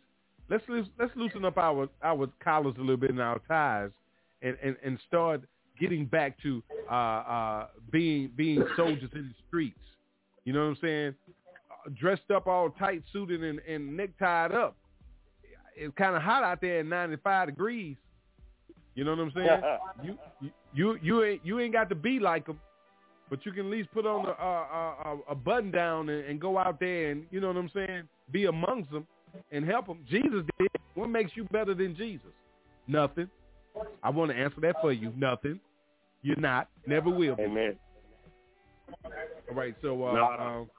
Let's 0.48 0.62
let's 0.98 1.16
loosen 1.16 1.44
up 1.44 1.56
our 1.56 1.88
our 2.02 2.28
collars 2.42 2.74
a 2.78 2.80
little 2.80 2.96
bit 2.96 3.10
and 3.10 3.20
our 3.20 3.40
ties, 3.48 3.90
and 4.42 4.56
and, 4.62 4.76
and 4.84 4.98
start 5.08 5.42
getting 5.80 6.06
back 6.06 6.40
to 6.42 6.62
uh, 6.90 6.94
uh, 6.94 7.66
being 7.90 8.30
being 8.36 8.62
soldiers 8.76 9.10
in 9.14 9.28
the 9.28 9.34
streets. 9.48 9.80
You 10.44 10.52
know 10.52 10.60
what 10.60 10.66
I'm 10.66 10.78
saying? 10.80 11.14
Uh, 11.70 11.90
dressed 11.98 12.30
up 12.32 12.46
all 12.46 12.70
tight 12.70 13.02
suited 13.12 13.42
and, 13.42 13.58
and 13.60 13.96
necktied 13.96 14.52
up. 14.52 14.76
It's 15.76 15.94
kind 15.96 16.16
of 16.16 16.22
hot 16.22 16.42
out 16.42 16.60
there 16.60 16.80
at 16.80 16.86
95 16.86 17.48
degrees. 17.48 17.96
You 18.94 19.04
know 19.04 19.10
what 19.12 19.20
I'm 19.20 19.32
saying? 19.34 19.62
you, 20.02 20.18
you 20.40 20.50
you 20.74 20.98
you 21.02 21.24
ain't 21.24 21.44
you 21.44 21.60
ain't 21.60 21.72
got 21.72 21.88
to 21.88 21.94
be 21.94 22.18
like 22.20 22.46
them, 22.46 22.60
but 23.28 23.44
you 23.44 23.52
can 23.52 23.66
at 23.66 23.72
least 23.72 23.90
put 23.92 24.06
on 24.06 24.26
a 24.26 24.30
a, 24.30 25.14
a, 25.14 25.18
a 25.30 25.34
button 25.34 25.70
down 25.70 26.08
and, 26.08 26.24
and 26.26 26.40
go 26.40 26.58
out 26.58 26.78
there 26.80 27.10
and 27.10 27.24
you 27.30 27.40
know 27.40 27.48
what 27.48 27.56
I'm 27.56 27.70
saying? 27.74 28.02
Be 28.30 28.46
amongst 28.46 28.90
them 28.90 29.06
and 29.50 29.64
help 29.64 29.86
them. 29.86 29.98
Jesus 30.08 30.44
did. 30.58 30.68
What 30.94 31.08
makes 31.08 31.32
you 31.34 31.44
better 31.44 31.74
than 31.74 31.96
Jesus? 31.96 32.28
Nothing. 32.86 33.28
I 34.02 34.10
want 34.10 34.30
to 34.30 34.36
answer 34.36 34.60
that 34.60 34.76
for 34.80 34.92
you. 34.92 35.12
Nothing. 35.16 35.58
You're 36.22 36.36
not. 36.40 36.68
Never 36.86 37.10
will. 37.10 37.34
Be. 37.36 37.42
Amen. 37.42 37.76
All 39.04 39.56
right. 39.56 39.74
So 39.82 40.04
uh, 40.06 40.12
No. 40.14 40.24
um, 40.24 40.70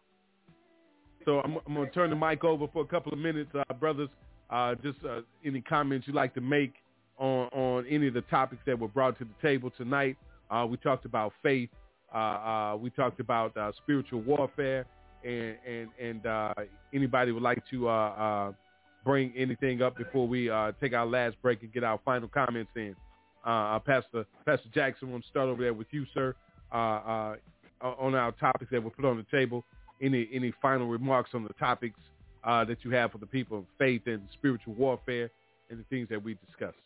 so 1.26 1.40
I'm, 1.42 1.58
I'm 1.68 1.74
going 1.74 1.88
to 1.88 1.94
turn 1.94 2.10
the 2.12 2.16
mic 2.16 2.44
over 2.44 2.68
for 2.72 2.84
a 2.84 2.88
couple 2.88 3.12
of 3.12 3.20
minutes, 3.20 3.50
uh, 3.54 3.74
brothers. 3.74 4.10
Uh, 4.56 4.74
just 4.76 4.98
uh, 5.04 5.20
any 5.44 5.60
comments 5.60 6.08
you'd 6.08 6.16
like 6.16 6.34
to 6.34 6.40
make 6.40 6.76
on 7.18 7.48
on 7.50 7.86
any 7.88 8.08
of 8.08 8.14
the 8.14 8.22
topics 8.22 8.62
that 8.66 8.80
were 8.80 8.88
brought 8.88 9.18
to 9.18 9.26
the 9.26 9.46
table 9.46 9.70
tonight. 9.76 10.16
Uh, 10.50 10.66
we 10.70 10.78
talked 10.78 11.04
about 11.04 11.34
faith. 11.44 11.70
Uh, 12.14 12.18
uh, 12.18 12.78
we 12.80 12.90
talked 12.90 13.20
about 13.20 13.56
uh, 13.58 13.74
spiritual 13.84 14.22
warfare, 14.22 14.86
and 15.26 15.58
and 15.68 15.90
and 16.00 16.68
anybody 16.94 17.34
would 17.34 17.44
like 17.44 17.62
to 17.70 18.56
bring 19.04 19.34
anything 19.36 19.82
up 19.82 19.98
before 19.98 20.26
we 20.26 20.50
take 20.80 20.94
our 20.94 21.06
last 21.06 21.36
break 21.42 21.62
and 21.62 21.74
get 21.74 21.84
our 21.84 22.00
final 22.06 22.30
comments 22.30 22.72
in. 22.78 22.96
Pastor 23.44 24.26
Pastor 24.46 24.70
Jackson, 24.74 25.10
to 25.10 25.28
start 25.28 25.50
over 25.50 25.64
there 25.64 25.74
with 25.74 25.88
you, 25.92 26.06
sir, 26.14 26.34
on 26.72 28.16
our 28.16 28.32
topics 28.40 28.72
that 28.72 28.82
were 28.82 28.90
put 28.90 29.04
on 29.04 29.18
the 29.18 29.38
table. 29.38 29.66
Any 30.02 30.30
any 30.32 30.54
final 30.62 30.88
remarks 30.88 31.32
on 31.34 31.44
the 31.44 31.54
topics 31.60 32.00
uh, 32.46 32.64
that 32.66 32.84
you 32.84 32.92
have 32.92 33.12
for 33.12 33.18
the 33.18 33.26
people 33.26 33.60
of 33.60 33.66
faith 33.78 34.04
and 34.06 34.22
spiritual 34.34 34.74
warfare 34.74 35.32
and 35.70 35.80
the 35.80 35.84
things 35.90 36.08
that 36.10 36.24
we 36.24 36.38
discussed? 36.46 36.78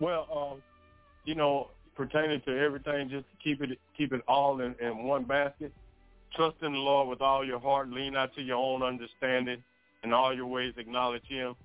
Well, 0.00 0.26
um, 0.32 0.62
you 1.24 1.34
know, 1.34 1.70
pertaining 1.96 2.40
to 2.42 2.56
everything, 2.56 3.08
just 3.10 3.24
to 3.30 3.36
keep 3.42 3.60
it 3.60 3.78
keep 3.96 4.12
it 4.12 4.22
all 4.28 4.60
in, 4.60 4.74
in 4.80 5.04
one 5.04 5.24
basket. 5.24 5.72
Trust 6.36 6.56
in 6.62 6.72
the 6.72 6.78
Lord 6.78 7.08
with 7.08 7.20
all 7.20 7.44
your 7.44 7.58
heart. 7.58 7.90
Lean 7.90 8.12
not 8.12 8.34
to 8.34 8.42
your 8.42 8.58
own 8.58 8.82
understanding. 8.82 9.62
In 10.04 10.12
all 10.12 10.32
your 10.32 10.46
ways, 10.46 10.74
acknowledge 10.76 11.26
Him, 11.26 11.56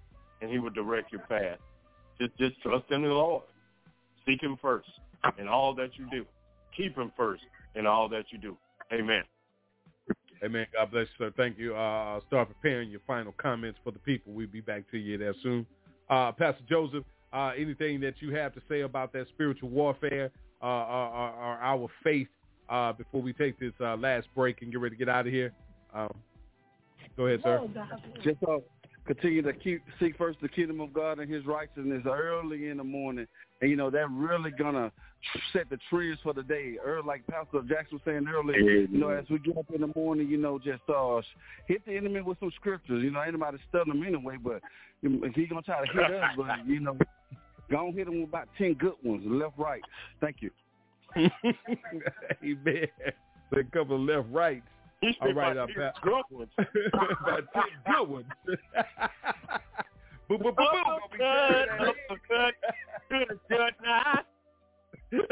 and 0.41 0.49
He 0.49 0.57
will 0.57 0.71
direct 0.71 1.11
your 1.11 1.21
path. 1.21 1.59
Just 2.19 2.35
just 2.37 2.59
trust 2.61 2.85
in 2.89 3.03
the 3.03 3.09
Lord. 3.09 3.43
Seek 4.25 4.41
Him 4.41 4.57
first 4.61 4.89
in 5.37 5.47
all 5.47 5.75
that 5.75 5.91
you 5.97 6.07
do. 6.09 6.25
Keep 6.75 6.97
Him 6.97 7.11
first 7.15 7.43
in 7.75 7.85
all 7.85 8.09
that 8.09 8.25
you 8.31 8.39
do. 8.39 8.57
Amen. 8.91 9.23
Amen. 10.43 10.65
God 10.73 10.91
bless 10.91 11.07
you, 11.17 11.25
sir. 11.25 11.33
Thank 11.37 11.57
you. 11.57 11.75
Uh, 11.75 12.19
start 12.27 12.49
preparing 12.49 12.89
your 12.89 12.99
final 13.07 13.33
comments 13.37 13.79
for 13.83 13.91
the 13.91 13.99
people. 13.99 14.33
We'll 14.33 14.47
be 14.47 14.61
back 14.61 14.89
to 14.91 14.97
you 14.97 15.17
there 15.17 15.33
soon. 15.41 15.65
Uh, 16.09 16.31
Pastor 16.33 16.63
Joseph, 16.67 17.05
uh, 17.31 17.51
anything 17.57 18.01
that 18.01 18.15
you 18.19 18.35
have 18.35 18.53
to 18.55 18.61
say 18.67 18.81
about 18.81 19.13
that 19.13 19.27
spiritual 19.29 19.69
warfare 19.69 20.31
uh, 20.61 20.65
or, 20.65 21.07
or, 21.07 21.29
or 21.29 21.57
our 21.61 21.87
faith 22.03 22.27
uh, 22.69 22.91
before 22.91 23.21
we 23.21 23.31
take 23.31 23.57
this 23.57 23.73
uh, 23.79 23.95
last 23.95 24.27
break 24.35 24.61
and 24.61 24.71
get 24.71 24.81
ready 24.81 24.95
to 24.95 24.99
get 24.99 25.09
out 25.09 25.25
of 25.25 25.31
here? 25.31 25.53
Um, 25.93 26.13
go 27.15 27.27
ahead, 27.27 27.39
sir. 27.43 27.61
Just 28.23 28.37
uh, 28.43 28.57
continue 29.05 29.41
to 29.41 29.53
keep 29.53 29.83
seek 29.99 30.17
first 30.17 30.39
the 30.41 30.49
kingdom 30.49 30.79
of 30.79 30.93
God 30.93 31.19
and 31.19 31.31
His 31.31 31.45
righteousness 31.45 32.03
early 32.05 32.69
in 32.69 32.77
the 32.77 32.83
morning, 32.83 33.27
and 33.61 33.69
you 33.69 33.75
know 33.75 33.89
that 33.89 34.09
really 34.11 34.51
gonna 34.51 34.91
set 35.51 35.69
the 35.69 35.77
trends 35.89 36.19
for 36.23 36.33
the 36.33 36.43
day. 36.43 36.75
Early, 36.83 37.05
like 37.05 37.25
Pastor 37.27 37.61
Jackson 37.67 37.97
was 37.97 38.01
saying 38.05 38.27
earlier, 38.27 38.59
you 38.59 38.87
know, 38.97 39.09
as 39.09 39.25
we 39.29 39.39
get 39.39 39.57
up 39.57 39.65
in 39.73 39.81
the 39.81 39.91
morning, 39.95 40.27
you 40.27 40.37
know, 40.37 40.59
just 40.59 40.81
uh, 40.89 41.21
hit 41.67 41.85
the 41.85 41.95
enemy 41.95 42.21
with 42.21 42.39
some 42.39 42.51
scriptures. 42.55 43.03
You 43.03 43.11
know, 43.11 43.21
anybody 43.21 43.57
studying 43.69 43.99
them 43.99 44.07
anyway, 44.07 44.37
but 44.41 44.61
if 45.01 45.35
he 45.35 45.45
gonna 45.45 45.61
try 45.61 45.85
to 45.85 45.91
hit 45.91 46.11
us, 46.11 46.31
but 46.37 46.67
you 46.67 46.79
know, 46.79 46.97
go 47.69 47.87
on 47.87 47.93
hit 47.93 48.07
him 48.07 48.21
with 48.21 48.29
about 48.29 48.47
ten 48.57 48.73
good 48.73 48.95
ones, 49.03 49.23
left, 49.25 49.57
right. 49.57 49.81
Thank 50.21 50.37
you. 50.41 50.51
Amen. 51.17 52.87
So 53.49 53.59
a 53.59 53.63
couple 53.65 53.95
of 53.95 54.01
left 54.01 54.27
rights. 54.31 54.67
All 55.21 55.33
right, 55.33 55.57
uh, 55.57 55.67
Pat. 55.75 55.95
good 56.01 56.23
ones. 56.31 56.49
about 56.57 57.43
ten 57.53 57.63
good 57.85 58.09
ones. 58.09 58.25
boom, 60.29 60.39
boom, 60.39 60.39
boom, 60.41 60.53
boom. 60.55 60.65
Uppercut, 61.03 61.69
uppercut, 62.09 62.53
good, 63.09 63.39
good 63.49 63.73
now. 63.83 64.19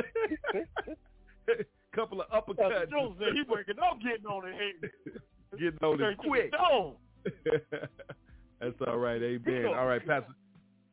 couple 1.96 2.22
of 2.22 2.30
uppercuts. 2.30 2.90
Jones 2.90 3.16
said 3.20 3.30
he 3.34 3.44
working 3.50 3.80
on 3.80 4.00
getting 4.00 4.26
on 4.26 4.44
the 4.44 4.52
head. 4.52 4.92
Getting 5.60 5.80
on 5.84 6.02
it 6.02 6.18
Straight 6.24 6.52
to 6.52 6.54
the 6.64 7.44
quick. 7.44 7.62
That's 8.62 8.76
all 8.88 8.98
right. 8.98 9.22
Amen. 9.22 9.66
All 9.66 9.86
right, 9.86 10.00
Pastor. 10.06 10.34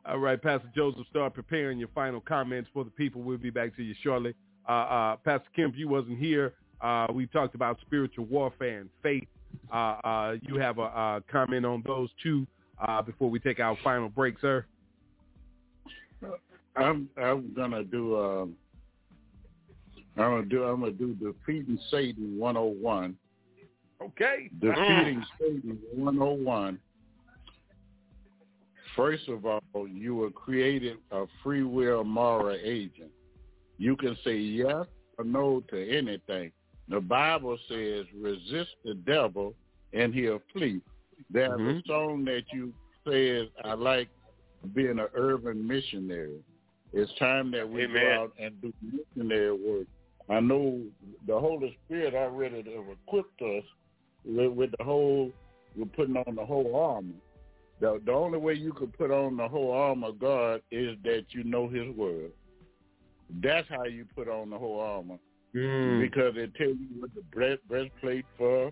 All 0.05 0.19
right, 0.19 0.43
Pastor 0.43 0.69
Joseph, 0.75 1.07
start 1.11 1.35
preparing 1.35 1.79
your 1.79 1.91
final 1.95 2.21
comments 2.21 2.69
for 2.73 2.83
the 2.83 2.91
people. 2.91 3.23
We'll 3.23 3.39
be 3.39 3.51
back 3.51 3.77
to 3.77 3.85
you 3.85 3.95
shortly. 4.03 4.35
Uh, 4.69 4.73
uh, 4.73 5.17
Pastor 5.17 5.47
Kemp, 5.55 5.75
you 5.77 5.87
wasn't 5.87 6.19
here. 6.19 6.55
Uh, 6.81 7.07
we 7.13 7.27
talked 7.27 7.55
about 7.55 7.79
spiritual 7.81 8.25
warfare 8.27 8.81
and 8.81 8.91
faith. 9.03 9.27
Uh, 9.73 9.97
uh, 10.05 10.37
you 10.43 10.57
have 10.59 10.79
a, 10.79 10.83
uh 10.83 11.21
comment 11.31 11.65
on 11.65 11.83
those 11.87 12.09
two 12.23 12.47
uh, 12.87 13.03
before 13.03 13.31
we 13.31 13.39
take 13.39 13.61
our 13.61 13.77
final 13.83 14.09
break, 14.09 14.39
sir? 14.41 14.65
I'm 16.77 17.09
I'm 17.21 17.53
gonna 17.55 17.83
do 17.83 18.17
um 18.17 18.55
I'm 20.17 20.31
gonna 20.31 20.43
do 20.45 20.65
I'm 20.65 20.81
gonna 20.81 20.93
do 20.93 21.15
defeating 21.15 21.79
Satan 21.91 22.39
101. 22.39 23.17
Okay. 24.01 24.51
Defeating 24.61 25.25
Satan 25.41 25.79
101. 25.95 26.79
First 28.95 29.29
of 29.29 29.45
all, 29.45 29.89
you 29.89 30.17
were 30.17 30.31
created 30.31 30.99
a 31.11 31.25
free 31.43 31.63
will 31.63 32.05
moral 32.05 32.57
agent. 32.61 33.11
You 33.77 33.97
can 33.97 34.17
say 34.25 34.37
yes 34.37 34.87
or 35.19 35.25
no 35.25 35.63
to 35.71 35.97
anything. 35.97 36.53
The 36.89 37.01
Bible 37.01 37.59
says 37.69 38.07
resist 38.19 38.71
the 38.85 38.95
devil 38.95 39.55
and 39.93 40.15
he'll 40.15 40.43
flee. 40.53 40.81
There's 41.31 41.53
a 41.53 41.57
mm-hmm. 41.57 41.79
song 41.87 42.25
that 42.25 42.43
you 42.53 42.73
said 43.05 43.51
I 43.65 43.75
like 43.75 44.09
being 44.75 44.99
an 44.99 45.09
urban 45.15 45.67
missionary. 45.67 46.39
It's 46.93 47.13
time 47.19 47.51
that 47.53 47.69
we 47.69 47.85
Amen. 47.85 48.03
go 48.03 48.23
out 48.23 48.33
and 48.41 48.61
do 48.63 48.73
missionary 48.83 49.53
work. 49.53 49.87
I 50.31 50.41
know 50.41 50.81
the 51.27 51.39
Holy 51.39 51.77
Spirit 51.85 52.15
already 52.15 52.59
equipped 52.59 53.41
us 53.43 53.65
with, 54.25 54.53
with 54.53 54.71
the 54.79 54.85
whole, 54.85 55.31
we're 55.77 55.87
putting 55.87 56.17
on 56.17 56.35
the 56.35 56.45
whole 56.45 56.75
armor. 56.77 57.15
The, 57.81 58.01
the 58.05 58.13
only 58.13 58.39
way 58.39 58.55
you 58.55 58.73
can 58.73 58.89
put 58.89 59.11
on 59.11 59.37
the 59.37 59.49
whole 59.49 59.71
armor 59.71 60.09
of 60.09 60.19
God 60.19 60.63
is 60.71 60.97
that 61.05 61.27
you 61.31 61.45
know 61.45 61.69
his 61.69 61.95
word. 61.97 62.33
That's 63.43 63.69
how 63.69 63.85
you 63.85 64.07
put 64.15 64.29
on 64.29 64.51
the 64.51 64.59
whole 64.59 64.81
armor. 64.81 65.19
Mm. 65.59 66.01
Because 66.01 66.35
it 66.37 66.55
tells 66.55 66.77
you 66.79 67.01
what 67.01 67.15
the 67.15 67.23
breast, 67.35 67.61
breastplate 67.69 68.25
for, 68.37 68.71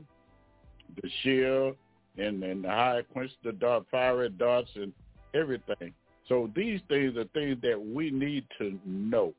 the 1.03 1.11
shield, 1.23 1.77
and, 2.19 2.43
and 2.43 2.65
the 2.65 2.69
high 2.69 3.03
quench 3.13 3.31
the 3.45 3.53
dart, 3.53 3.85
fiery 3.91 4.31
darts, 4.31 4.71
and 4.77 4.93
everything. 5.35 5.93
So 6.29 6.51
these 6.55 6.81
things 6.89 7.17
are 7.17 7.25
things 7.35 7.59
that 7.63 7.81
we 7.81 8.11
need 8.11 8.45
to 8.59 8.79
know. 8.85 9.33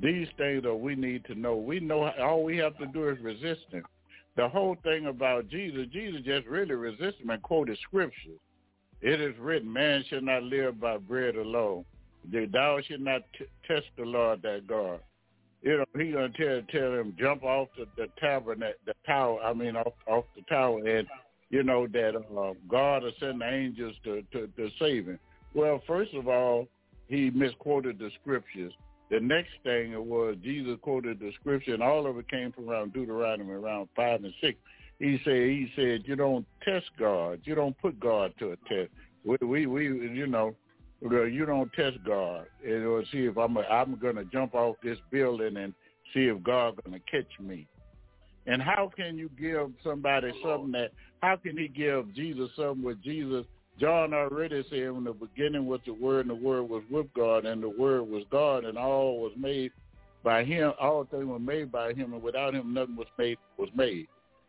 These 0.00 0.28
things 0.38 0.64
are 0.64 0.74
we 0.74 0.94
need 0.94 1.24
to 1.26 1.34
know. 1.34 1.56
We 1.56 1.80
know 1.80 2.10
all 2.20 2.42
we 2.42 2.56
have 2.58 2.76
to 2.78 2.86
do 2.86 3.08
is 3.08 3.18
resist 3.20 3.60
them. 3.70 3.84
The 4.36 4.48
whole 4.48 4.76
thing 4.82 5.06
about 5.06 5.48
Jesus, 5.48 5.86
Jesus 5.92 6.20
just 6.24 6.46
really 6.46 6.74
resisted 6.74 7.28
and 7.28 7.42
quoted 7.42 7.78
scriptures. 7.86 8.40
It 9.00 9.20
is 9.20 9.34
written, 9.38 9.72
man 9.72 10.04
shall 10.08 10.22
not 10.22 10.42
live 10.42 10.80
by 10.80 10.96
bread 10.96 11.36
alone. 11.36 11.84
Thou 12.32 12.80
shalt 12.88 13.00
not 13.00 13.22
t- 13.38 13.44
test 13.68 13.86
the 13.96 14.04
Lord 14.04 14.42
thy 14.42 14.60
God. 14.60 15.00
You 15.64 15.78
know, 15.78 15.84
he 15.98 16.12
gonna 16.12 16.28
tell 16.28 16.60
tell 16.70 16.92
him 16.92 17.16
jump 17.18 17.42
off 17.42 17.68
the, 17.78 17.86
the 17.96 18.08
tabernacle, 18.20 18.78
the 18.84 18.92
tower. 19.06 19.40
I 19.42 19.54
mean, 19.54 19.76
off 19.76 19.94
off 20.06 20.24
the 20.36 20.42
tower, 20.42 20.86
and 20.86 21.08
you 21.48 21.62
know 21.62 21.86
that 21.86 22.14
uh, 22.14 22.52
God 22.68 23.02
will 23.02 23.12
send 23.18 23.40
the 23.40 23.48
angels 23.50 23.96
to, 24.04 24.22
to 24.32 24.46
to 24.46 24.68
save 24.78 25.06
him. 25.06 25.18
Well, 25.54 25.80
first 25.86 26.12
of 26.12 26.28
all, 26.28 26.68
he 27.08 27.30
misquoted 27.30 27.98
the 27.98 28.10
scriptures. 28.20 28.74
The 29.10 29.20
next 29.20 29.52
thing 29.62 29.92
was 30.06 30.36
Jesus 30.42 30.76
quoted 30.82 31.18
the 31.18 31.32
scripture, 31.40 31.72
and 31.72 31.82
all 31.82 32.06
of 32.06 32.18
it 32.18 32.28
came 32.28 32.52
from 32.52 32.68
around 32.68 32.92
Deuteronomy, 32.92 33.52
around 33.52 33.88
five 33.96 34.22
and 34.22 34.34
six. 34.42 34.58
He 34.98 35.18
said, 35.24 35.34
he 35.34 35.70
said, 35.76 36.02
you 36.06 36.16
don't 36.16 36.46
test 36.62 36.86
God, 36.98 37.40
you 37.44 37.54
don't 37.54 37.76
put 37.78 37.98
God 37.98 38.32
to 38.38 38.52
a 38.52 38.56
test. 38.68 38.90
We, 39.24 39.36
we, 39.46 39.66
we 39.66 39.84
you 39.86 40.26
know, 40.26 40.54
well, 41.00 41.26
you 41.26 41.46
don't 41.46 41.72
test 41.72 41.98
God. 42.06 42.46
And 42.64 42.86
or 42.86 43.02
see 43.12 43.26
if 43.26 43.36
I'm, 43.36 43.56
a, 43.56 43.60
I'm 43.60 43.96
going 43.96 44.16
to 44.16 44.24
jump 44.24 44.54
off 44.54 44.76
this 44.82 44.98
building 45.10 45.56
and 45.56 45.74
see 46.12 46.26
if 46.26 46.42
God 46.42 46.78
going 46.84 46.98
to 46.98 47.10
catch 47.10 47.30
me. 47.40 47.66
And 48.46 48.60
how 48.60 48.90
can 48.94 49.16
you 49.16 49.30
give 49.40 49.70
somebody 49.82 50.32
something 50.42 50.72
that? 50.72 50.92
How 51.22 51.36
can 51.36 51.56
he 51.56 51.68
give 51.68 52.14
Jesus 52.14 52.50
something 52.56 52.84
with 52.84 53.02
Jesus? 53.02 53.46
John 53.80 54.14
already 54.14 54.62
said 54.70 54.78
in 54.78 55.04
the 55.04 55.12
beginning 55.12 55.66
was 55.66 55.80
the 55.84 55.94
Word, 55.94 56.26
and 56.26 56.30
the 56.30 56.46
Word 56.46 56.64
was 56.64 56.82
with 56.90 57.06
God, 57.14 57.44
and 57.44 57.62
the 57.62 57.68
Word 57.68 58.02
was 58.02 58.22
God, 58.30 58.64
and 58.64 58.78
all 58.78 59.18
was 59.18 59.32
made 59.36 59.72
by 60.22 60.44
Him. 60.44 60.72
All 60.80 61.04
things 61.04 61.24
were 61.24 61.38
made 61.38 61.72
by 61.72 61.92
Him, 61.92 62.12
and 62.12 62.22
without 62.22 62.54
Him, 62.54 62.72
nothing 62.72 62.96
was 62.96 63.08
made. 63.18 63.38
Was 63.56 63.70
made. 63.74 64.06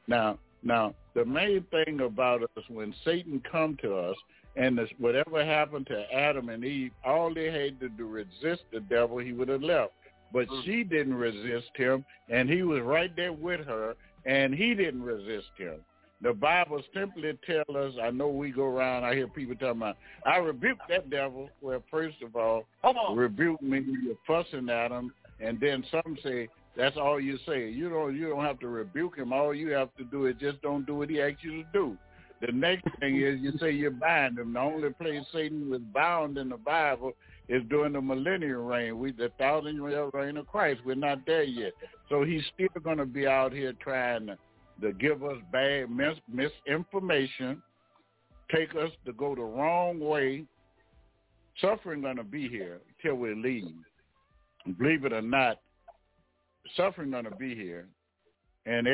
Now, 0.07 0.37
now 0.61 0.93
the 1.15 1.25
main 1.25 1.65
thing 1.71 2.01
about 2.01 2.43
us 2.43 2.63
when 2.67 2.93
Satan 3.03 3.41
come 3.49 3.77
to 3.81 3.95
us, 3.95 4.17
and 4.55 4.77
this, 4.77 4.89
whatever 4.99 5.43
happened 5.43 5.87
to 5.87 6.13
Adam 6.13 6.49
and 6.49 6.63
Eve, 6.63 6.91
all 7.03 7.33
they 7.33 7.51
had 7.51 7.79
to 7.79 7.89
do 7.89 8.07
resist 8.07 8.63
the 8.71 8.79
devil, 8.79 9.17
he 9.17 9.33
would 9.33 9.49
have 9.49 9.63
left. 9.63 9.93
But 10.31 10.47
mm. 10.47 10.63
she 10.63 10.83
didn't 10.83 11.15
resist 11.15 11.69
him, 11.75 12.05
and 12.29 12.49
he 12.49 12.63
was 12.63 12.81
right 12.81 13.13
there 13.15 13.33
with 13.33 13.65
her, 13.65 13.95
and 14.25 14.53
he 14.53 14.73
didn't 14.73 15.03
resist 15.03 15.47
him. 15.57 15.75
The 16.21 16.33
Bible 16.33 16.81
simply 16.93 17.37
tells 17.45 17.75
us, 17.75 17.93
I 18.01 18.09
know 18.09 18.29
we 18.29 18.51
go 18.51 18.63
around, 18.65 19.03
I 19.03 19.13
hear 19.13 19.27
people 19.27 19.55
talking 19.55 19.81
about, 19.81 19.97
I 20.25 20.37
rebuke 20.37 20.79
that 20.89 21.09
devil. 21.09 21.49
Well, 21.61 21.83
first 21.91 22.21
of 22.23 22.35
all, 22.35 22.65
rebuke 23.13 23.61
me, 23.61 23.81
you're 24.03 24.15
fussing 24.25 24.69
at 24.69 24.91
him, 24.91 25.13
and 25.39 25.59
then 25.59 25.83
some 25.91 26.17
say, 26.23 26.47
that's 26.77 26.97
all 26.97 27.19
you 27.19 27.37
say. 27.47 27.69
You 27.69 27.89
don't 27.89 28.15
you 28.15 28.29
don't 28.29 28.43
have 28.43 28.59
to 28.59 28.67
rebuke 28.67 29.17
him. 29.17 29.31
All 29.31 29.53
you 29.53 29.69
have 29.71 29.95
to 29.95 30.03
do 30.03 30.25
is 30.25 30.35
just 30.39 30.61
don't 30.61 30.85
do 30.85 30.95
what 30.95 31.09
he 31.09 31.21
asks 31.21 31.43
you 31.43 31.63
to 31.63 31.69
do. 31.71 31.97
The 32.45 32.51
next 32.51 32.85
thing 32.99 33.21
is 33.21 33.39
you 33.41 33.53
say 33.59 33.71
you 33.71 33.89
bind 33.89 34.37
him. 34.37 34.53
The 34.53 34.59
only 34.59 34.89
place 34.91 35.25
Satan 35.33 35.69
was 35.69 35.81
bound 35.93 36.37
in 36.37 36.49
the 36.49 36.57
Bible 36.57 37.13
is 37.49 37.63
during 37.69 37.93
the 37.93 38.01
millennial 38.01 38.61
reign. 38.61 38.99
We 38.99 39.11
the 39.11 39.31
thousand 39.39 39.75
year 39.75 40.09
reign 40.13 40.37
of 40.37 40.47
Christ. 40.47 40.81
We're 40.85 40.95
not 40.95 41.25
there 41.25 41.43
yet. 41.43 41.73
So 42.09 42.23
he's 42.23 42.43
still 42.53 42.67
going 42.83 42.97
to 42.97 43.05
be 43.05 43.25
out 43.25 43.51
here 43.51 43.73
trying 43.81 44.27
to, 44.27 44.37
to 44.81 44.93
give 44.93 45.23
us 45.23 45.37
bad 45.51 45.89
mis- 45.89 46.19
misinformation, 46.31 47.63
take 48.53 48.75
us 48.75 48.91
to 49.05 49.13
go 49.13 49.33
the 49.33 49.41
wrong 49.41 49.99
way. 49.99 50.45
Suffering 51.61 52.01
going 52.01 52.17
to 52.17 52.23
be 52.23 52.47
here 52.47 52.81
till 53.01 53.15
we 53.15 53.33
leave. 53.33 53.73
Believe 54.77 55.05
it 55.05 55.13
or 55.13 55.21
not, 55.21 55.57
suffering 56.75 57.11
going 57.11 57.25
to 57.25 57.35
be 57.35 57.55
here. 57.55 57.87
And 58.67 58.87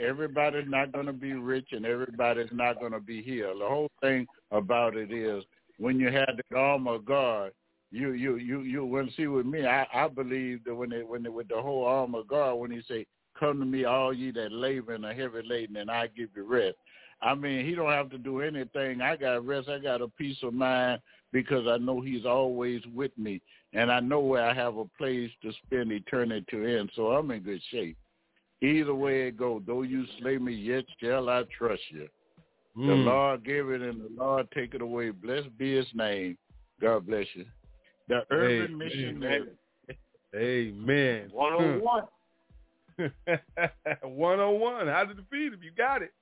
everybody's 0.00 0.68
not 0.68 0.90
going 0.92 1.06
to 1.06 1.12
be 1.12 1.32
rich 1.32 1.68
and 1.70 1.86
everybody's 1.86 2.50
not 2.50 2.80
going 2.80 2.92
to 2.92 3.00
be 3.00 3.22
healed. 3.22 3.60
The 3.60 3.68
whole 3.68 3.90
thing 4.00 4.26
about 4.50 4.96
it 4.96 5.12
is 5.12 5.44
when 5.78 6.00
you 6.00 6.10
had 6.10 6.40
the 6.50 6.56
arm 6.56 6.88
of 6.88 7.04
God, 7.04 7.52
you 7.92 8.12
you 8.12 8.36
you 8.36 8.62
you 8.62 8.84
will 8.84 9.08
see 9.16 9.26
with 9.26 9.46
me. 9.46 9.66
I 9.66 9.86
I 9.92 10.08
believe 10.08 10.64
that 10.64 10.74
when 10.74 10.90
they 10.90 11.02
when 11.02 11.22
they, 11.22 11.28
with 11.28 11.48
the 11.48 11.60
whole 11.60 11.84
arm 11.84 12.14
of 12.14 12.26
God, 12.26 12.54
when 12.54 12.70
He 12.70 12.80
say, 12.88 13.06
"Come 13.38 13.60
to 13.60 13.66
me, 13.66 13.84
all 13.84 14.14
ye 14.14 14.32
that 14.32 14.50
labor 14.50 14.94
and 14.94 15.04
are 15.04 15.12
heavy 15.12 15.42
laden, 15.44 15.76
and 15.76 15.90
I 15.90 16.06
give 16.06 16.30
you 16.34 16.44
rest." 16.44 16.78
I 17.20 17.34
mean, 17.34 17.66
He 17.66 17.74
don't 17.74 17.92
have 17.92 18.10
to 18.10 18.18
do 18.18 18.40
anything. 18.40 19.02
I 19.02 19.16
got 19.16 19.46
rest. 19.46 19.68
I 19.68 19.78
got 19.78 20.00
a 20.00 20.08
peace 20.08 20.38
of 20.42 20.54
mind 20.54 21.00
because 21.32 21.66
I 21.68 21.76
know 21.76 22.00
He's 22.00 22.24
always 22.24 22.80
with 22.94 23.16
me, 23.18 23.42
and 23.74 23.92
I 23.92 24.00
know 24.00 24.20
where 24.20 24.44
I 24.44 24.54
have 24.54 24.78
a 24.78 24.86
place 24.98 25.30
to 25.42 25.52
spend 25.66 25.92
eternity 25.92 26.56
in. 26.56 26.88
So 26.96 27.08
I'm 27.08 27.30
in 27.30 27.42
good 27.42 27.60
shape. 27.70 27.96
Either 28.62 28.94
way 28.94 29.26
it 29.28 29.36
go, 29.36 29.60
though 29.66 29.82
you 29.82 30.04
slay 30.20 30.38
me, 30.38 30.54
yet 30.54 30.84
shall 31.00 31.28
I 31.28 31.42
trust 31.58 31.82
you. 31.90 32.08
The 32.76 32.80
Mm. 32.82 33.04
Lord 33.04 33.44
give 33.44 33.70
it 33.70 33.82
and 33.82 34.00
the 34.00 34.08
Lord 34.16 34.48
take 34.52 34.74
it 34.74 34.80
away. 34.80 35.10
Blessed 35.10 35.56
be 35.58 35.76
his 35.76 35.86
name. 35.94 36.38
God 36.80 37.06
bless 37.06 37.26
you. 37.34 37.44
The 38.08 38.24
urban 38.30 38.74
Amen. 38.74 38.78
missionary. 38.78 39.48
Amen. 40.34 41.28
Hmm. 41.30 41.36
101. 41.36 42.02
one 44.02 44.40
on 44.40 44.60
one. 44.60 44.86
How 44.86 45.04
to 45.04 45.14
defeat 45.14 45.52
him? 45.52 45.60
You 45.62 45.70
got 45.76 46.02
it. 46.02 46.12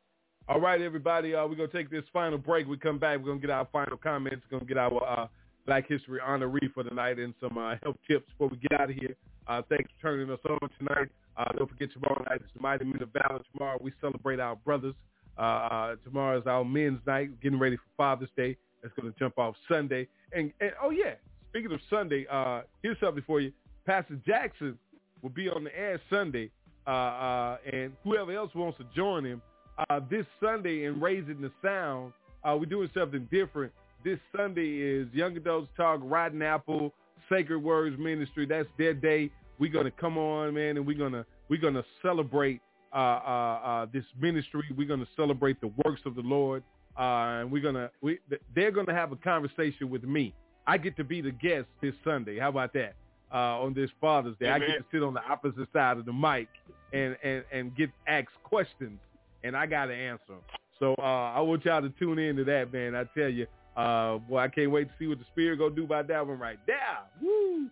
All 0.49 0.61
right, 0.61 0.81
everybody. 0.81 1.35
Uh, 1.35 1.47
we're 1.47 1.55
gonna 1.55 1.69
take 1.69 1.91
this 1.91 2.05
final 2.13 2.39
break. 2.39 2.67
We 2.67 2.77
come 2.77 2.99
back. 2.99 3.19
We're 3.19 3.27
gonna 3.27 3.41
get 3.41 3.51
our 3.51 3.69
final 3.73 3.97
comments. 3.97 4.45
We're 4.51 4.59
gonna 4.59 4.69
get 4.69 4.79
our 4.79 5.05
uh, 5.07 5.27
Black 5.67 5.87
History 5.89 6.21
honoree 6.27 6.73
for 6.73 6.83
tonight 6.83 7.19
and 7.19 7.35
some 7.41 7.57
uh, 7.59 7.77
health 7.83 7.97
tips 8.09 8.27
before 8.31 8.49
we 8.49 8.57
get 8.57 8.81
out 8.81 8.91
of 8.91 8.97
here. 8.97 9.15
Uh, 9.47 9.63
thanks 9.69 9.91
for 9.97 10.03
turning 10.11 10.31
us 10.31 10.41
on 10.49 10.59
tonight. 10.79 11.09
Uh, 11.41 11.53
don't 11.57 11.71
forget 11.71 11.91
tomorrow 11.93 12.23
night 12.29 12.43
is 12.43 12.51
the 12.55 12.61
Mighty 12.61 12.85
Men 12.85 13.03
of 13.03 13.09
Valor. 13.13 13.41
Tomorrow 13.53 13.79
we 13.81 13.93
celebrate 14.01 14.41
our 14.41 14.57
brothers. 14.57 14.95
Uh, 15.39 15.41
uh, 15.41 15.97
tomorrow 16.05 16.39
is 16.39 16.47
our 16.47 16.65
men's 16.65 17.01
night, 17.07 17.41
getting 17.41 17.59
ready 17.59 17.77
for 17.77 17.83
Father's 17.97 18.29
Day. 18.37 18.57
That's 18.83 18.95
going 18.95 19.11
to 19.11 19.19
jump 19.19 19.39
off 19.39 19.55
Sunday. 19.67 20.07
And, 20.33 20.53
and 20.61 20.73
oh 20.83 20.91
yeah, 20.91 21.15
speaking 21.49 21.73
of 21.73 21.81
Sunday, 21.89 22.27
uh, 22.31 22.63
here's 22.83 22.99
something 23.01 23.25
for 23.27 23.41
you. 23.41 23.53
Pastor 23.87 24.19
Jackson 24.27 24.79
will 25.23 25.31
be 25.31 25.49
on 25.49 25.65
the 25.65 25.75
air 25.75 25.99
Sunday, 26.11 26.51
uh, 26.87 26.91
uh, 26.91 27.57
and 27.73 27.93
whoever 28.05 28.33
else 28.33 28.55
wants 28.55 28.77
to 28.77 28.85
join 28.95 29.25
him 29.25 29.41
uh, 29.89 30.01
this 30.11 30.27
Sunday 30.43 30.85
in 30.85 31.01
Raising 31.01 31.41
the 31.41 31.51
Sound, 31.63 32.13
we're 32.45 32.67
doing 32.67 32.91
something 32.93 33.27
different. 33.33 33.73
This 34.05 34.19
Sunday 34.37 34.77
is 34.77 35.09
Young 35.15 35.39
Adults 35.39 35.71
Talk, 35.75 36.01
Rotten 36.03 36.43
Apple, 36.43 36.93
Sacred 37.31 37.63
Words 37.63 37.99
Ministry. 37.99 38.45
That's 38.45 38.69
their 38.77 38.93
day. 38.93 39.31
We're 39.61 39.71
gonna 39.71 39.91
come 39.91 40.17
on, 40.17 40.55
man, 40.55 40.79
and 40.79 40.87
we're 40.87 40.99
gonna 40.99 41.27
we're 41.51 41.61
gonna 41.61 41.85
celebrate 42.01 42.63
uh, 42.95 42.97
uh, 42.97 43.61
uh, 43.63 43.87
this 43.93 44.05
ministry. 44.19 44.65
We're 44.75 44.89
gonna 44.89 45.07
celebrate 45.15 45.61
the 45.61 45.71
works 45.85 46.01
of 46.07 46.15
the 46.15 46.23
Lord, 46.23 46.63
uh, 46.99 47.43
and 47.43 47.53
we're 47.53 47.63
gonna 47.63 47.91
we, 48.01 48.19
they're 48.55 48.71
gonna 48.71 48.95
have 48.95 49.13
a 49.13 49.17
conversation 49.17 49.91
with 49.91 50.03
me. 50.03 50.35
I 50.67 50.79
get 50.79 50.97
to 50.97 51.05
be 51.05 51.21
the 51.21 51.31
guest 51.31 51.67
this 51.83 51.95
Sunday. 52.05 52.39
How 52.39 52.49
about 52.49 52.73
that? 52.73 52.95
Uh, 53.33 53.61
on 53.61 53.75
this 53.75 53.91
Father's 54.01 54.35
Day, 54.41 54.47
Amen. 54.47 54.63
I 54.63 54.67
get 54.67 54.79
to 54.79 54.85
sit 54.91 55.03
on 55.03 55.15
the 55.15 55.23
opposite 55.23 55.69
side 55.75 55.99
of 55.99 56.07
the 56.07 56.13
mic 56.13 56.49
and 56.95 57.17
and 57.23 57.45
and 57.53 57.77
get 57.77 57.91
asked 58.09 58.43
questions, 58.43 58.99
and 59.45 59.55
I 59.55 59.67
got 59.67 59.87
to 59.87 59.95
answer 59.95 60.25
them. 60.29 60.41
So 60.79 60.95
uh, 60.99 61.33
I 61.35 61.41
want 61.41 61.67
y'all 61.67 61.83
to 61.83 61.91
tune 61.91 62.19
in 62.19 62.35
to 62.37 62.45
that, 62.45 62.73
man. 62.73 62.95
I 62.97 63.05
tell 63.15 63.29
you, 63.29 63.47
uh, 63.77 64.17
boy, 64.19 64.39
I 64.39 64.49
can't 64.49 64.71
wait 64.71 64.89
to 64.89 64.95
see 64.99 65.07
what 65.07 65.19
the 65.19 65.27
Spirit 65.33 65.59
gonna 65.59 65.75
do 65.75 65.87
by 65.87 66.03
that 66.03 66.27
one 66.27 66.39
right 66.39 66.59
there. 66.67 66.99
Woo! 67.21 67.69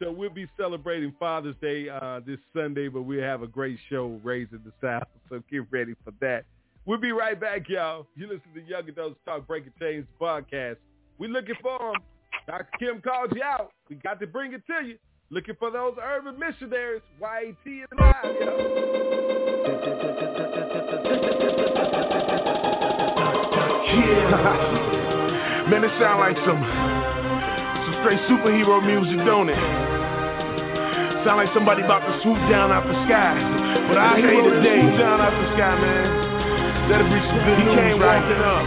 So 0.00 0.12
we'll 0.12 0.30
be 0.30 0.46
celebrating 0.56 1.12
Father's 1.18 1.56
Day 1.60 1.88
uh, 1.88 2.20
this 2.24 2.38
Sunday, 2.54 2.88
but 2.88 3.02
we'll 3.02 3.22
have 3.22 3.42
a 3.42 3.46
great 3.46 3.78
show 3.88 4.20
raising 4.22 4.60
the 4.64 4.72
South. 4.80 5.08
So 5.28 5.42
get 5.50 5.64
ready 5.70 5.94
for 6.04 6.12
that. 6.20 6.44
We'll 6.86 6.98
be 7.00 7.12
right 7.12 7.38
back, 7.38 7.68
y'all. 7.68 8.06
You 8.14 8.26
listen 8.26 8.52
to 8.54 8.62
Young 8.62 8.88
Adults 8.88 9.18
Talk 9.24 9.46
Breaking 9.46 9.72
Chains 9.78 10.06
podcast. 10.20 10.76
We're 11.18 11.30
looking 11.30 11.56
for 11.60 11.78
them. 11.78 12.02
Dr. 12.46 12.68
Kim 12.78 13.00
called 13.02 13.32
you 13.34 13.42
out. 13.42 13.72
We 13.88 13.96
got 13.96 14.18
to 14.20 14.26
bring 14.26 14.52
it 14.54 14.62
to 14.66 14.86
you. 14.86 14.96
Looking 15.30 15.54
for 15.58 15.70
those 15.70 15.94
urban 16.02 16.38
missionaries. 16.38 17.02
YAT 17.20 17.56
is 17.66 17.88
live, 17.98 19.20
Yeah. 23.90 25.66
Man, 25.70 25.84
it 25.84 25.90
sound 26.00 26.20
like 26.20 26.36
some 26.44 26.89
straight 28.00 28.20
superhero 28.32 28.80
music, 28.80 29.20
don't 29.28 29.48
it? 29.48 29.60
Sound 31.24 31.36
like 31.36 31.52
somebody 31.52 31.84
about 31.84 32.00
to 32.00 32.12
swoop 32.24 32.40
down 32.48 32.72
out 32.72 32.88
the 32.88 32.96
sky. 33.04 33.36
But 33.92 34.00
I 34.00 34.16
hate 34.16 34.40
today. 34.40 34.80
Swoop 34.80 34.96
down 34.96 35.20
out 35.20 35.36
the 35.36 35.48
sky, 35.52 35.74
man. 35.76 36.08
That'll 36.88 37.12
be 37.12 37.20
some 37.28 37.40
good 37.44 37.58
he 37.60 37.64
news, 37.68 37.76
came 37.76 37.96
right? 38.00 38.24
walking 38.24 38.40
up. 38.40 38.66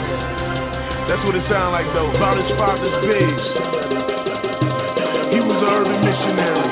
That's 1.10 1.23
what 1.26 1.34
it 1.34 1.43
sound 1.49 1.73
like, 1.73 1.89
though. 1.97 2.14
About 2.14 2.38
his 2.38 2.49
father's 2.55 2.93
pigs. 3.10 3.45
He 5.34 5.41
was 5.41 5.57
an 5.57 5.72
urban 5.81 5.99
missionary. 6.05 6.69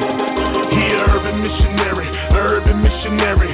He 0.69 0.81
an 0.85 1.01
urban 1.01 1.35
missionary, 1.41 2.09
urban 2.51 2.83
missionary. 2.83 3.47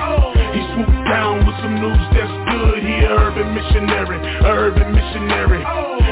He 0.57 0.61
swooped 0.73 1.05
down 1.05 1.45
with 1.45 1.53
some 1.61 1.77
news 1.77 2.01
that's 2.17 2.33
good. 2.49 2.81
He 2.81 3.05
an 3.05 3.13
urban 3.13 3.53
missionary, 3.53 4.17
urban 4.41 4.89
missionary. 4.89 5.61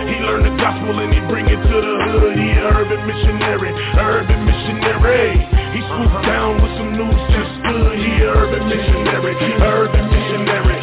He 0.06 0.22
learned 0.22 0.45
the 0.45 0.56
gospel 0.62 0.94
and 1.02 1.10
he 1.10 1.22
bring 1.26 1.49
it 1.49 1.57
to 1.57 1.78
the 1.82 1.95
hood. 2.14 2.38
He 2.38 2.45
an 2.53 2.62
urban 2.78 3.02
missionary, 3.10 3.74
urban 3.98 4.45
missionary. 4.45 5.34
He 5.74 5.82
swooped 5.82 6.30
down 6.30 6.62
with 6.62 6.74
some 6.78 6.94
news 6.94 7.22
that's 7.34 7.53
good. 7.66 7.98
He 7.98 8.22
an 8.22 8.30
urban 8.38 8.64
missionary, 8.70 9.34
urban 9.66 10.06
missionary. 10.06 10.78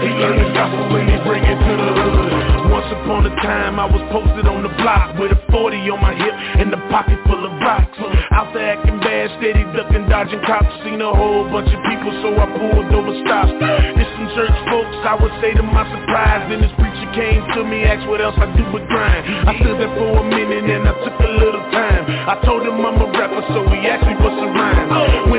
He 0.00 0.08
learned 0.24 0.40
the 0.40 0.50
gospel 0.56 0.88
and 0.96 1.04
he 1.04 1.18
bring 1.20 1.44
it 1.44 1.58
to 1.60 1.74
the 1.76 1.92
hood. 2.00 2.32
Once 2.72 2.88
upon 2.96 3.28
a 3.28 3.34
time 3.44 3.76
I 3.76 3.84
was 3.84 4.00
posted 4.08 4.48
on 4.48 4.64
the 4.64 4.72
block 4.80 5.20
with 5.20 5.36
a 5.36 5.40
40 5.52 5.76
on 5.92 6.00
my 6.00 6.16
hip 6.16 6.32
and 6.32 6.72
a 6.72 6.80
pocket 6.88 7.20
full 7.28 7.44
of 7.44 7.52
rocks. 7.60 7.92
Out 8.32 8.56
there 8.56 8.72
acting 8.72 8.98
bad, 9.04 9.11
steady 9.38 9.64
ducking, 9.76 10.08
dodging 10.08 10.42
cops. 10.44 10.72
Seen 10.84 11.00
a 11.00 11.12
whole 11.12 11.48
bunch 11.48 11.70
of 11.70 11.80
people, 11.86 12.12
so 12.20 12.34
I 12.36 12.46
pulled 12.58 12.90
over 12.92 13.14
stops. 13.24 13.52
It's 13.54 14.10
some 14.16 14.28
church 14.34 14.56
folks, 14.68 14.96
I 15.04 15.14
would 15.20 15.34
say 15.40 15.54
to 15.54 15.62
my 15.62 15.84
surprise. 15.86 16.48
Then 16.50 16.60
this 16.64 16.74
preacher 16.80 17.08
came 17.14 17.42
to 17.56 17.60
me, 17.64 17.84
asked 17.84 18.08
what 18.08 18.20
else 18.20 18.36
I 18.38 18.48
do 18.56 18.64
but 18.72 18.84
grind. 18.88 19.22
I 19.48 19.52
stood 19.60 19.78
there 19.78 19.92
for 19.96 20.20
a 20.20 20.24
minute 20.24 20.66
and 20.66 20.88
I 20.88 20.94
took 21.04 21.16
a 21.20 21.30
little 21.40 21.64
time. 21.70 22.04
I 22.08 22.34
told 22.44 22.66
him 22.66 22.80
I'm 22.80 23.00
a 23.00 23.08
rapper, 23.12 23.42
so 23.52 23.64
he 23.70 23.86
asked 23.86 24.06
me 24.06 24.14
what's 24.20 24.40
a 24.40 24.48
rhyme. 24.48 24.61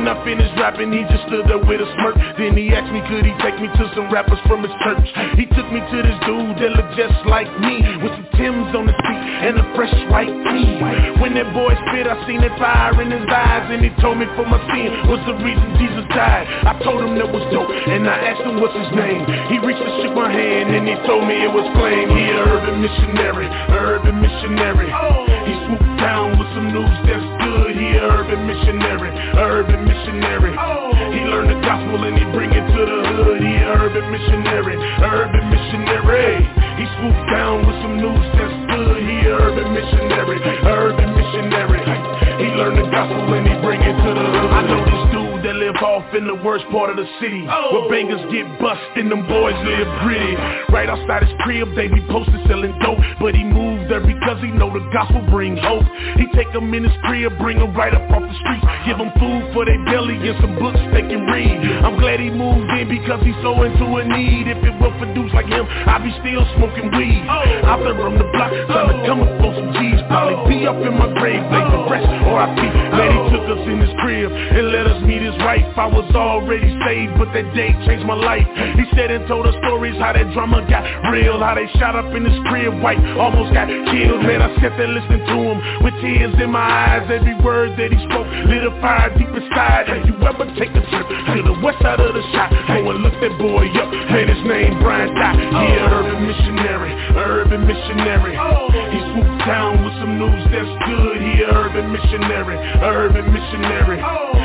When 0.04 0.12
I 0.12 0.20
finished 0.28 0.52
rapping, 0.60 0.92
he 0.92 1.00
just 1.08 1.32
stood 1.32 1.48
there 1.48 1.64
with 1.64 1.80
a 1.80 1.88
smirk. 1.96 2.20
Then 2.36 2.60
he 2.60 2.76
asked 2.76 2.92
me, 2.92 3.00
could 3.08 3.24
he 3.24 3.32
take 3.40 3.56
me 3.56 3.72
to 3.72 3.84
some 3.96 4.12
rappers 4.12 4.36
from 4.52 4.60
his 4.60 4.76
church? 4.84 5.08
He 5.40 5.48
took 5.48 5.64
me 5.72 5.80
to 5.80 5.98
this 6.04 6.20
dude 6.28 6.60
that 6.60 6.76
looked 6.76 7.00
just 7.00 7.16
like 7.24 7.48
me, 7.64 7.80
with 8.04 8.12
some 8.12 8.28
Timbs 8.36 8.74
on 8.76 8.90
his 8.90 8.98
feet 9.06 9.24
and 9.48 9.62
a 9.62 9.66
fresh 9.78 9.94
white 10.10 10.34
tee. 10.52 10.76
When 11.22 11.38
that 11.40 11.54
boy 11.56 11.72
spit, 11.88 12.10
I 12.10 12.20
seen 12.28 12.42
that 12.42 12.58
fire 12.60 12.98
in 13.00 13.14
his 13.14 13.24
eyes 13.30 13.70
And 13.70 13.86
he 13.86 13.94
told 14.02 14.18
me 14.18 14.26
for 14.36 14.44
my 14.44 14.58
sin 14.74 14.90
was 15.06 15.22
the 15.30 15.38
reason 15.38 15.64
Jesus 15.78 16.04
died 16.12 16.50
I 16.66 16.74
told 16.82 17.06
him 17.06 17.14
that 17.22 17.30
was 17.30 17.46
dope 17.54 17.70
and 17.70 18.10
I 18.10 18.34
asked 18.34 18.42
him 18.42 18.58
what's 18.58 18.74
his 18.74 18.90
name 18.98 19.22
He 19.54 19.62
reached 19.62 19.80
and 19.80 19.94
shook 20.02 20.18
my 20.18 20.34
hand 20.34 20.74
and 20.74 20.84
he 20.90 20.98
told 21.06 21.30
me 21.30 21.38
it 21.46 21.54
was 21.54 21.64
flame 21.78 22.10
He 22.10 22.24
an 22.26 22.42
urban 22.42 22.82
missionary, 22.82 23.48
urban 23.70 24.18
missionary 24.18 24.90
He 25.46 25.54
swooped 25.70 25.94
down 26.02 26.42
with 26.42 26.50
some 26.58 26.74
news 26.74 26.98
that's 27.06 27.33
An 27.94 28.10
urban 28.10 28.42
missionary, 28.48 29.12
urban 29.38 29.86
missionary. 29.86 30.54
He 31.14 31.22
learned 31.30 31.52
the 31.54 31.60
gospel 31.62 32.04
and 32.04 32.18
he 32.18 32.26
bring 32.34 32.50
it 32.50 32.66
to 32.74 32.82
the 32.90 33.00
hood. 33.14 33.38
He 33.38 33.54
an 33.54 33.70
urban 33.70 34.06
missionary, 34.10 34.76
urban 35.06 35.46
missionary. 35.54 36.42
He 36.82 36.86
swooped 36.98 37.26
down 37.30 37.68
with 37.70 37.78
some 37.86 37.96
news 38.02 38.26
that's 38.34 38.58
good. 38.74 38.98
He 38.98 39.30
an 39.30 39.38
urban 39.38 39.68
missionary, 39.78 40.38
urban 40.66 41.10
missionary. 41.14 41.82
He 42.42 42.48
learned 42.58 42.82
the 42.82 42.90
gospel 42.90 43.30
and 43.34 43.46
he 43.46 43.56
bring 43.62 43.82
it 43.82 43.94
to 43.94 44.10
the 44.10 44.26
hood. 44.26 44.52
I 44.52 44.62
know 44.66 44.82
this 44.90 45.04
dude 45.14 45.23
live 45.64 45.80
off 45.80 46.04
in 46.14 46.28
the 46.28 46.36
worst 46.44 46.66
part 46.72 46.90
of 46.90 46.98
the 46.98 47.08
city. 47.22 47.46
Oh. 47.48 47.72
Where 47.72 47.90
bangers 47.90 48.24
get 48.32 48.44
bust 48.60 48.82
and 49.00 49.12
them 49.12 49.24
boys 49.28 49.56
live 49.64 49.88
gritty. 50.04 50.36
Right 50.74 50.90
outside 50.90 51.24
his 51.24 51.36
crib, 51.44 51.72
they 51.76 51.88
be 51.88 52.04
posted 52.12 52.36
selling 52.48 52.76
dope. 52.84 53.00
But 53.20 53.36
he 53.36 53.44
moved 53.44 53.88
there 53.92 54.04
because 54.04 54.42
he 54.44 54.52
know 54.52 54.74
the 54.74 54.84
gospel 54.92 55.24
bring 55.32 55.56
hope. 55.56 55.86
He 56.20 56.28
take 56.36 56.52
them 56.52 56.74
in 56.74 56.84
his 56.84 56.96
crib, 57.08 57.38
bring 57.40 57.60
them 57.60 57.72
right 57.76 57.94
up 57.94 58.04
off 58.12 58.24
the 58.24 58.36
streets 58.44 58.66
Give 58.88 58.98
them 58.98 59.12
food 59.16 59.56
for 59.56 59.64
their 59.64 59.80
belly 59.88 60.20
and 60.20 60.36
some 60.44 60.60
books 60.60 60.80
they 60.92 61.06
can 61.08 61.24
read. 61.28 61.56
I'm 61.84 62.00
glad 62.00 62.20
he 62.20 62.30
moved 62.30 62.68
in 62.76 62.90
because 62.90 63.24
he's 63.24 63.38
so 63.44 63.64
into 63.64 63.88
a 64.00 64.04
need. 64.04 64.52
If 64.52 64.60
it 64.60 64.76
were 64.84 64.92
for 65.00 65.08
dudes 65.16 65.32
like 65.32 65.48
him, 65.48 65.64
I'd 65.64 66.04
be 66.04 66.12
still 66.20 66.44
smoking 66.60 66.92
weed. 66.92 67.24
Oh. 67.24 67.72
Out 67.72 67.80
there 67.88 67.96
on 68.04 68.20
the 68.20 68.28
block, 68.36 68.52
trying 68.68 68.92
to 68.92 68.98
come 69.08 69.24
up 69.24 69.32
on 69.40 69.52
some 69.56 69.72
G's. 69.80 70.02
Probably 70.12 70.36
oh. 70.36 70.50
be 70.50 70.58
up 70.68 70.80
in 70.84 70.94
my 71.00 71.08
grave, 71.16 71.44
lay 71.48 71.64
the 71.72 71.82
rest, 71.88 72.10
or 72.28 72.36
I 72.36 72.52
be 72.52 72.68
Glad 72.94 73.12
he 73.12 73.20
oh. 73.20 73.32
took 73.32 73.46
us 73.48 73.64
in 73.64 73.80
his 73.80 73.94
crib 74.04 74.32
and 74.32 74.72
let 74.72 74.88
us 74.88 75.00
meet 75.04 75.22
his 75.22 75.34
his 75.34 75.42
I 75.62 75.86
was 75.86 76.10
already 76.16 76.72
saved, 76.82 77.14
but 77.22 77.30
that 77.38 77.46
day 77.54 77.70
changed 77.86 78.06
my 78.10 78.18
life. 78.18 78.48
He 78.74 78.90
said 78.98 79.12
and 79.14 79.28
told 79.28 79.46
us 79.46 79.54
stories 79.62 79.94
how 80.02 80.14
that 80.14 80.26
drama 80.34 80.66
got 80.66 80.82
real 81.14 81.38
How 81.38 81.54
they 81.54 81.70
shot 81.78 81.94
up 81.94 82.10
in 82.16 82.26
his 82.26 82.38
crib, 82.50 82.82
white 82.82 82.98
almost 83.22 83.54
got 83.54 83.70
killed. 83.70 84.26
Man, 84.26 84.42
I 84.42 84.50
sat 84.58 84.74
there 84.82 84.90
listening 84.90 85.22
to 85.30 85.38
him 85.38 85.58
with 85.86 85.94
tears 86.02 86.34
in 86.42 86.50
my 86.50 86.64
eyes. 86.64 87.06
Every 87.06 87.38
word 87.46 87.78
that 87.78 87.94
he 87.94 88.00
spoke 88.10 88.26
lit 88.50 88.66
a 88.66 88.74
fire 88.82 89.14
deep 89.14 89.30
inside. 89.30 89.94
Have 89.94 90.08
you 90.10 90.18
ever 90.26 90.50
take 90.58 90.74
a 90.74 90.84
trip 90.90 91.08
to 91.10 91.40
the 91.46 91.56
west 91.62 91.78
side 91.86 92.02
of 92.02 92.16
the 92.16 92.24
shot? 92.34 92.50
Go 92.74 92.90
and 92.90 93.06
look 93.06 93.14
that 93.22 93.36
boy 93.38 93.70
up, 93.78 93.90
man, 94.10 94.26
his 94.26 94.42
name 94.50 94.82
Brian 94.82 95.14
Dot 95.14 95.38
He 95.38 95.46
an 95.46 95.86
oh. 95.86 96.02
urban 96.02 96.26
missionary, 96.26 96.94
urban 97.14 97.62
missionary. 97.70 98.34
He 98.90 99.00
swooped 99.14 99.46
down 99.46 99.86
with 99.86 99.94
some 100.02 100.18
news 100.18 100.44
that's 100.50 100.74
good. 100.90 101.18
He 101.22 101.46
an 101.46 101.54
urban 101.54 101.92
missionary, 101.94 102.58
urban 102.82 103.26
missionary. 103.30 104.02
The 104.02 104.43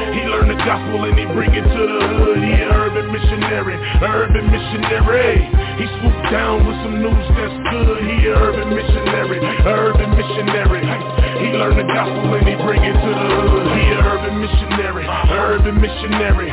gospel 0.68 1.04
and 1.08 1.18
he 1.18 1.24
bring 1.32 1.48
it 1.54 1.64
to 1.64 1.82
the 1.88 2.00
hood. 2.12 2.36
He 2.44 2.52
an 2.60 2.68
urban 2.68 3.08
missionary, 3.08 3.76
urban 4.04 4.52
missionary. 4.52 5.48
He 5.80 5.88
swooped 5.96 6.28
down 6.28 6.68
with 6.68 6.76
some 6.84 7.00
news 7.00 7.26
that's 7.32 7.56
good. 7.72 8.04
He 8.04 8.28
an 8.28 8.36
urban 8.36 8.68
missionary, 8.76 9.40
urban 9.64 10.10
missionary. 10.12 11.27
He 11.38 11.48
learned 11.54 11.78
the 11.78 11.88
gospel 11.88 12.34
and 12.34 12.46
he 12.46 12.54
bring 12.62 12.82
it 12.82 12.96
to 12.96 13.10
the 13.14 13.28
hood. 13.46 13.66
He 13.78 13.84
a 13.94 14.00
urban 14.02 14.36
missionary, 14.40 15.06
urban 15.30 15.76
missionary. 15.80 16.50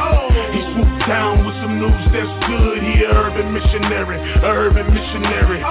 He 0.54 0.62
swooped 0.74 1.04
down 1.08 1.46
with 1.46 1.56
some 1.62 1.80
news 1.80 2.06
that's 2.14 2.34
good. 2.48 2.80
He 2.82 3.04
an 3.06 3.14
urban 3.14 3.54
missionary. 3.54 3.66
missionary, 3.76 4.20
urban 4.44 4.94
missionary. 4.94 5.62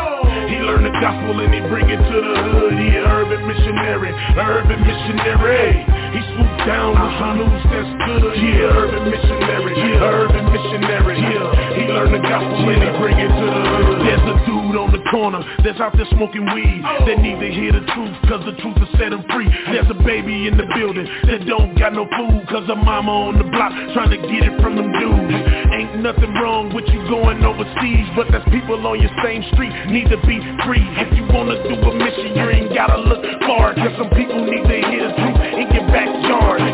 He 0.51 0.57
learned 0.61 0.87
the 0.87 0.95
gospel 1.01 1.41
and 1.41 1.53
he 1.55 1.61
bring 1.69 1.89
it 1.91 1.97
to 1.97 2.19
the 2.21 2.37
hood. 2.43 2.73
He 2.75 2.89
an 2.97 3.05
urban 3.05 3.47
missionary, 3.47 4.13
urban 4.37 4.81
missionary. 4.87 5.85
He 6.15 6.21
swooped 6.35 6.67
down 6.67 6.95
with 6.95 7.15
some 7.19 7.39
news 7.39 7.63
that's 7.71 7.93
good. 8.07 8.35
Yeah, 8.39 8.77
urban 8.77 9.11
missionary, 9.11 9.75
yeah, 9.77 10.05
urban 10.05 10.45
missionary. 10.53 11.17
He 11.19 11.85
learned 11.91 12.15
the 12.15 12.23
gospel 12.23 12.69
and 12.69 12.83
he 12.83 12.91
bring 12.99 13.19
it 13.19 13.29
to 13.29 13.47
the 13.47 13.63
hood. 13.63 13.99
There's 14.07 14.27
a 14.31 14.37
dude 14.47 14.64
on 14.77 14.91
the 14.91 15.03
corner 15.11 15.41
that's 15.63 15.81
out 15.81 15.95
there 15.97 16.07
smoking 16.11 16.45
weed 16.51 16.83
that 17.07 17.19
need 17.23 17.39
to 17.39 17.51
hear 17.51 17.73
the 17.73 17.85
truth 17.95 18.15
cause 18.27 18.43
the 18.45 18.55
truth 18.59 18.75
will 18.79 18.91
set 18.99 19.15
him 19.15 19.23
free. 19.31 19.47
There's 19.71 19.89
a 19.91 19.99
baby 20.03 20.47
in 20.51 20.59
the 20.59 20.67
building 20.75 21.07
that 21.31 21.47
don't 21.47 21.79
got 21.79 21.95
no 21.95 22.05
food 22.11 22.43
cause 22.51 22.67
her 22.67 22.79
mama 22.79 23.31
on 23.31 23.39
the 23.39 23.47
block 23.47 23.73
trying 23.95 24.11
to 24.11 24.21
get 24.21 24.43
it 24.43 24.55
from 24.61 24.77
them 24.77 24.91
dudes. 24.99 25.39
Ain't 25.75 26.03
nothing 26.03 26.35
wrong 26.43 26.75
with 26.75 26.87
you 26.91 27.01
going 27.07 27.43
overseas, 27.47 28.07
but 28.19 28.27
there's 28.31 28.47
people 28.51 28.79
on 28.87 28.99
your 29.01 29.15
same 29.23 29.47
street 29.55 29.73
need 29.89 30.11
to 30.11 30.19
be 30.27 30.43
free. 30.67 30.85
If 30.99 31.15
you 31.15 31.25
wanna 31.31 31.59
do 31.65 31.79
a 31.79 31.93
mission, 31.95 32.35
you 32.35 32.47
ain't 32.51 32.75
gotta 32.75 32.99
look 32.99 33.23
far, 33.47 33.75
cause 33.75 33.95
some 33.95 34.11
people 34.11 34.43
need 34.43 34.67
to 34.67 34.79
hear 34.91 35.07
the 35.07 35.15
truth 35.15 35.39
in 35.55 35.67
your 35.71 35.87
backyard 35.89 36.74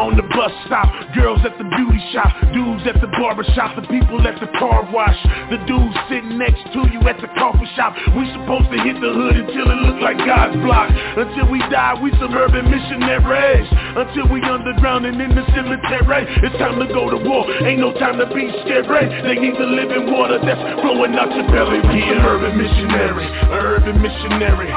on 0.00 0.16
the 0.16 0.24
bus 0.32 0.48
stop, 0.64 0.88
girls 1.12 1.44
at 1.44 1.52
the 1.60 1.66
beauty 1.76 2.00
shop, 2.16 2.32
dudes 2.56 2.88
at 2.88 2.96
the 3.04 3.10
barber 3.20 3.44
shop, 3.52 3.76
the 3.76 3.84
people 3.92 4.16
at 4.24 4.32
the 4.40 4.48
car 4.56 4.80
wash, 4.88 5.20
the 5.52 5.60
dudes 5.68 5.92
sitting 6.08 6.40
next 6.40 6.64
to 6.72 6.88
you 6.88 7.04
at 7.04 7.20
the 7.20 7.28
coffee 7.36 7.68
shop. 7.76 7.92
We 8.16 8.24
supposed 8.32 8.72
to 8.72 8.80
hit 8.80 8.96
the 8.96 9.12
hood 9.12 9.36
until 9.36 9.68
it 9.68 9.80
look 9.84 10.00
like 10.00 10.16
God's 10.24 10.56
block. 10.64 10.88
Until 10.88 11.52
we 11.52 11.60
die, 11.68 12.00
we 12.00 12.08
suburban 12.16 12.72
missionaries. 12.72 13.68
Until 13.92 14.24
we 14.32 14.40
underground 14.40 15.04
and 15.04 15.20
in 15.20 15.36
the 15.36 15.44
cemetery. 15.52 16.24
It's 16.48 16.56
time 16.56 16.80
to 16.80 16.88
go 16.88 17.12
to 17.12 17.20
war. 17.20 17.44
Ain't 17.60 17.84
no 17.84 17.92
time 18.00 18.16
to 18.24 18.26
be 18.32 18.48
scared. 18.64 18.88
They 18.88 19.36
need 19.36 19.54
the 19.60 19.68
living 19.68 20.08
water 20.08 20.40
that's 20.40 20.80
flowing 20.80 21.12
out 21.12 21.28
your 21.36 21.44
belly. 21.52 21.84
Be 21.92 22.00
an 22.08 22.24
urban 22.24 22.56
missionary, 22.56 23.28
urban 23.52 24.00
missionary. 24.00 24.72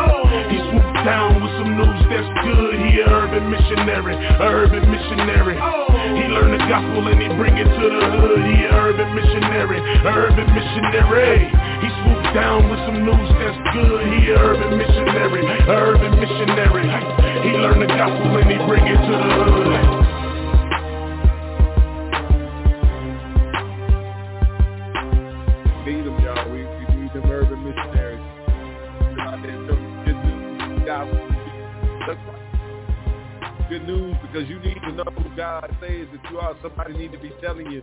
He 0.52 0.60
swooped 0.68 1.00
down 1.08 1.40
with 1.40 1.54
some 1.56 1.80
news 1.80 1.93
that's 2.14 2.30
good. 2.46 2.78
He 2.78 3.02
an 3.02 3.10
urban 3.10 3.50
missionary, 3.50 4.14
urban 4.38 4.86
missionary. 4.86 5.58
He 5.58 6.30
learned 6.30 6.54
the 6.54 6.64
gospel 6.70 7.02
and 7.10 7.18
he 7.18 7.28
bring 7.34 7.58
it 7.58 7.66
to 7.66 7.86
the 7.90 8.06
hood. 8.22 8.46
He 8.46 8.70
an 8.70 8.74
urban 8.78 9.10
missionary, 9.18 9.82
urban 10.06 10.48
missionary. 10.54 11.50
He 11.82 11.90
swooped 12.06 12.30
down 12.38 12.70
with 12.70 12.80
some 12.86 13.02
news 13.02 13.30
that's 13.42 13.58
good. 13.74 14.06
He 14.14 14.30
an 14.30 14.38
urban 14.38 14.78
missionary, 14.78 15.42
urban 15.66 16.14
missionary. 16.22 16.86
He 17.42 17.52
learned 17.58 17.82
the 17.82 17.90
gospel 17.90 18.38
and 18.38 18.46
he 18.46 18.58
bring 18.70 18.86
it 18.86 19.00
to 19.02 19.14
the 19.18 19.30
hood. 19.42 20.03
Good 33.70 33.88
news 33.88 34.16
because 34.22 34.48
you 34.50 34.60
need 34.60 34.76
to 34.82 34.92
know 34.92 35.06
who 35.06 35.36
God 35.36 35.66
says 35.82 36.08
that 36.12 36.32
you 36.32 36.38
are. 36.38 36.56
Somebody 36.62 36.98
need 36.98 37.12
to 37.14 37.18
be 37.18 37.32
telling 37.42 37.72
you, 37.72 37.82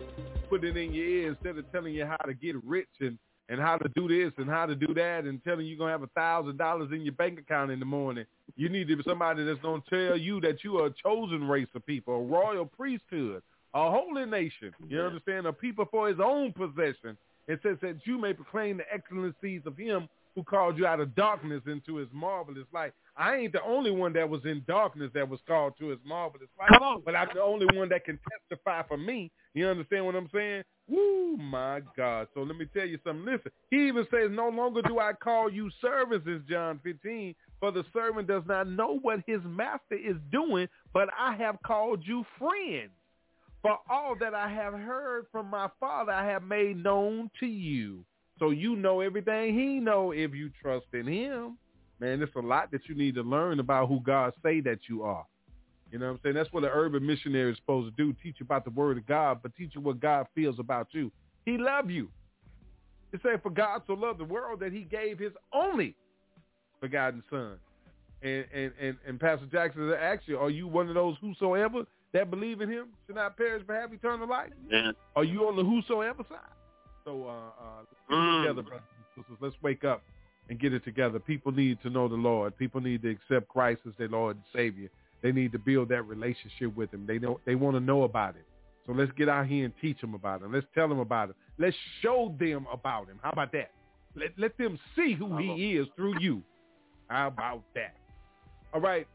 put 0.48 0.62
it 0.62 0.76
in 0.76 0.92
your 0.92 1.04
ear 1.04 1.30
instead 1.30 1.56
of 1.56 1.70
telling 1.72 1.94
you 1.94 2.04
how 2.04 2.16
to 2.18 2.34
get 2.34 2.62
rich 2.64 2.88
and 3.00 3.18
and 3.48 3.60
how 3.60 3.76
to 3.76 3.88
do 3.88 4.06
this 4.06 4.32
and 4.38 4.48
how 4.48 4.64
to 4.66 4.76
do 4.76 4.94
that 4.94 5.24
and 5.24 5.42
telling 5.42 5.66
you 5.66 5.70
you're 5.70 5.78
gonna 5.78 5.90
have 5.90 6.02
a 6.02 6.06
thousand 6.08 6.56
dollars 6.58 6.90
in 6.92 7.00
your 7.00 7.14
bank 7.14 7.38
account 7.38 7.70
in 7.70 7.80
the 7.80 7.86
morning. 7.86 8.24
You 8.56 8.68
need 8.68 8.86
to 8.88 8.96
be 8.96 9.02
somebody 9.06 9.42
that's 9.44 9.60
gonna 9.60 9.82
tell 9.90 10.16
you 10.16 10.40
that 10.42 10.62
you 10.62 10.78
are 10.78 10.86
a 10.86 10.94
chosen 11.02 11.48
race 11.48 11.66
of 11.74 11.84
people, 11.84 12.14
a 12.14 12.22
royal 12.22 12.66
priesthood, 12.66 13.42
a 13.74 13.90
holy 13.90 14.26
nation. 14.26 14.72
You 14.88 15.00
understand? 15.00 15.46
A 15.46 15.52
people 15.52 15.86
for 15.90 16.08
his 16.08 16.18
own 16.22 16.52
possession. 16.52 17.16
It 17.48 17.58
says 17.64 17.78
that 17.82 17.96
you 18.04 18.18
may 18.18 18.32
proclaim 18.32 18.76
the 18.76 18.84
excellencies 18.92 19.62
of 19.66 19.76
him 19.76 20.08
who 20.34 20.42
called 20.44 20.78
you 20.78 20.86
out 20.86 21.00
of 21.00 21.14
darkness 21.14 21.62
into 21.66 21.96
his 21.96 22.08
marvelous 22.12 22.66
light. 22.72 22.92
I 23.16 23.36
ain't 23.36 23.52
the 23.52 23.62
only 23.62 23.90
one 23.90 24.12
that 24.14 24.28
was 24.28 24.44
in 24.44 24.62
darkness 24.66 25.10
that 25.14 25.28
was 25.28 25.40
called 25.46 25.74
to 25.78 25.88
his 25.88 25.98
marvelous 26.04 26.48
light, 26.58 27.00
but 27.04 27.16
I'm 27.16 27.28
the 27.34 27.42
only 27.42 27.66
one 27.76 27.88
that 27.90 28.04
can 28.04 28.18
testify 28.48 28.82
for 28.86 28.96
me. 28.96 29.30
You 29.54 29.66
understand 29.66 30.06
what 30.06 30.14
I'm 30.14 30.30
saying? 30.32 30.62
Woo, 30.88 31.36
my 31.36 31.80
God. 31.96 32.28
So 32.34 32.40
let 32.40 32.56
me 32.56 32.66
tell 32.72 32.86
you 32.86 32.98
something. 33.04 33.24
Listen, 33.24 33.50
he 33.70 33.88
even 33.88 34.06
says, 34.10 34.30
no 34.30 34.48
longer 34.48 34.82
do 34.82 34.98
I 34.98 35.12
call 35.12 35.50
you 35.50 35.70
servants, 35.80 36.26
is 36.26 36.42
John 36.48 36.80
15, 36.82 37.34
for 37.58 37.70
the 37.70 37.84
servant 37.92 38.28
does 38.28 38.42
not 38.46 38.68
know 38.68 38.98
what 39.02 39.20
his 39.26 39.40
master 39.44 39.94
is 39.94 40.16
doing, 40.32 40.68
but 40.92 41.08
I 41.18 41.34
have 41.36 41.56
called 41.64 42.00
you 42.04 42.24
friends. 42.38 42.90
For 43.62 43.76
all 43.90 44.16
that 44.20 44.34
I 44.34 44.48
have 44.48 44.72
heard 44.72 45.26
from 45.30 45.50
my 45.50 45.68
father, 45.78 46.12
I 46.12 46.26
have 46.26 46.42
made 46.42 46.82
known 46.82 47.30
to 47.40 47.46
you. 47.46 48.04
So 48.40 48.50
you 48.50 48.74
know 48.74 49.00
everything 49.00 49.56
he 49.56 49.78
know 49.78 50.10
if 50.10 50.34
you 50.34 50.50
trust 50.60 50.86
in 50.92 51.06
him. 51.06 51.58
Man, 52.00 52.18
there's 52.18 52.30
a 52.34 52.40
lot 52.40 52.70
that 52.72 52.88
you 52.88 52.94
need 52.94 53.14
to 53.16 53.22
learn 53.22 53.60
about 53.60 53.88
who 53.88 54.00
God 54.00 54.32
say 54.42 54.60
that 54.62 54.78
you 54.88 55.02
are. 55.02 55.26
You 55.92 55.98
know 55.98 56.06
what 56.06 56.12
I'm 56.12 56.20
saying? 56.22 56.34
That's 56.36 56.52
what 56.52 56.64
an 56.64 56.70
urban 56.72 57.06
missionary 57.06 57.52
is 57.52 57.58
supposed 57.58 57.94
to 57.94 58.02
do. 58.02 58.14
Teach 58.22 58.36
you 58.40 58.44
about 58.44 58.64
the 58.64 58.70
word 58.70 58.96
of 58.96 59.06
God, 59.06 59.40
but 59.42 59.54
teach 59.54 59.72
you 59.74 59.82
what 59.82 60.00
God 60.00 60.26
feels 60.34 60.58
about 60.58 60.88
you. 60.92 61.12
He 61.44 61.58
love 61.58 61.90
you. 61.90 62.08
It 63.12 63.20
said, 63.22 63.42
for 63.42 63.50
God 63.50 63.82
so 63.86 63.92
loved 63.92 64.20
the 64.20 64.24
world 64.24 64.60
that 64.60 64.72
he 64.72 64.82
gave 64.82 65.18
his 65.18 65.32
only 65.52 65.94
begotten 66.80 67.22
son. 67.28 67.58
And, 68.22 68.46
and, 68.54 68.72
and, 68.80 68.96
and 69.06 69.20
Pastor 69.20 69.46
Jackson 69.46 69.92
asked 70.00 70.22
you, 70.26 70.38
are 70.38 70.50
you 70.50 70.66
one 70.66 70.88
of 70.88 70.94
those 70.94 71.16
whosoever 71.20 71.82
that 72.12 72.30
believe 72.30 72.62
in 72.62 72.70
him 72.70 72.88
should 73.06 73.16
not 73.16 73.36
perish 73.36 73.64
but 73.66 73.76
have 73.76 73.92
eternal 73.92 74.28
life? 74.28 74.52
Yeah. 74.70 74.92
Are 75.16 75.24
you 75.24 75.46
on 75.46 75.56
the 75.56 75.64
whosoever 75.64 76.24
side? 76.28 76.38
So 77.04 77.26
uh, 77.26 77.62
uh, 77.62 78.14
Mm. 78.14 78.42
together, 78.42 78.62
brothers 78.62 78.86
and 78.96 79.22
sisters. 79.24 79.38
Let's 79.40 79.56
wake 79.62 79.84
up 79.84 80.02
and 80.48 80.58
get 80.58 80.72
it 80.72 80.84
together. 80.84 81.20
People 81.20 81.52
need 81.52 81.80
to 81.82 81.90
know 81.90 82.08
the 82.08 82.16
Lord. 82.16 82.56
People 82.58 82.80
need 82.80 83.02
to 83.02 83.10
accept 83.10 83.48
Christ 83.48 83.82
as 83.86 83.92
their 83.98 84.08
Lord 84.08 84.36
and 84.36 84.44
Savior. 84.52 84.88
They 85.22 85.30
need 85.32 85.52
to 85.52 85.58
build 85.58 85.90
that 85.90 86.02
relationship 86.02 86.74
with 86.74 86.92
Him. 86.92 87.06
They 87.06 87.18
know 87.18 87.40
they 87.44 87.54
want 87.54 87.76
to 87.76 87.80
know 87.80 88.02
about 88.02 88.36
it. 88.36 88.44
So 88.86 88.92
let's 88.92 89.12
get 89.12 89.28
out 89.28 89.46
here 89.46 89.64
and 89.66 89.74
teach 89.80 90.00
them 90.00 90.14
about 90.14 90.42
it. 90.42 90.50
Let's 90.50 90.66
tell 90.74 90.88
them 90.88 90.98
about 90.98 91.30
it. 91.30 91.36
Let's 91.58 91.76
show 92.02 92.34
them 92.40 92.66
about 92.72 93.06
Him. 93.08 93.20
How 93.22 93.30
about 93.30 93.52
that? 93.52 93.70
Let 94.16 94.30
let 94.36 94.58
them 94.58 94.78
see 94.96 95.14
who 95.14 95.36
He 95.36 95.76
is 95.76 95.86
through 95.94 96.18
you. 96.18 96.42
How 97.08 97.28
about 97.28 97.62
that? 97.74 97.94
All 98.74 98.80
right. 98.80 99.06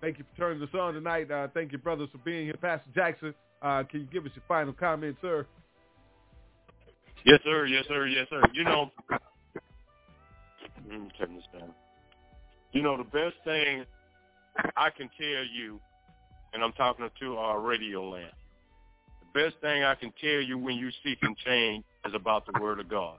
Thank 0.00 0.18
you 0.18 0.24
for 0.32 0.36
turning 0.36 0.62
us 0.62 0.68
on 0.74 0.94
tonight. 0.94 1.30
Uh, 1.30 1.48
thank 1.54 1.70
you, 1.72 1.78
brothers, 1.78 2.08
for 2.10 2.18
being 2.18 2.46
here. 2.46 2.56
Pastor 2.60 2.90
Jackson, 2.94 3.34
uh, 3.62 3.82
can 3.84 4.00
you 4.00 4.06
give 4.06 4.24
us 4.24 4.32
your 4.34 4.42
final 4.48 4.72
comment, 4.72 5.16
sir? 5.20 5.46
Yes, 7.24 7.40
sir. 7.44 7.66
Yes, 7.66 7.84
sir. 7.88 8.06
Yes, 8.06 8.26
sir. 8.30 8.42
You 8.52 8.64
know, 8.64 8.90
let 9.10 11.00
me 11.00 11.08
turn 11.18 11.34
this 11.36 11.44
down. 11.52 11.72
You 12.72 12.82
know, 12.82 12.96
the 12.96 13.04
best 13.04 13.36
thing 13.44 13.84
I 14.76 14.90
can 14.90 15.08
tell 15.18 15.44
you, 15.44 15.80
and 16.52 16.62
I'm 16.62 16.72
talking 16.72 17.08
to 17.20 17.36
our 17.36 17.60
radio 17.60 18.08
land, 18.08 18.32
the 19.20 19.40
best 19.40 19.60
thing 19.60 19.84
I 19.84 19.94
can 19.94 20.12
tell 20.20 20.40
you 20.40 20.58
when 20.58 20.76
you 20.76 20.90
seeking 21.04 21.36
change 21.44 21.84
is 22.06 22.14
about 22.14 22.46
the 22.46 22.60
Word 22.60 22.80
of 22.80 22.88
God. 22.88 23.18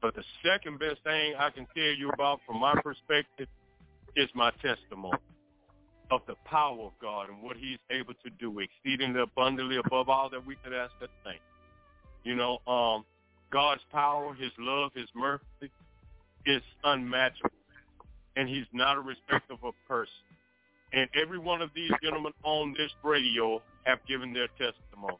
But 0.00 0.14
the 0.14 0.24
second 0.44 0.78
best 0.78 1.02
thing 1.02 1.34
I 1.38 1.50
can 1.50 1.66
tell 1.74 1.94
you 1.98 2.10
about, 2.10 2.40
from 2.46 2.60
my 2.60 2.74
perspective, 2.82 3.48
is 4.16 4.28
my 4.34 4.50
testimony 4.62 5.18
of 6.10 6.20
the 6.26 6.34
power 6.44 6.78
of 6.82 6.92
God 7.00 7.30
and 7.30 7.42
what 7.42 7.56
He's 7.56 7.78
able 7.90 8.14
to 8.22 8.30
do, 8.38 8.60
exceedingly 8.60 9.20
abundantly 9.22 9.78
above 9.78 10.08
all 10.08 10.28
that 10.30 10.46
we 10.46 10.56
could 10.62 10.74
ask 10.74 10.92
or 11.00 11.08
think. 11.24 11.40
You 12.24 12.34
know, 12.34 12.58
um, 12.66 13.04
God's 13.50 13.82
power, 13.92 14.34
His 14.34 14.50
love, 14.58 14.92
His 14.94 15.08
mercy 15.14 15.70
is 16.46 16.62
unmatchable, 16.82 17.50
and 18.36 18.48
He's 18.48 18.66
not 18.72 18.96
a 18.96 19.00
respecter 19.00 19.54
of 19.62 19.74
person. 19.86 20.12
And 20.92 21.08
every 21.20 21.38
one 21.38 21.60
of 21.60 21.70
these 21.74 21.90
gentlemen 22.02 22.32
on 22.44 22.74
this 22.76 22.90
radio 23.02 23.60
have 23.84 23.98
given 24.08 24.32
their 24.32 24.48
testimony. 24.48 25.18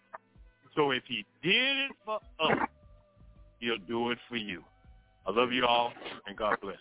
So 0.75 0.91
if 0.91 1.03
He 1.07 1.25
did 1.43 1.77
it 1.77 1.91
for 2.05 2.21
us, 2.41 2.69
He'll 3.61 3.79
do 3.87 4.11
it 4.11 4.19
for 4.29 4.37
you. 4.37 4.63
I 5.27 5.31
love 5.31 5.53
you 5.53 5.65
all, 5.65 5.93
and 6.27 6.37
God 6.37 6.57
bless. 6.61 6.77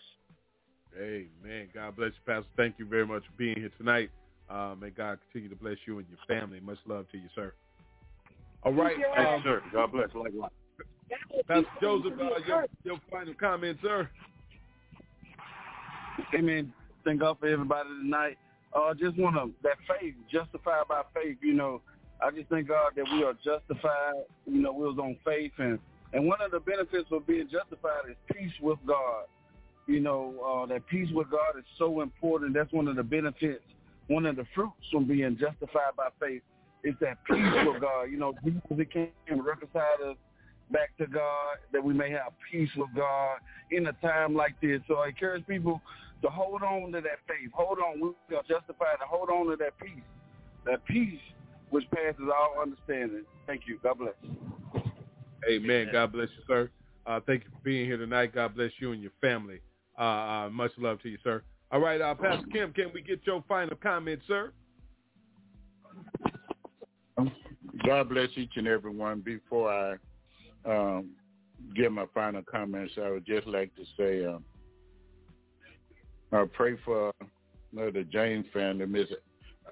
Amen. 0.98 1.70
God 1.74 1.96
bless 1.96 2.12
you, 2.12 2.34
Pastor. 2.34 2.50
Thank 2.56 2.76
you 2.78 2.86
very 2.86 3.06
much 3.06 3.24
for 3.24 3.38
being 3.38 3.56
here 3.56 3.72
tonight. 3.78 4.10
Uh, 4.50 4.76
may 4.80 4.90
God 4.90 5.18
continue 5.32 5.50
to 5.50 5.56
bless 5.56 5.78
you 5.86 5.98
and 6.00 6.08
your 6.10 6.20
family. 6.28 6.60
Much 6.60 6.78
love 6.86 7.06
to 7.12 7.18
you, 7.18 7.30
sir. 7.34 7.54
All 8.66 8.74
right. 8.74 8.96
Thank 9.16 9.28
um, 9.28 9.42
sir. 9.44 9.62
God 9.72 9.92
bless. 9.92 10.10
Likewise. 10.14 10.52
Pastor 11.48 11.68
Joseph, 11.82 12.14
uh, 12.20 12.40
your, 12.48 12.66
your 12.84 12.98
final 13.12 13.34
comment, 13.34 13.78
sir. 13.82 14.10
Amen. 16.34 16.74
Thank 17.04 17.20
God 17.20 17.38
for 17.40 17.48
everybody 17.48 17.90
tonight. 17.90 18.38
Uh, 18.74 18.94
just 18.94 19.18
want 19.18 19.36
to 19.36 19.52
that 19.64 19.78
faith, 19.88 20.16
justified 20.32 20.84
by 20.88 21.02
faith. 21.14 21.38
You 21.42 21.54
know, 21.54 21.82
I 22.22 22.32
just 22.32 22.50
thank 22.50 22.68
God 22.68 22.94
that 22.96 23.06
we 23.12 23.24
are 23.24 23.34
justified. 23.34 24.24
You 24.46 24.62
know, 24.62 24.72
we 24.72 24.86
was 24.86 24.98
on 24.98 25.18
faith, 25.26 25.52
and 25.58 25.78
and 26.14 26.26
one 26.26 26.42
of 26.42 26.52
the 26.52 26.60
benefits 26.60 27.10
of 27.12 27.28
being 27.28 27.50
justified 27.52 28.10
is 28.10 28.16
peace 28.34 28.54
with 28.62 28.80
God. 28.88 29.26
You 29.86 30.00
know, 30.00 30.34
uh, 30.64 30.66
that 30.68 30.88
peace 30.88 31.10
with 31.14 31.30
God 31.30 31.58
is 31.58 31.66
so 31.78 32.02
important. 32.02 32.54
That's 32.54 32.72
one 32.72 32.88
of 32.88 32.96
the 32.96 33.04
benefits, 33.04 33.64
one 34.08 34.26
of 34.26 34.38
the 34.38 34.46
fruits 34.56 34.74
from 34.92 35.06
being 35.06 35.38
justified 35.38 35.96
by 35.98 36.08
faith 36.20 36.42
is 36.84 36.96
that 37.02 37.18
peace 37.26 37.66
with 37.66 37.82
God. 37.82 38.04
You 38.04 38.18
know, 38.18 38.34
Jesus 38.44 38.62
became 38.76 39.10
reconciled 39.30 40.02
us 40.06 40.18
back 40.72 40.96
to 40.98 41.08
God, 41.08 41.58
that 41.72 41.84
we 41.84 41.94
may 41.94 42.10
have 42.12 42.34
peace 42.52 42.70
with 42.76 42.90
God 42.96 43.38
in 43.72 43.88
a 43.88 43.94
time 43.94 44.36
like 44.36 44.60
this. 44.62 44.82
So 44.88 44.96
I 44.96 45.10
encourage 45.10 45.46
people 45.48 45.82
to 46.22 46.30
hold 46.30 46.64
on 46.64 46.92
to 46.94 47.02
that 47.02 47.20
faith. 47.28 47.52
Hold 47.54 47.80
on. 47.80 48.14
We 48.30 48.36
are 48.36 48.44
justified 48.44 48.98
to 49.00 49.06
hold 49.08 49.30
on 49.30 49.48
to 49.48 49.56
that 49.58 49.78
peace. 49.80 50.04
That 50.66 50.84
peace 50.86 51.20
which 51.70 51.90
passes 51.92 52.26
all 52.28 52.62
understanding. 52.62 53.24
Thank 53.48 53.64
you. 53.68 53.80
God 53.84 54.00
bless. 54.00 54.84
Amen. 55.50 55.90
God 55.92 56.14
bless 56.14 56.30
you, 56.38 56.44
sir. 56.48 56.70
Uh, 57.06 57.20
thank 57.26 57.44
you 57.44 57.50
for 57.50 57.64
being 57.64 57.86
here 57.86 57.98
tonight. 57.98 58.34
God 58.34 58.56
bless 58.56 58.72
you 58.80 58.94
and 58.94 59.02
your 59.02 59.12
family. 59.20 59.60
Uh, 60.00 60.02
uh, 60.02 60.50
much 60.50 60.72
love 60.78 61.02
to 61.02 61.10
you, 61.10 61.18
sir. 61.24 61.44
All 61.72 61.80
right, 61.80 62.00
uh, 62.00 62.14
Pastor 62.16 62.46
Kemp, 62.54 62.76
can 62.76 62.92
we 62.94 63.02
get 63.02 63.22
your 63.26 63.44
final 63.48 63.76
comment, 63.76 64.22
sir? 64.28 64.54
God 67.86 68.10
bless 68.10 68.30
each 68.36 68.54
and 68.56 68.68
every 68.68 68.92
one. 68.92 69.22
Before 69.22 69.72
I 69.72 69.96
um, 70.66 71.12
give 71.76 71.92
my 71.92 72.06
final 72.14 72.42
comments, 72.44 72.94
I 73.04 73.12
would 73.12 73.26
just 73.26 73.48
like 73.48 73.72
to 73.76 73.84
say, 73.98 74.26
uh, 74.26 74.40
I 76.36 76.46
pray 76.52 76.76
for 76.84 77.10
uh, 77.10 77.22
the 77.72 78.06
James 78.12 78.46
family. 78.54 78.86
Miss 78.86 79.08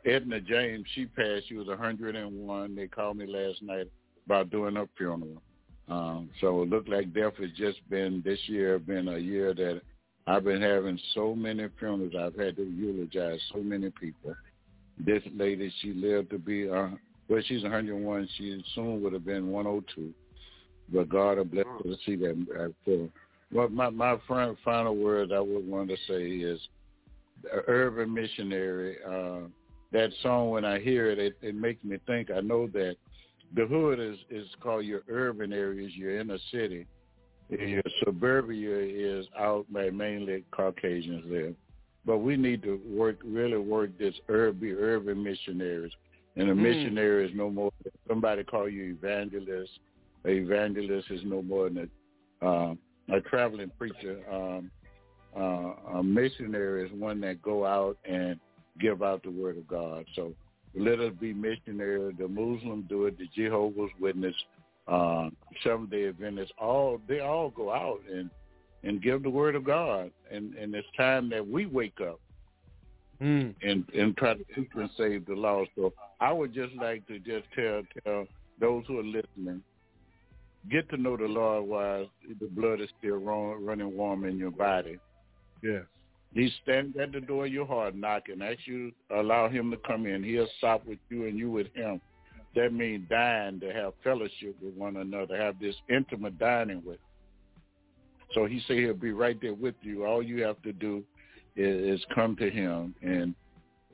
Edna 0.05 0.39
James, 0.39 0.85
she 0.93 1.05
passed. 1.05 1.47
She 1.47 1.55
was 1.55 1.67
101. 1.67 2.75
They 2.75 2.87
called 2.87 3.17
me 3.17 3.25
last 3.27 3.61
night 3.61 3.87
about 4.25 4.49
doing 4.49 4.75
her 4.75 4.87
funeral. 4.97 5.41
Um, 5.87 6.29
so 6.39 6.61
it 6.61 6.69
looked 6.69 6.89
like 6.89 7.13
death 7.13 7.33
has 7.39 7.49
just 7.57 7.77
been 7.89 8.21
this 8.23 8.39
year 8.45 8.79
been 8.79 9.09
a 9.09 9.17
year 9.17 9.53
that 9.53 9.81
I've 10.27 10.43
been 10.43 10.61
having 10.61 10.99
so 11.13 11.35
many 11.35 11.67
funerals. 11.79 12.13
I've 12.17 12.35
had 12.35 12.55
to 12.57 12.63
eulogize 12.63 13.39
so 13.53 13.59
many 13.61 13.89
people. 13.89 14.35
This 14.97 15.23
lady, 15.35 15.73
she 15.81 15.93
lived 15.93 16.29
to 16.29 16.37
be, 16.37 16.69
uh, 16.69 16.89
well, 17.31 17.41
she's 17.45 17.63
101. 17.63 18.27
She 18.37 18.61
soon 18.75 19.01
would 19.01 19.13
have 19.13 19.25
been 19.25 19.51
102. 19.51 20.13
But 20.93 21.07
God 21.07 21.37
has 21.37 21.47
blessed 21.47 21.67
her 21.81 21.89
to 21.89 21.97
see 22.05 22.17
that 22.17 22.45
uh, 22.59 22.67
for. 22.83 23.07
Well, 23.53 23.69
my 23.69 23.89
my 23.89 24.17
friend, 24.27 24.57
final 24.65 24.97
word 24.97 25.31
I 25.31 25.39
would 25.39 25.65
want 25.65 25.89
to 25.89 25.95
say 26.09 26.23
is, 26.23 26.59
urban 27.67 28.13
missionary. 28.13 28.97
Uh, 29.07 29.47
that 29.93 30.09
song, 30.21 30.49
when 30.49 30.65
I 30.65 30.79
hear 30.79 31.09
it, 31.09 31.19
it, 31.19 31.37
it 31.41 31.55
makes 31.55 31.81
me 31.85 31.97
think. 32.05 32.31
I 32.31 32.41
know 32.41 32.67
that 32.67 32.97
the 33.55 33.65
hood 33.65 33.99
is 34.01 34.17
is 34.29 34.47
called 34.61 34.83
your 34.83 35.03
urban 35.07 35.53
areas, 35.53 35.93
your 35.95 36.19
inner 36.19 36.37
city. 36.51 36.85
Your 37.49 37.81
suburbia 38.03 38.77
is 38.77 39.25
out 39.39 39.65
by 39.71 39.89
mainly 39.89 40.43
Caucasians 40.51 41.23
there. 41.29 41.53
But 42.05 42.17
we 42.17 42.35
need 42.35 42.61
to 42.63 42.81
work 42.89 43.19
really 43.23 43.57
work 43.57 43.97
this 43.97 44.15
urban 44.27 44.75
urban 44.77 45.23
missionaries. 45.23 45.93
And 46.35 46.49
a 46.49 46.53
mm. 46.53 46.57
missionary 46.57 47.27
is 47.27 47.31
no 47.35 47.49
more 47.49 47.71
somebody 48.07 48.43
call 48.43 48.69
you 48.69 48.95
evangelist. 48.97 49.71
An 50.23 50.31
evangelist 50.31 51.09
is 51.11 51.21
no 51.25 51.41
more 51.41 51.69
than 51.69 51.89
a, 52.41 52.45
uh, 52.45 52.73
a 53.09 53.21
traveling 53.21 53.71
preacher. 53.77 54.19
Um, 54.31 54.71
uh, 55.35 55.97
a 55.97 56.03
missionary 56.03 56.85
is 56.85 56.91
one 56.93 57.21
that 57.21 57.41
go 57.41 57.65
out 57.65 57.97
and 58.05 58.39
give 58.79 59.01
out 59.01 59.23
the 59.23 59.31
word 59.31 59.57
of 59.57 59.67
God. 59.67 60.05
So 60.15 60.33
let 60.75 60.99
us 60.99 61.13
be 61.19 61.33
missionaries. 61.33 62.15
The 62.17 62.27
Muslims 62.27 62.85
do 62.87 63.05
it. 63.05 63.17
The 63.17 63.27
Jehovah's 63.35 63.91
Witness, 63.99 64.35
uh, 64.87 65.29
Seventh 65.63 65.89
Day 65.89 66.07
Adventists, 66.07 66.51
all 66.57 67.01
they 67.07 67.19
all 67.19 67.49
go 67.49 67.71
out 67.71 68.01
and 68.11 68.29
and 68.83 69.01
give 69.01 69.23
the 69.23 69.29
word 69.29 69.55
of 69.55 69.63
God. 69.63 70.11
And 70.31 70.53
and 70.55 70.73
it's 70.73 70.87
time 70.95 71.29
that 71.29 71.45
we 71.45 71.65
wake 71.65 71.99
up 72.01 72.19
mm. 73.21 73.53
and 73.61 73.85
and 73.93 74.17
try 74.17 74.33
to 74.33 74.43
teach 74.55 74.69
and 74.75 74.89
save 74.97 75.25
the 75.25 75.35
lost. 75.35 75.71
So 75.75 75.93
I 76.19 76.31
would 76.31 76.53
just 76.53 76.73
like 76.75 77.07
to 77.07 77.19
just 77.19 77.45
tell 77.55 77.83
tell 78.03 78.25
those 78.59 78.83
who 78.87 78.99
are 78.99 79.03
listening, 79.03 79.61
get 80.69 80.89
to 80.89 80.97
know 80.97 81.17
the 81.17 81.25
Lord 81.25 81.67
while 81.67 82.07
the 82.39 82.47
blood 82.47 82.81
is 82.81 82.89
still 82.99 83.17
running 83.17 83.95
warm 83.95 84.25
in 84.25 84.37
your 84.37 84.51
body. 84.51 84.97
Yes. 85.63 85.83
He's 86.33 86.51
standing 86.63 87.01
at 87.01 87.11
the 87.11 87.19
door 87.19 87.45
of 87.45 87.51
your 87.51 87.65
heart 87.65 87.95
knocking. 87.95 88.41
Ask 88.41 88.59
you 88.65 88.91
allow 89.09 89.49
him 89.49 89.69
to 89.71 89.77
come 89.77 90.05
in. 90.05 90.23
He'll 90.23 90.47
stop 90.57 90.85
with 90.85 90.99
you 91.09 91.25
and 91.25 91.37
you 91.37 91.51
with 91.51 91.67
him. 91.73 91.99
That 92.55 92.73
means 92.73 93.07
dying 93.09 93.59
to 93.61 93.73
have 93.73 93.93
fellowship 94.03 94.55
with 94.61 94.73
one 94.75 94.97
another, 94.97 95.37
have 95.37 95.59
this 95.59 95.75
intimate 95.89 96.37
dining 96.37 96.81
with. 96.85 96.99
So 98.33 98.45
he 98.45 98.61
said 98.65 98.77
he'll 98.77 98.93
be 98.93 99.11
right 99.11 99.37
there 99.41 99.53
with 99.53 99.75
you. 99.81 100.05
All 100.05 100.23
you 100.23 100.43
have 100.43 100.61
to 100.63 100.71
do 100.71 101.03
is, 101.55 101.99
is 101.99 102.05
come 102.13 102.35
to 102.37 102.49
him. 102.49 102.95
And 103.01 103.35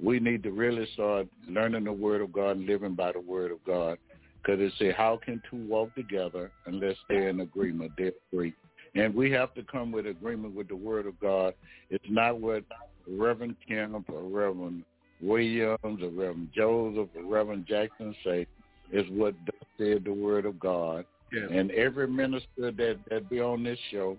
we 0.01 0.19
need 0.19 0.43
to 0.43 0.51
really 0.51 0.88
start 0.93 1.27
learning 1.47 1.85
the 1.85 1.91
word 1.91 2.21
of 2.21 2.31
God 2.31 2.57
and 2.57 2.65
living 2.65 2.95
by 2.95 3.11
the 3.11 3.19
word 3.19 3.51
of 3.51 3.63
God. 3.65 3.97
Because 4.41 4.61
it 4.61 4.73
say, 4.79 4.91
how 4.91 5.19
can 5.23 5.41
two 5.49 5.57
walk 5.67 5.93
together 5.95 6.51
unless 6.65 6.95
they're 7.09 7.29
in 7.29 7.41
agreement? 7.41 7.91
They're 7.97 8.13
free. 8.31 8.53
And 8.95 9.13
we 9.13 9.29
have 9.31 9.53
to 9.55 9.63
come 9.63 9.91
with 9.91 10.07
agreement 10.07 10.55
with 10.55 10.69
the 10.69 10.75
word 10.75 11.05
of 11.05 11.19
God. 11.19 11.53
It's 11.89 12.05
not 12.09 12.39
what 12.39 12.63
Reverend 13.09 13.55
Kemp 13.67 14.09
or 14.09 14.21
Reverend 14.23 14.84
Williams 15.21 15.79
or 15.84 16.09
Reverend 16.09 16.49
Joseph 16.55 17.09
or 17.15 17.23
Reverend 17.23 17.65
Jackson 17.67 18.15
say. 18.23 18.47
It's 18.91 19.09
what 19.11 19.35
said 19.77 20.05
the 20.05 20.13
word 20.13 20.45
of 20.45 20.59
God. 20.59 21.05
And 21.31 21.71
every 21.71 22.07
minister 22.07 22.71
that, 22.71 22.97
that 23.09 23.29
be 23.29 23.41
on 23.41 23.63
this 23.63 23.77
show, 23.91 24.15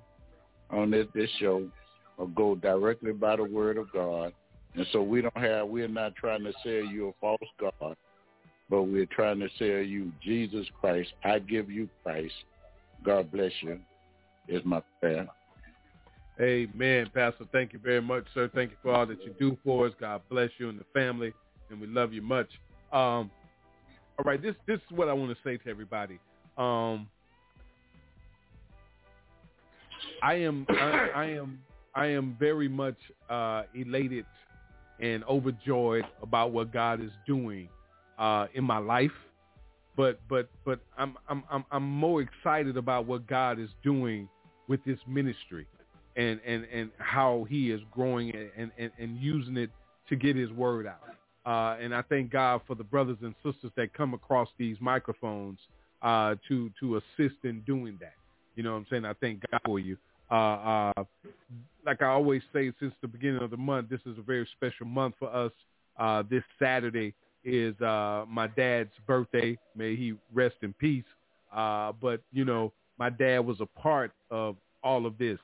on 0.70 0.90
this, 0.90 1.06
this 1.14 1.30
show, 1.40 1.66
will 2.18 2.26
go 2.28 2.54
directly 2.54 3.12
by 3.12 3.36
the 3.36 3.44
word 3.44 3.76
of 3.76 3.90
God. 3.92 4.32
And 4.74 4.86
so 4.92 5.02
we 5.02 5.22
don't 5.22 5.36
have, 5.36 5.68
we're 5.68 5.88
not 5.88 6.14
trying 6.16 6.44
to 6.44 6.52
sell 6.62 6.72
you 6.72 7.08
a 7.08 7.12
false 7.20 7.40
God, 7.60 7.96
but 8.68 8.82
we're 8.82 9.06
trying 9.06 9.40
to 9.40 9.48
sell 9.58 9.66
you 9.66 10.12
Jesus 10.22 10.66
Christ. 10.80 11.10
I 11.24 11.38
give 11.38 11.70
you 11.70 11.88
Christ. 12.02 12.34
God 13.04 13.30
bless 13.30 13.52
you 13.60 13.78
is 14.48 14.62
my 14.64 14.82
prayer. 15.00 15.28
Amen, 16.40 17.10
Pastor. 17.12 17.44
Thank 17.50 17.72
you 17.72 17.80
very 17.80 18.00
much, 18.00 18.24
sir. 18.32 18.48
Thank 18.54 18.70
you 18.70 18.76
for 18.82 18.92
all 18.92 19.06
that 19.06 19.22
you 19.24 19.34
do 19.38 19.58
for 19.64 19.86
us. 19.86 19.92
God 20.00 20.22
bless 20.30 20.50
you 20.58 20.68
and 20.68 20.78
the 20.78 20.84
family, 20.94 21.32
and 21.70 21.80
we 21.80 21.88
love 21.88 22.12
you 22.12 22.22
much. 22.22 22.48
Um, 22.92 23.30
all 24.18 24.24
right, 24.24 24.40
this 24.40 24.54
this 24.66 24.76
is 24.76 24.96
what 24.96 25.08
I 25.08 25.12
want 25.12 25.30
to 25.30 25.36
say 25.42 25.56
to 25.56 25.68
everybody. 25.68 26.18
Um, 26.56 27.08
I 30.22 30.34
am 30.34 30.64
I, 30.68 31.08
I, 31.14 31.24
am 31.30 31.58
I 31.94 32.06
am 32.06 32.36
very 32.38 32.68
much 32.68 32.96
uh, 33.28 33.62
elated 33.74 34.24
and 35.00 35.24
overjoyed 35.24 36.04
about 36.22 36.52
what 36.52 36.72
God 36.72 37.00
is 37.02 37.12
doing 37.26 37.68
uh, 38.18 38.46
in 38.54 38.64
my 38.64 38.78
life, 38.78 39.12
but 39.96 40.20
but 40.28 40.48
but 40.64 40.80
I'm 40.96 41.16
I'm 41.28 41.64
I'm 41.70 41.84
more 41.84 42.20
excited 42.20 42.76
about 42.76 43.06
what 43.06 43.26
God 43.26 43.58
is 43.58 43.70
doing 43.82 44.28
with 44.68 44.84
this 44.84 44.98
ministry 45.06 45.66
and, 46.16 46.40
and, 46.46 46.66
and 46.72 46.90
how 46.98 47.46
he 47.48 47.70
is 47.70 47.80
growing 47.90 48.32
and, 48.56 48.70
and, 48.76 48.90
and 48.98 49.16
using 49.18 49.56
it 49.56 49.70
to 50.08 50.16
get 50.16 50.36
his 50.36 50.50
word 50.50 50.86
out. 50.86 51.00
Uh, 51.46 51.78
and 51.80 51.94
I 51.94 52.02
thank 52.02 52.30
God 52.30 52.60
for 52.66 52.74
the 52.74 52.84
brothers 52.84 53.18
and 53.22 53.34
sisters 53.42 53.70
that 53.76 53.94
come 53.94 54.12
across 54.12 54.48
these 54.58 54.76
microphones 54.80 55.58
uh, 56.02 56.34
to 56.48 56.70
to 56.80 56.96
assist 56.96 57.36
in 57.44 57.62
doing 57.66 57.96
that. 58.00 58.14
You 58.54 58.64
know 58.64 58.72
what 58.72 58.78
I'm 58.78 58.86
saying? 58.90 59.04
I 59.04 59.14
thank 59.14 59.42
God 59.50 59.60
for 59.64 59.78
you. 59.78 59.96
Uh, 60.30 60.34
uh, 60.34 61.04
like 61.86 62.02
I 62.02 62.06
always 62.06 62.42
say, 62.52 62.72
since 62.80 62.92
the 63.00 63.08
beginning 63.08 63.42
of 63.42 63.50
the 63.50 63.56
month, 63.56 63.88
this 63.88 64.00
is 64.06 64.18
a 64.18 64.22
very 64.22 64.46
special 64.56 64.86
month 64.86 65.14
for 65.18 65.34
us. 65.34 65.52
Uh, 65.98 66.22
this 66.28 66.42
Saturday 66.58 67.14
is 67.44 67.80
uh, 67.80 68.24
my 68.28 68.46
dad's 68.46 68.92
birthday. 69.06 69.56
May 69.74 69.96
he 69.96 70.14
rest 70.32 70.56
in 70.62 70.72
peace. 70.74 71.04
Uh, 71.54 71.92
but 72.00 72.20
you 72.32 72.44
know, 72.44 72.72
my 72.98 73.10
dad 73.10 73.40
was 73.40 73.60
a 73.60 73.66
part 73.66 74.12
of 74.30 74.56
all 74.82 75.06
of 75.06 75.16
this, 75.18 75.38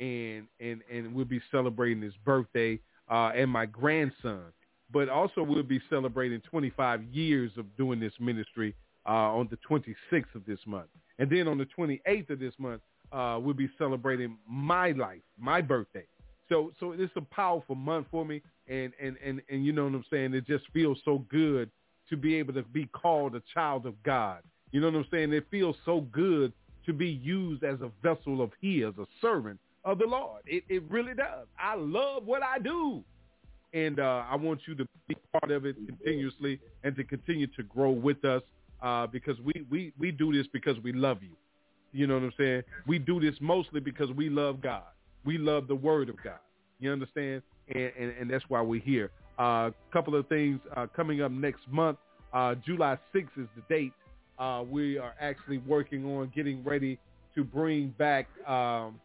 and 0.00 0.46
and 0.60 0.80
and 0.90 1.14
we'll 1.14 1.24
be 1.24 1.40
celebrating 1.50 2.02
his 2.02 2.14
birthday 2.24 2.78
uh, 3.10 3.32
and 3.34 3.50
my 3.50 3.66
grandson. 3.66 4.44
But 4.92 5.08
also 5.08 5.42
we'll 5.42 5.62
be 5.62 5.80
celebrating 5.88 6.40
25 6.40 7.02
years 7.04 7.50
of 7.56 7.64
doing 7.76 7.98
this 8.00 8.12
ministry 8.20 8.74
uh, 9.06 9.10
on 9.10 9.48
the 9.50 9.58
26th 9.68 10.34
of 10.34 10.44
this 10.46 10.58
month, 10.66 10.88
and 11.18 11.30
then 11.30 11.48
on 11.48 11.58
the 11.58 11.66
28th 11.76 12.30
of 12.30 12.38
this 12.38 12.54
month 12.58 12.80
uh, 13.12 13.38
we'll 13.40 13.54
be 13.54 13.70
celebrating 13.78 14.36
my 14.48 14.92
life, 14.92 15.20
my 15.38 15.60
birthday. 15.60 16.04
So 16.48 16.72
so 16.80 16.92
it's 16.92 17.12
a 17.16 17.20
powerful 17.20 17.74
month 17.74 18.06
for 18.10 18.24
me, 18.24 18.42
and 18.68 18.92
and 19.00 19.16
and 19.24 19.40
and 19.48 19.64
you 19.64 19.72
know 19.72 19.84
what 19.84 19.94
I'm 19.94 20.04
saying. 20.10 20.34
It 20.34 20.46
just 20.46 20.64
feels 20.72 20.98
so 21.04 21.24
good 21.30 21.70
to 22.10 22.16
be 22.16 22.34
able 22.36 22.54
to 22.54 22.62
be 22.62 22.86
called 22.86 23.34
a 23.34 23.42
child 23.54 23.86
of 23.86 24.00
God. 24.02 24.42
You 24.70 24.80
know 24.80 24.88
what 24.88 24.96
I'm 24.96 25.06
saying? 25.10 25.32
It 25.32 25.46
feels 25.50 25.76
so 25.84 26.02
good 26.12 26.52
to 26.86 26.92
be 26.92 27.08
used 27.08 27.62
as 27.62 27.78
a 27.80 27.90
vessel 28.02 28.42
of 28.42 28.50
his, 28.60 28.84
a 28.98 29.06
servant 29.20 29.60
of 29.84 29.98
the 29.98 30.06
Lord. 30.06 30.42
It, 30.46 30.64
it 30.68 30.82
really 30.90 31.14
does. 31.14 31.46
I 31.58 31.76
love 31.76 32.26
what 32.26 32.42
I 32.42 32.58
do. 32.58 33.02
And 33.74 34.00
uh, 34.00 34.24
I 34.28 34.36
want 34.36 34.60
you 34.66 34.74
to 34.74 34.86
be 35.08 35.16
part 35.40 35.50
of 35.50 35.64
it 35.64 35.76
continuously 35.86 36.60
and 36.84 36.94
to 36.96 37.04
continue 37.04 37.46
to 37.48 37.62
grow 37.62 37.90
with 37.90 38.24
us 38.24 38.42
uh, 38.82 39.06
because 39.06 39.38
we, 39.40 39.64
we, 39.70 39.92
we 39.98 40.10
do 40.10 40.32
this 40.32 40.46
because 40.52 40.76
we 40.82 40.92
love 40.92 41.22
you. 41.22 41.30
You 41.92 42.06
know 42.06 42.14
what 42.14 42.24
I'm 42.24 42.32
saying? 42.38 42.62
We 42.86 42.98
do 42.98 43.20
this 43.20 43.34
mostly 43.40 43.80
because 43.80 44.10
we 44.10 44.28
love 44.28 44.60
God. 44.60 44.82
We 45.24 45.38
love 45.38 45.68
the 45.68 45.74
word 45.74 46.08
of 46.08 46.16
God. 46.22 46.38
You 46.80 46.90
understand? 46.90 47.42
And, 47.68 47.92
and, 47.98 48.14
and 48.20 48.30
that's 48.30 48.44
why 48.48 48.60
we're 48.60 48.80
here. 48.80 49.10
A 49.38 49.42
uh, 49.42 49.70
couple 49.92 50.14
of 50.16 50.26
things 50.28 50.60
uh, 50.76 50.86
coming 50.94 51.22
up 51.22 51.30
next 51.30 51.62
month. 51.70 51.98
Uh, 52.32 52.54
July 52.66 52.98
6th 53.14 53.28
is 53.36 53.48
the 53.56 53.62
date. 53.68 53.92
uh, 54.38 54.64
we 54.68 54.98
are 54.98 55.14
actually 55.20 55.58
working 55.58 56.04
on 56.04 56.32
getting 56.34 56.64
ready 56.64 56.98
to 57.34 57.44
bring 57.44 57.88
back. 57.98 58.26
Um, 58.46 59.00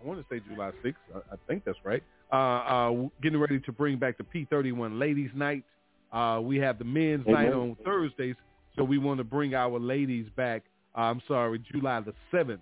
I 0.00 0.04
want 0.04 0.20
to 0.20 0.26
say 0.30 0.40
July 0.48 0.70
6th. 0.84 0.94
I, 1.14 1.18
I 1.18 1.36
think 1.46 1.64
that's 1.64 1.78
right. 1.84 2.02
Uh, 2.32 2.36
uh, 2.36 3.08
getting 3.22 3.40
ready 3.40 3.58
to 3.60 3.72
bring 3.72 3.98
back 3.98 4.16
the 4.18 4.24
P31 4.24 4.98
Ladies 4.98 5.30
Night. 5.34 5.64
Uh, 6.12 6.40
we 6.42 6.56
have 6.58 6.78
the 6.78 6.84
men's 6.84 7.26
Amen. 7.26 7.44
night 7.44 7.52
on 7.52 7.76
Thursdays, 7.84 8.36
so 8.76 8.84
we 8.84 8.98
want 8.98 9.18
to 9.18 9.24
bring 9.24 9.54
our 9.54 9.78
ladies 9.78 10.26
back. 10.36 10.64
I'm 11.00 11.22
sorry, 11.28 11.62
July 11.72 12.00
the 12.00 12.14
7th 12.32 12.58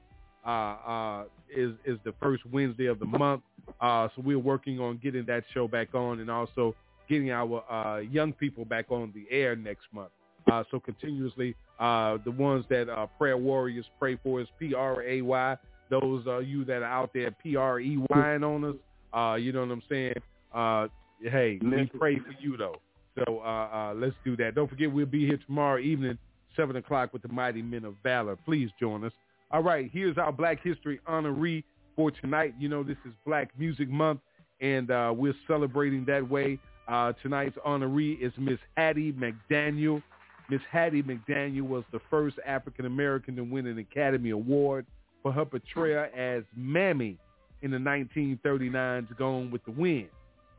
uh, 0.47 0.51
uh, 0.51 1.25
is 1.55 1.73
is 1.85 1.99
the 2.05 2.15
first 2.21 2.45
Wednesday 2.47 2.87
of 2.87 2.99
the 2.99 3.07
month. 3.07 3.43
Uh, 3.81 4.09
so 4.15 4.23
we're 4.23 4.39
working 4.39 4.79
on 4.79 5.01
getting 5.03 5.25
that 5.27 5.45
show 5.53 5.67
back 5.67 5.95
on 5.95 6.21
and 6.21 6.31
also 6.31 6.75
getting 7.09 7.31
our 7.31 7.65
uh, 7.71 7.99
young 7.99 8.33
people 8.33 8.65
back 8.65 8.87
on 8.91 9.13
the 9.15 9.27
air 9.35 9.57
next 9.57 9.87
month. 9.93 10.11
Uh, 10.51 10.63
so 10.71 10.79
continuously, 10.79 11.55
uh, 11.81 12.19
the 12.25 12.31
ones 12.31 12.65
that 12.71 12.89
uh, 12.89 13.07
prayer 13.19 13.37
warriors 13.37 13.87
pray 13.99 14.17
for 14.23 14.41
is 14.41 14.47
P 14.59 14.75
R 14.75 15.03
A 15.03 15.21
Y. 15.23 15.57
Those 15.91 16.27
uh, 16.27 16.39
you 16.39 16.65
that 16.65 16.83
are 16.83 16.85
out 16.85 17.11
there 17.13 17.31
P 17.31 17.57
R 17.57 17.81
E 17.81 17.99
Y 18.11 18.37
on 18.37 18.65
us. 18.65 18.77
Uh, 19.13 19.35
you 19.37 19.53
know 19.53 19.61
what 19.61 19.71
I'm 19.71 19.83
saying? 19.89 20.15
Uh, 20.55 20.89
hey, 21.23 21.59
we 21.63 21.91
pray 21.99 22.19
for 22.19 22.35
you 22.41 22.57
though. 22.57 22.77
So 23.17 23.41
uh, 23.41 23.69
uh, 23.73 23.95
let's 23.97 24.15
do 24.25 24.37
that. 24.37 24.55
Don't 24.55 24.69
forget 24.69 24.93
we'll 24.93 25.07
be 25.07 25.27
here 25.27 25.39
tomorrow 25.47 25.79
evening, 25.81 26.19
seven 26.57 26.77
o'clock 26.77 27.13
with 27.13 27.23
the 27.23 27.29
Mighty 27.29 27.63
Men 27.63 27.85
of 27.85 27.95
Valor. 28.03 28.37
Please 28.45 28.71
join 28.81 29.05
us. 29.05 29.13
All 29.51 29.63
right, 29.63 29.89
here's 29.93 30.19
our 30.19 30.33
Black 30.33 30.63
History 30.63 31.01
honoree 31.09 31.63
for 31.95 32.11
tonight. 32.11 32.55
You 32.59 32.69
know 32.69 32.83
this 32.83 32.97
is 33.07 33.13
Black 33.25 33.51
Music 33.59 33.89
Month, 33.89 34.21
and 34.61 34.91
uh, 34.91 35.13
we're 35.17 35.35
celebrating 35.47 36.05
that 36.07 36.29
way. 36.29 36.59
Uh, 36.89 37.13
tonight's 37.23 37.57
honoree 37.67 38.21
is 38.21 38.33
Miss 38.39 38.59
Hattie 38.77 39.13
McDaniel. 39.13 40.03
Miss 40.49 40.61
Hattie 40.71 41.03
McDaniel 41.03 41.63
was 41.63 41.85
the 41.93 42.01
first 42.11 42.37
African 42.47 42.87
American 42.87 43.37
to 43.37 43.43
win 43.43 43.67
an 43.67 43.79
Academy 43.79 44.31
Award 44.31 44.87
for 45.23 45.33
her 45.33 45.45
portrayal 45.45 46.07
as 46.17 46.45
Mammy 46.55 47.19
in 47.63 47.71
the 47.71 47.79
1939's 47.79 49.13
Gone 49.19 49.51
with 49.51 49.65
the 49.65 49.73
Wind. 49.73 50.09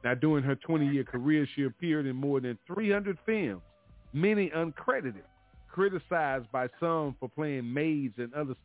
Now, 0.04 0.14
during 0.14 0.44
her 0.44 0.56
20-year 0.56 1.06
career, 1.06 1.48
she 1.56 1.64
appeared 1.64 2.06
in 2.06 2.16
more 2.16 2.40
than 2.40 2.58
300 2.68 3.18
films, 3.26 3.62
many 4.14 4.50
uncredited, 4.50 5.24
criticized 5.78 6.52
by 6.52 6.68
some 6.80 7.16
for 7.20 7.30
playing 7.30 7.72
maids 7.72 8.16
and 8.18 8.34
other 8.34 8.56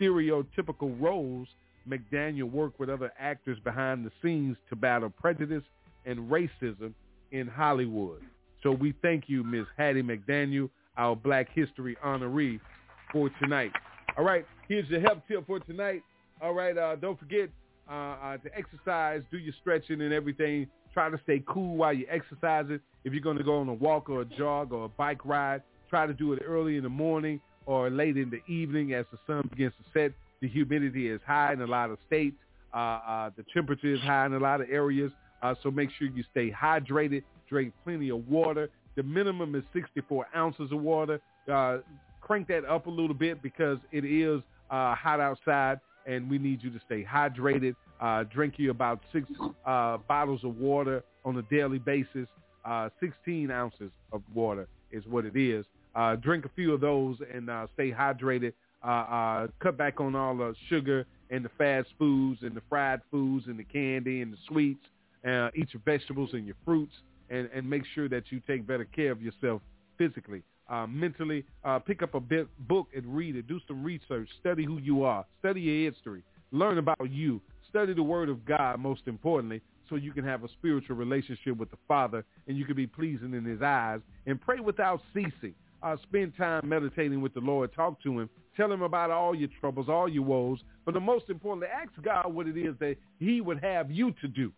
stereotypical 0.00 1.00
roles. 1.00 1.46
McDaniel 1.88 2.50
worked 2.50 2.80
with 2.80 2.90
other 2.90 3.12
actors 3.20 3.56
behind 3.62 4.04
the 4.04 4.10
scenes 4.20 4.56
to 4.68 4.74
battle 4.74 5.10
prejudice 5.10 5.62
and 6.06 6.18
racism 6.28 6.92
in 7.30 7.46
Hollywood. 7.46 8.20
So 8.64 8.72
we 8.72 8.94
thank 9.00 9.28
you, 9.28 9.44
Ms. 9.44 9.66
Hattie 9.76 10.02
McDaniel, 10.02 10.70
our 10.96 11.14
Black 11.14 11.50
History 11.54 11.96
honoree 12.04 12.58
for 13.12 13.30
tonight. 13.40 13.70
All 14.18 14.24
right, 14.24 14.44
here's 14.66 14.88
your 14.88 15.02
health 15.02 15.18
tip 15.28 15.46
for 15.46 15.60
tonight. 15.60 16.02
All 16.42 16.52
right, 16.52 16.76
uh, 16.76 16.96
don't 16.96 17.18
forget 17.20 17.48
uh, 17.88 17.92
uh, 17.92 18.36
to 18.38 18.50
exercise, 18.58 19.22
do 19.30 19.38
your 19.38 19.54
stretching 19.60 20.00
and 20.00 20.12
everything. 20.12 20.66
Try 20.92 21.10
to 21.10 21.20
stay 21.22 21.44
cool 21.46 21.76
while 21.76 21.92
you're 21.92 22.10
exercising. 22.10 22.80
If 23.04 23.12
you're 23.12 23.22
going 23.22 23.38
to 23.38 23.44
go 23.44 23.60
on 23.60 23.68
a 23.68 23.74
walk 23.74 24.10
or 24.10 24.22
a 24.22 24.24
jog 24.24 24.72
or 24.72 24.86
a 24.86 24.88
bike 24.88 25.24
ride, 25.24 25.62
try 25.88 26.06
to 26.06 26.14
do 26.14 26.32
it 26.32 26.42
early 26.44 26.76
in 26.76 26.82
the 26.82 26.88
morning 26.88 27.40
or 27.66 27.90
late 27.90 28.16
in 28.16 28.30
the 28.30 28.40
evening 28.52 28.94
as 28.94 29.06
the 29.12 29.18
sun 29.26 29.48
begins 29.50 29.72
to 29.78 29.98
set. 29.98 30.12
The 30.40 30.48
humidity 30.48 31.08
is 31.08 31.20
high 31.26 31.52
in 31.52 31.62
a 31.62 31.66
lot 31.66 31.90
of 31.90 31.98
states. 32.06 32.36
Uh, 32.72 32.76
uh, 32.76 33.30
the 33.36 33.44
temperature 33.54 33.94
is 33.94 34.00
high 34.00 34.26
in 34.26 34.34
a 34.34 34.38
lot 34.38 34.60
of 34.60 34.68
areas. 34.70 35.12
Uh, 35.42 35.54
so 35.62 35.70
make 35.70 35.90
sure 35.98 36.08
you 36.08 36.24
stay 36.30 36.50
hydrated. 36.50 37.22
Drink 37.48 37.72
plenty 37.84 38.10
of 38.10 38.26
water. 38.28 38.68
The 38.96 39.02
minimum 39.02 39.54
is 39.54 39.62
64 39.72 40.26
ounces 40.36 40.72
of 40.72 40.80
water. 40.80 41.20
Uh, 41.50 41.78
crank 42.20 42.48
that 42.48 42.64
up 42.64 42.86
a 42.86 42.90
little 42.90 43.14
bit 43.14 43.42
because 43.42 43.78
it 43.92 44.04
is 44.04 44.40
uh, 44.70 44.94
hot 44.94 45.20
outside 45.20 45.78
and 46.06 46.28
we 46.28 46.38
need 46.38 46.62
you 46.62 46.70
to 46.70 46.80
stay 46.84 47.04
hydrated. 47.04 47.74
Uh, 48.00 48.24
drink 48.24 48.54
you 48.58 48.70
about 48.70 49.00
six 49.12 49.28
bottles 49.64 50.42
of 50.44 50.56
water 50.56 51.02
on 51.24 51.36
a 51.36 51.42
daily 51.42 51.78
basis. 51.78 52.26
Uh, 52.64 52.88
16 53.00 53.50
ounces 53.50 53.90
of 54.12 54.22
water 54.34 54.66
is 54.90 55.04
what 55.06 55.24
it 55.24 55.36
is. 55.36 55.66
Uh, 55.94 56.16
drink 56.16 56.44
a 56.44 56.50
few 56.50 56.72
of 56.72 56.80
those 56.80 57.16
and 57.32 57.48
uh, 57.48 57.66
stay 57.74 57.90
hydrated. 57.90 58.52
Uh, 58.84 58.88
uh, 58.88 59.46
cut 59.60 59.78
back 59.78 60.00
on 60.00 60.14
all 60.14 60.36
the 60.36 60.54
sugar 60.68 61.06
and 61.30 61.44
the 61.44 61.50
fast 61.56 61.88
foods 61.98 62.40
and 62.42 62.54
the 62.54 62.62
fried 62.68 63.00
foods 63.10 63.46
and 63.46 63.58
the 63.58 63.64
candy 63.64 64.20
and 64.20 64.32
the 64.32 64.36
sweets. 64.48 64.84
Uh, 65.26 65.48
eat 65.56 65.68
your 65.72 65.80
vegetables 65.84 66.30
and 66.32 66.46
your 66.46 66.56
fruits 66.64 66.92
and, 67.30 67.48
and 67.54 67.68
make 67.68 67.82
sure 67.94 68.08
that 68.08 68.24
you 68.30 68.40
take 68.46 68.66
better 68.66 68.84
care 68.84 69.10
of 69.10 69.22
yourself 69.22 69.62
physically. 69.96 70.42
Uh, 70.68 70.86
mentally, 70.86 71.44
pick 71.86 72.02
up 72.02 72.14
a 72.14 72.20
bit, 72.20 72.46
book 72.68 72.88
and 72.94 73.04
read 73.14 73.36
it. 73.36 73.46
Do 73.46 73.60
some 73.66 73.82
research. 73.82 74.28
Study 74.40 74.64
who 74.64 74.78
you 74.78 75.04
are. 75.04 75.24
Study 75.40 75.60
your 75.60 75.90
history. 75.90 76.22
Learn 76.52 76.78
about 76.78 77.10
you. 77.10 77.40
Study 77.68 77.94
the 77.94 78.02
Word 78.02 78.28
of 78.28 78.44
God, 78.44 78.78
most 78.78 79.02
importantly, 79.06 79.60
so 79.88 79.96
you 79.96 80.12
can 80.12 80.24
have 80.24 80.44
a 80.44 80.48
spiritual 80.48 80.96
relationship 80.96 81.56
with 81.56 81.70
the 81.70 81.76
Father 81.88 82.24
and 82.46 82.56
you 82.56 82.64
can 82.64 82.76
be 82.76 82.86
pleasing 82.86 83.34
in 83.34 83.44
His 83.44 83.62
eyes. 83.62 84.00
And 84.26 84.40
pray 84.40 84.60
without 84.60 85.00
ceasing. 85.12 85.54
Uh, 85.84 85.96
spend 86.02 86.34
time 86.36 86.66
meditating 86.66 87.20
with 87.20 87.34
the 87.34 87.40
Lord. 87.40 87.72
Talk 87.74 88.02
to 88.02 88.18
Him. 88.18 88.30
Tell 88.56 88.72
Him 88.72 88.82
about 88.82 89.10
all 89.10 89.34
your 89.34 89.50
troubles, 89.60 89.88
all 89.88 90.08
your 90.08 90.22
woes. 90.22 90.60
But 90.84 90.94
the 90.94 91.00
most 91.00 91.28
importantly, 91.28 91.68
ask 91.68 91.90
God 92.02 92.32
what 92.32 92.48
it 92.48 92.56
is 92.56 92.74
that 92.80 92.96
He 93.18 93.40
would 93.40 93.62
have 93.62 93.90
you 93.90 94.12
to 94.22 94.28
do 94.28 94.50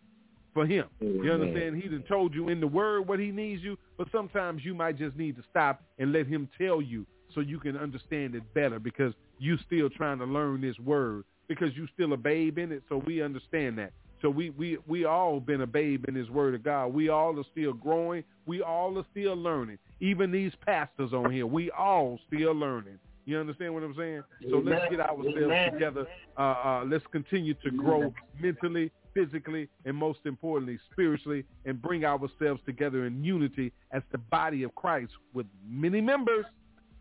for 0.57 0.65
him. 0.65 0.85
You 0.99 1.31
understand? 1.31 1.75
He 1.75 1.87
done 1.87 2.03
told 2.09 2.33
you 2.33 2.49
in 2.49 2.59
the 2.59 2.65
word 2.65 3.07
what 3.07 3.19
he 3.19 3.27
needs 3.27 3.61
you, 3.61 3.77
but 3.95 4.07
sometimes 4.11 4.65
you 4.65 4.73
might 4.73 4.97
just 4.97 5.15
need 5.15 5.35
to 5.35 5.43
stop 5.51 5.83
and 5.99 6.11
let 6.11 6.25
him 6.25 6.49
tell 6.57 6.81
you 6.81 7.05
so 7.35 7.41
you 7.41 7.59
can 7.59 7.77
understand 7.77 8.33
it 8.33 8.41
better 8.55 8.79
because 8.79 9.13
you 9.37 9.59
still 9.67 9.87
trying 9.87 10.17
to 10.17 10.25
learn 10.25 10.59
this 10.61 10.77
word 10.79 11.25
because 11.47 11.75
you 11.75 11.87
still 11.93 12.13
a 12.13 12.17
babe 12.17 12.57
in 12.57 12.71
it. 12.71 12.81
So 12.89 13.03
we 13.05 13.21
understand 13.21 13.77
that. 13.77 13.93
So 14.21 14.29
we, 14.29 14.49
we, 14.51 14.77
we 14.87 15.05
all 15.05 15.39
been 15.39 15.61
a 15.61 15.67
babe 15.67 16.05
in 16.07 16.13
this 16.13 16.29
word 16.29 16.55
of 16.55 16.63
God. 16.63 16.87
We 16.87 17.09
all 17.09 17.37
are 17.39 17.45
still 17.51 17.73
growing. 17.73 18.23
We 18.45 18.61
all 18.61 18.97
are 18.97 19.05
still 19.11 19.35
learning. 19.35 19.77
Even 19.99 20.31
these 20.31 20.51
pastors 20.65 21.13
on 21.13 21.31
here, 21.31 21.45
we 21.45 21.69
all 21.71 22.19
still 22.27 22.53
learning. 22.53 22.99
You 23.25 23.37
understand 23.37 23.73
what 23.73 23.83
I'm 23.83 23.95
saying? 23.95 24.23
So 24.49 24.57
let's 24.63 24.89
get 24.89 25.01
ourselves 25.01 25.73
together. 25.73 26.07
Uh, 26.37 26.41
uh, 26.41 26.83
let's 26.87 27.03
continue 27.11 27.53
to 27.55 27.71
grow 27.71 28.13
mentally, 28.39 28.89
physically, 29.13 29.67
and 29.83 29.97
most 29.97 30.19
importantly, 30.23 30.79
spiritually, 30.91 31.43
and 31.65 31.81
bring 31.81 32.05
ourselves 32.05 32.61
together 32.65 33.05
in 33.05 33.23
unity 33.23 33.73
as 33.91 34.01
the 34.13 34.17
body 34.17 34.63
of 34.63 34.73
Christ 34.75 35.11
with 35.33 35.45
many 35.67 35.99
members, 35.99 36.45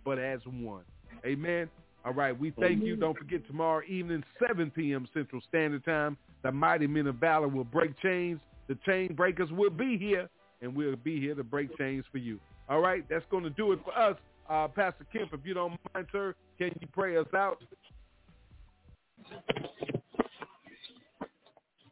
but 0.05 0.19
as 0.19 0.41
one. 0.47 0.83
Amen. 1.25 1.71
All 2.07 2.15
right, 2.15 2.39
we 2.39 2.53
thank 2.53 2.85
you. 2.85 2.95
Don't 2.95 3.19
forget 3.19 3.45
tomorrow 3.49 3.83
evening, 3.89 4.23
7 4.47 4.71
p.m. 4.71 5.09
Central 5.13 5.43
Standard 5.49 5.85
Time, 5.85 6.17
the 6.45 6.53
mighty 6.53 6.87
men 6.87 7.09
of 7.09 7.17
valor 7.17 7.49
will 7.49 7.65
break 7.65 7.99
chains. 8.01 8.39
The 8.69 8.79
chain 8.87 9.13
breakers 9.15 9.51
will 9.51 9.71
be 9.71 9.99
here, 9.99 10.29
and 10.63 10.73
we'll 10.73 10.95
be 10.95 11.21
here 11.21 11.35
to 11.35 11.43
break 11.43 11.77
chains 11.77 12.05
for 12.13 12.19
you. 12.19 12.39
All 12.69 12.79
right, 12.79 13.05
that's 13.11 13.25
going 13.29 13.43
to 13.43 13.51
do 13.51 13.73
it 13.73 13.81
for 13.85 13.99
us. 13.99 14.17
Uh, 14.49 14.69
Pastor 14.69 15.05
Kemp, 15.13 15.31
if 15.33 15.41
you 15.45 15.53
don't 15.53 15.77
mind, 15.93 16.07
sir, 16.13 16.37
can 16.59 16.71
you 16.81 16.87
pray 16.93 17.17
us 17.17 17.27
out? 17.35 17.61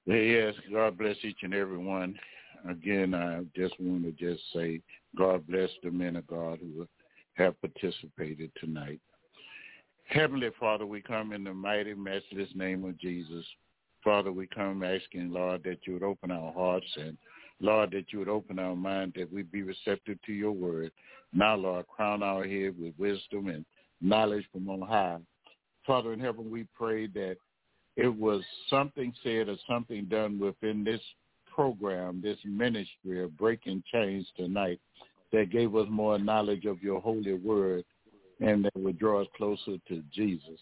Yes, 0.07 0.55
God 0.73 0.97
bless 0.97 1.17
each 1.25 1.39
and 1.43 1.55
every 1.55 1.79
one. 1.79 2.17
Again, 2.71 3.15
I 3.15 3.43
just 3.57 3.75
want 3.81 4.05
to 4.05 4.13
just 4.13 4.43
say 4.55 4.81
God 5.19 5.45
bless 5.49 5.71
the 5.83 5.91
men 5.91 6.15
of 6.15 6.27
God 6.29 6.61
who 6.61 6.87
have 7.33 7.61
participated 7.61 8.53
tonight. 8.61 9.01
Heavenly 10.05 10.51
Father, 10.61 10.87
we 10.87 11.01
come 11.01 11.33
in 11.33 11.45
the 11.45 11.55
mighty, 11.55 11.95
matchless 11.95 12.49
name 12.55 12.85
of 12.85 12.99
Jesus. 12.99 13.45
Father, 14.03 14.31
we 14.31 14.47
come 14.47 14.83
asking, 14.83 15.31
Lord, 15.31 15.63
that 15.65 15.79
you 15.87 15.95
would 15.95 16.03
open 16.03 16.31
our 16.31 16.53
hearts 16.53 16.87
and, 16.97 17.17
Lord, 17.61 17.91
that 17.93 18.13
you 18.13 18.19
would 18.19 18.29
open 18.29 18.59
our 18.59 18.77
mind, 18.77 19.15
that 19.17 19.33
we'd 19.33 19.51
be 19.51 19.63
receptive 19.63 20.19
to 20.27 20.33
your 20.33 20.53
word. 20.53 20.93
Now, 21.33 21.57
Lord, 21.57 21.87
crown 21.89 22.23
our 22.23 22.45
head 22.45 22.75
with 22.79 22.93
wisdom 22.99 23.49
and 23.49 23.65
knowledge 24.01 24.45
from 24.53 24.69
on 24.69 24.83
high. 24.83 25.19
Father 25.87 26.13
in 26.13 26.21
heaven, 26.21 26.51
we 26.51 26.67
pray 26.77 27.07
that 27.09 27.37
it 27.97 28.15
was 28.15 28.43
something 28.69 29.13
said 29.23 29.49
or 29.49 29.57
something 29.69 30.05
done 30.05 30.39
within 30.39 30.85
this 30.85 31.01
program, 31.53 32.21
this 32.23 32.39
ministry 32.45 33.23
of 33.23 33.37
breaking 33.39 33.83
chains 33.91 34.27
tonight 34.37 34.81
that 35.33 35.51
gave 35.51 35.75
us 35.75 35.87
more 35.89 36.19
knowledge 36.19 36.67
of 36.67 36.83
your 36.83 37.01
holy 37.01 37.35
word 37.35 37.85
and 38.41 38.65
that 38.65 38.77
would 38.77 38.99
draw 38.99 39.23
us 39.23 39.29
closer 39.37 39.79
to 39.89 40.03
Jesus. 40.13 40.59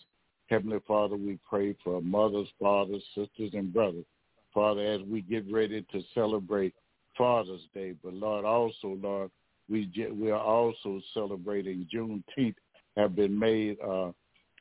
Heavenly 0.49 0.81
Father, 0.87 1.17
we 1.17 1.39
pray 1.49 1.75
for 1.83 2.03
mothers, 2.03 2.49
fathers, 2.61 3.03
sisters, 3.15 3.51
and 3.55 3.73
brothers. 3.73 4.05
Father, 4.53 4.85
as 4.85 5.01
we 5.03 5.23
get 5.23 5.51
ready 5.51 5.85
to 5.93 6.03
celebrate 6.15 6.75
Father's 7.17 7.63
Day, 7.75 7.95
but 8.03 8.13
Lord, 8.13 8.45
also, 8.45 8.99
Lord, 9.01 9.31
we 9.69 9.91
we 10.13 10.31
are 10.31 10.41
also 10.41 11.01
celebrating 11.15 11.89
Juneteenth, 11.93 12.57
have 12.97 13.17
been 13.17 13.39
made 13.39 13.79
uh, 13.81 14.13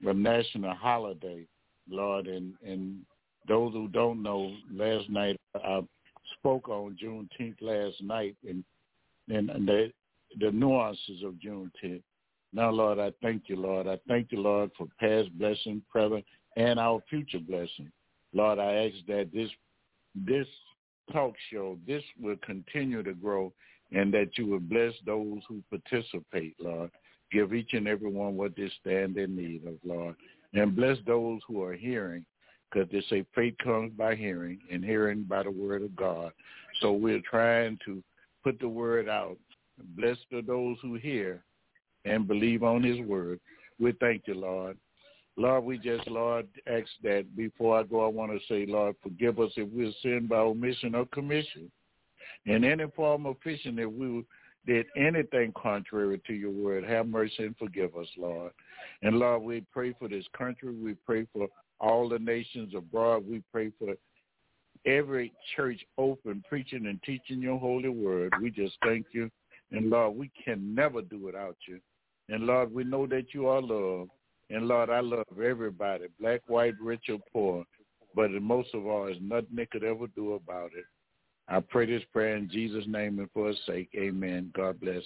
a 0.05 0.13
national 0.13 0.73
holiday, 0.75 1.45
Lord, 1.89 2.27
and 2.27 2.53
and 2.65 3.01
those 3.47 3.73
who 3.73 3.87
don't 3.89 4.21
know, 4.23 4.53
last 4.71 5.09
night 5.09 5.37
I 5.55 5.81
spoke 6.39 6.69
on 6.69 6.97
Juneteenth 7.01 7.61
last 7.61 8.01
night, 8.01 8.35
and 8.47 8.63
and 9.27 9.67
the 9.67 9.91
the 10.39 10.51
nuances 10.51 11.23
of 11.25 11.33
Juneteenth. 11.33 12.03
Now, 12.53 12.69
Lord, 12.69 12.99
I 12.99 13.11
thank 13.21 13.43
you, 13.47 13.55
Lord. 13.55 13.87
I 13.87 13.97
thank 14.07 14.31
you, 14.31 14.41
Lord, 14.41 14.71
for 14.77 14.87
past 14.99 15.29
blessing, 15.37 15.81
present, 15.89 16.25
and 16.57 16.79
our 16.79 17.01
future 17.09 17.39
blessing. 17.39 17.91
Lord, 18.33 18.59
I 18.59 18.87
ask 18.87 18.95
that 19.07 19.29
this 19.33 19.49
this 20.13 20.47
talk 21.11 21.33
show, 21.51 21.77
this 21.87 22.03
will 22.19 22.35
continue 22.45 23.03
to 23.03 23.13
grow 23.13 23.53
and 23.93 24.13
that 24.13 24.37
you 24.37 24.47
will 24.47 24.59
bless 24.59 24.93
those 25.05 25.39
who 25.47 25.61
participate, 25.69 26.55
Lord. 26.59 26.91
Give 27.31 27.53
each 27.53 27.73
and 27.73 27.87
every 27.87 28.11
one 28.11 28.35
what 28.35 28.55
they 28.55 28.69
stand 28.81 29.17
in 29.17 29.35
need 29.35 29.65
of, 29.65 29.75
Lord. 29.85 30.15
And 30.53 30.75
bless 30.75 30.97
those 31.07 31.39
who 31.47 31.63
are 31.63 31.73
hearing, 31.73 32.25
because 32.69 32.89
they 32.91 33.01
say 33.09 33.25
faith 33.33 33.55
comes 33.63 33.93
by 33.97 34.15
hearing 34.15 34.59
and 34.69 34.83
hearing 34.83 35.23
by 35.23 35.43
the 35.43 35.51
word 35.51 35.81
of 35.81 35.95
God. 35.95 36.31
So 36.81 36.91
we're 36.91 37.21
trying 37.21 37.77
to 37.85 38.03
put 38.43 38.59
the 38.59 38.67
word 38.67 39.07
out. 39.07 39.37
Blessed 39.95 40.25
are 40.33 40.41
those 40.41 40.77
who 40.81 40.95
hear 40.95 41.43
and 42.05 42.27
believe 42.27 42.63
on 42.63 42.83
his 42.83 42.99
word. 43.01 43.39
We 43.79 43.93
thank 43.93 44.23
you, 44.27 44.35
Lord. 44.35 44.77
Lord, 45.37 45.63
we 45.63 45.77
just, 45.77 46.07
Lord, 46.07 46.47
ask 46.67 46.87
that 47.03 47.25
before 47.35 47.79
I 47.79 47.83
go, 47.83 48.05
I 48.05 48.09
want 48.09 48.31
to 48.31 48.39
say, 48.47 48.65
Lord, 48.69 48.95
forgive 49.01 49.39
us 49.39 49.51
if 49.55 49.69
we're 49.69 49.91
sinned 50.03 50.29
by 50.29 50.37
omission 50.37 50.93
or 50.93 51.05
commission. 51.07 51.71
In 52.45 52.63
any 52.63 52.85
form 52.95 53.25
of 53.25 53.37
fishing, 53.43 53.79
if 53.79 53.89
we 53.89 54.25
did 54.65 54.85
anything 54.95 55.53
contrary 55.55 56.21
to 56.27 56.33
your 56.33 56.51
word, 56.51 56.83
have 56.83 57.07
mercy 57.07 57.45
and 57.45 57.57
forgive 57.57 57.95
us, 57.95 58.07
Lord. 58.17 58.51
And 59.01 59.17
Lord, 59.17 59.43
we 59.43 59.63
pray 59.71 59.93
for 59.97 60.07
this 60.07 60.25
country. 60.37 60.75
We 60.75 60.95
pray 61.05 61.25
for 61.33 61.47
all 61.79 62.09
the 62.09 62.19
nations 62.19 62.73
abroad. 62.75 63.23
We 63.27 63.41
pray 63.51 63.71
for 63.79 63.95
every 64.85 65.31
church 65.55 65.79
open, 65.97 66.43
preaching 66.47 66.87
and 66.87 67.01
teaching 67.03 67.41
your 67.41 67.57
holy 67.57 67.89
word. 67.89 68.33
We 68.41 68.51
just 68.51 68.75
thank 68.83 69.07
you. 69.11 69.31
And 69.71 69.89
Lord, 69.89 70.17
we 70.17 70.29
can 70.43 70.75
never 70.75 71.01
do 71.01 71.17
without 71.17 71.55
you. 71.67 71.79
And 72.31 72.45
Lord, 72.45 72.73
we 72.73 72.85
know 72.85 73.05
that 73.07 73.33
you 73.33 73.47
are 73.47 73.61
love. 73.61 74.07
And 74.49 74.67
Lord, 74.67 74.89
I 74.89 75.01
love 75.01 75.25
everybody, 75.43 76.05
black, 76.19 76.41
white, 76.47 76.75
rich, 76.81 77.03
or 77.09 77.19
poor. 77.31 77.65
But 78.15 78.31
most 78.31 78.73
of 78.73 78.87
all, 78.87 79.05
there's 79.05 79.17
nothing 79.21 79.55
they 79.55 79.65
could 79.65 79.83
ever 79.83 80.07
do 80.15 80.33
about 80.33 80.71
it. 80.75 80.85
I 81.49 81.59
pray 81.59 81.85
this 81.85 82.03
prayer 82.13 82.37
in 82.37 82.49
Jesus' 82.49 82.85
name 82.87 83.19
and 83.19 83.29
for 83.33 83.49
his 83.49 83.57
sake. 83.65 83.89
Amen. 83.97 84.51
God 84.55 84.79
bless. 84.79 85.03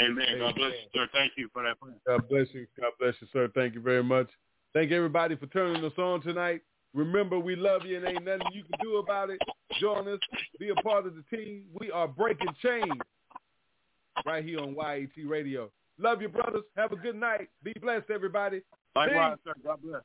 Amen. 0.00 0.38
God 0.38 0.54
bless 0.54 0.72
you, 0.72 0.88
sir. 0.94 1.08
Thank 1.12 1.32
you 1.36 1.50
for 1.52 1.62
that. 1.62 1.78
Prayer. 1.80 1.94
God 2.06 2.28
bless 2.30 2.46
you. 2.52 2.66
God 2.80 2.92
bless 2.98 3.14
you, 3.20 3.28
sir. 3.32 3.48
Thank 3.54 3.74
you 3.74 3.80
very 3.82 4.02
much. 4.02 4.28
Thank 4.72 4.90
everybody 4.90 5.36
for 5.36 5.46
turning 5.46 5.84
us 5.84 5.92
on 5.98 6.22
tonight. 6.22 6.62
Remember, 6.94 7.38
we 7.38 7.56
love 7.56 7.82
you 7.84 7.98
and 7.98 8.06
ain't 8.06 8.24
nothing 8.24 8.46
you 8.52 8.62
can 8.62 8.78
do 8.82 8.96
about 8.96 9.28
it. 9.28 9.38
Join 9.80 10.08
us. 10.08 10.20
Be 10.58 10.70
a 10.70 10.74
part 10.76 11.06
of 11.06 11.14
the 11.14 11.36
team. 11.36 11.64
We 11.78 11.90
are 11.90 12.08
breaking 12.08 12.54
chains 12.62 12.92
right 14.24 14.44
here 14.44 14.60
on 14.60 14.74
YAT 14.74 15.26
Radio. 15.26 15.70
Love 15.98 16.22
you, 16.22 16.28
brothers. 16.28 16.62
Have 16.76 16.92
a 16.92 16.96
good 16.96 17.16
night. 17.16 17.48
Be 17.62 17.72
blessed, 17.80 18.10
everybody. 18.10 18.62
Likewise, 18.94 19.38
sir. 19.44 19.54
God 19.64 19.82
bless. 19.82 20.02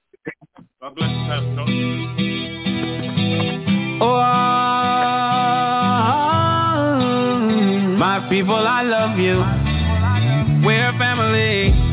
God 0.82 0.96
bless 0.96 1.10
you, 1.10 1.26
Pastor. 1.28 1.66
Oh, 4.02 4.16
ah, 4.16 4.74
my 7.98 8.28
people, 8.30 8.56
I 8.56 8.82
love 8.84 9.20
you. 9.20 9.44
We're 10.66 10.92
family. 10.98 11.93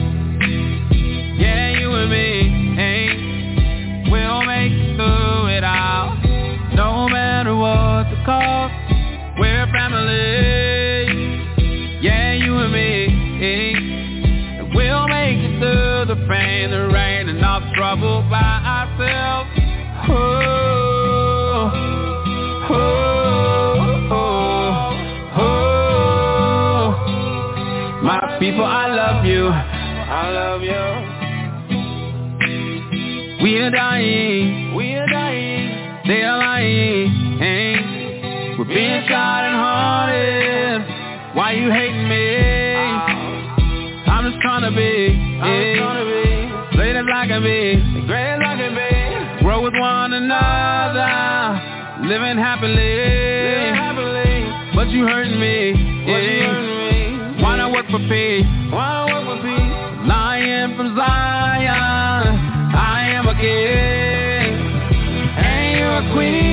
Are 33.70 33.76
dying. 33.76 34.74
We 34.74 34.94
are 34.94 35.06
dying. 35.06 36.02
They 36.06 36.22
are 36.22 36.38
lying. 36.38 37.38
Hey. 37.38 38.56
We're 38.58 38.64
being 38.64 39.06
shot 39.08 39.44
and 39.44 39.54
haunted. 39.54 41.36
Why 41.36 41.52
you 41.52 41.70
hating 41.70 42.08
me? 42.08 42.36
I'm 44.10 44.28
just 44.28 44.42
trying 44.42 44.62
to 44.62 44.74
be. 44.74 45.14
Yeah. 45.14 46.72
Great 46.72 46.96
as 46.96 47.04
I 47.14 47.26
can 47.28 47.42
be. 47.42 48.06
Great 48.06 48.30
as 48.34 48.40
I 48.44 48.56
can 48.56 48.74
be. 48.74 49.44
Grow 49.44 49.62
with 49.62 49.74
one 49.74 50.14
another. 50.14 51.60
Living 52.08 52.38
happily. 52.38 52.74
Living 52.74 53.74
happily. 53.74 54.74
But 54.74 54.88
you 54.88 55.06
hurting 55.06 55.38
me. 55.38 55.72
Yeah. 56.10 57.42
Why 57.42 57.56
not 57.56 57.72
work 57.72 57.86
for 57.86 58.00
peace? 58.00 58.44
Why 58.72 58.82
not 58.82 59.06
work 59.06 59.14
for 59.14 59.18
peace? 59.18 59.19
Queen. 66.12 66.49